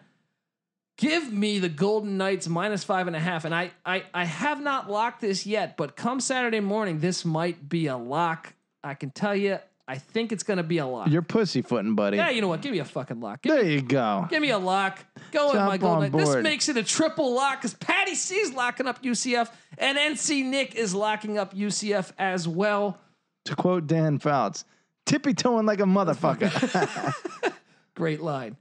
Give 0.98 1.32
me 1.32 1.58
the 1.58 1.68
Golden 1.70 2.16
Knights 2.18 2.48
minus 2.48 2.84
five 2.84 3.06
and 3.06 3.16
a 3.16 3.20
half. 3.20 3.44
And 3.44 3.54
I, 3.54 3.70
I, 3.84 4.04
I 4.12 4.24
have 4.24 4.60
not 4.60 4.90
locked 4.90 5.20
this 5.22 5.46
yet, 5.46 5.76
but 5.76 5.96
come 5.96 6.20
Saturday 6.20 6.60
morning, 6.60 7.00
this 7.00 7.24
might 7.24 7.68
be 7.68 7.86
a 7.86 7.96
lock. 7.96 8.52
I 8.84 8.94
can 8.94 9.10
tell 9.10 9.34
you, 9.34 9.58
I 9.88 9.96
think 9.96 10.32
it's 10.32 10.42
going 10.42 10.58
to 10.58 10.62
be 10.62 10.78
a 10.78 10.86
lock. 10.86 11.08
You're 11.08 11.22
pussyfooting, 11.22 11.94
buddy. 11.94 12.18
yeah, 12.18 12.30
you 12.30 12.40
know 12.40 12.48
what? 12.48 12.60
Give 12.60 12.72
me 12.72 12.78
a 12.78 12.84
fucking 12.84 13.20
lock. 13.20 13.42
Give, 13.42 13.52
There 13.54 13.64
you 13.64 13.80
go. 13.82 14.26
give 14.30 14.42
me 14.42 14.50
a 14.50 14.58
lock. 14.58 14.98
Go 15.32 15.46
with 15.46 15.56
my 15.56 15.76
Golden 15.78 16.12
Knights. 16.12 16.34
This 16.34 16.42
makes 16.42 16.68
it 16.68 16.76
a 16.76 16.82
triple 16.84 17.34
lock 17.34 17.60
because 17.62 17.74
Patty 17.74 18.14
C's 18.14 18.52
locking 18.52 18.86
up 18.86 19.02
UCF 19.02 19.50
and 19.78 19.96
NC 19.98 20.44
Nick 20.44 20.74
is 20.74 20.94
locking 20.94 21.38
up 21.38 21.54
UCF 21.54 22.12
as 22.18 22.46
well. 22.46 22.98
To 23.46 23.56
quote 23.56 23.86
Dan 23.88 24.18
Fouts, 24.18 24.64
tippy 25.06 25.34
toeing 25.34 25.66
like 25.66 25.80
a 25.80 25.84
motherfucker. 25.84 27.52
Great 27.94 28.20
line. 28.20 28.56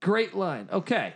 Great 0.00 0.34
line. 0.34 0.68
Okay. 0.72 1.14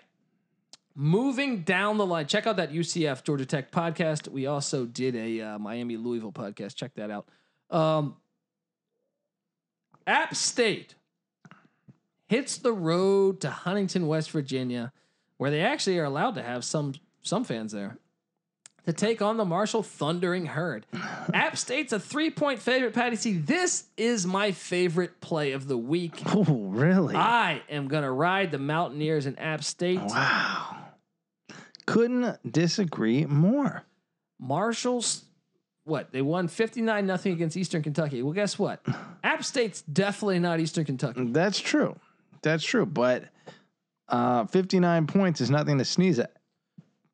Moving 0.96 1.62
down 1.62 1.98
the 1.98 2.06
line, 2.06 2.26
check 2.26 2.46
out 2.46 2.56
that 2.56 2.72
UCF 2.72 3.24
Georgia 3.24 3.46
Tech 3.46 3.72
podcast. 3.72 4.28
We 4.28 4.46
also 4.46 4.86
did 4.86 5.16
a 5.16 5.40
uh, 5.40 5.58
Miami 5.58 5.96
Louisville 5.96 6.32
podcast. 6.32 6.76
Check 6.76 6.94
that 6.94 7.10
out. 7.10 7.26
Um, 7.70 8.16
App 10.06 10.36
State 10.36 10.94
hits 12.28 12.58
the 12.58 12.72
road 12.72 13.40
to 13.40 13.50
Huntington, 13.50 14.06
West 14.06 14.30
Virginia, 14.30 14.92
where 15.36 15.50
they 15.50 15.62
actually 15.62 15.98
are 15.98 16.04
allowed 16.04 16.34
to 16.36 16.42
have 16.42 16.64
some 16.64 16.94
some 17.22 17.42
fans 17.42 17.72
there 17.72 17.98
to 18.86 18.92
take 18.92 19.22
on 19.22 19.36
the 19.36 19.44
Marshall 19.44 19.82
Thundering 19.82 20.46
Herd. 20.46 20.86
App 21.34 21.56
State's 21.56 21.92
a 21.92 21.98
three 22.00 22.30
point 22.30 22.60
favorite, 22.60 22.92
Patty 22.94 23.16
C. 23.16 23.32
This 23.34 23.84
is 23.96 24.26
my 24.26 24.52
favorite 24.52 25.20
play 25.20 25.52
of 25.52 25.68
the 25.68 25.78
week. 25.78 26.22
Oh, 26.36 26.44
really? 26.44 27.14
I 27.14 27.62
am 27.70 27.88
going 27.88 28.02
to 28.02 28.10
ride 28.10 28.50
the 28.50 28.58
Mountaineers 28.58 29.26
in 29.26 29.38
App 29.38 29.62
State. 29.64 30.00
wow. 30.00 30.76
Couldn't 31.86 32.38
disagree 32.50 33.24
more. 33.26 33.84
Marshall's, 34.40 35.24
what? 35.84 36.12
They 36.12 36.22
won 36.22 36.48
59 36.48 37.06
nothing 37.06 37.32
against 37.32 37.56
Eastern 37.56 37.82
Kentucky. 37.82 38.22
Well, 38.22 38.32
guess 38.32 38.58
what? 38.58 38.84
App 39.24 39.44
State's 39.44 39.82
definitely 39.82 40.38
not 40.38 40.60
Eastern 40.60 40.84
Kentucky. 40.84 41.24
That's 41.28 41.60
true. 41.60 41.96
That's 42.42 42.64
true. 42.64 42.84
But 42.86 43.24
uh, 44.08 44.46
59 44.46 45.06
points 45.06 45.40
is 45.40 45.50
nothing 45.50 45.78
to 45.78 45.84
sneeze 45.84 46.18
at. 46.18 46.32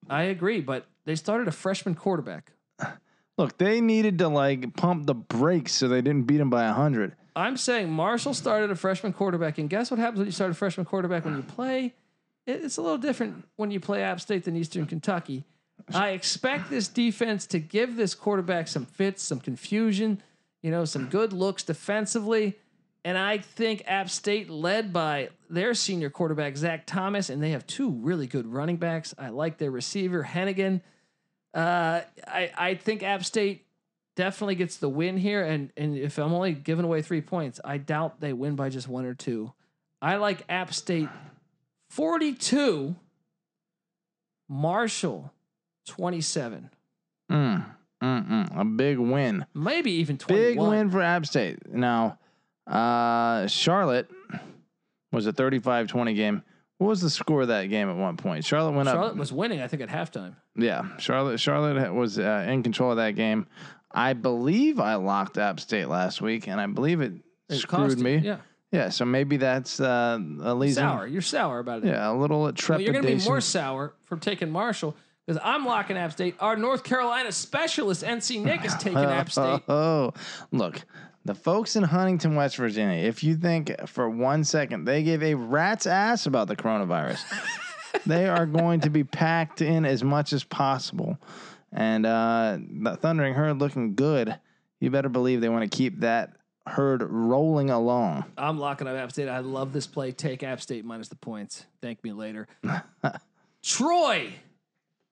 I 0.08 0.24
agree, 0.24 0.60
but 0.60 0.86
they 1.11 1.16
started 1.16 1.48
a 1.48 1.52
freshman 1.52 1.96
quarterback. 1.96 2.52
Look, 3.36 3.58
they 3.58 3.80
needed 3.80 4.18
to 4.18 4.28
like 4.28 4.76
pump 4.76 5.06
the 5.06 5.14
brakes 5.14 5.72
so 5.72 5.88
they 5.88 6.00
didn't 6.02 6.28
beat 6.28 6.40
him 6.40 6.50
by 6.50 6.66
100. 6.66 7.16
I'm 7.34 7.56
saying 7.56 7.90
Marshall 7.90 8.32
started 8.32 8.70
a 8.70 8.76
freshman 8.76 9.12
quarterback, 9.12 9.58
and 9.58 9.68
guess 9.68 9.90
what 9.90 9.98
happens 9.98 10.18
when 10.18 10.26
you 10.26 10.32
start 10.32 10.52
a 10.52 10.54
freshman 10.54 10.86
quarterback 10.86 11.24
when 11.24 11.34
you 11.34 11.42
play? 11.42 11.94
It's 12.46 12.76
a 12.76 12.82
little 12.82 12.98
different 12.98 13.44
when 13.56 13.72
you 13.72 13.80
play 13.80 14.04
App 14.04 14.20
State 14.20 14.44
than 14.44 14.56
Eastern 14.56 14.86
Kentucky. 14.86 15.42
I 15.92 16.11
expect 16.11 16.70
this 16.70 16.86
defense 16.86 17.44
to 17.48 17.58
give 17.58 17.96
this 17.96 18.14
quarterback 18.14 18.68
some 18.68 18.86
fits, 18.86 19.24
some 19.24 19.40
confusion, 19.40 20.22
you 20.62 20.70
know, 20.70 20.84
some 20.84 21.06
good 21.06 21.32
looks 21.32 21.64
defensively. 21.64 22.56
And 23.04 23.18
I 23.18 23.38
think 23.38 23.82
App 23.86 24.11
State, 24.11 24.48
led 24.48 24.92
by 24.92 25.30
their 25.48 25.74
senior 25.74 26.11
quarterback, 26.11 26.56
Zach 26.56 26.86
Thomas, 26.86 27.30
and 27.30 27.42
they 27.42 27.50
have 27.50 27.66
two 27.66 27.90
really 27.90 28.28
good 28.28 28.46
running 28.46 28.76
backs. 28.76 29.12
I 29.18 29.30
like 29.30 29.58
their 29.58 29.72
receiver, 29.72 30.22
Hennigan. 30.22 30.82
Uh, 31.55 32.03
I, 32.26 32.51
I 32.57 32.74
think 32.74 33.03
App 33.03 33.24
State 33.24 33.66
definitely 34.16 34.55
gets 34.55 34.76
the 34.76 34.88
win 34.88 35.16
here. 35.16 35.42
And, 35.44 35.72
and 35.76 35.96
if 35.96 36.18
I'm 36.18 36.32
only 36.32 36.53
giving 36.53 36.84
away 36.84 37.03
three 37.03 37.20
points, 37.20 37.61
I 37.64 37.78
doubt 37.78 38.20
they 38.20 38.32
win 38.32 38.55
by 38.57 38.68
just 38.68 38.86
one 38.88 39.05
or 39.05 39.14
two. 39.14 39.53
I 40.03 40.16
like 40.16 40.44
App 40.48 40.72
State 40.72 41.09
42, 41.90 42.94
Marshall 44.48 45.32
27, 45.86 46.70
Mm, 47.30 47.64
mm, 48.03 48.28
mm. 48.28 48.61
A 48.61 48.64
big 48.64 48.98
win. 48.98 49.46
maybe 49.55 49.92
even 49.92 50.18
21. 50.18 50.42
Big 50.51 50.59
win 50.59 50.90
for 50.90 51.01
App 51.01 51.24
State. 51.26 51.59
Now, 51.72 52.18
uh, 52.66 53.46
Charlotte 53.46 54.11
was 55.12 55.26
a 55.26 55.32
35 55.32 55.86
20 55.86 56.14
game. 56.14 56.42
What 56.80 56.88
was 56.88 57.02
the 57.02 57.10
score 57.10 57.42
of 57.42 57.48
that 57.48 57.66
game 57.66 57.90
at 57.90 57.96
one 57.96 58.16
point? 58.16 58.42
Charlotte 58.42 58.70
went 58.72 58.88
Charlotte 58.88 59.00
up. 59.00 59.04
Charlotte 59.08 59.18
was 59.18 59.32
winning, 59.34 59.60
I 59.60 59.66
think, 59.68 59.82
at 59.82 59.90
halftime. 59.90 60.34
Yeah, 60.56 60.96
Charlotte. 60.96 61.38
Charlotte 61.38 61.92
was 61.92 62.18
uh, 62.18 62.46
in 62.48 62.62
control 62.62 62.90
of 62.92 62.96
that 62.96 63.16
game. 63.16 63.46
I 63.92 64.14
believe 64.14 64.80
I 64.80 64.94
locked 64.94 65.36
App 65.36 65.60
State 65.60 65.88
last 65.88 66.22
week, 66.22 66.48
and 66.48 66.58
I 66.58 66.66
believe 66.68 67.02
it, 67.02 67.12
It 67.50 67.56
screwed 67.56 67.98
me. 67.98 68.16
Yeah. 68.16 68.38
Yeah, 68.72 68.88
so 68.88 69.04
maybe 69.04 69.36
that's 69.36 69.78
uh, 69.78 70.18
a 70.42 70.56
reason. 70.56 70.80
Sour. 70.80 71.06
You're 71.06 71.20
sour 71.20 71.58
about 71.58 71.84
it. 71.84 71.88
Yeah, 71.88 72.10
a 72.10 72.14
little 72.14 72.40
Well, 72.40 72.52
trepidation. 72.54 72.94
you're 72.94 73.02
going 73.02 73.18
to 73.18 73.24
be 73.24 73.28
more 73.28 73.42
sour 73.42 73.92
from 74.04 74.20
taking 74.20 74.50
Marshall 74.50 74.96
because 75.26 75.38
I'm 75.44 75.66
locking 75.66 75.98
App 75.98 76.12
State. 76.12 76.34
Our 76.40 76.56
North 76.56 76.82
Carolina 76.82 77.30
specialist, 77.30 78.02
NC 78.04 78.42
Nick, 78.42 78.64
is 78.64 78.74
taking 78.76 78.96
App 78.96 79.30
State. 79.30 79.60
Oh, 79.68 80.14
look, 80.50 80.80
the 81.30 81.34
folks 81.36 81.76
in 81.76 81.84
Huntington, 81.84 82.34
West 82.34 82.56
Virginia. 82.56 83.06
If 83.06 83.22
you 83.22 83.36
think 83.36 83.72
for 83.86 84.10
one 84.10 84.42
second 84.42 84.84
they 84.84 85.04
gave 85.04 85.22
a 85.22 85.34
rat's 85.34 85.86
ass 85.86 86.26
about 86.26 86.48
the 86.48 86.56
coronavirus, 86.56 87.22
they 88.06 88.26
are 88.28 88.46
going 88.46 88.80
to 88.80 88.90
be 88.90 89.04
packed 89.04 89.62
in 89.62 89.84
as 89.84 90.02
much 90.02 90.32
as 90.32 90.42
possible. 90.42 91.18
And 91.72 92.04
uh, 92.04 92.58
the 92.60 92.96
Thundering 92.96 93.34
Herd 93.34 93.60
looking 93.60 93.94
good. 93.94 94.40
You 94.80 94.90
better 94.90 95.08
believe 95.08 95.40
they 95.40 95.48
want 95.48 95.70
to 95.70 95.76
keep 95.76 96.00
that 96.00 96.32
herd 96.66 97.04
rolling 97.04 97.70
along. 97.70 98.24
I'm 98.36 98.58
locking 98.58 98.88
up 98.88 98.96
App 98.96 99.12
State. 99.12 99.28
I 99.28 99.38
love 99.38 99.72
this 99.72 99.86
play. 99.86 100.10
Take 100.10 100.42
App 100.42 100.60
State 100.60 100.84
minus 100.84 101.06
the 101.06 101.16
points. 101.16 101.64
Thank 101.80 102.02
me 102.02 102.12
later. 102.12 102.48
Troy, 103.62 104.32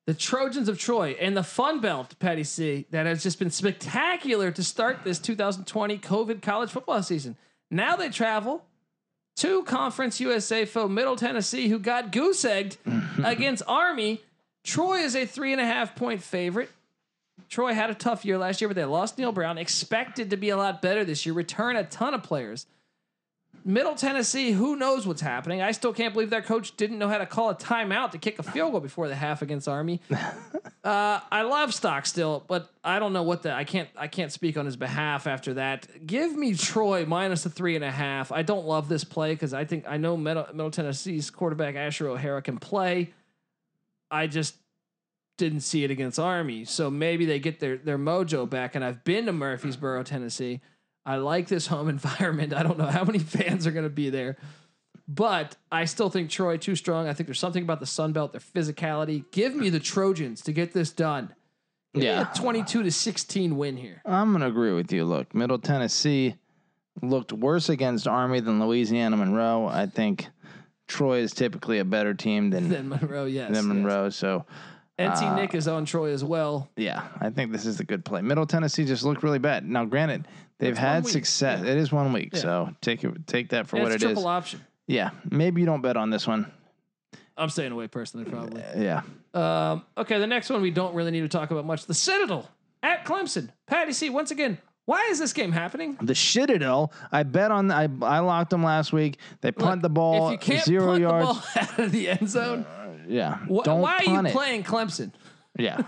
the 0.09 0.15
Trojans 0.15 0.71
of 0.71 0.79
Troy, 0.79 1.15
and 1.21 1.37
the 1.37 1.43
Fun 1.43 1.81
Belt, 1.81 2.19
Patty 2.19 2.43
C, 2.43 2.87
that 2.93 3.05
has 3.05 3.23
just 3.23 3.39
been 3.39 3.51
spectacular 3.51 4.51
to 4.51 4.65
start 4.65 5.05
this 5.05 5.19
2020 5.19 5.99
COVID 5.99 6.41
college 6.41 6.71
football 6.71 7.03
season. 7.03 7.37
Now 7.71 7.95
they 7.95 8.09
travel 8.09 8.65
to 9.37 9.63
Conference 9.65 10.19
USA 10.19 10.65
foe 10.65 10.89
Middle 10.89 11.17
Tennessee, 11.17 11.69
who 11.69 11.79
got 11.79 12.11
goose 12.11 12.43
egged 12.47 12.79
against 13.23 13.63
Army. 13.69 14.23
Troy 14.65 15.01
is 15.01 15.15
a 15.15 15.27
three 15.27 15.53
and 15.53 15.61
a 15.61 15.67
half 15.67 15.95
point 15.95 16.23
favorite. 16.23 16.71
Troy 17.51 17.75
had 17.75 17.91
a 17.91 17.95
tough 17.95 18.25
year 18.25 18.39
last 18.39 18.63
year, 18.63 18.69
but 18.69 18.77
they 18.77 18.87
lost 18.87 19.19
Neal 19.19 19.33
Brown. 19.33 19.59
Expected 19.59 20.31
to 20.31 20.39
be 20.39 20.49
a 20.49 20.57
lot 20.57 20.81
better 20.81 21.05
this 21.05 21.27
year. 21.27 21.35
Return 21.35 21.77
a 21.77 21.85
ton 21.85 22.15
of 22.15 22.23
players. 22.23 22.65
Middle 23.65 23.95
Tennessee, 23.95 24.53
who 24.53 24.77
knows 24.77 25.07
what's 25.07 25.21
happening? 25.21 25.61
I 25.63 25.73
still 25.73 25.93
can't 25.93 26.13
believe 26.13 26.31
their 26.31 26.43
coach 26.43 26.77
didn't 26.77 26.99
know 26.99 27.09
how 27.09 27.19
to 27.19 27.27
call 27.27 27.51
a 27.51 27.55
timeout 27.55 28.13
to 28.13 28.19
kick 28.19 28.39
a 28.39 28.43
field 28.43 28.73
goal 28.73 28.81
before 28.81 29.09
the 29.09 29.15
half 29.15 29.43
against 29.43 29.69
Army. 29.69 30.01
uh, 30.85 31.21
I 31.31 31.43
love 31.43 31.75
Stockstill, 31.75 32.45
but 32.47 32.71
I 32.83 32.99
don't 32.99 33.13
know 33.13 33.23
what 33.23 33.43
the 33.43 33.53
I 33.53 33.65
can't 33.65 33.89
I 33.97 34.09
can't 34.09 34.33
speak 34.33 34.57
on 34.57 34.67
his 34.67 34.77
behalf 34.77 35.27
after 35.27 35.55
that. 35.55 36.07
Give 36.07 36.37
me 36.37 36.55
Troy 36.55 37.05
minus 37.07 37.45
a 37.47 37.51
three 37.51 37.75
and 37.75 37.85
a 37.85 37.91
half. 37.91 38.33
I 38.33 38.43
don't 38.43 38.67
love 38.67 38.89
this 38.89 39.05
play 39.05 39.35
because 39.35 39.53
I 39.53 39.65
think 39.65 39.85
I 39.87 39.97
know 39.97 40.17
Middle, 40.17 40.47
Middle 40.53 40.71
Tennessee's 40.71 41.31
quarterback 41.31 41.75
Asher 41.75 42.09
O'Hara 42.09 42.43
can 42.43 42.59
play. 42.59 43.13
I 44.11 44.27
just 44.27 44.55
didn't 45.37 45.61
see 45.61 45.85
it 45.85 45.91
against 45.91 46.19
Army. 46.19 46.65
So 46.65 46.91
maybe 46.91 47.25
they 47.25 47.39
get 47.39 47.61
their 47.61 47.79
their 47.79 47.99
mojo 47.99 48.49
back. 48.49 48.75
And 48.75 48.85
I've 48.85 49.05
been 49.05 49.27
to 49.27 49.33
Murfreesboro, 49.33 50.03
Tennessee. 50.03 50.61
I 51.09 51.17
like 51.17 51.49
this 51.49 51.67
home 51.67 51.89
environment. 51.97 52.53
I 52.53 52.63
don't 52.63 52.79
know 52.79 52.85
how 52.87 53.05
many 53.05 53.19
fans 53.19 53.67
are 53.67 53.71
going 53.71 53.85
to 53.87 53.91
be 53.91 54.11
there, 54.11 54.37
but 55.09 55.57
I 55.73 55.87
still 55.87 56.11
think 56.11 56.29
Troy 56.31 56.59
too 56.59 56.75
strong. 56.77 57.09
I 57.09 57.15
think 57.15 57.27
there's 57.27 57.41
something 57.41 57.63
about 57.63 57.81
the 57.81 57.87
Sun 57.87 58.13
Belt, 58.13 58.33
their 58.33 58.41
physicality. 58.43 59.25
Give 59.31 59.55
me 59.55 59.71
the 59.71 59.81
Trojans 59.81 60.43
to 60.43 60.53
get 60.53 60.73
this 60.75 60.91
done. 60.93 61.35
Give 61.95 62.05
Yeah. 62.05 62.31
a 62.31 62.35
22 62.39 62.83
to 62.83 62.93
16 62.93 63.57
win 63.57 63.77
here. 63.79 64.03
I'm 64.05 64.31
going 64.33 64.43
to 64.43 64.49
agree 64.49 64.73
with 64.75 64.93
you. 64.93 65.05
Look, 65.07 65.35
Middle 65.35 65.59
Tennessee 65.59 66.35
looked 67.01 67.33
worse 67.33 67.71
against 67.71 68.07
Army 68.07 68.41
than 68.41 68.61
Louisiana 68.61 69.17
Monroe. 69.17 69.67
I 69.67 69.87
think 69.87 70.27
Troy 70.89 71.21
is 71.21 71.33
typically 71.33 71.79
a 71.79 71.85
better 71.87 72.13
team 72.13 72.51
than, 72.51 72.69
Then 72.69 72.89
Monroe, 72.91 73.25
yes. 73.25 73.47
than 73.47 73.55
yes. 73.55 73.65
Monroe. 73.65 74.11
So, 74.11 74.45
NT 75.01 75.23
Uh, 75.23 75.37
Nick 75.37 75.55
is 75.55 75.69
on 75.69 75.85
Troy 75.87 76.11
as 76.13 76.25
well. 76.25 76.69
yeah, 76.77 77.07
I 77.21 77.31
think 77.31 77.53
this 77.53 77.65
is 77.67 77.79
a 77.81 77.85
good 77.85 78.05
play. 78.05 78.21
Middle 78.21 78.47
Tennessee 78.47 78.85
just 78.85 79.05
looked 79.05 79.23
really 79.23 79.39
bad. 79.39 79.65
Now, 79.65 79.85
granted, 79.85 80.27
they've 80.59 80.77
had 80.79 81.07
success. 81.07 81.61
yeah. 81.65 81.73
It 81.73 81.79
is 81.79 81.91
one 81.93 82.13
week, 82.13 82.31
Yeah. 82.33 82.41
so 82.41 82.71
take 82.81 83.05
it, 83.05 83.27
take 83.27 83.51
that 83.51 83.67
for 83.69 83.77
And 83.77 83.85
what 83.85 83.93
it's 83.93 84.03
it 84.03 84.07
a 84.07 84.11
is. 84.11 84.15
triple 84.17 84.29
option. 84.29 84.61
Yeah, 84.87 85.11
maybe 85.31 85.61
you 85.61 85.67
don't 85.67 85.83
bet 85.83 85.97
on 85.97 86.11
this 86.11 86.27
one. 86.27 86.51
I'm 87.37 87.51
staying 87.51 87.73
away 87.73 87.87
personally, 87.89 88.29
probably. 88.29 88.63
Yeah, 88.77 89.03
Um, 89.35 89.85
okay, 89.97 90.19
the 90.19 90.27
next 90.27 90.51
one 90.51 90.61
we 90.63 90.71
don't 90.71 90.95
really 90.95 91.11
need 91.13 91.21
to 91.21 91.29
talk 91.29 91.51
about 91.51 91.65
much. 91.65 91.87
The 91.87 91.95
Citadel 91.95 92.49
at 92.83 93.05
Clemson. 93.05 93.51
Patty 93.67 93.93
C, 93.93 94.11
once 94.11 94.31
again, 94.33 94.59
why 94.87 95.07
is 95.11 95.19
this 95.21 95.33
game 95.33 95.53
happening? 95.53 95.97
the 96.01 96.15
Citadel. 96.15 96.93
I 97.13 97.23
bet 97.23 97.51
on. 97.53 97.71
I 97.71 97.89
I 98.03 98.19
locked 98.21 98.51
them 98.51 98.63
last 98.65 98.93
week. 98.93 99.19
They 99.43 99.53
punt 99.53 99.83
the 99.83 99.89
ball 99.91 100.29
if 100.29 100.33
you 100.33 100.39
can't 100.39 100.65
zero 100.65 100.87
punt 100.87 101.01
yards. 101.03 101.29
the 101.29 101.35
ball 101.35 101.43
out 101.75 101.79
of 101.79 101.93
the 101.93 102.09
end 102.09 102.29
zone, 102.29 102.67
Yeah, 103.07 103.37
wh- 103.47 103.63
don't 103.63 103.83
why 103.83 103.99
are 103.99 104.05
you 104.05 104.27
it. 104.27 104.33
playing 104.33 104.65
Clemson? 104.65 105.13
Yeah, 105.59 105.83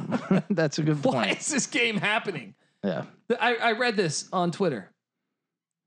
that's 0.51 0.79
a 0.79 0.83
good 0.83 1.03
Why 1.05 1.29
is 1.31 1.49
this 1.49 1.67
game 1.67 1.97
happening? 1.97 2.55
Yeah. 2.83 3.05
I, 3.39 3.57
I 3.57 3.73
read 3.73 3.97
this 3.97 4.29
on 4.33 4.51
Twitter. 4.51 4.91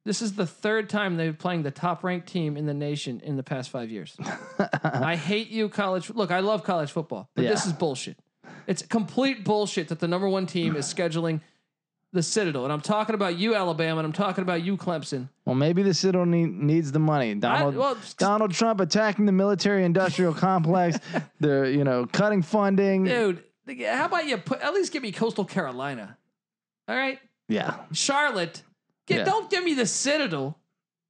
This 0.05 0.21
is 0.21 0.33
the 0.33 0.45
third 0.45 0.89
time 0.89 1.15
they've 1.15 1.37
playing 1.37 1.63
the 1.63 1.71
top 1.71 2.03
ranked 2.03 2.27
team 2.27 2.57
in 2.57 2.65
the 2.65 2.73
nation 2.73 3.21
in 3.23 3.37
the 3.37 3.43
past 3.43 3.69
five 3.69 3.89
years. 3.89 4.17
I 4.83 5.15
hate 5.15 5.49
you, 5.49 5.69
college. 5.69 6.09
Look, 6.09 6.29
I 6.29 6.41
love 6.41 6.63
college 6.63 6.91
football, 6.91 7.29
but 7.35 7.43
this 7.43 7.65
is 7.65 7.71
bullshit. 7.71 8.17
It's 8.67 8.81
complete 8.81 9.43
bullshit 9.45 9.87
that 9.89 9.99
the 9.99 10.07
number 10.07 10.27
one 10.27 10.45
team 10.45 10.75
is 10.75 10.93
scheduling 10.93 11.39
the 12.13 12.21
Citadel. 12.21 12.63
And 12.63 12.71
I'm 12.71 12.81
talking 12.81 13.15
about 13.15 13.37
you, 13.37 13.55
Alabama, 13.55 13.99
and 13.99 14.05
I'm 14.05 14.13
talking 14.13 14.43
about 14.43 14.63
you, 14.63 14.77
Clemson. 14.77 15.29
Well, 15.45 15.55
maybe 15.55 15.83
the 15.83 15.93
Citadel 15.93 16.25
need, 16.25 16.51
needs 16.51 16.91
the 16.91 16.99
money. 16.99 17.33
Donald 17.35 17.75
well, 17.75 17.97
Donald 18.17 18.51
Trump 18.53 18.79
attacking 18.79 19.25
the 19.25 19.31
military-industrial 19.31 20.33
complex. 20.35 20.99
They're 21.39 21.65
you 21.65 21.83
know 21.83 22.05
cutting 22.05 22.41
funding. 22.41 23.05
Dude, 23.05 23.43
how 23.85 24.05
about 24.05 24.27
you 24.27 24.37
put 24.37 24.61
at 24.61 24.73
least 24.73 24.93
give 24.93 25.03
me 25.03 25.11
Coastal 25.11 25.45
Carolina? 25.45 26.17
All 26.87 26.95
right, 26.95 27.19
Yeah, 27.47 27.75
Charlotte. 27.93 28.61
Get, 29.05 29.19
Yeah. 29.19 29.23
Don't 29.25 29.49
give 29.49 29.63
me 29.63 29.73
the 29.73 29.85
Citadel. 29.85 30.57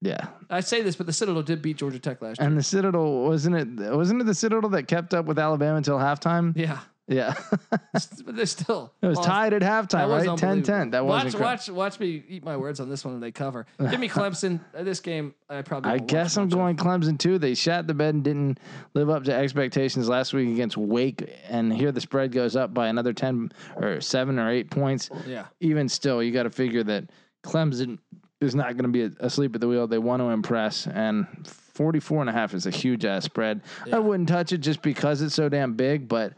Yeah, 0.01 0.27
I 0.49 0.59
say 0.59 0.81
this, 0.81 0.95
but 0.95 1.05
the 1.05 1.13
Citadel 1.13 1.43
did 1.43 1.61
beat 1.61 1.77
Georgia 1.77 1.99
Tech 1.99 2.21
last 2.21 2.39
year. 2.39 2.47
and 2.47 2.57
the 2.57 2.63
Citadel 2.63 3.23
wasn't 3.23 3.55
it? 3.55 3.95
Wasn't 3.95 4.19
it 4.21 4.25
the 4.25 4.33
Citadel 4.35 4.69
that 4.71 4.87
kept 4.87 5.13
up 5.13 5.25
with 5.25 5.39
Alabama 5.39 5.77
until 5.77 5.97
halftime? 5.97 6.51
Yeah, 6.57 6.79
Yeah, 7.07 7.33
but 7.71 8.35
they're 8.35 8.45
still. 8.45 8.93
it 9.01 9.07
was 9.07 9.17
lost. 9.17 9.27
tied 9.27 9.53
at 9.53 9.61
halftime, 9.61 10.07
was 10.07 10.25
right? 10.25 10.39
10-10. 10.39 10.91
That 10.91 11.05
wasn't. 11.05 11.35
cra- 11.35 11.43
watch, 11.45 11.69
watch 11.69 11.99
me 11.99 12.23
eat 12.29 12.45
my 12.45 12.55
words 12.55 12.79
on 12.79 12.89
this 12.89 13.03
one 13.03 13.15
when 13.15 13.21
they 13.21 13.31
cover. 13.31 13.65
Give 13.89 13.99
me 13.99 14.07
Clemson. 14.09 14.61
Uh, 14.73 14.83
this 14.83 15.01
game, 15.01 15.35
I 15.49 15.61
probably. 15.63 15.91
I 15.91 15.97
guess 15.97 16.37
I'm 16.37 16.45
much 16.45 16.53
of. 16.53 16.59
going 16.59 16.77
Clemson 16.77 17.17
too. 17.19 17.37
They 17.37 17.55
shot 17.55 17.87
the 17.87 17.93
bed 17.93 18.15
and 18.15 18.23
didn't 18.23 18.59
live 18.93 19.09
up 19.09 19.25
to 19.25 19.33
expectations 19.33 20.07
last 20.07 20.33
week 20.33 20.49
against 20.49 20.77
Wake, 20.77 21.29
and 21.49 21.73
here 21.73 21.91
the 21.91 22.01
spread 22.01 22.31
goes 22.31 22.55
up 22.55 22.73
by 22.73 22.87
another 22.87 23.11
ten 23.11 23.51
or 23.75 23.99
seven 23.99 24.39
or 24.39 24.49
eight 24.49 24.71
points. 24.71 25.09
Yeah, 25.27 25.47
Even 25.59 25.89
still, 25.89 26.23
you 26.23 26.31
got 26.31 26.43
to 26.43 26.49
figure 26.51 26.83
that 26.83 27.09
Clemson 27.45 27.99
is 28.39 28.55
not 28.55 28.77
going 28.77 28.91
to 28.91 29.09
be 29.09 29.15
asleep 29.19 29.55
at 29.55 29.61
the 29.61 29.67
wheel. 29.67 29.87
They 29.87 29.97
want 29.97 30.21
to 30.21 30.29
impress, 30.29 30.87
and 30.87 31.27
44 31.73 32.21
and 32.21 32.29
a 32.29 32.33
half 32.33 32.53
is 32.53 32.65
a 32.65 32.69
huge 32.69 33.03
ass 33.05 33.23
spread. 33.25 33.61
Yeah. 33.85 33.95
I 33.95 33.99
wouldn't 33.99 34.29
touch 34.29 34.51
it 34.51 34.59
just 34.59 34.81
because 34.81 35.21
it's 35.21 35.33
so 35.33 35.49
damn 35.49 35.73
big, 35.73 36.07
but 36.07 36.33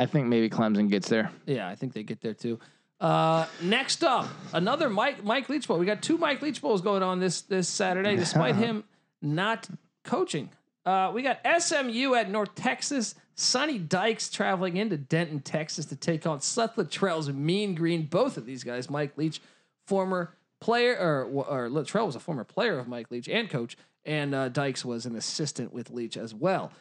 I 0.00 0.06
think 0.06 0.28
maybe 0.28 0.48
Clemson 0.48 0.88
gets 0.88 1.10
there. 1.10 1.30
yeah, 1.44 1.68
I 1.68 1.74
think 1.74 1.92
they 1.92 2.02
get 2.02 2.22
there 2.22 2.32
too. 2.32 2.58
Uh, 2.98 3.44
next 3.60 4.02
up, 4.02 4.28
another 4.54 4.88
Mike 4.88 5.22
Mike 5.22 5.50
Leach 5.50 5.68
bowl. 5.68 5.76
We 5.78 5.84
got 5.84 6.00
two 6.00 6.16
Mike 6.16 6.40
Leach 6.40 6.62
bowls 6.62 6.80
going 6.80 7.02
on 7.02 7.20
this 7.20 7.42
this 7.42 7.68
Saturday, 7.68 8.16
despite 8.16 8.54
him 8.66 8.84
not 9.20 9.68
coaching. 10.02 10.48
Uh, 10.86 11.10
we 11.14 11.20
got 11.20 11.40
SMU 11.58 12.14
at 12.14 12.30
North 12.30 12.54
Texas. 12.54 13.14
Sonny 13.34 13.78
Dykes 13.78 14.30
traveling 14.30 14.78
into 14.78 14.96
Denton, 14.96 15.40
Texas 15.40 15.84
to 15.86 15.96
take 15.96 16.26
on 16.26 16.40
Seth 16.40 16.76
Littrell's 16.76 17.30
Mean 17.30 17.74
Green. 17.74 18.04
Both 18.06 18.38
of 18.38 18.46
these 18.46 18.64
guys, 18.64 18.88
Mike 18.88 19.18
Leach, 19.18 19.42
former 19.86 20.34
player, 20.60 20.96
or, 20.98 21.24
or 21.24 21.68
Littrell 21.68 22.06
was 22.06 22.16
a 22.16 22.20
former 22.20 22.44
player 22.44 22.78
of 22.78 22.88
Mike 22.88 23.10
Leach 23.10 23.28
and 23.28 23.50
coach, 23.50 23.76
and 24.06 24.34
uh, 24.34 24.48
Dykes 24.48 24.82
was 24.82 25.04
an 25.04 25.14
assistant 25.14 25.74
with 25.74 25.90
Leach 25.90 26.16
as 26.16 26.34
well. 26.34 26.72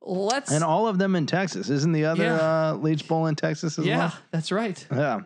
Let's 0.00 0.50
And 0.52 0.62
all 0.64 0.86
of 0.88 0.98
them 0.98 1.16
in 1.16 1.26
Texas. 1.26 1.68
Isn't 1.70 1.92
the 1.92 2.04
other 2.06 2.24
Yeah. 2.24 2.70
uh, 2.70 2.74
Leach 2.74 3.06
Bowl 3.08 3.26
in 3.26 3.34
Texas 3.34 3.78
as 3.78 3.84
well? 3.84 3.86
yeah, 3.86 4.12
that's 4.30 4.50
right. 4.52 4.86
Yeah. 4.92 5.20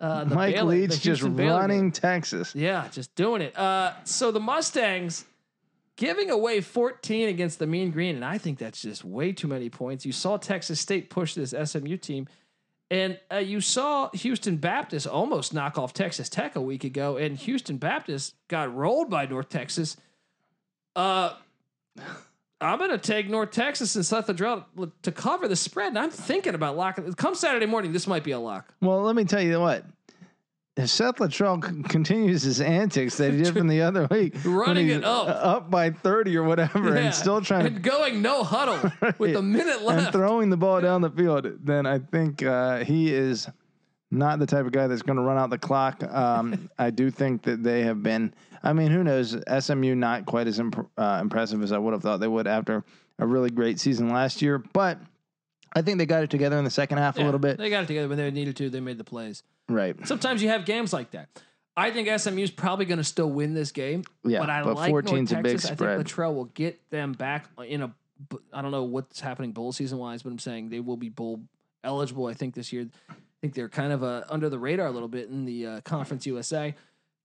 Uh, 0.00 0.24
the 0.24 0.34
Mike 0.34 0.56
Baylor- 0.56 0.70
Leach 0.74 1.00
just 1.00 1.22
Baylor 1.22 1.36
game. 1.36 1.48
running 1.50 1.92
Texas. 1.92 2.54
Yeah, 2.54 2.88
just 2.88 3.14
doing 3.14 3.40
it. 3.40 3.56
Uh, 3.56 3.92
so 4.04 4.30
the 4.32 4.40
Mustangs 4.40 5.24
giving 5.96 6.28
away 6.30 6.60
14 6.60 7.28
against 7.28 7.58
the 7.60 7.66
Mean 7.66 7.92
Green, 7.92 8.16
and 8.16 8.24
I 8.24 8.36
think 8.36 8.58
that's 8.58 8.82
just 8.82 9.04
way 9.04 9.32
too 9.32 9.46
many 9.48 9.70
points. 9.70 10.04
You 10.04 10.12
saw 10.12 10.36
Texas 10.36 10.80
State 10.80 11.08
push 11.08 11.34
this 11.34 11.54
SMU 11.54 11.96
team, 11.96 12.26
and 12.90 13.18
uh, 13.32 13.36
you 13.36 13.60
saw 13.60 14.10
Houston 14.12 14.56
Baptist 14.56 15.06
almost 15.06 15.54
knock 15.54 15.78
off 15.78 15.94
Texas 15.94 16.28
Tech 16.28 16.56
a 16.56 16.60
week 16.60 16.82
ago, 16.84 17.16
and 17.16 17.38
Houston 17.38 17.76
Baptist 17.78 18.34
got 18.48 18.74
rolled 18.74 19.08
by 19.08 19.24
North 19.24 19.48
Texas. 19.48 19.96
Uh, 20.96 21.34
I'm 22.60 22.78
going 22.78 22.90
to 22.90 22.98
take 22.98 23.28
North 23.28 23.50
Texas 23.50 23.94
and 23.96 24.06
Seth 24.06 24.28
Littrell 24.28 24.64
to 25.02 25.12
cover 25.12 25.48
the 25.48 25.56
spread, 25.56 25.88
and 25.88 25.98
I'm 25.98 26.10
thinking 26.10 26.54
about 26.54 26.76
locking. 26.76 27.12
Come 27.14 27.34
Saturday 27.34 27.66
morning, 27.66 27.92
this 27.92 28.06
might 28.06 28.24
be 28.24 28.30
a 28.30 28.38
lock. 28.38 28.72
Well, 28.80 29.02
let 29.02 29.16
me 29.16 29.24
tell 29.24 29.42
you 29.42 29.60
what. 29.60 29.84
If 30.76 30.90
Seth 30.90 31.16
Littrell 31.16 31.64
c- 31.64 31.82
continues 31.88 32.42
his 32.42 32.60
antics 32.60 33.16
that 33.18 33.32
he 33.32 33.42
did 33.42 33.54
from 33.54 33.68
the 33.68 33.82
other 33.82 34.08
week, 34.10 34.34
Running 34.44 34.88
it 34.88 35.04
up. 35.04 35.28
up 35.28 35.70
by 35.70 35.90
30 35.90 36.36
or 36.36 36.42
whatever, 36.42 36.94
Yeah. 36.96 36.96
and 37.06 37.14
still 37.14 37.40
trying 37.40 37.66
and 37.66 37.80
going 37.82 38.22
no 38.22 38.42
huddle 38.42 38.90
with 39.18 39.36
a 39.36 39.42
minute 39.42 39.82
left, 39.82 40.02
and 40.06 40.12
throwing 40.12 40.50
the 40.50 40.56
ball 40.56 40.80
down 40.80 41.00
the 41.00 41.10
field, 41.10 41.46
then 41.62 41.86
I 41.86 42.00
think 42.00 42.42
uh, 42.42 42.78
he 42.78 43.12
is 43.14 43.48
not 44.14 44.38
the 44.38 44.46
type 44.46 44.64
of 44.66 44.72
guy 44.72 44.86
that's 44.86 45.02
going 45.02 45.16
to 45.16 45.22
run 45.22 45.36
out 45.36 45.50
the 45.50 45.58
clock. 45.58 46.02
Um, 46.04 46.70
I 46.78 46.90
do 46.90 47.10
think 47.10 47.42
that 47.42 47.62
they 47.62 47.82
have 47.82 48.02
been. 48.02 48.32
I 48.62 48.72
mean, 48.72 48.90
who 48.90 49.04
knows? 49.04 49.36
SMU 49.58 49.94
not 49.94 50.26
quite 50.26 50.46
as 50.46 50.58
imp- 50.58 50.88
uh, 50.96 51.18
impressive 51.20 51.62
as 51.62 51.72
I 51.72 51.78
would 51.78 51.92
have 51.92 52.02
thought 52.02 52.20
they 52.20 52.28
would 52.28 52.46
after 52.46 52.84
a 53.18 53.26
really 53.26 53.50
great 53.50 53.78
season 53.78 54.08
last 54.08 54.42
year, 54.42 54.58
but 54.58 54.98
I 55.74 55.82
think 55.82 55.98
they 55.98 56.06
got 56.06 56.22
it 56.22 56.30
together 56.30 56.56
in 56.56 56.64
the 56.64 56.70
second 56.70 56.98
half 56.98 57.18
a 57.18 57.22
little 57.22 57.40
bit. 57.40 57.58
They 57.58 57.70
got 57.70 57.84
it 57.84 57.86
together 57.86 58.08
when 58.08 58.16
they 58.16 58.30
needed 58.30 58.56
to. 58.56 58.70
They 58.70 58.80
made 58.80 58.98
the 58.98 59.04
plays. 59.04 59.42
Right. 59.68 59.96
Sometimes 60.06 60.42
you 60.42 60.48
have 60.48 60.64
games 60.64 60.92
like 60.92 61.10
that. 61.12 61.28
I 61.76 61.90
think 61.90 62.08
SMU's 62.20 62.52
probably 62.52 62.84
going 62.84 62.98
to 62.98 63.04
still 63.04 63.30
win 63.30 63.54
this 63.54 63.72
game. 63.72 64.04
Yeah, 64.22 64.38
but 64.38 64.50
I 64.50 64.62
but 64.62 64.76
like 64.76 64.92
14's 64.92 65.32
North 65.32 65.32
a 65.32 65.42
big 65.42 65.52
Texas. 65.52 65.70
I 65.72 65.74
think 65.74 66.06
Littrell 66.06 66.34
will 66.34 66.44
get 66.44 66.90
them 66.90 67.12
back 67.12 67.48
in 67.66 67.82
a. 67.82 67.94
I 68.52 68.62
don't 68.62 68.70
know 68.70 68.84
what's 68.84 69.18
happening 69.18 69.50
bowl 69.50 69.72
season 69.72 69.98
wise, 69.98 70.22
but 70.22 70.30
I'm 70.30 70.38
saying 70.38 70.68
they 70.68 70.78
will 70.78 70.96
be 70.96 71.08
bowl 71.08 71.40
eligible. 71.82 72.26
I 72.26 72.34
think 72.34 72.54
this 72.54 72.72
year. 72.72 72.88
I 73.44 73.46
think 73.46 73.56
they're 73.56 73.68
kind 73.68 73.92
of 73.92 74.02
uh, 74.02 74.22
under 74.30 74.48
the 74.48 74.58
radar 74.58 74.86
a 74.86 74.90
little 74.90 75.06
bit 75.06 75.28
in 75.28 75.44
the 75.44 75.66
uh, 75.66 75.80
Conference 75.82 76.24
USA. 76.24 76.74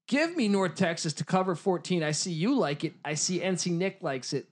Give 0.05 0.35
me 0.35 0.49
North 0.49 0.75
Texas 0.75 1.13
to 1.13 1.23
cover 1.23 1.55
14. 1.55 2.03
I 2.03 2.11
see 2.11 2.33
you 2.33 2.57
like 2.59 2.83
it. 2.83 2.91
I 3.05 3.13
see 3.13 3.39
NC 3.39 3.71
Nick 3.71 3.99
likes 4.03 4.33
it. 4.33 4.49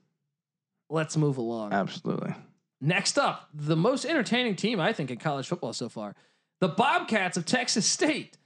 Let's 0.88 1.14
move 1.18 1.36
along. 1.36 1.74
Absolutely. 1.74 2.34
Next 2.80 3.18
up, 3.18 3.50
the 3.52 3.76
most 3.76 4.06
entertaining 4.06 4.56
team 4.56 4.80
I 4.80 4.94
think 4.94 5.10
in 5.10 5.18
college 5.18 5.46
football 5.46 5.74
so 5.74 5.90
far, 5.90 6.14
the 6.62 6.68
Bobcats 6.68 7.36
of 7.36 7.44
Texas 7.44 7.84
State 7.84 8.38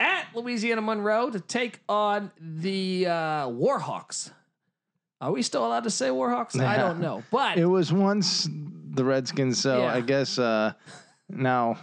at 0.00 0.26
Louisiana 0.34 0.80
Monroe 0.82 1.30
to 1.30 1.38
take 1.38 1.78
on 1.88 2.32
the 2.40 3.06
uh, 3.06 3.46
Warhawks. 3.46 4.32
Are 5.20 5.30
we 5.30 5.42
still 5.42 5.64
allowed 5.64 5.84
to 5.84 5.90
say 5.90 6.08
Warhawks? 6.08 6.58
I 6.60 6.76
don't 6.76 6.98
know, 7.06 7.22
but 7.30 7.56
It 7.56 7.66
was 7.66 7.92
once 7.92 8.48
the 8.50 9.04
Redskins, 9.04 9.60
so 9.60 9.82
Yeah. 9.82 9.94
I 9.94 10.00
guess 10.00 10.40
uh, 10.40 10.72
now 11.28 11.78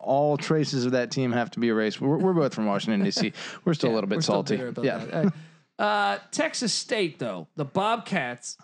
all 0.00 0.36
traces 0.36 0.84
of 0.86 0.92
that 0.92 1.10
team 1.10 1.32
have 1.32 1.50
to 1.52 1.60
be 1.60 1.68
erased. 1.68 2.00
We're, 2.00 2.16
we're 2.18 2.32
both 2.32 2.54
from 2.54 2.66
Washington 2.66 3.04
D.C. 3.04 3.32
We're 3.64 3.74
still 3.74 3.90
Yeah, 3.90 3.94
a 3.94 3.96
little 3.96 4.08
bit 4.10 4.22
salty. 4.22 4.56
Yeah, 4.56 4.70
that. 4.70 5.14
All 5.14 5.22
right. 5.24 5.32
Uh, 5.78 6.18
Texas 6.32 6.72
State, 6.74 7.18
though, 7.18 7.46
the 7.56 7.64
Bobcats, 7.64 8.56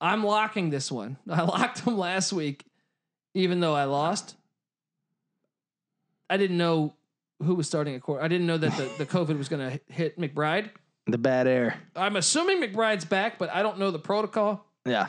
I'm 0.00 0.24
locking 0.24 0.70
this 0.70 0.90
one. 0.92 1.16
I 1.30 1.42
locked 1.42 1.84
them 1.84 1.96
last 1.96 2.32
week, 2.32 2.64
even 3.34 3.60
though 3.60 3.74
I 3.74 3.84
lost. 3.84 4.36
I 6.28 6.36
didn't 6.36 6.58
know 6.58 6.94
who 7.42 7.54
was 7.54 7.66
starting 7.66 7.94
at 7.94 8.02
court. 8.02 8.22
I 8.22 8.28
didn't 8.28 8.46
know 8.46 8.58
that 8.58 8.76
the, 8.76 8.90
the 8.98 9.06
COVID 9.06 9.36
was 9.38 9.48
going 9.48 9.70
to 9.70 9.80
hit 9.92 10.18
McBride. 10.18 10.70
the 11.06 11.18
bad 11.18 11.46
air. 11.46 11.76
I'm 11.96 12.16
assuming 12.16 12.60
McBride's 12.60 13.04
back, 13.04 13.38
but 13.38 13.50
I 13.50 13.62
don't 13.62 13.78
know 13.78 13.90
the 13.90 13.98
protocol. 13.98 14.66
Yeah, 14.84 15.08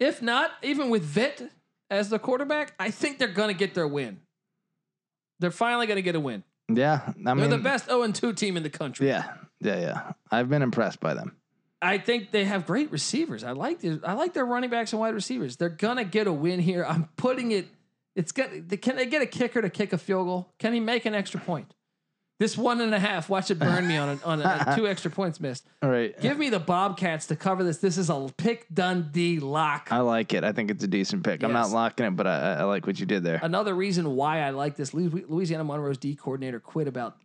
If 0.00 0.22
not, 0.22 0.50
even 0.62 0.88
with 0.90 1.04
Vitt 1.14 1.50
as 1.90 2.08
the 2.10 2.18
quarterback, 2.18 2.74
I 2.78 2.90
think 2.90 3.18
they're 3.18 3.28
going 3.28 3.48
to 3.48 3.58
get 3.58 3.74
their 3.74 3.88
win. 3.88 4.20
They're 5.40 5.50
finally 5.50 5.86
going 5.86 5.96
to 5.96 6.02
get 6.02 6.14
a 6.14 6.20
win. 6.20 6.42
yeah. 6.68 7.00
I 7.06 7.12
They're 7.16 7.34
mean, 7.34 7.50
the 7.50 7.58
best 7.58 7.86
0 7.86 8.10
2 8.12 8.32
team 8.32 8.56
in 8.56 8.62
the 8.62 8.70
country. 8.70 9.06
Yeah, 9.08 9.24
yeah, 9.60 9.80
yeah. 9.80 10.12
I've 10.30 10.48
been 10.48 10.62
impressed 10.62 11.00
by 11.00 11.14
them. 11.14 11.36
I 11.80 11.98
think 11.98 12.32
they 12.32 12.44
have 12.44 12.66
great 12.66 12.90
receivers. 12.90 13.44
I 13.44 13.52
like 13.52 13.80
their, 13.80 14.00
I 14.02 14.14
like 14.14 14.32
their 14.34 14.44
running 14.44 14.68
backs 14.70 14.92
and 14.92 14.98
wide 15.00 15.14
receivers. 15.14 15.56
They're 15.56 15.68
gonna 15.68 16.04
get 16.04 16.26
a 16.26 16.32
win 16.32 16.58
here. 16.58 16.84
I'm 16.84 17.08
putting 17.16 17.52
it. 17.52 17.68
It's 18.16 18.32
got. 18.32 18.50
Can 18.82 18.96
they 18.96 19.06
get 19.06 19.22
a 19.22 19.26
kicker 19.26 19.62
to 19.62 19.70
kick 19.70 19.92
a 19.92 19.98
field 19.98 20.26
goal? 20.26 20.52
Can 20.58 20.72
he 20.72 20.80
make 20.80 21.06
an 21.06 21.14
extra 21.14 21.38
point? 21.38 21.72
This 22.38 22.56
one 22.56 22.80
and 22.80 22.94
a 22.94 22.98
half. 23.00 23.28
Watch 23.28 23.50
it 23.50 23.58
burn 23.58 23.88
me 23.88 23.96
on 23.96 24.08
a, 24.10 24.18
on 24.24 24.40
a, 24.40 24.74
two 24.76 24.86
extra 24.86 25.10
points 25.10 25.40
missed. 25.40 25.66
All 25.82 25.90
right, 25.90 26.18
Give 26.20 26.38
me 26.38 26.50
the 26.50 26.60
Bobcats 26.60 27.26
to 27.26 27.36
cover 27.36 27.64
this. 27.64 27.78
This 27.78 27.98
is 27.98 28.10
a 28.10 28.28
pick 28.36 28.66
Dundee 28.72 29.40
lock. 29.40 29.88
I 29.90 29.98
like 30.00 30.32
it. 30.34 30.44
I 30.44 30.52
think 30.52 30.70
it's 30.70 30.84
a 30.84 30.88
decent 30.88 31.24
pick. 31.24 31.42
I'm 31.42 31.52
not 31.52 31.64
Yes. 31.66 31.72
locking 31.72 32.06
it, 32.06 32.10
but 32.16 32.26
I, 32.28 32.54
I 32.54 32.62
like 32.62 32.86
what 32.86 33.00
you 33.00 33.06
did 33.06 33.24
there. 33.24 33.40
Another 33.42 33.74
reason 33.74 34.14
why 34.14 34.40
I 34.42 34.50
like 34.50 34.76
this. 34.76 34.94
Louis- 34.94 35.24
Louisiana 35.28 35.64
Monroe's 35.64 35.98
D 35.98 36.14
coordinator 36.14 36.60
quit 36.60 36.86
about 36.86 37.16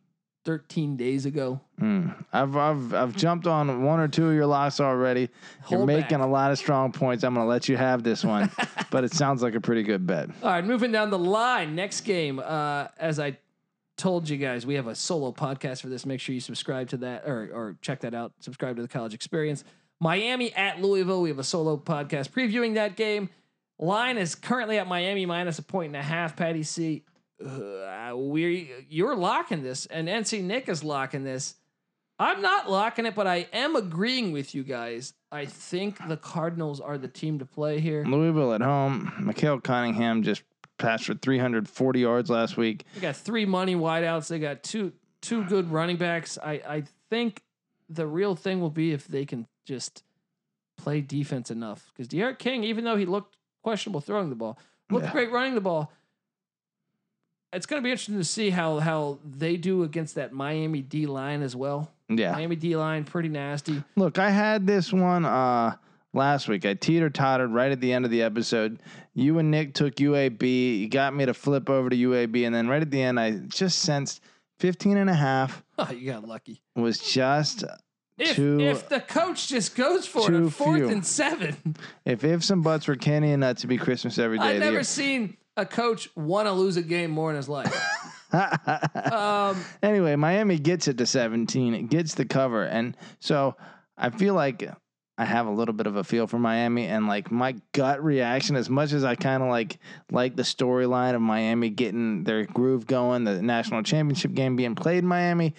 13 0.45 0.97
days 0.97 1.25
ago. 1.25 1.61
Mm. 1.79 2.13
I've 2.33 2.57
I've 2.57 2.93
I've 2.93 3.15
jumped 3.15 3.47
on 3.47 3.83
one 3.83 3.99
or 4.01 4.07
two 4.09 4.27
of 4.27 4.33
your 4.35 4.45
locks 4.45 4.79
already. 4.81 5.29
You're 5.69 5.77
Hold 5.77 5.87
making 5.87 6.17
back. 6.17 6.27
a 6.27 6.29
lot 6.29 6.51
of 6.51 6.57
strong 6.57 6.91
points. 6.91 7.23
I'm 7.23 7.33
going 7.33 7.45
to 7.45 7.49
let 7.49 7.69
you 7.69 7.77
have 7.77 8.03
this 8.03 8.25
one, 8.25 8.51
but 8.91 9.03
it 9.05 9.13
sounds 9.13 9.41
like 9.41 9.55
a 9.55 9.61
pretty 9.61 9.83
good 9.83 10.05
bet. 10.05 10.29
All 10.41 10.49
right, 10.49 10.65
moving 10.65 10.91
down 10.91 11.11
the 11.11 11.19
line. 11.19 11.75
Next 11.75 12.01
game, 12.01 12.39
uh, 12.43 12.87
as 12.99 13.19
I 13.19 13.37
told 14.03 14.27
you 14.27 14.35
guys, 14.35 14.65
we 14.65 14.75
have 14.75 14.87
a 14.87 14.95
solo 14.95 15.31
podcast 15.31 15.79
for 15.79 15.87
this. 15.87 16.05
Make 16.05 16.19
sure 16.19 16.35
you 16.35 16.41
subscribe 16.41 16.89
to 16.89 16.97
that 16.97 17.23
or 17.25 17.49
or 17.53 17.77
check 17.81 18.01
that 18.01 18.13
out. 18.13 18.33
Subscribe 18.41 18.75
to 18.75 18.81
the 18.81 18.87
College 18.89 19.13
Experience. 19.13 19.63
Miami 20.01 20.53
at 20.55 20.81
Louisville. 20.81 21.21
We 21.21 21.29
have 21.29 21.39
a 21.39 21.43
solo 21.43 21.77
podcast 21.77 22.31
previewing 22.31 22.73
that 22.73 22.97
game. 22.97 23.29
Line 23.79 24.17
is 24.17 24.35
currently 24.35 24.77
at 24.77 24.87
Miami 24.87 25.25
minus 25.25 25.57
a 25.57 25.63
point 25.63 25.87
and 25.87 25.95
a 25.95 26.03
half. 26.03 26.35
Patty 26.35 26.63
C. 26.63 27.05
Uh, 27.43 28.13
we 28.13 28.69
you're 28.89 29.15
locking 29.15 29.63
this, 29.63 29.85
and 29.85 30.09
NC 30.09 30.43
Nick 30.43 30.67
is 30.67 30.83
locking 30.83 31.23
this. 31.23 31.55
I'm 32.19 32.41
not 32.41 32.69
locking 32.69 33.05
it, 33.05 33.15
but 33.15 33.25
I 33.25 33.47
am 33.53 33.77
agreeing 33.77 34.33
with 34.33 34.53
you 34.53 34.63
guys. 34.63 35.13
I 35.31 35.45
think 35.45 35.97
the 36.09 36.17
Cardinals 36.17 36.81
are 36.81 36.97
the 36.97 37.07
team 37.07 37.39
to 37.39 37.45
play 37.45 37.79
here. 37.79 38.03
Louisville 38.05 38.53
at 38.53 38.61
home. 38.61 39.13
Malik 39.17 39.63
Cunningham 39.63 40.23
just 40.23 40.43
passed 40.77 41.05
for 41.05 41.13
340 41.13 41.99
yards 41.99 42.29
last 42.29 42.57
week. 42.57 42.85
They 42.95 43.01
got 43.01 43.15
three 43.15 43.45
money 43.45 43.75
wideouts. 43.75 44.27
They 44.27 44.39
got 44.39 44.63
two 44.63 44.93
two 45.21 45.43
good 45.45 45.71
running 45.71 45.97
backs. 45.97 46.37
I 46.43 46.53
I 46.67 46.83
think 47.09 47.41
the 47.89 48.07
real 48.07 48.35
thing 48.35 48.59
will 48.59 48.69
be 48.69 48.91
if 48.91 49.07
they 49.07 49.25
can 49.25 49.47
just 49.65 50.03
play 50.77 51.01
defense 51.01 51.51
enough. 51.51 51.91
Because 51.93 52.07
D'Eriq 52.07 52.39
King, 52.39 52.63
even 52.63 52.83
though 52.83 52.95
he 52.97 53.05
looked 53.05 53.37
questionable 53.61 54.01
throwing 54.01 54.29
the 54.29 54.35
ball, 54.35 54.57
looked 54.89 55.05
Yeah. 55.05 55.11
great 55.11 55.31
running 55.31 55.55
the 55.55 55.61
ball. 55.61 55.91
It's 57.51 57.67
going 57.67 57.81
to 57.81 57.83
be 57.85 57.91
interesting 57.91 58.17
to 58.17 58.23
see 58.23 58.49
how 58.49 58.79
how 58.79 59.19
they 59.23 59.57
do 59.57 59.83
against 59.83 60.15
that 60.15 60.33
Miami 60.33 60.81
D 60.81 61.05
line 61.05 61.43
as 61.43 61.55
well. 61.55 61.91
Yeah. 62.09 62.31
Miami 62.31 62.55
D 62.55 62.75
line 62.75 63.03
pretty 63.03 63.29
nasty. 63.29 63.83
Look, 63.95 64.17
I 64.17 64.31
had 64.31 64.65
this 64.65 64.91
one 64.91 65.23
uh, 65.23 65.75
last 66.13 66.47
week. 66.47 66.65
I 66.65 66.73
teeter 66.75 67.09
tottered 67.09 67.51
right 67.51 67.71
at 67.71 67.81
the 67.81 67.91
end 67.93 68.05
of 68.05 68.11
the 68.11 68.21
episode. 68.21 68.81
You 69.13 69.39
and 69.39 69.51
Nick 69.51 69.73
took 69.73 69.95
UAB. 69.95 70.79
You 70.79 70.87
got 70.89 71.13
me 71.15 71.25
to 71.25 71.33
flip 71.33 71.69
over 71.69 71.89
to 71.89 71.95
UAB. 71.95 72.45
And 72.45 72.53
then 72.55 72.67
right 72.67 72.81
at 72.81 72.91
the 72.91 73.01
end, 73.01 73.19
I 73.19 73.31
just 73.47 73.79
sensed 73.79 74.21
15 74.59 74.97
and 74.97 75.09
a 75.09 75.13
half 75.13 75.63
Oh, 75.77 75.91
you 75.95 76.11
got 76.11 76.27
lucky. 76.27 76.61
was 76.75 76.99
just, 76.99 77.63
If 78.17 78.35
Too- 78.35 78.59
if 78.59 78.87
the 78.89 78.99
coach 79.01 79.47
just 79.47 79.75
goes 79.75 80.05
for 80.05 80.31
it 80.31 80.49
fourth 80.51 80.77
few. 80.77 80.89
and 80.89 81.05
seven, 81.05 81.75
if 82.05 82.23
if 82.23 82.43
some 82.43 82.61
butts 82.61 82.87
were 82.87 82.95
candy 82.95 83.31
and 83.31 83.41
nuts, 83.41 83.61
it'd 83.61 83.69
be 83.69 83.77
Christmas 83.77 84.17
every 84.19 84.37
day 84.37 84.45
I've 84.55 84.59
never 84.59 84.71
year. 84.73 84.83
seen 84.83 85.35
a 85.57 85.65
coach 85.65 86.09
want 86.15 86.47
to 86.47 86.51
lose 86.53 86.77
a 86.77 86.83
game 86.83 87.09
more 87.11 87.31
in 87.31 87.35
his 87.35 87.49
life. 87.49 87.73
um, 88.33 89.63
anyway, 89.81 90.15
Miami 90.15 90.57
gets 90.59 90.87
it 90.87 90.97
to 90.97 91.05
17. 91.05 91.73
It 91.73 91.89
gets 91.89 92.15
the 92.15 92.25
cover. 92.25 92.63
And 92.63 92.95
so 93.19 93.55
I 93.97 94.09
feel 94.09 94.33
like 94.33 94.67
I 95.17 95.25
have 95.25 95.45
a 95.45 95.51
little 95.51 95.73
bit 95.75 95.85
of 95.85 95.95
a 95.95 96.03
feel 96.03 96.25
for 96.25 96.39
Miami 96.39 96.87
and 96.87 97.07
like 97.07 97.31
my 97.31 97.55
gut 97.71 98.03
reaction 98.03 98.55
as 98.55 98.67
much 98.67 98.93
as 98.93 99.03
I 99.03 99.13
kind 99.13 99.43
of 99.43 99.49
like 99.49 99.77
like 100.11 100.35
the 100.35 100.43
storyline 100.43 101.13
of 101.13 101.21
Miami 101.21 101.69
getting 101.69 102.23
their 102.23 102.45
groove 102.45 102.87
going, 102.87 103.23
the 103.23 103.41
national 103.41 103.83
championship 103.83 104.33
game 104.33 104.55
being 104.55 104.73
played 104.73 104.99
in 104.99 105.07
Miami, 105.07 105.53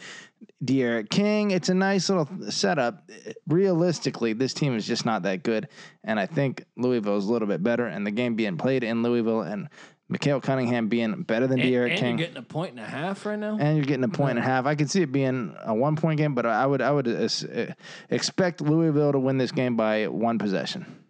D'Eriq 0.64 1.09
King, 1.09 1.52
it's 1.52 1.68
a 1.68 1.74
nice 1.74 2.09
little 2.09 2.28
setup. 2.51 3.09
Realistically, 3.47 4.32
this 4.32 4.55
team 4.55 4.74
is 4.74 4.86
just 4.86 5.06
not 5.06 5.22
that 5.22 5.44
good 5.44 5.68
and 6.02 6.18
I 6.18 6.26
think 6.26 6.64
Louisville 6.76 7.16
is 7.16 7.26
a 7.26 7.32
little 7.32 7.48
bit 7.48 7.62
better 7.62 7.86
and 7.86 8.05
the 8.05 8.10
game 8.10 8.35
being 8.35 8.56
played 8.56 8.82
in 8.82 9.05
Louisville 9.05 9.43
and 9.43 9.68
Malik 10.09 10.43
Cunningham 10.43 10.89
being 10.89 11.22
better 11.22 11.47
than 11.47 11.60
and, 11.60 11.68
D'Eriq 11.68 11.90
and 11.90 11.98
King 11.98 12.18
you're 12.18 12.26
getting 12.26 12.36
a 12.36 12.43
point 12.43 12.72
and 12.72 12.81
a 12.81 12.85
half 12.85 13.24
right 13.24 13.39
now. 13.39 13.56
and 13.59 13.76
you're 13.76 13.86
getting 13.86 14.05
a 14.05 14.09
point 14.09 14.31
and 14.31 14.39
a 14.39 14.43
half. 14.43 14.66
I 14.66 14.74
could 14.74 14.90
see 14.90 15.02
it 15.02 15.12
being 15.12 15.56
a 15.64 15.74
one 15.74 15.97
point 15.97 16.18
game, 16.18 16.35
but 16.35 16.47
I 16.47 16.66
would 16.66 16.82
I 16.82 16.90
would 16.90 17.09
uh, 17.09 17.74
expect 18.10 18.60
Louisville 18.60 19.12
to 19.12 19.18
win 19.18 19.39
this 19.39 19.52
game 19.52 19.76
by 19.76 20.09
one 20.09 20.39
possession. 20.39 21.05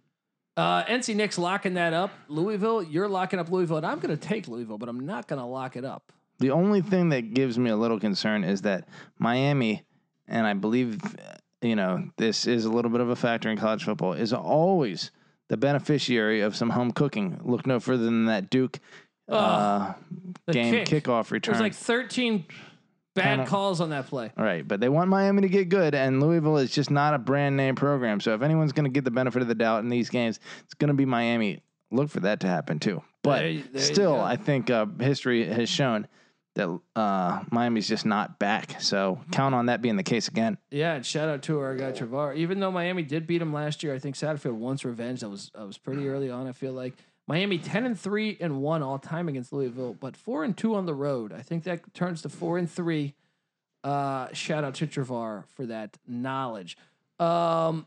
Uh, 0.57 0.85
NC 0.85 1.17
Nick's 1.17 1.39
locking 1.39 1.75
that 1.75 1.93
up. 1.93 2.13
Louisville, 2.29 2.83
you're 2.83 3.09
locking 3.09 3.41
up 3.41 3.51
Louisville, 3.51 3.79
and 3.79 3.87
I'm 3.87 3.99
going 3.99 4.17
to 4.17 4.29
take 4.29 4.47
Louisville, 4.47 4.79
but 4.79 4.89
I'm 4.89 5.01
not 5.01 5.27
going 5.27 5.41
to 5.41 5.47
lock 5.47 5.77
it 5.77 5.85
up. 5.85 6.13
The 6.39 6.53
only 6.53 6.81
thing 6.81 7.09
that 7.09 7.35
gives 7.35 7.59
me 7.59 7.71
a 7.71 7.77
little 7.77 7.99
concern 7.99 8.45
is 8.45 8.63
that 8.63 8.87
Miami, 9.19 9.83
and 10.29 10.47
I 10.47 10.55
believe 10.55 11.01
you 11.61 11.75
know 11.75 12.09
this 12.17 12.47
is 12.47 12.65
a 12.65 12.71
little 12.71 12.91
bit 12.91 13.01
of 13.01 13.09
a 13.09 13.17
factor 13.17 13.51
in 13.51 13.59
college 13.59 13.85
football, 13.85 14.13
is 14.13 14.33
always 14.33 15.11
the 15.55 15.59
beneficiary 15.59 16.41
of 16.41 16.57
some 16.57 16.71
home 16.71 16.91
cooking. 16.91 17.41
Look 17.45 17.65
no 17.65 17.79
further 17.79 18.03
than 18.05 18.25
that 18.27 18.51
Duke 18.51 18.81
uh, 19.29 19.93
The 20.47 20.53
game 20.53 20.85
kick. 20.85 21.05
kickoff 21.05 21.31
return. 21.31 21.53
There's 21.53 21.63
like 21.63 21.75
13 21.75 22.45
bad 23.15 23.23
Kinda- 23.37 23.47
calls 23.47 23.81
on 23.81 23.91
that 23.91 24.09
play. 24.09 24.33
All 24.37 24.45
right, 24.45 24.67
but 24.67 24.81
they 24.81 24.89
want 24.89 25.09
Miami 25.11 25.43
to 25.43 25.49
get 25.49 25.69
good, 25.69 25.95
and 25.95 26.21
Louisville 26.21 26.57
is 26.57 26.73
just 26.73 26.91
not 26.91 27.15
a 27.15 27.19
brand 27.19 27.57
name 27.57 27.77
program. 27.77 28.19
So 28.21 28.35
if 28.35 28.43
anyone's 28.43 28.73
going 28.73 28.85
to 28.87 28.91
get 28.91 29.05
the 29.05 29.13
benefit 29.13 29.43
of 29.43 29.47
the 29.49 29.55
doubt 29.55 29.85
in 29.85 29.89
these 29.91 30.11
games, 30.11 30.41
it's 30.65 30.75
going 30.75 30.89
to 30.89 30.95
be 30.95 31.05
Miami. 31.05 31.63
Look 31.93 32.11
for 32.11 32.19
that 32.21 32.41
to 32.41 32.49
happen 32.49 32.81
too. 32.81 33.01
But 33.23 33.39
There 33.39 33.49
you- 33.51 33.63
there 33.63 33.71
you 33.75 33.79
still, 33.95 34.17
go. 34.17 34.21
I 34.21 34.35
think 34.35 34.71
uh, 34.71 34.87
history 34.99 35.47
has 35.47 35.69
shown 35.69 36.09
that 36.55 36.81
uh, 36.95 37.43
Miami's 37.51 37.89
just 37.89 38.07
not 38.07 38.39
back. 38.39 38.81
So 38.81 39.21
count 39.33 39.55
on 39.55 39.67
that 39.67 39.83
being 39.83 39.97
the 39.97 40.03
case 40.03 40.29
again. 40.29 40.57
Yeah, 40.71 40.95
and 40.95 41.05
shout 41.05 41.29
out 41.29 41.43
to 41.43 41.61
our 41.61 41.75
guy 41.75 41.93
Travar. 41.93 42.37
Even 42.37 42.61
though 42.61 42.71
Miami 42.71 43.03
did 43.03 43.27
beat 43.27 43.43
him 43.43 43.53
last 43.53 43.83
year, 43.83 43.95
I 43.95 43.99
think 43.99 44.15
Satterfield 44.15 44.55
wants 44.55 44.85
revenge. 44.85 45.21
That 45.21 45.29
was 45.31 45.51
that 45.55 45.67
was 45.67 45.79
pretty 45.79 46.09
early 46.09 46.31
on. 46.31 46.47
I 46.47 46.53
feel 46.53 46.73
like 46.73 46.95
Miami 47.27 47.59
ten 47.59 47.85
and 47.87 47.99
three 47.99 48.37
and 48.41 48.63
one 48.63 48.83
all 48.83 48.99
time 48.99 49.29
against 49.29 49.53
Louisville, 49.53 49.97
but 49.99 50.17
four 50.17 50.45
and 50.45 50.57
two 50.57 50.75
on 50.75 50.87
the 50.87 50.95
road. 50.95 51.33
I 51.33 51.43
think 51.43 51.65
that 51.65 51.93
turns 51.95 52.23
to 52.23 52.29
four 52.29 52.59
and 52.59 52.71
three. 52.71 53.15
Uh, 53.83 54.29
shout 54.33 54.65
out 54.65 54.75
to 54.77 54.87
Travar 54.87 55.45
for 55.55 55.67
that 55.67 55.99
knowledge. 56.07 56.79
Um, 57.19 57.87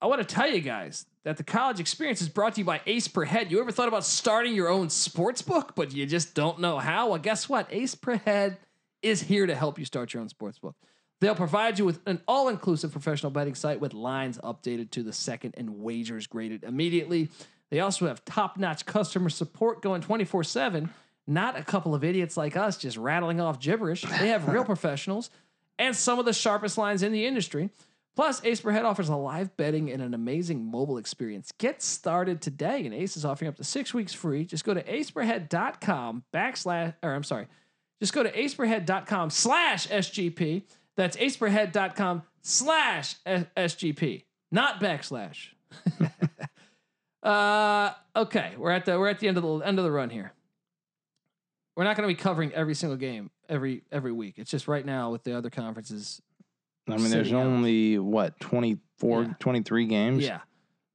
I 0.00 0.06
want 0.06 0.26
to 0.26 0.34
tell 0.34 0.48
you 0.48 0.60
guys 0.60 1.04
that 1.24 1.36
the 1.36 1.42
college 1.44 1.80
experience 1.80 2.22
is 2.22 2.28
brought 2.28 2.54
to 2.54 2.60
you 2.60 2.64
by 2.64 2.80
Ace 2.86 3.08
Per 3.08 3.24
Head. 3.24 3.50
You 3.50 3.60
ever 3.60 3.72
thought 3.72 3.88
about 3.88 4.04
starting 4.04 4.54
your 4.54 4.68
own 4.68 4.88
sports 4.88 5.42
book, 5.42 5.72
but 5.74 5.92
you 5.92 6.06
just 6.06 6.34
don't 6.34 6.60
know 6.60 6.78
how? 6.78 7.10
Well, 7.10 7.18
guess 7.18 7.48
what? 7.48 7.66
Ace 7.70 7.94
Per 7.94 8.16
Head 8.16 8.58
is 9.02 9.22
here 9.22 9.46
to 9.46 9.54
help 9.54 9.78
you 9.78 9.84
start 9.84 10.14
your 10.14 10.22
own 10.22 10.28
sports 10.28 10.58
book. 10.58 10.76
They'll 11.20 11.34
provide 11.34 11.78
you 11.78 11.84
with 11.84 12.00
an 12.06 12.22
all 12.26 12.48
inclusive 12.48 12.92
professional 12.92 13.30
betting 13.30 13.54
site 13.54 13.80
with 13.80 13.92
lines 13.92 14.38
updated 14.38 14.90
to 14.92 15.02
the 15.02 15.12
second 15.12 15.54
and 15.58 15.80
wagers 15.82 16.26
graded 16.26 16.64
immediately. 16.64 17.28
They 17.70 17.80
also 17.80 18.06
have 18.06 18.24
top 18.24 18.56
notch 18.56 18.86
customer 18.86 19.28
support 19.28 19.82
going 19.82 20.00
24 20.00 20.44
7. 20.44 20.90
Not 21.26 21.58
a 21.58 21.62
couple 21.62 21.94
of 21.94 22.02
idiots 22.02 22.36
like 22.36 22.56
us 22.56 22.78
just 22.78 22.96
rattling 22.96 23.40
off 23.40 23.60
gibberish. 23.60 24.02
They 24.02 24.28
have 24.28 24.48
real 24.48 24.64
professionals 24.74 25.30
and 25.78 25.94
some 25.94 26.18
of 26.18 26.24
the 26.24 26.32
sharpest 26.32 26.78
lines 26.78 27.02
in 27.02 27.12
the 27.12 27.26
industry. 27.26 27.70
Plus, 28.16 28.44
Ace 28.44 28.60
Per 28.60 28.72
Head 28.72 28.84
offers 28.84 29.08
a 29.08 29.16
live 29.16 29.56
betting 29.56 29.90
and 29.90 30.02
an 30.02 30.14
amazing 30.14 30.64
mobile 30.64 30.98
experience. 30.98 31.52
Get 31.58 31.80
started 31.80 32.42
today, 32.42 32.84
and 32.84 32.94
Ace 32.94 33.16
is 33.16 33.24
offering 33.24 33.48
up 33.48 33.56
to 33.56 33.64
six 33.64 33.94
weeks 33.94 34.12
free. 34.12 34.44
Just 34.44 34.64
go 34.64 34.74
to 34.74 34.82
aceperhead.com 34.82 36.24
backslash, 36.34 36.94
or 37.02 37.14
I'm 37.14 37.22
sorry, 37.22 37.46
just 38.00 38.12
go 38.12 38.22
to 38.22 38.32
aceperhead.com 38.32 39.30
slash 39.30 39.88
SGP. 39.88 40.64
That's 40.96 41.16
aceperhead.com 41.16 42.22
slash 42.42 43.16
SGP, 43.24 44.24
not 44.50 44.80
backslash. 44.80 45.48
uh, 47.22 47.92
okay, 48.16 48.54
we're 48.58 48.72
at 48.72 48.86
the 48.86 48.98
we're 48.98 49.08
at 49.08 49.20
the 49.20 49.28
end 49.28 49.36
of 49.36 49.44
the 49.44 49.66
end 49.66 49.78
of 49.78 49.84
the 49.84 49.90
run 49.90 50.10
here. 50.10 50.32
We're 51.76 51.84
not 51.84 51.96
going 51.96 52.08
to 52.08 52.14
be 52.14 52.20
covering 52.20 52.52
every 52.52 52.74
single 52.74 52.96
game 52.98 53.30
every 53.48 53.84
every 53.92 54.12
week. 54.12 54.34
It's 54.36 54.50
just 54.50 54.66
right 54.66 54.84
now 54.84 55.10
with 55.10 55.22
the 55.22 55.36
other 55.36 55.48
conferences 55.48 56.20
I 56.92 56.96
mean, 56.98 57.10
there's 57.10 57.32
out. 57.32 57.44
only 57.46 57.98
what 57.98 58.38
24, 58.40 59.22
Yeah. 59.22 59.32
23 59.38 59.86
games. 59.86 60.24
Yeah. 60.24 60.40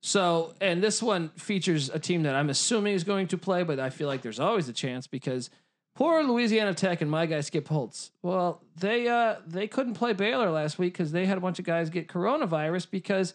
So, 0.01 0.53
and 0.61 0.83
this 0.83 1.01
one 1.01 1.29
features 1.29 1.89
a 1.89 1.97
team 1.97 2.23
that 2.23 2.35
I'm 2.35 2.49
assuming 2.49 2.93
is 2.93 3.03
going 3.03 3.27
to 3.29 3.37
play, 3.37 3.63
but 3.63 3.79
I 3.79 3.89
feel 3.89 4.07
like 4.07 4.21
there's 4.21 4.39
always 4.39 4.69
a 4.69 4.73
chance 4.73 5.07
because 5.07 5.49
poor 5.95 6.21
Louisiana 6.23 6.75
Tech 6.75 7.01
and 7.01 7.09
my 7.09 7.25
guy 7.25 7.41
Skip 7.41 7.67
Holtz. 7.67 8.11
Well, 8.21 8.61
they 8.79 9.07
uh 9.07 9.37
they 9.47 9.67
couldn't 9.67 9.95
play 9.95 10.13
Baylor 10.13 10.51
last 10.51 10.77
week 10.77 10.93
because 10.93 11.11
they 11.11 11.25
had 11.25 11.39
a 11.39 11.41
bunch 11.41 11.57
of 11.57 11.65
guys 11.65 11.89
get 11.89 12.07
coronavirus 12.07 12.91
because 12.91 13.33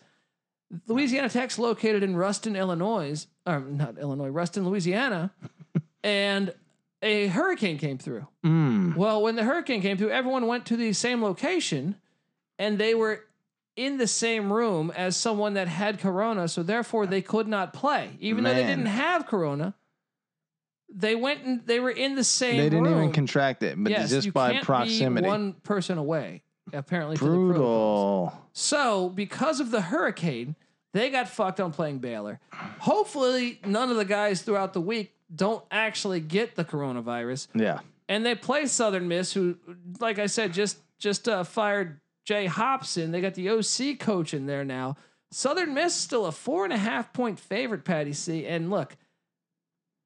Louisiana 0.86 1.28
Tech's 1.28 1.58
located 1.58 2.04
in 2.04 2.14
Ruston, 2.16 2.54
Illinois, 2.54 3.26
or 3.44 3.58
not 3.58 3.98
Illinois, 3.98 4.28
Ruston, 4.28 4.64
Louisiana, 4.64 5.32
and 6.04 6.54
a 7.02 7.26
hurricane 7.28 7.78
came 7.78 7.98
through. 7.98 8.28
Mm. 8.44 8.94
Well, 8.94 9.22
when 9.22 9.34
the 9.34 9.42
hurricane 9.42 9.82
came 9.82 9.96
through, 9.96 10.10
everyone 10.10 10.46
went 10.46 10.66
to 10.66 10.76
the 10.76 10.92
same 10.92 11.20
location 11.22 11.96
and 12.60 12.78
they 12.78 12.94
were 12.94 13.24
in 13.74 13.96
the 13.96 14.06
same 14.06 14.52
room 14.52 14.92
as 14.94 15.16
someone 15.16 15.54
that 15.54 15.66
had 15.66 15.98
corona, 15.98 16.46
so 16.46 16.62
therefore 16.62 17.06
they 17.06 17.22
could 17.22 17.48
not 17.48 17.72
play. 17.72 18.10
Even 18.20 18.44
though 18.44 18.52
they 18.54 18.62
didn't 18.66 18.86
have 18.86 19.26
corona, 19.26 19.74
they 20.92 21.14
went 21.14 21.42
and 21.44 21.66
they 21.66 21.80
were 21.80 21.90
in 21.90 22.14
the 22.16 22.24
same 22.24 22.58
They 22.58 22.64
didn't 22.68 22.84
room. 22.84 22.98
even 22.98 23.12
contract 23.12 23.62
it, 23.62 23.82
but 23.82 23.90
yes, 23.90 24.10
just 24.10 24.32
by 24.34 24.58
proximity. 24.60 25.26
One 25.26 25.54
person 25.54 25.98
away, 25.98 26.42
apparently. 26.72 27.16
Brutal. 27.16 28.32
So, 28.52 29.08
because 29.08 29.60
of 29.60 29.70
the 29.70 29.80
hurricane, 29.80 30.56
they 30.92 31.08
got 31.10 31.28
fucked 31.28 31.60
on 31.60 31.72
playing 31.72 31.98
Baylor. 32.00 32.40
Hopefully, 32.80 33.60
none 33.64 33.90
of 33.90 33.96
the 33.96 34.04
guys 34.04 34.42
throughout 34.42 34.72
the 34.74 34.80
week 34.80 35.14
don't 35.34 35.64
actually 35.70 36.20
get 36.20 36.56
the 36.56 36.64
coronavirus 36.64 37.46
Yeah. 37.54 37.78
and 38.08 38.26
they 38.26 38.34
play 38.34 38.66
Southern 38.66 39.06
Miss, 39.08 39.32
who, 39.32 39.56
like 40.00 40.18
I 40.18 40.26
said, 40.26 40.52
just 40.52 40.78
just 40.98 41.28
uh, 41.28 41.44
fired 41.44 41.98
Jay 42.30 42.46
Hopson. 42.46 43.10
They 43.10 43.20
got 43.20 43.34
the 43.34 43.50
OC 43.50 43.98
coach 43.98 44.34
in 44.34 44.46
there 44.46 44.64
now. 44.64 44.94
Southern 45.32 45.74
Miss 45.74 45.96
still 45.96 46.26
a 46.26 46.32
four 46.32 46.62
and 46.62 46.72
a 46.72 46.76
half 46.76 47.12
point 47.12 47.40
favorite, 47.40 47.84
Patty 47.84 48.12
C. 48.12 48.46
And 48.46 48.70
look, 48.70 48.96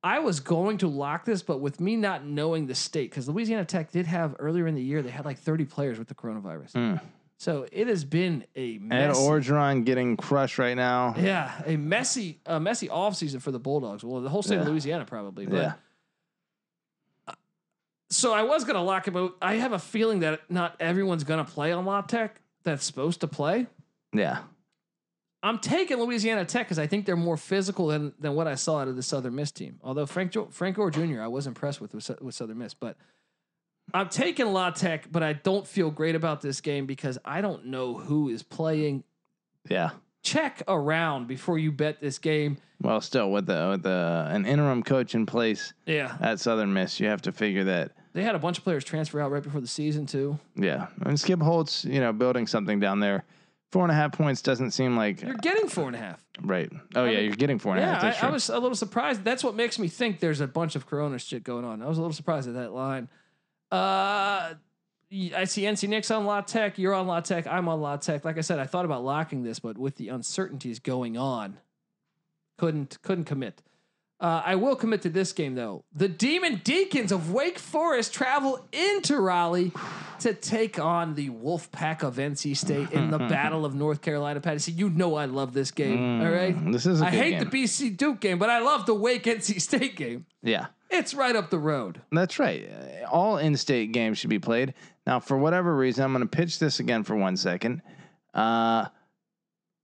I 0.02 0.20
was 0.20 0.40
going 0.40 0.78
to 0.78 0.88
lock 0.88 1.26
this, 1.26 1.42
but 1.42 1.60
with 1.60 1.80
me 1.80 1.96
not 1.96 2.24
knowing 2.24 2.66
the 2.66 2.74
state, 2.74 3.10
because 3.10 3.28
Louisiana 3.28 3.66
Tech 3.66 3.90
did 3.90 4.06
have 4.06 4.36
earlier 4.38 4.66
in 4.66 4.74
the 4.74 4.80
year, 4.80 5.02
they 5.02 5.10
had 5.10 5.26
like 5.26 5.38
30 5.38 5.66
players 5.66 5.98
with 5.98 6.08
the 6.08 6.14
coronavirus. 6.14 6.72
Mm. 6.72 7.00
So 7.36 7.66
it 7.70 7.88
has 7.88 8.06
been 8.06 8.46
a 8.56 8.76
Ed 8.76 8.82
messy, 8.82 9.20
Orgeron 9.20 9.84
getting 9.84 10.16
crushed 10.16 10.58
right 10.58 10.76
now. 10.76 11.14
yeah, 11.18 11.60
a 11.66 11.76
messy, 11.76 12.40
a 12.46 12.58
messy 12.58 12.88
offseason 12.88 13.42
for 13.42 13.50
the 13.50 13.58
Bulldogs. 13.58 14.02
Well, 14.02 14.22
the 14.22 14.30
whole 14.30 14.42
state 14.42 14.60
of 14.60 14.66
Louisiana 14.66 15.04
probably, 15.04 15.44
but 15.44 15.56
Yeah. 15.56 15.72
So 18.10 18.32
I 18.32 18.42
was 18.42 18.64
gonna 18.64 18.82
lock 18.82 19.08
him 19.08 19.16
out. 19.16 19.36
I 19.40 19.54
have 19.54 19.72
a 19.72 19.78
feeling 19.78 20.20
that 20.20 20.40
not 20.50 20.76
everyone's 20.80 21.24
gonna 21.24 21.44
play 21.44 21.72
on 21.72 21.84
La 21.84 22.02
Tech 22.02 22.40
that's 22.62 22.84
supposed 22.84 23.20
to 23.20 23.26
play. 23.28 23.66
Yeah. 24.12 24.38
I'm 25.42 25.58
taking 25.58 25.98
Louisiana 25.98 26.46
Tech 26.46 26.66
because 26.66 26.78
I 26.78 26.86
think 26.86 27.04
they're 27.04 27.16
more 27.16 27.36
physical 27.36 27.88
than 27.88 28.14
than 28.18 28.34
what 28.34 28.46
I 28.46 28.54
saw 28.54 28.78
out 28.78 28.88
of 28.88 28.96
the 28.96 29.02
Southern 29.02 29.34
Miss 29.34 29.50
team. 29.50 29.78
Although 29.82 30.06
Frank 30.06 30.32
jo- 30.32 30.48
Frank 30.50 30.76
Gore 30.76 30.90
Jr. 30.90 31.20
I 31.20 31.26
was 31.28 31.46
impressed 31.46 31.80
with 31.80 31.94
with, 31.94 32.10
with 32.22 32.34
Southern 32.34 32.58
Miss, 32.58 32.72
but 32.72 32.96
I'm 33.92 34.08
taking 34.08 34.46
La 34.46 34.70
Tech, 34.70 35.12
but 35.12 35.22
I 35.22 35.34
don't 35.34 35.66
feel 35.66 35.90
great 35.90 36.14
about 36.14 36.40
this 36.40 36.60
game 36.62 36.86
because 36.86 37.18
I 37.24 37.42
don't 37.42 37.66
know 37.66 37.94
who 37.98 38.30
is 38.30 38.42
playing. 38.42 39.04
Yeah. 39.68 39.90
Check 40.24 40.62
around 40.66 41.28
before 41.28 41.58
you 41.58 41.70
bet 41.70 42.00
this 42.00 42.18
game. 42.18 42.56
Well, 42.80 43.00
still 43.00 43.30
with 43.30 43.46
the 43.46 43.68
with 43.70 43.82
the 43.84 44.26
an 44.30 44.44
interim 44.46 44.82
coach 44.82 45.14
in 45.14 45.26
place 45.26 45.72
Yeah, 45.86 46.16
at 46.20 46.40
Southern 46.40 46.72
Miss, 46.72 46.98
you 46.98 47.06
have 47.06 47.22
to 47.22 47.32
figure 47.32 47.64
that 47.64 47.92
They 48.14 48.22
had 48.24 48.34
a 48.34 48.38
bunch 48.38 48.58
of 48.58 48.64
players 48.64 48.84
transfer 48.84 49.20
out 49.20 49.30
right 49.30 49.42
before 49.42 49.60
the 49.60 49.66
season 49.68 50.06
too. 50.06 50.38
Yeah, 50.56 50.88
and 51.04 51.18
Skip 51.20 51.40
Holtz, 51.40 51.84
you 51.84 52.00
know, 52.00 52.12
building 52.12 52.46
something 52.46 52.80
down 52.80 53.00
there. 53.00 53.24
Four 53.70 53.82
and 53.82 53.90
a 53.92 53.94
half 53.94 54.12
points 54.12 54.40
doesn't 54.40 54.70
seem 54.70 54.96
like 54.96 55.20
You're 55.22 55.34
getting 55.34 55.68
four 55.68 55.86
and 55.88 55.96
a 55.96 55.98
half. 55.98 56.24
right. 56.42 56.70
Oh 56.94 57.04
yeah, 57.04 57.16
mean, 57.18 57.24
you're 57.26 57.36
getting 57.36 57.58
four 57.58 57.74
and 57.76 57.82
a 57.82 57.86
half. 57.86 58.02
Yeah, 58.02 58.08
That's 58.10 58.22
I, 58.22 58.28
I 58.28 58.30
was 58.30 58.48
a 58.48 58.58
little 58.58 58.76
surprised. 58.76 59.24
That's 59.24 59.44
what 59.44 59.54
makes 59.54 59.78
me 59.78 59.88
think 59.88 60.20
there's 60.20 60.40
a 60.40 60.46
bunch 60.46 60.74
of 60.76 60.86
Corona 60.86 61.18
shit 61.18 61.44
going 61.44 61.64
on. 61.64 61.82
I 61.82 61.86
was 61.86 61.98
a 61.98 62.00
little 62.00 62.14
surprised 62.14 62.48
at 62.48 62.54
that 62.54 62.72
line. 62.72 63.08
Uh, 63.70 64.54
I 65.34 65.44
see 65.44 65.62
NC 65.62 65.88
Nick's 65.88 66.10
on 66.10 66.24
La 66.26 66.40
Tech. 66.40 66.78
You're 66.78 66.94
on 66.94 67.06
La 67.06 67.20
Tech. 67.20 67.46
I'm 67.46 67.68
on 67.68 67.80
La 67.80 67.96
Tech. 67.96 68.24
Like 68.24 68.38
I 68.38 68.40
said, 68.42 68.58
I 68.58 68.66
thought 68.66 68.84
about 68.84 69.04
locking 69.04 69.42
this, 69.42 69.58
but 69.60 69.78
with 69.78 69.96
the 69.96 70.08
uncertainties 70.08 70.78
going 70.78 71.16
on, 71.16 71.58
couldn't 72.58 72.98
couldn't 73.02 73.24
commit. 73.24 73.62
Uh, 74.20 74.40
I 74.44 74.54
will 74.54 74.76
commit 74.76 75.02
to 75.02 75.10
this 75.10 75.32
game 75.32 75.54
though. 75.54 75.84
The 75.92 76.08
Demon 76.08 76.60
Deacons 76.64 77.12
of 77.12 77.32
Wake 77.32 77.58
Forest 77.58 78.14
travel 78.14 78.64
into 78.72 79.18
Raleigh 79.20 79.72
to 80.20 80.32
take 80.32 80.78
on 80.78 81.14
the 81.14 81.30
Wolf 81.30 81.70
Pack 81.72 82.02
of 82.04 82.16
NC 82.16 82.56
State 82.56 82.92
in 82.92 83.10
the 83.10 83.18
Battle 83.34 83.64
of 83.64 83.74
North 83.74 84.00
Carolina. 84.00 84.40
Patty, 84.40 84.60
see, 84.60 84.72
you 84.72 84.88
know 84.88 85.16
I 85.16 85.24
love 85.26 85.52
this 85.52 85.72
game. 85.72 86.22
all 86.22 86.30
right, 86.30 86.56
Mm, 86.56 86.72
This 86.72 86.86
is 86.86 87.02
a 87.02 87.06
I 87.06 87.10
hate 87.10 87.30
game. 87.40 87.40
the 87.50 87.64
BC 87.64 87.96
Duke 87.96 88.20
game, 88.20 88.38
but 88.38 88.48
I 88.48 88.60
love 88.60 88.86
the 88.86 88.94
Wake 88.94 89.24
NC 89.24 89.60
State 89.60 89.96
game. 89.96 90.26
yeah. 90.42 90.66
It's 90.90 91.12
right 91.12 91.34
up 91.34 91.50
the 91.50 91.58
road. 91.58 92.00
That's 92.12 92.38
right. 92.38 92.68
All 93.10 93.36
in-state 93.38 93.90
games 93.90 94.16
should 94.16 94.30
be 94.30 94.38
played. 94.38 94.74
Now, 95.06 95.20
for 95.20 95.36
whatever 95.36 95.74
reason, 95.76 96.04
I'm 96.04 96.12
going 96.12 96.26
to 96.26 96.36
pitch 96.36 96.58
this 96.58 96.80
again 96.80 97.02
for 97.04 97.14
one 97.14 97.36
second. 97.36 97.82
Uh, 98.32 98.86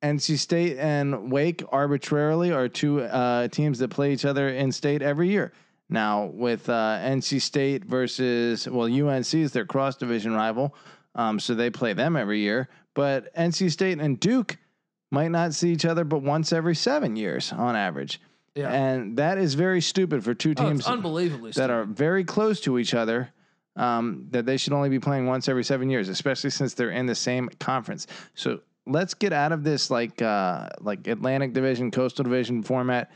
NC 0.03 0.39
State 0.39 0.79
and 0.79 1.31
Wake 1.31 1.63
arbitrarily 1.71 2.53
are 2.53 2.69
two 2.69 3.03
uh, 3.03 3.49
teams 3.49 3.79
that 3.81 3.89
play 3.89 4.13
each 4.13 4.25
other 4.25 4.49
in 4.49 4.73
state 4.73 5.03
every 5.03 5.29
year. 5.29 5.53
Now, 5.91 6.27
with 6.27 6.69
uh, 6.69 6.99
NC 7.03 7.43
State 7.43 7.85
versus 7.85 8.69
well, 8.69 8.87
UNC 8.87 9.35
is 9.35 9.53
their 9.53 9.67
cross 9.67 9.97
division 9.97 10.35
rival, 10.35 10.75
um, 11.15 11.39
so 11.39 11.55
they 11.55 11.69
play 11.69 11.93
them 11.93 12.17
every 12.17 12.41
year. 12.41 12.69
But 12.95 13.35
NC 13.35 13.71
State 13.73 13.99
and 13.99 14.19
Duke 14.19 14.57
might 15.11 15.31
not 15.31 15.53
see 15.53 15.73
each 15.73 15.85
other 15.85 16.05
but 16.05 16.23
once 16.23 16.53
every 16.53 16.77
seven 16.77 17.17
years 17.17 17.53
on 17.53 17.77
average. 17.77 18.21
Yeah. 18.55 18.71
And 18.71 19.17
that 19.19 19.39
is 19.39 19.55
very 19.55 19.81
stupid 19.81 20.25
for 20.25 20.35
two 20.35 20.55
teams 20.55 20.81
it's 20.81 20.89
unbelievably 20.89 21.51
that 21.51 21.55
stupid. 21.55 21.71
are 21.71 21.85
very 21.85 22.25
close 22.25 22.61
to 22.63 22.79
each 22.79 22.95
other 22.95 23.33
um, 23.81 24.27
that 24.31 24.45
they 24.45 24.57
should 24.57 24.73
only 24.75 24.91
be 24.91 25.01
playing 25.01 25.27
once 25.27 25.49
every 25.49 25.65
seven 25.65 25.89
years, 25.89 26.09
especially 26.09 26.51
since 26.51 26.75
they're 26.75 26.91
in 26.91 27.07
the 27.07 27.15
same 27.15 27.49
conference. 27.59 28.07
So 28.35 28.61
let's 28.87 29.15
get 29.15 29.33
out 29.33 29.53
of 29.53 29.65
this 29.65 29.91
like 29.91 30.21
uh, 30.21 30.69
like 30.81 31.07
Atlantic 31.07 31.55
Division, 31.55 31.91
Coastal 31.91 32.23
Division 32.25 32.63
format. 32.63 33.11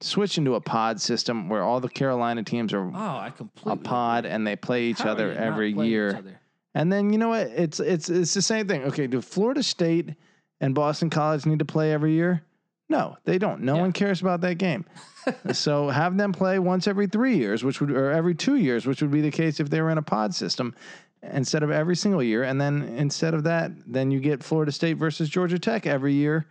Switch 0.00 0.38
into 0.38 0.54
a 0.54 0.60
pod 0.60 1.00
system 1.00 1.48
where 1.48 1.62
all 1.64 1.80
the 1.80 1.88
Carolina 1.88 2.44
teams 2.44 2.72
are 2.72 2.86
Oh, 2.86 3.18
I 3.18 3.32
completely 3.36 3.72
a 3.72 3.76
pod 3.76 4.26
and 4.26 4.46
they 4.46 4.54
play 4.54 4.84
each 4.84 5.00
How 5.00 5.10
other 5.10 5.32
every 5.32 5.72
year. 5.72 6.16
other? 6.16 6.40
And 6.74 6.92
then 6.92 7.12
you 7.12 7.18
know 7.18 7.30
what? 7.30 7.48
It's 7.48 7.80
it's 7.80 8.08
it's 8.08 8.32
the 8.32 8.42
same 8.42 8.68
thing. 8.68 8.84
Okay, 8.84 9.08
do 9.08 9.20
Florida 9.20 9.62
State 9.62 10.14
and 10.60 10.72
Boston 10.74 11.10
College 11.10 11.46
need 11.46 11.58
to 11.58 11.64
play 11.64 11.92
every 11.92 12.12
year? 12.12 12.42
No, 12.88 13.16
they 13.24 13.38
don't. 13.38 13.60
No 13.62 13.74
Yeah. 13.76 13.80
one 13.82 13.92
cares 13.92 14.20
about 14.22 14.40
that 14.42 14.56
game. 14.56 14.84
so 15.52 15.88
have 15.90 16.16
them 16.16 16.32
play 16.32 16.58
once 16.58 16.86
every 16.86 17.06
three 17.06 17.36
years, 17.36 17.62
which 17.62 17.80
would 17.80 17.90
or 17.90 18.10
every 18.10 18.34
two 18.34 18.56
years, 18.56 18.86
which 18.86 19.02
would 19.02 19.10
be 19.10 19.20
the 19.20 19.30
case 19.30 19.60
if 19.60 19.68
they 19.68 19.80
were 19.82 19.90
in 19.90 19.98
a 19.98 20.02
pod 20.02 20.34
system 20.34 20.74
instead 21.22 21.62
of 21.62 21.70
every 21.70 21.96
single 21.96 22.22
year. 22.22 22.44
And 22.44 22.60
then 22.60 22.82
instead 22.96 23.34
of 23.34 23.44
that, 23.44 23.72
then 23.86 24.10
you 24.10 24.20
get 24.20 24.42
Florida 24.42 24.72
State 24.72 24.94
versus 24.96 25.28
Georgia 25.28 25.58
Tech 25.58 25.86
every 25.86 26.14
year 26.14 26.46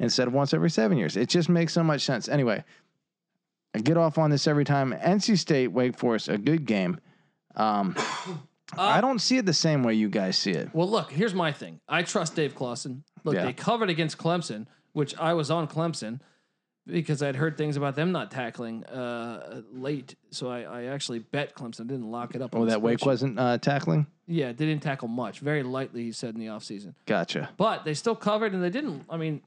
instead 0.00 0.26
of 0.26 0.34
once 0.34 0.52
every 0.52 0.70
seven 0.70 0.98
years. 0.98 1.16
It 1.16 1.28
just 1.28 1.48
makes 1.48 1.72
so 1.72 1.84
much 1.84 2.02
sense. 2.02 2.28
Anyway, 2.28 2.64
I 3.74 3.78
get 3.80 3.96
off 3.96 4.18
on 4.18 4.30
this 4.30 4.46
every 4.48 4.64
time. 4.64 4.92
NC 4.92 5.38
State, 5.38 5.68
Wake 5.68 5.96
Forest, 5.96 6.28
a 6.28 6.38
good 6.38 6.64
game. 6.66 6.98
Um, 7.54 7.94
I 8.76 9.00
don't 9.00 9.18
see 9.20 9.38
it 9.38 9.46
the 9.46 9.54
same 9.54 9.82
way 9.82 9.94
you 9.94 10.08
guys 10.08 10.36
see 10.36 10.50
it. 10.50 10.70
Well, 10.74 10.88
look, 10.90 11.10
here's 11.12 11.34
my 11.34 11.52
thing. 11.52 11.80
I 11.88 12.02
trust 12.02 12.34
Dave 12.34 12.54
Clawson. 12.54 13.04
Look, 13.24 13.34
Yeah. 13.34 13.44
they 13.44 13.52
covered 13.54 13.88
against 13.90 14.18
Clemson, 14.18 14.66
which 14.98 15.16
I 15.16 15.34
was 15.34 15.48
on 15.48 15.68
Clemson 15.68 16.18
because 16.84 17.22
I'd 17.22 17.36
heard 17.36 17.56
things 17.56 17.76
about 17.76 17.94
them 17.94 18.10
not 18.10 18.32
tackling 18.32 18.84
uh, 18.86 19.62
late. 19.72 20.16
So 20.30 20.50
I, 20.50 20.62
I 20.62 20.84
actually 20.86 21.20
bet 21.20 21.54
Clemson. 21.54 21.86
Didn't 21.86 22.10
lock 22.10 22.34
it 22.34 22.42
up. 22.42 22.52
Oh, 22.52 22.64
that 22.64 22.82
Wake 22.82 23.06
wasn't 23.06 23.38
uh, 23.38 23.58
tackling. 23.58 24.08
Yeah, 24.26 24.48
they 24.48 24.66
didn't 24.66 24.82
tackle 24.82 25.06
much. 25.06 25.38
Very 25.38 25.62
lightly, 25.62 26.02
he 26.02 26.10
said 26.10 26.34
in 26.34 26.40
the 26.40 26.48
offseason. 26.48 26.94
Gotcha. 27.06 27.48
But 27.56 27.84
they 27.84 27.94
still 27.94 28.16
covered, 28.16 28.54
and 28.54 28.62
they 28.62 28.70
didn't. 28.70 29.04
I 29.08 29.18
mean, 29.18 29.40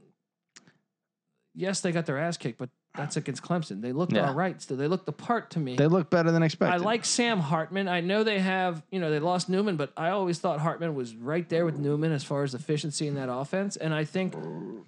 yes, 1.53 1.81
they 1.81 1.91
got 1.91 2.05
their 2.05 2.17
ass 2.17 2.37
kicked, 2.37 2.57
but 2.57 2.69
that's 2.95 3.15
against 3.15 3.41
Clemson. 3.41 3.81
They 3.81 3.93
looked 3.93 4.11
Yeah. 4.13 4.27
all 4.27 4.33
right. 4.33 4.61
Still, 4.61 4.75
they 4.77 4.87
looked 4.87 5.05
the 5.05 5.13
part 5.13 5.49
to 5.51 5.59
me. 5.59 5.75
They 5.75 5.87
look 5.87 6.09
better 6.09 6.29
than 6.31 6.43
expected. 6.43 6.73
I 6.73 6.77
like 6.77 7.05
Sam 7.05 7.39
Hartman. 7.39 7.87
I 7.87 8.01
know 8.01 8.23
they 8.23 8.39
have, 8.39 8.83
you 8.91 8.99
know, 8.99 9.09
they 9.09 9.19
lost 9.19 9.47
Newman, 9.47 9.77
but 9.77 9.93
I 9.95 10.09
always 10.09 10.39
thought 10.39 10.59
Hartman 10.59 10.93
was 10.93 11.15
right 11.15 11.47
there 11.47 11.65
with 11.65 11.77
Newman 11.77 12.11
as 12.11 12.23
far 12.23 12.43
as 12.43 12.53
efficiency 12.53 13.07
in 13.07 13.15
that 13.15 13.31
offense. 13.31 13.77
And 13.77 13.93
I 13.93 14.03
think, 14.03 14.35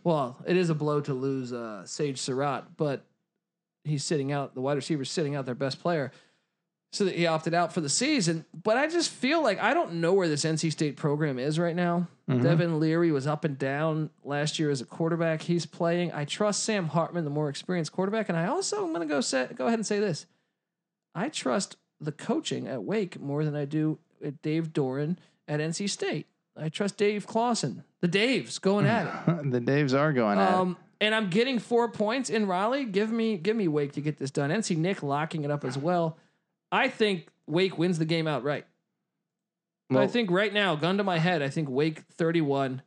well, 0.04 0.38
it 0.46 0.58
is 0.58 0.70
a 0.70 0.76
blow 0.76 1.00
to 1.02 1.14
lose 1.14 1.54
uh, 1.54 1.86
Sage 1.86 2.20
Surratt, 2.20 2.76
but 2.76 3.06
he's 3.86 4.04
sitting 4.04 4.32
out. 4.32 4.54
The 4.54 4.62
wide 4.62 4.76
receiver's 4.76 5.10
sitting 5.10 5.36
out 5.36 5.46
their 5.46 5.56
best 5.56 5.80
player, 5.80 6.12
so 6.94 7.06
that 7.06 7.16
he 7.16 7.26
opted 7.26 7.56
out 7.56 7.74
for 7.74 7.82
the 7.82 7.90
season. 7.90 8.46
But 8.54 8.78
I 8.78 8.88
just 8.88 9.10
feel 9.10 9.42
like 9.42 9.60
I 9.60 9.74
don't 9.74 9.96
know 9.96 10.14
where 10.14 10.28
this 10.30 10.46
NC 10.46 10.72
State 10.72 10.96
program 10.96 11.40
is 11.40 11.58
right 11.58 11.76
now. 11.76 12.08
Mhm. 12.30 12.44
Devin 12.44 12.80
Leary 12.80 13.12
was 13.12 13.26
up 13.26 13.44
and 13.44 13.58
down 13.58 14.12
last 14.24 14.60
year 14.60 14.70
as 14.70 14.80
a 14.80 14.86
quarterback. 14.86 15.42
He's 15.42 15.66
playing. 15.66 16.12
I 16.14 16.24
trust 16.24 16.62
Sam 16.64 16.88
Hartman, 16.90 17.24
the 17.24 17.32
more 17.32 17.50
experienced 17.50 17.92
quarterback, 17.92 18.30
and 18.30 18.38
I 18.38 18.46
also 18.46 18.86
am 18.86 18.94
going 18.94 19.06
to 19.08 19.12
go 19.12 19.22
set, 19.22 19.56
go 19.56 19.66
ahead 19.66 19.80
and 19.80 19.86
say 19.88 20.00
this. 20.00 20.28
I 21.16 21.30
trust 21.30 21.78
the 22.00 22.12
coaching 22.12 22.68
at 22.68 22.84
Wake 22.84 23.20
more 23.20 23.44
than 23.44 23.56
I 23.56 23.66
do 23.66 23.98
at 24.24 24.42
Dave 24.44 24.72
Doeren 24.72 25.18
at 25.48 25.60
NC 25.60 25.88
State. 25.88 26.28
I 26.56 26.70
trust 26.70 26.98
Dave 26.98 27.26
Clawson. 27.26 27.84
The 28.02 28.08
Daves 28.08 28.62
going 28.62 28.86
at 28.86 29.08
it. 29.28 29.52
the 29.52 29.60
Daves 29.60 29.98
are 29.98 30.14
going 30.14 30.38
at 30.38 30.48
it. 30.48 30.54
Um, 30.54 30.78
and 31.02 31.16
I'm 31.16 31.32
getting 31.32 31.58
four 31.58 31.90
points 31.90 32.30
in 32.30 32.46
Raleigh. 32.46 32.86
Give 32.86 33.12
me 33.12 33.38
give 33.38 33.56
me 33.56 33.68
Wake 33.68 33.94
to 33.94 34.02
get 34.02 34.18
this 34.18 34.30
done. 34.30 34.52
NC 34.52 34.78
Nick 34.78 35.02
locking 35.02 35.44
it 35.44 35.50
up 35.50 35.66
as 35.66 35.76
well. 35.76 36.18
I 36.74 36.90
think 36.90 37.28
Wake 37.46 37.78
wins 37.78 38.00
the 38.00 38.06
game 38.06 38.28
outright. 38.28 38.66
But 39.92 40.02
I 40.02 40.08
think 40.08 40.32
right 40.32 40.52
now, 40.52 40.76
gun 40.76 40.98
to 40.98 41.04
my 41.04 41.20
head, 41.20 41.44
I 41.44 41.50
think 41.50 41.70
Wake 41.70 42.02
31, 42.14 42.82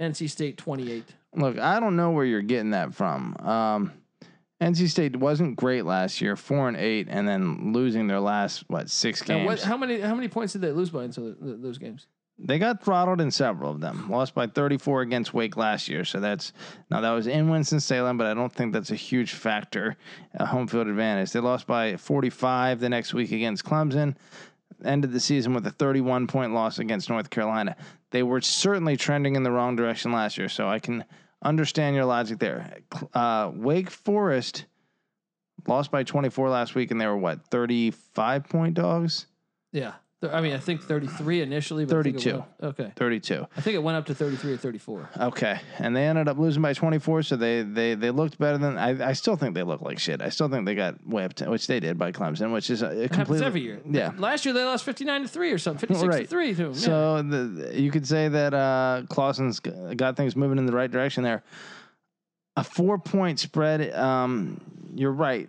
NC 0.00 0.30
State 0.30 0.56
28. 0.56 1.04
Look, 1.36 1.58
I 1.58 1.78
don't 1.78 1.94
know 1.94 2.10
where 2.10 2.24
you're 2.24 2.40
getting 2.40 2.70
that 2.70 2.94
from. 2.94 3.36
Um, 3.40 3.92
NC 4.62 4.88
State 4.88 5.14
wasn't 5.16 5.56
great 5.56 5.84
last 5.84 6.22
year, 6.22 6.36
four 6.36 6.68
and 6.68 6.76
eight, 6.78 7.08
and 7.10 7.28
then 7.28 7.74
losing 7.74 8.06
their 8.06 8.18
last 8.18 8.64
what 8.68 8.88
six 8.88 9.20
games. 9.20 9.46
what, 9.46 9.60
how 9.60 9.76
many 9.76 10.00
how 10.00 10.14
many 10.14 10.28
points 10.28 10.54
did 10.54 10.62
they 10.62 10.72
lose 10.72 10.88
by 10.88 11.04
in 11.04 11.12
those 11.40 11.76
games? 11.76 12.06
They 12.40 12.58
got 12.58 12.84
throttled 12.84 13.20
in 13.20 13.30
several 13.32 13.72
of 13.72 13.80
them. 13.80 14.08
Lost 14.08 14.34
by 14.34 14.46
34 14.46 15.02
against 15.02 15.34
Wake 15.34 15.56
last 15.56 15.88
year. 15.88 16.04
So 16.04 16.20
that's 16.20 16.52
now 16.90 17.00
that 17.00 17.10
was 17.10 17.26
in 17.26 17.48
Winston 17.48 17.80
Salem, 17.80 18.16
but 18.16 18.28
I 18.28 18.34
don't 18.34 18.52
think 18.52 18.72
that's 18.72 18.92
a 18.92 18.96
huge 18.96 19.32
factor. 19.32 19.96
A 20.34 20.46
home 20.46 20.68
field 20.68 20.86
advantage. 20.86 21.32
They 21.32 21.40
lost 21.40 21.66
by 21.66 21.96
45 21.96 22.78
the 22.78 22.88
next 22.88 23.12
week 23.12 23.32
against 23.32 23.64
Clemson. 23.64 24.16
Ended 24.84 25.12
the 25.12 25.18
season 25.18 25.52
with 25.52 25.66
a 25.66 25.72
31 25.72 26.28
point 26.28 26.54
loss 26.54 26.78
against 26.78 27.10
North 27.10 27.28
Carolina. 27.28 27.76
They 28.10 28.22
were 28.22 28.40
certainly 28.40 28.96
trending 28.96 29.34
in 29.34 29.42
the 29.42 29.50
wrong 29.50 29.74
direction 29.74 30.12
last 30.12 30.38
year. 30.38 30.48
So 30.48 30.68
I 30.68 30.78
can 30.78 31.04
understand 31.42 31.96
your 31.96 32.04
logic 32.04 32.38
there. 32.38 32.78
Uh, 33.14 33.50
Wake 33.52 33.90
Forest 33.90 34.66
lost 35.66 35.90
by 35.90 36.04
24 36.04 36.48
last 36.48 36.74
week, 36.76 36.92
and 36.92 37.00
they 37.00 37.06
were 37.06 37.16
what 37.16 37.44
35 37.48 38.44
point 38.48 38.74
dogs. 38.74 39.26
Yeah. 39.72 39.94
I 40.20 40.40
mean, 40.40 40.52
I 40.52 40.58
think 40.58 40.82
33 40.82 41.42
initially. 41.42 41.84
But 41.84 41.98
I 41.98 42.02
think 42.02 42.16
it 42.16 42.22
32. 42.22 42.38
went- 42.38 42.80
okay. 42.80 42.92
32. 42.96 43.46
I 43.56 43.60
think 43.60 43.76
it 43.76 43.82
went 43.82 43.96
up 43.96 44.06
to 44.06 44.14
33 44.16 44.54
or 44.54 44.56
34. 44.56 45.10
Okay, 45.20 45.60
and 45.78 45.94
they 45.94 46.06
ended 46.06 46.26
up 46.26 46.38
losing 46.38 46.60
by 46.60 46.72
24, 46.72 47.22
so 47.22 47.36
they 47.36 47.62
they 47.62 47.94
they 47.94 48.10
looked 48.10 48.36
better 48.36 48.58
than 48.58 48.76
I. 48.76 49.10
I 49.10 49.12
still 49.12 49.36
think 49.36 49.54
they 49.54 49.62
look 49.62 49.80
like 49.80 50.00
shit. 50.00 50.20
I 50.20 50.30
still 50.30 50.48
think 50.48 50.66
they 50.66 50.74
got 50.74 50.94
whipped, 51.06 51.40
which 51.42 51.68
they 51.68 51.78
did 51.78 51.98
by 51.98 52.10
Clemson, 52.10 52.52
which 52.52 52.68
is 52.68 52.82
a, 52.82 52.86
a 52.86 52.90
happens 53.02 53.16
completely 53.16 53.46
every 53.46 53.60
year. 53.60 53.80
Yeah. 53.88 54.10
Last 54.18 54.44
year 54.44 54.52
they 54.54 54.64
lost 54.64 54.84
59 54.84 55.22
to 55.22 55.28
3 55.28 55.52
or 55.52 55.58
something, 55.58 55.88
56 55.88 56.02
to 56.02 56.08
Right. 56.18 56.28
3 56.28 56.54
to. 56.56 56.62
Yeah. 56.64 56.72
So 56.72 57.22
the, 57.22 57.72
you 57.80 57.92
could 57.92 58.06
say 58.06 58.26
that 58.28 58.54
uh, 58.54 59.02
Clawson's 59.08 59.60
g- 59.60 59.70
got 59.94 60.16
things 60.16 60.34
moving 60.34 60.58
in 60.58 60.66
the 60.66 60.72
right 60.72 60.90
direction 60.90 61.22
there. 61.22 61.44
A 62.56 62.64
four 62.64 62.98
point 62.98 63.38
spread. 63.38 63.94
Um, 63.94 64.60
you're 64.96 65.12
right. 65.12 65.48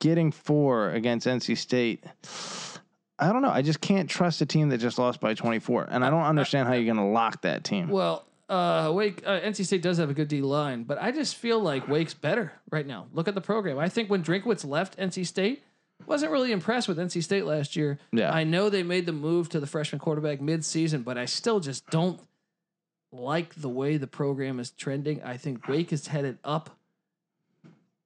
Getting 0.00 0.32
four 0.32 0.92
against 0.92 1.26
NC 1.26 1.58
State. 1.58 2.04
I 3.18 3.32
don't 3.32 3.42
know. 3.42 3.50
I 3.50 3.62
just 3.62 3.80
can't 3.80 4.08
trust 4.08 4.40
a 4.40 4.46
team 4.46 4.68
that 4.68 4.78
just 4.78 4.98
lost 4.98 5.20
by 5.20 5.34
24, 5.34 5.88
and 5.90 6.04
I 6.04 6.10
don't 6.10 6.22
understand 6.22 6.68
how 6.68 6.74
you're 6.74 6.92
going 6.92 7.04
to 7.04 7.12
lock 7.12 7.42
that 7.42 7.64
team. 7.64 7.88
Well, 7.88 8.24
uh, 8.48 8.92
Wake 8.94 9.22
uh, 9.26 9.40
NC 9.40 9.66
State 9.66 9.82
does 9.82 9.98
have 9.98 10.08
a 10.08 10.14
good 10.14 10.28
D 10.28 10.40
line, 10.40 10.84
but 10.84 11.02
I 11.02 11.10
just 11.10 11.36
feel 11.36 11.60
like 11.60 11.88
Wake's 11.88 12.14
better 12.14 12.52
right 12.70 12.86
now. 12.86 13.06
Look 13.12 13.28
at 13.28 13.34
the 13.34 13.40
program. 13.40 13.78
I 13.78 13.88
think 13.88 14.08
when 14.08 14.22
Drinkwitz 14.22 14.64
left 14.64 14.96
NC 14.98 15.26
State, 15.26 15.62
wasn't 16.06 16.32
really 16.32 16.52
impressed 16.52 16.88
with 16.88 16.98
NC 16.98 17.22
State 17.22 17.44
last 17.44 17.76
year. 17.76 17.98
Yeah. 18.12 18.32
I 18.32 18.44
know 18.44 18.70
they 18.70 18.82
made 18.82 19.04
the 19.04 19.12
move 19.12 19.48
to 19.50 19.60
the 19.60 19.66
freshman 19.66 19.98
quarterback 19.98 20.40
mid-season, 20.40 21.02
but 21.02 21.18
I 21.18 21.24
still 21.24 21.60
just 21.60 21.86
don't 21.90 22.20
like 23.12 23.54
the 23.54 23.68
way 23.68 23.96
the 23.96 24.06
program 24.06 24.60
is 24.60 24.70
trending. 24.70 25.22
I 25.22 25.36
think 25.36 25.66
Wake 25.68 25.92
is 25.92 26.06
headed 26.06 26.38
up. 26.44 26.70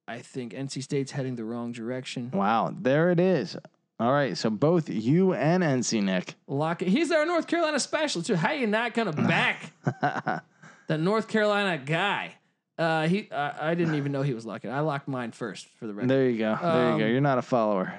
I 0.07 0.19
think 0.19 0.53
NC 0.53 0.83
State's 0.83 1.11
heading 1.11 1.35
the 1.35 1.45
wrong 1.45 1.71
direction. 1.71 2.31
Wow, 2.33 2.73
there 2.77 3.11
it 3.11 3.19
is. 3.19 3.55
All 4.03 4.11
right, 4.11 4.37
so 4.37 4.49
both 4.49 4.89
you 4.89 5.33
and 5.33 5.63
NC 5.63 6.03
Nick. 6.03 6.35
Lock 6.45 6.81
it. 6.81 6.89
He's 6.89 7.09
our 7.09 7.25
North 7.25 7.47
Carolina 7.47 7.79
specialist 7.79 8.27
too. 8.27 8.35
How 8.35 8.51
you 8.51 8.67
not 8.67 8.93
gonna 8.93 9.13
back 9.13 9.71
the 10.87 10.97
North 10.97 11.29
Carolina 11.29 11.77
guy? 11.77 12.33
Uh, 12.77 13.07
he, 13.07 13.29
uh, 13.31 13.53
I 13.61 13.75
didn't 13.75 13.95
even 13.95 14.11
know 14.11 14.21
he 14.21 14.33
was 14.33 14.45
locking. 14.45 14.71
I 14.71 14.81
locked 14.81 15.07
mine 15.07 15.31
first 15.31 15.67
for 15.79 15.87
the 15.87 15.93
record. 15.93 16.09
There 16.09 16.29
you 16.29 16.37
go. 16.37 16.57
There 16.61 16.91
you 16.91 16.97
go. 16.97 17.05
Um, 17.05 17.11
You're 17.11 17.21
not 17.21 17.37
a 17.37 17.41
follower. 17.41 17.93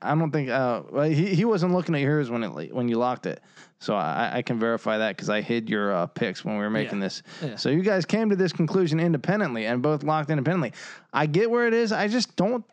I- 0.00 0.14
don't 0.14 0.30
think. 0.30 0.48
Uh, 0.48 0.82
well, 0.92 1.10
he 1.10 1.34
he 1.34 1.44
wasn't 1.44 1.72
looking 1.72 1.96
at 1.96 2.02
yours 2.02 2.30
when 2.30 2.44
it 2.44 2.72
when 2.72 2.88
you 2.88 2.96
locked 2.98 3.26
it, 3.26 3.40
so 3.80 3.96
I, 3.96 4.30
I 4.34 4.42
can 4.42 4.60
verify 4.60 4.98
that 4.98 5.16
because 5.16 5.28
I 5.28 5.40
hid 5.40 5.68
your 5.68 5.92
uh, 5.92 6.06
picks 6.06 6.44
when 6.44 6.54
we 6.56 6.60
were 6.62 6.70
making 6.70 7.00
this. 7.00 7.24
Yeah. 7.42 7.56
So 7.56 7.68
you 7.70 7.82
guys 7.82 8.04
came 8.04 8.30
to 8.30 8.36
this 8.36 8.52
conclusion 8.52 9.00
independently 9.00 9.66
and 9.66 9.82
both 9.82 10.04
locked 10.04 10.30
independently. 10.30 10.72
I 11.12 11.26
get 11.26 11.50
where 11.50 11.66
it 11.66 11.74
is. 11.74 11.90
I 11.90 12.06
just 12.06 12.36
don't. 12.36 12.64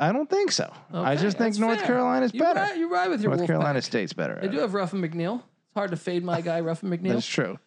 I 0.00 0.12
don't 0.12 0.30
think 0.30 0.50
so. 0.50 0.72
I 0.94 1.14
just 1.14 1.36
think 1.36 1.58
North 1.58 1.78
fair. 1.78 1.86
Carolina's 1.88 2.32
You 2.32 2.40
better. 2.40 2.58
ride, 2.58 2.76
you 2.78 2.90
ride 2.90 3.08
with 3.10 3.20
your 3.22 3.36
North. 3.36 3.46
Carolina 3.46 3.82
State's 3.82 4.14
better. 4.14 4.38
They 4.40 4.48
do 4.48 4.58
have 4.60 4.72
Ruffin 4.72 5.02
McNeill. 5.02 5.36
It's 5.40 5.74
hard 5.74 5.90
to 5.90 5.96
fade 5.98 6.24
my 6.24 6.40
guy 6.40 6.60
Ruffin 6.60 6.88
McNeill. 6.88 7.12
That's 7.12 7.26
true. 7.26 7.58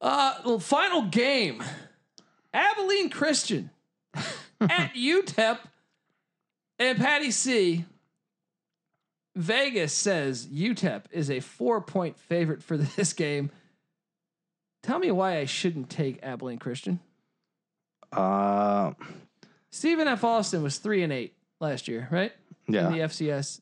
Uh, 0.00 0.36
well, 0.46 0.58
final 0.60 1.02
game. 1.02 1.62
Abilene 2.52 3.10
Christian 3.10 3.70
at 4.60 4.94
UTEP 4.94 5.58
and 6.78 6.96
Patty 6.96 7.32
C. 7.32 7.84
Vegas 9.34 9.92
says 9.92 10.46
UTEP 10.46 11.02
is 11.10 11.28
a 11.28 11.40
four 11.40 11.80
point 11.80 12.16
favorite 12.16 12.62
for 12.62 12.76
this 12.96 13.12
game. 13.12 13.50
Tell 14.84 15.00
me 15.00 15.10
why 15.10 15.38
I 15.38 15.44
shouldn't 15.46 15.90
take 15.90 16.22
Abilene 16.22 16.58
Christian. 16.60 17.00
Uh, 18.12 18.92
Stephen 19.72 20.06
F. 20.06 20.22
Austin 20.22 20.62
was 20.62 20.78
three 20.78 21.02
and 21.02 21.12
eight 21.12 21.34
last 21.64 21.88
year, 21.88 22.08
right? 22.10 22.32
yeah. 22.68 22.86
In 22.86 22.92
the 22.92 22.98
FCS. 23.00 23.60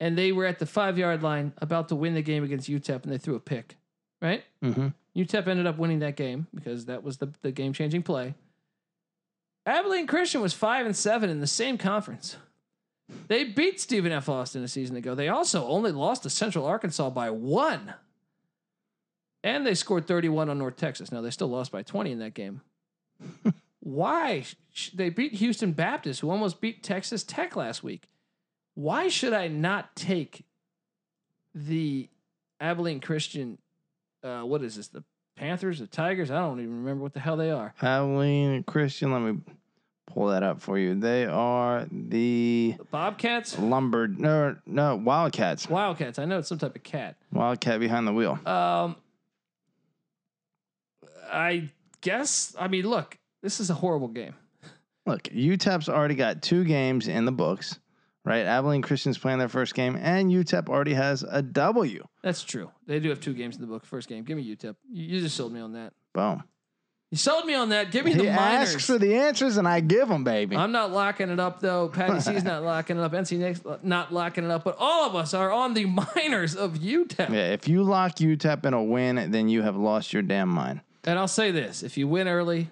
And 0.00 0.16
they 0.16 0.30
were 0.30 0.46
at 0.46 0.58
the 0.58 0.66
five 0.66 0.96
yard 0.96 1.22
line 1.22 1.52
about 1.58 1.88
to 1.88 1.96
win 1.96 2.14
the 2.14 2.22
game 2.22 2.44
against 2.44 2.70
UTEP 2.70 3.02
and 3.02 3.12
they 3.12 3.18
threw 3.18 3.34
a 3.34 3.40
pick, 3.40 3.76
right? 4.22 4.44
hmm 4.62 4.88
UTEP 5.16 5.48
ended 5.48 5.66
up 5.66 5.78
winning 5.78 5.98
that 5.98 6.14
game 6.14 6.46
because 6.54 6.86
that 6.86 7.02
was 7.02 7.16
the, 7.16 7.32
the 7.42 7.50
game 7.50 7.72
changing 7.72 8.04
play. 8.04 8.34
Abilene 9.66 10.06
Christian 10.06 10.40
was 10.40 10.54
five 10.54 10.86
and 10.86 10.94
seven 10.94 11.28
in 11.28 11.40
the 11.40 11.46
same 11.46 11.76
conference. 11.76 12.36
They 13.26 13.42
beat 13.44 13.80
Stephen 13.80 14.12
F. 14.12 14.28
Austin 14.28 14.62
a 14.62 14.68
season 14.68 14.94
ago. 14.94 15.14
They 15.16 15.28
also 15.28 15.66
only 15.66 15.90
lost 15.90 16.22
to 16.22 16.30
Central 16.30 16.64
Arkansas 16.66 17.10
by 17.10 17.30
one. 17.30 17.94
And 19.42 19.66
they 19.66 19.74
scored 19.74 20.06
31 20.06 20.48
on 20.50 20.58
North 20.58 20.76
Texas. 20.76 21.10
Now 21.10 21.20
they 21.20 21.30
still 21.30 21.48
lost 21.48 21.72
by 21.72 21.82
20 21.82 22.12
in 22.12 22.18
that 22.20 22.34
game. 22.34 22.60
Why? 23.88 24.44
They 24.94 25.08
beat 25.08 25.32
Houston 25.34 25.72
Baptist, 25.72 26.20
who 26.20 26.30
almost 26.30 26.60
beat 26.60 26.82
Texas 26.82 27.24
Tech 27.24 27.56
last 27.56 27.82
week. 27.82 28.06
Why 28.74 29.08
should 29.08 29.32
I 29.32 29.48
not 29.48 29.96
take 29.96 30.44
the 31.54 32.10
Abilene 32.60 33.00
Christian 33.00 33.56
uh, 34.22 34.42
what 34.42 34.62
is 34.62 34.76
this? 34.76 34.88
The 34.88 35.04
Panthers, 35.36 35.78
the 35.78 35.86
Tigers? 35.86 36.30
I 36.30 36.38
don't 36.38 36.60
even 36.60 36.80
remember 36.80 37.02
what 37.02 37.14
the 37.14 37.20
hell 37.20 37.38
they 37.38 37.50
are. 37.50 37.72
Abilene 37.80 38.62
Christian. 38.64 39.10
Let 39.10 39.22
me 39.22 39.40
pull 40.06 40.26
that 40.26 40.42
up 40.42 40.60
for 40.60 40.78
you. 40.78 40.94
They 40.94 41.24
are 41.24 41.86
the 41.90 42.74
The 42.76 42.84
Bobcats, 42.90 43.58
lumber. 43.58 44.06
No, 44.06 44.56
no 44.66 44.96
Wildcats. 44.96 45.68
Wildcats. 45.70 46.18
I 46.18 46.26
know 46.26 46.40
it's 46.40 46.48
some 46.48 46.58
type 46.58 46.76
of 46.76 46.82
cat. 46.82 47.16
Wildcat 47.32 47.80
behind 47.80 48.06
the 48.06 48.12
wheel. 48.12 48.38
Um, 48.44 48.96
I 51.32 51.70
guess. 52.02 52.54
I 52.58 52.68
mean, 52.68 52.84
look, 52.84 53.16
this 53.42 53.60
is 53.60 53.70
a 53.70 53.74
horrible 53.74 54.08
game. 54.08 54.34
Look, 55.06 55.22
UTEP's 55.24 55.88
already 55.88 56.14
got 56.14 56.42
two 56.42 56.64
games 56.64 57.08
in 57.08 57.24
the 57.24 57.32
books, 57.32 57.78
right? 58.24 58.44
Abilene 58.44 58.82
Christian's 58.82 59.16
playing 59.16 59.38
their 59.38 59.48
first 59.48 59.74
game, 59.74 59.96
and 60.00 60.30
UTEP 60.30 60.68
already 60.68 60.92
has 60.94 61.22
a 61.28 61.40
W. 61.40 62.04
That's 62.22 62.42
true. 62.44 62.70
They 62.86 63.00
do 63.00 63.08
have 63.08 63.20
two 63.20 63.32
games 63.34 63.54
in 63.56 63.62
the 63.62 63.66
book. 63.68 63.86
First 63.86 64.08
game. 64.08 64.24
Give 64.24 64.36
me 64.36 64.44
UTEP. 64.44 64.76
You, 64.92 65.04
you 65.16 65.20
just 65.20 65.36
sold 65.36 65.52
me 65.52 65.60
on 65.60 65.72
that. 65.72 65.94
Boom. 66.12 66.42
You 67.10 67.16
sold 67.16 67.46
me 67.46 67.54
on 67.54 67.70
that. 67.70 67.90
Give 67.90 68.04
me 68.04 68.12
He 68.12 68.18
the 68.18 68.28
asks 68.28 68.72
minors. 68.74 68.84
for 68.86 68.98
the 68.98 69.14
answers, 69.16 69.56
and 69.56 69.66
I 69.66 69.80
give 69.80 70.08
them, 70.08 70.24
baby. 70.24 70.54
I'm 70.56 70.72
not 70.72 70.90
locking 70.92 71.30
it 71.30 71.40
up 71.40 71.58
though. 71.60 71.88
Patty 71.88 72.20
C's 72.20 72.44
not 72.44 72.62
locking 72.62 72.98
it 72.98 73.00
up. 73.02 73.12
NC 73.12 73.38
Nick's 73.38 73.62
not 73.82 74.12
locking 74.12 74.44
it 74.44 74.50
up. 74.50 74.62
But 74.62 74.76
all 74.78 75.08
of 75.08 75.16
us 75.16 75.32
are 75.32 75.50
on 75.50 75.72
the 75.72 75.86
minors 76.16 76.54
of 76.54 76.74
UTEP. 76.74 77.30
yeah, 77.30 77.52
if 77.54 77.66
you 77.66 77.82
lock 77.82 78.16
UTEP 78.16 78.66
in 78.66 78.74
a 78.74 78.84
win, 78.84 79.30
then 79.30 79.48
you 79.48 79.62
have 79.62 79.74
lost 79.74 80.12
your 80.12 80.20
damn 80.20 80.50
mind. 80.50 80.82
And 81.04 81.18
I'll 81.18 81.28
say 81.28 81.50
this: 81.50 81.82
if 81.82 81.96
you 81.96 82.06
win 82.06 82.28
early, 82.28 82.68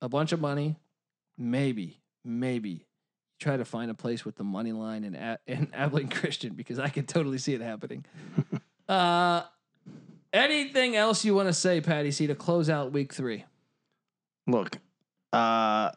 a 0.00 0.08
bunch 0.08 0.32
of 0.32 0.40
money, 0.40 0.76
maybe, 1.36 2.00
maybe 2.24 2.86
try 3.38 3.56
to 3.56 3.64
find 3.64 3.90
a 3.90 3.94
place 3.94 4.24
with 4.24 4.36
the 4.36 4.44
money 4.44 4.72
line 4.72 5.04
in 5.04 5.14
A- 5.14 5.38
in 5.46 5.68
Abilene 5.74 6.08
Christian 6.08 6.54
because 6.54 6.78
I 6.78 6.88
could 6.88 7.08
totally 7.08 7.38
see 7.38 7.54
it 7.54 7.60
happening. 7.60 8.04
uh, 8.88 9.42
anything 10.32 10.96
else 10.96 11.24
you 11.24 11.34
want 11.34 11.48
to 11.48 11.52
say, 11.52 11.80
Patty 11.80 12.10
C, 12.10 12.26
to 12.26 12.34
close 12.34 12.68
out 12.68 12.92
Week 12.92 13.12
Three? 13.12 13.44
Look, 14.46 14.78
uh, 15.32 15.90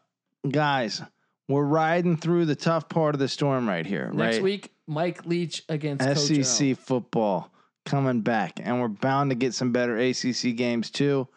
guys, 0.49 1.01
we're 1.47 1.63
riding 1.63 2.17
through 2.17 2.45
the 2.45 2.55
tough 2.55 2.89
part 2.89 3.15
of 3.15 3.19
the 3.19 3.27
storm 3.27 3.67
right 3.67 3.85
here, 3.85 4.11
Next 4.13 4.35
right? 4.35 4.43
week, 4.43 4.71
Mike 4.87 5.25
Leach 5.25 5.63
against 5.69 6.03
SEC 6.27 6.77
football 6.77 7.51
coming 7.85 8.21
back, 8.21 8.59
and 8.61 8.81
we're 8.81 8.87
bound 8.89 9.31
to 9.31 9.35
get 9.35 9.53
some 9.53 9.71
better 9.71 9.97
ACC 9.97 10.55
games 10.55 10.89
too. 10.89 11.27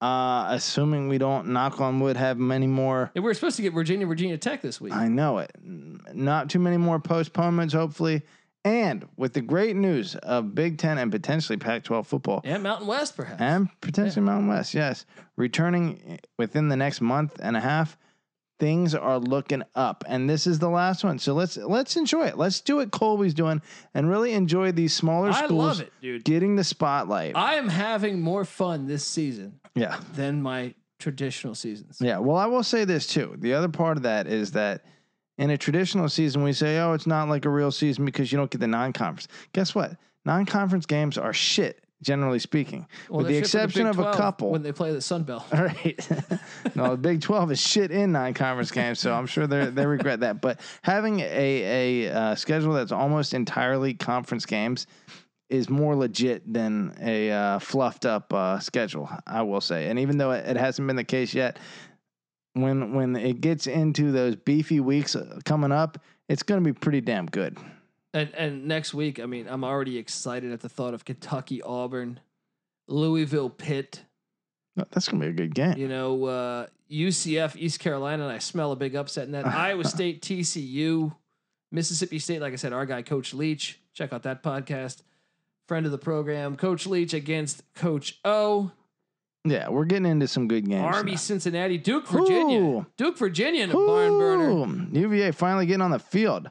Uh, 0.00 0.46
assuming 0.48 1.08
we 1.08 1.18
don't 1.18 1.48
knock 1.48 1.78
on 1.80 2.00
wood 2.00 2.16
have 2.16 2.38
many 2.38 2.66
more. 2.66 3.10
And 3.14 3.22
we're 3.22 3.34
supposed 3.34 3.56
to 3.56 3.62
get 3.62 3.74
Virginia, 3.74 4.06
Virginia 4.06 4.38
Tech 4.38 4.62
this 4.62 4.80
week. 4.80 4.94
I 4.94 5.08
know 5.08 5.38
it. 5.38 5.52
Not 5.62 6.48
too 6.48 6.58
many 6.58 6.78
more 6.78 6.98
postponements, 6.98 7.74
hopefully. 7.74 8.22
And 8.64 9.06
with 9.16 9.32
the 9.34 9.40
great 9.42 9.76
news 9.76 10.16
of 10.16 10.54
Big 10.54 10.78
Ten 10.78 10.98
and 10.98 11.10
potentially 11.10 11.56
Pac-12 11.58 12.06
football 12.06 12.40
and 12.44 12.62
Mountain 12.62 12.86
West, 12.86 13.16
perhaps. 13.16 13.40
and 13.40 13.68
potentially 13.80 14.24
Mountain 14.24 14.48
West, 14.48 14.74
yes, 14.74 15.06
returning 15.36 16.18
within 16.38 16.68
the 16.68 16.76
next 16.76 17.00
month 17.00 17.38
and 17.42 17.56
a 17.56 17.60
half, 17.60 17.96
things 18.60 18.94
are 18.94 19.18
looking 19.18 19.64
up. 19.74 20.04
And 20.06 20.30
this 20.30 20.46
is 20.46 20.58
the 20.58 20.68
last 20.68 21.02
one, 21.02 21.18
so 21.18 21.34
let's 21.34 21.56
let's 21.56 21.96
enjoy 21.96 22.26
it. 22.26 22.38
Let's 22.38 22.60
do 22.60 22.76
what 22.76 22.92
Colby's 22.92 23.34
doing 23.34 23.60
and 23.94 24.08
really 24.08 24.32
enjoy 24.32 24.70
these 24.70 24.94
smaller 24.94 25.30
I 25.30 25.44
schools 25.46 25.78
love 25.78 25.80
it, 25.80 25.92
dude. 26.00 26.24
getting 26.24 26.54
the 26.54 26.64
spotlight. 26.64 27.36
I 27.36 27.54
am 27.54 27.68
having 27.68 28.20
more 28.20 28.44
fun 28.44 28.86
this 28.86 29.04
season 29.04 29.58
yeah. 29.74 29.98
than 30.14 30.42
my 30.42 30.74
traditional 31.00 31.54
seasons. 31.54 31.98
Yeah. 32.00 32.18
Well, 32.18 32.36
I 32.36 32.46
will 32.46 32.62
say 32.62 32.84
this 32.84 33.06
too. 33.06 33.34
The 33.38 33.54
other 33.54 33.68
part 33.68 33.96
of 33.96 34.04
that 34.04 34.26
is 34.26 34.52
that 34.52 34.84
in 35.38 35.50
a 35.50 35.58
traditional 35.58 36.08
season, 36.08 36.42
we 36.42 36.52
say, 36.52 36.78
oh, 36.80 36.92
it's 36.92 37.06
not 37.06 37.28
like 37.28 37.46
a 37.46 37.50
real 37.50 37.72
season 37.72 38.04
because 38.04 38.30
you 38.30 38.38
don't 38.38 38.50
get 38.50 38.60
the 38.60 38.68
non 38.68 38.92
conference. 38.92 39.26
Guess 39.52 39.74
what? 39.74 39.96
Non 40.24 40.44
conference 40.44 40.84
games 40.84 41.16
are 41.16 41.32
shit, 41.32 41.82
generally 42.02 42.38
speaking, 42.38 42.86
Well, 43.08 43.18
with 43.18 43.26
the 43.28 43.34
they're 43.34 43.44
shit 43.44 43.50
for 43.50 43.58
exception 43.58 43.84
Big 43.84 43.98
of 43.98 44.06
a 44.06 44.16
couple. 44.16 44.50
when 44.50 44.62
they 44.62 44.72
play 44.72 44.92
the 44.92 45.00
Sun 45.00 45.24
Belt. 45.24 45.44
All 45.52 45.64
right. 45.64 46.08
no, 46.74 46.90
the 46.92 46.96
Big 46.96 47.20
12 47.20 47.52
is 47.52 47.60
shit 47.60 47.90
in 47.90 48.12
non 48.12 48.34
conference 48.34 48.70
games, 48.70 48.98
so 49.00 49.12
I'm 49.12 49.26
sure 49.26 49.46
they 49.46 49.66
they 49.66 49.86
regret 49.86 50.20
that. 50.20 50.40
But 50.40 50.60
having 50.82 51.20
a, 51.20 52.06
a 52.06 52.12
uh, 52.12 52.34
schedule 52.34 52.72
that's 52.74 52.92
almost 52.92 53.34
entirely 53.34 53.94
conference 53.94 54.46
games 54.46 54.86
is 55.48 55.68
more 55.68 55.96
legit 55.96 56.50
than 56.50 56.94
a 57.02 57.30
uh, 57.30 57.58
fluffed 57.58 58.06
up 58.06 58.32
uh, 58.32 58.58
schedule, 58.60 59.10
I 59.26 59.42
will 59.42 59.60
say. 59.60 59.88
And 59.88 59.98
even 59.98 60.16
though 60.16 60.30
it, 60.30 60.46
it 60.46 60.56
hasn't 60.56 60.86
been 60.86 60.96
the 60.96 61.04
case 61.04 61.34
yet, 61.34 61.58
when 62.54 62.94
when 62.94 63.16
it 63.16 63.40
gets 63.40 63.66
into 63.66 64.12
those 64.12 64.36
beefy 64.36 64.80
weeks 64.80 65.16
uh, 65.16 65.40
coming 65.44 65.72
up, 65.72 65.98
it's 66.28 66.42
going 66.42 66.62
to 66.62 66.64
be 66.64 66.72
pretty 66.72 67.00
damn 67.00 67.26
good. 67.26 67.58
And 68.12 68.34
and 68.34 68.66
next 68.66 68.92
week, 68.92 69.20
I 69.20 69.26
mean, 69.26 69.46
I'm 69.48 69.64
already 69.64 69.98
excited 69.98 70.52
at 70.52 70.60
the 70.60 70.68
thought 70.68 70.94
of 70.94 71.04
Kentucky, 71.04 71.62
Auburn, 71.62 72.20
Louisville, 72.88 73.50
Pitt. 73.50 74.02
That's 74.76 75.08
going 75.08 75.20
to 75.20 75.26
be 75.26 75.30
a 75.30 75.34
good 75.34 75.54
game. 75.54 75.76
You 75.76 75.88
know, 75.88 76.24
uh, 76.24 76.66
UCF, 76.90 77.56
East 77.56 77.80
Carolina. 77.80 78.24
And 78.24 78.32
I 78.32 78.38
smell 78.38 78.72
a 78.72 78.76
big 78.76 78.96
upset 78.96 79.26
in 79.26 79.32
that. 79.32 79.46
Iowa 79.46 79.84
State, 79.84 80.22
TCU, 80.22 81.14
Mississippi 81.70 82.18
State. 82.18 82.40
Like 82.40 82.52
I 82.52 82.56
said, 82.56 82.72
our 82.72 82.86
guy 82.86 83.02
Coach 83.02 83.34
Leach. 83.34 83.78
Check 83.92 84.12
out 84.12 84.22
that 84.22 84.42
podcast. 84.42 85.02
Friend 85.68 85.86
of 85.86 85.92
the 85.92 85.98
program, 85.98 86.56
Coach 86.56 86.86
Leach 86.86 87.14
against 87.14 87.62
Coach 87.74 88.18
O. 88.24 88.72
Yeah, 89.44 89.68
we're 89.68 89.84
getting 89.84 90.06
into 90.06 90.26
some 90.26 90.48
good 90.48 90.68
games. 90.68 90.82
Army, 90.82 91.12
now. 91.12 91.16
Cincinnati, 91.16 91.78
Duke, 91.78 92.08
Virginia, 92.08 92.58
Ooh. 92.58 92.86
Duke, 92.96 93.16
Virginia, 93.16 93.64
in 93.64 93.70
a 93.70 93.74
barn 93.74 94.18
burner, 94.18 94.86
UVA 94.92 95.30
finally 95.30 95.64
getting 95.66 95.80
on 95.80 95.92
the 95.92 95.98
field. 95.98 96.50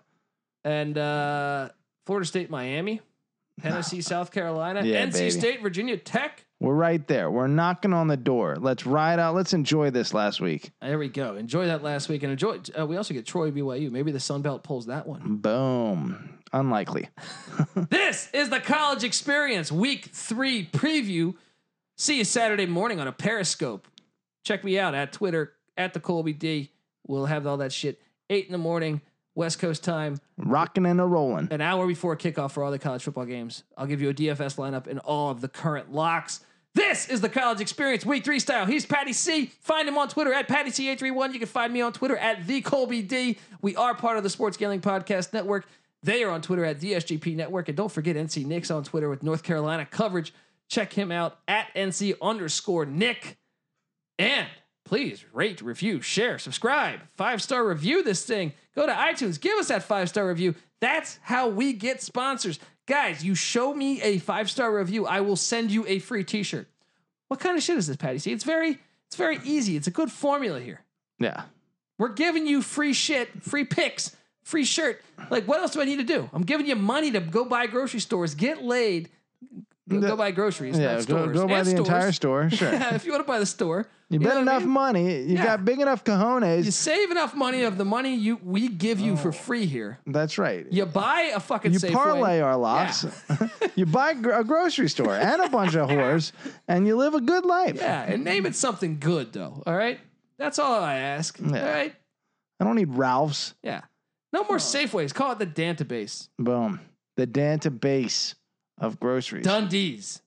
And 0.64 0.98
uh, 0.98 1.69
Florida 2.06 2.26
State, 2.27 2.49
Miami, 2.49 3.02
Tennessee, 3.61 4.02
South 4.02 4.31
Carolina, 4.31 4.84
Yeah, 4.84 5.06
NC 5.06 5.14
baby. 5.14 5.30
State, 5.31 5.61
Virginia 5.61 5.98
Tech. 5.98 6.45
We're 6.61 6.73
right 6.76 7.06
there. 7.07 7.31
We're 7.31 7.48
knocking 7.48 7.94
on 7.94 8.07
the 8.07 8.18
door. 8.18 8.57
Let's 8.60 8.86
ride 8.86 9.18
out. 9.18 9.34
Let's 9.34 9.53
enjoy 9.53 9.91
this 9.91 10.14
last 10.14 10.41
week. 10.41 10.72
There 10.81 10.99
we 10.99 11.07
go. 11.07 11.36
Enjoy 11.36 11.68
that 11.68 11.84
last 11.84 12.10
week, 12.10 12.22
and 12.23 12.34
enjoy. 12.34 12.60
Uh, 12.77 12.86
we 12.86 12.98
also 12.98 13.14
get 13.14 13.26
Troy 13.26 13.49
BYU. 13.49 13.90
Maybe 13.90 14.11
the 14.11 14.19
Sun 14.19 14.41
Belt 14.41 14.64
pulls 14.64 14.88
that 14.88 15.07
one. 15.07 15.38
Boom. 15.38 16.38
Unlikely. 16.52 17.07
this 17.90 18.30
is 18.34 18.49
the 18.49 18.60
college 18.60 19.03
experience 19.06 19.72
week 19.72 20.10
three 20.11 20.65
preview. 20.65 21.36
See 21.95 22.18
you 22.18 22.23
Saturday 22.26 22.65
morning 22.65 22.99
on 22.99 23.07
a 23.07 23.11
Periscope. 23.14 23.88
Check 24.44 24.64
me 24.64 24.77
out 24.80 24.95
at 24.95 25.14
Twitter 25.14 25.53
at 25.77 25.94
the 25.94 25.99
Colby 25.99 26.34
D. 26.34 26.72
We'll 27.07 27.26
have 27.27 27.48
all 27.48 27.57
that 27.57 27.72
shit 27.72 28.02
eight 28.30 28.48
in 28.48 28.52
the 28.52 28.57
morning. 28.57 29.02
West 29.36 29.60
Coast 29.60 29.84
time, 29.84 30.18
Rocking 30.38 30.86
and 30.86 31.00
a 31.00 31.06
rolling. 31.06 31.48
an 31.52 31.62
hour 31.62 31.88
before 31.88 32.16
kickoff 32.18 32.52
for 32.52 32.64
all 32.64 32.72
the 32.72 32.80
college 32.80 33.04
football 33.04 33.26
games. 33.26 33.64
I'll 33.78 33.86
give 33.88 34.02
you 34.02 34.10
a 34.10 34.14
DFS 34.14 34.58
lineup 34.58 34.88
and 34.88 35.00
all 35.00 35.32
of 35.32 35.42
the 35.42 35.48
current 35.48 35.92
locks. 35.94 36.42
This 36.76 37.10
is 37.10 37.20
the 37.22 37.30
college 37.30 37.62
experience, 37.62 38.06
week 38.06 38.24
three 38.24 38.40
style. 38.40 38.66
He's 38.66 38.86
Patty 38.86 39.14
C. 39.14 39.48
Find 39.62 39.88
him 39.88 39.98
on 39.98 40.08
Twitter 40.08 40.32
at 40.34 40.48
Patty 40.48 40.70
C831. 40.70 41.34
You 41.34 41.40
can 41.40 41.48
find 41.48 41.74
me 41.74 41.82
on 41.82 41.94
Twitter 41.94 42.16
at 42.18 42.46
the 42.46 42.62
Colby 42.62 43.02
D. 43.02 43.38
We 43.62 43.76
are 43.76 43.96
part 43.96 44.18
of 44.18 44.24
the 44.24 44.30
Sports 44.30 44.56
Gambling 44.56 44.82
Podcast 44.82 45.34
Network. 45.34 45.66
They 46.04 46.24
are 46.24 46.30
on 46.30 46.42
Twitter 46.42 46.64
at 46.64 46.80
the 46.80 46.94
SGP 46.94 47.36
Network. 47.36 47.70
And 47.70 47.76
don't 47.76 47.92
forget 47.92 48.16
NC 48.16 48.46
Nick's 48.46 48.72
on 48.72 48.84
Twitter 48.84 49.10
with 49.10 49.24
North 49.24 49.44
Carolina 49.44 49.86
coverage. 49.86 50.34
Check 50.70 50.94
him 50.94 51.12
out 51.12 51.40
at 51.48 51.68
NC 51.76 52.14
underscore 52.22 52.86
Nick. 52.86 53.38
And 54.20 54.48
please 54.86 55.26
rate, 55.34 55.62
review, 55.62 56.02
share, 56.02 56.38
subscribe, 56.38 57.00
five 57.18 57.42
star 57.42 57.68
review 57.68 58.04
this 58.04 58.24
thing. 58.24 58.54
Go 58.80 58.86
to 58.86 58.94
iTunes, 58.94 59.42
give 59.42 59.58
us 59.58 59.68
that 59.68 59.84
five 59.84 60.08
star 60.08 60.26
review. 60.26 60.56
That's 60.80 61.20
how 61.22 61.50
we 61.50 61.74
get 61.74 62.02
sponsors. 62.02 62.60
Guys, 62.88 63.26
you 63.26 63.36
show 63.36 63.74
me 63.74 64.02
a 64.02 64.20
five 64.20 64.50
star 64.50 64.74
review, 64.74 65.06
I 65.06 65.20
will 65.20 65.36
send 65.36 65.70
you 65.70 65.86
a 65.86 66.00
free 66.00 66.24
t 66.24 66.44
shirt. 66.44 66.66
What 67.28 67.42
kind 67.42 67.58
of 67.58 67.62
shit 67.62 67.78
is 67.78 67.88
this, 67.88 67.98
Patty? 67.98 68.20
See, 68.20 68.32
it's 68.32 68.46
very, 68.46 68.80
it's 69.08 69.18
very 69.18 69.40
easy. 69.44 69.76
It's 69.76 69.88
a 69.88 69.92
good 69.92 70.10
formula 70.10 70.62
here. 70.62 70.80
Yeah. 71.20 71.42
We're 71.98 72.14
giving 72.14 72.48
you 72.48 72.62
free 72.62 72.94
shit, 72.94 73.44
free 73.44 73.66
picks, 73.66 74.16
free 74.44 74.64
shirt. 74.64 75.02
Like, 75.30 75.46
what 75.46 75.60
else 75.60 75.72
do 75.72 75.82
I 75.82 75.84
need 75.84 75.98
to 75.98 76.06
do? 76.06 76.30
I'm 76.32 76.44
giving 76.44 76.66
you 76.66 76.78
money 76.78 77.12
to 77.12 77.20
go 77.20 77.44
buy 77.44 77.68
grocery 77.68 78.00
stores, 78.00 78.34
get 78.34 78.64
laid, 78.64 79.10
go, 79.90 79.99
go 80.02 80.16
buy 80.16 80.32
groceries, 80.32 80.78
Yeah. 80.78 80.95
not 80.95 81.07
Go, 81.07 81.24
stores. 81.24 81.38
go 81.38 81.48
buy 81.48 81.57
and 81.60 81.66
the 81.68 81.72
stores. 81.72 81.88
entire 81.88 82.11
store. 82.11 82.49
Sure. 82.60 82.72
Yeah, 82.72 82.95
if 82.95 83.06
you 83.06 83.11
want 83.11 83.26
to 83.26 83.28
buy 83.28 83.40
the 83.40 83.45
store, 83.45 83.88
You 84.10 84.20
know 84.20 84.24
bet 84.26 84.36
what 84.36 84.40
I 84.40 84.41
enough 84.41 84.64
mean? 84.64 84.72
money. 84.72 85.22
You 85.24 85.36
Yeah. 85.36 85.44
got 85.45 85.66
big 85.66 85.80
enough 85.80 86.03
cojones. 86.03 86.66
You 86.66 86.72
save 86.72 87.11
enough 87.11 87.34
money 87.36 87.64
of 87.64 87.78
the 87.78 87.86
money 87.86 88.16
you 88.16 88.40
we 88.44 88.68
give 88.70 88.99
you 88.99 89.16
for 89.18 89.30
oh, 89.30 89.32
free 89.32 89.66
here. 89.66 89.99
That's 90.07 90.38
right. 90.38 90.66
You 90.72 90.86
buy 90.86 91.32
a 91.36 91.40
fucking 91.40 91.74
You 91.74 91.80
Safeway. 91.80 91.94
parlay 91.94 92.40
our 92.40 92.56
locks. 92.57 93.06
you 93.76 93.86
buy 93.86 94.11
a 94.11 94.44
grocery 94.44 94.90
store 94.90 95.16
and 95.16 95.41
a 95.41 95.49
bunch 95.49 95.76
of 95.76 95.90
whores, 95.90 96.32
and 96.68 96.86
you 96.88 96.95
live 96.95 97.14
a 97.14 97.22
good 97.22 97.45
life. 97.45 97.76
Yeah, 97.78 98.03
and 98.03 98.24
name 98.24 98.45
it 98.45 98.56
something 98.56 98.99
good 98.99 99.34
though. 99.34 99.61
All 99.68 99.76
right, 99.76 99.99
that's 100.38 100.60
all 100.60 100.82
I 100.82 100.95
ask. 100.95 101.38
Yeah. 101.40 101.48
All 101.66 101.72
right, 101.74 101.94
I 102.60 102.64
don't 102.64 102.76
need 102.76 102.90
Ralph's. 102.95 103.53
yeah. 103.64 103.82
No 104.32 104.44
more 104.44 104.57
oh. 104.57 104.60
Safeways. 104.60 105.11
Call 105.11 105.32
it 105.32 105.40
the 105.40 105.48
database. 105.48 106.30
Boom. 106.38 106.80
The 107.18 107.26
database 107.26 108.36
of 108.80 109.00
groceries. 109.00 109.46
Dundee's. 109.46 110.22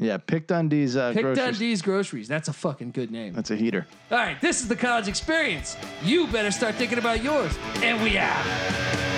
Yeah, 0.00 0.16
pick 0.18 0.46
Dundee's 0.46 0.96
uh, 0.96 1.12
Pick 1.12 1.22
groceries. 1.22 1.44
Dundee's 1.44 1.82
groceries. 1.82 2.28
That's 2.28 2.46
a 2.48 2.52
fucking 2.52 2.92
good 2.92 3.10
name. 3.10 3.32
That's 3.32 3.50
a 3.50 3.56
heater. 3.56 3.86
All 4.12 4.18
right, 4.18 4.40
this 4.40 4.60
is 4.60 4.68
the 4.68 4.76
college 4.76 5.08
experience. 5.08 5.76
You 6.04 6.28
better 6.28 6.52
start 6.52 6.76
thinking 6.76 6.98
about 6.98 7.22
yours. 7.22 7.56
And 7.82 8.00
we 8.02 8.16
out. 8.16 9.17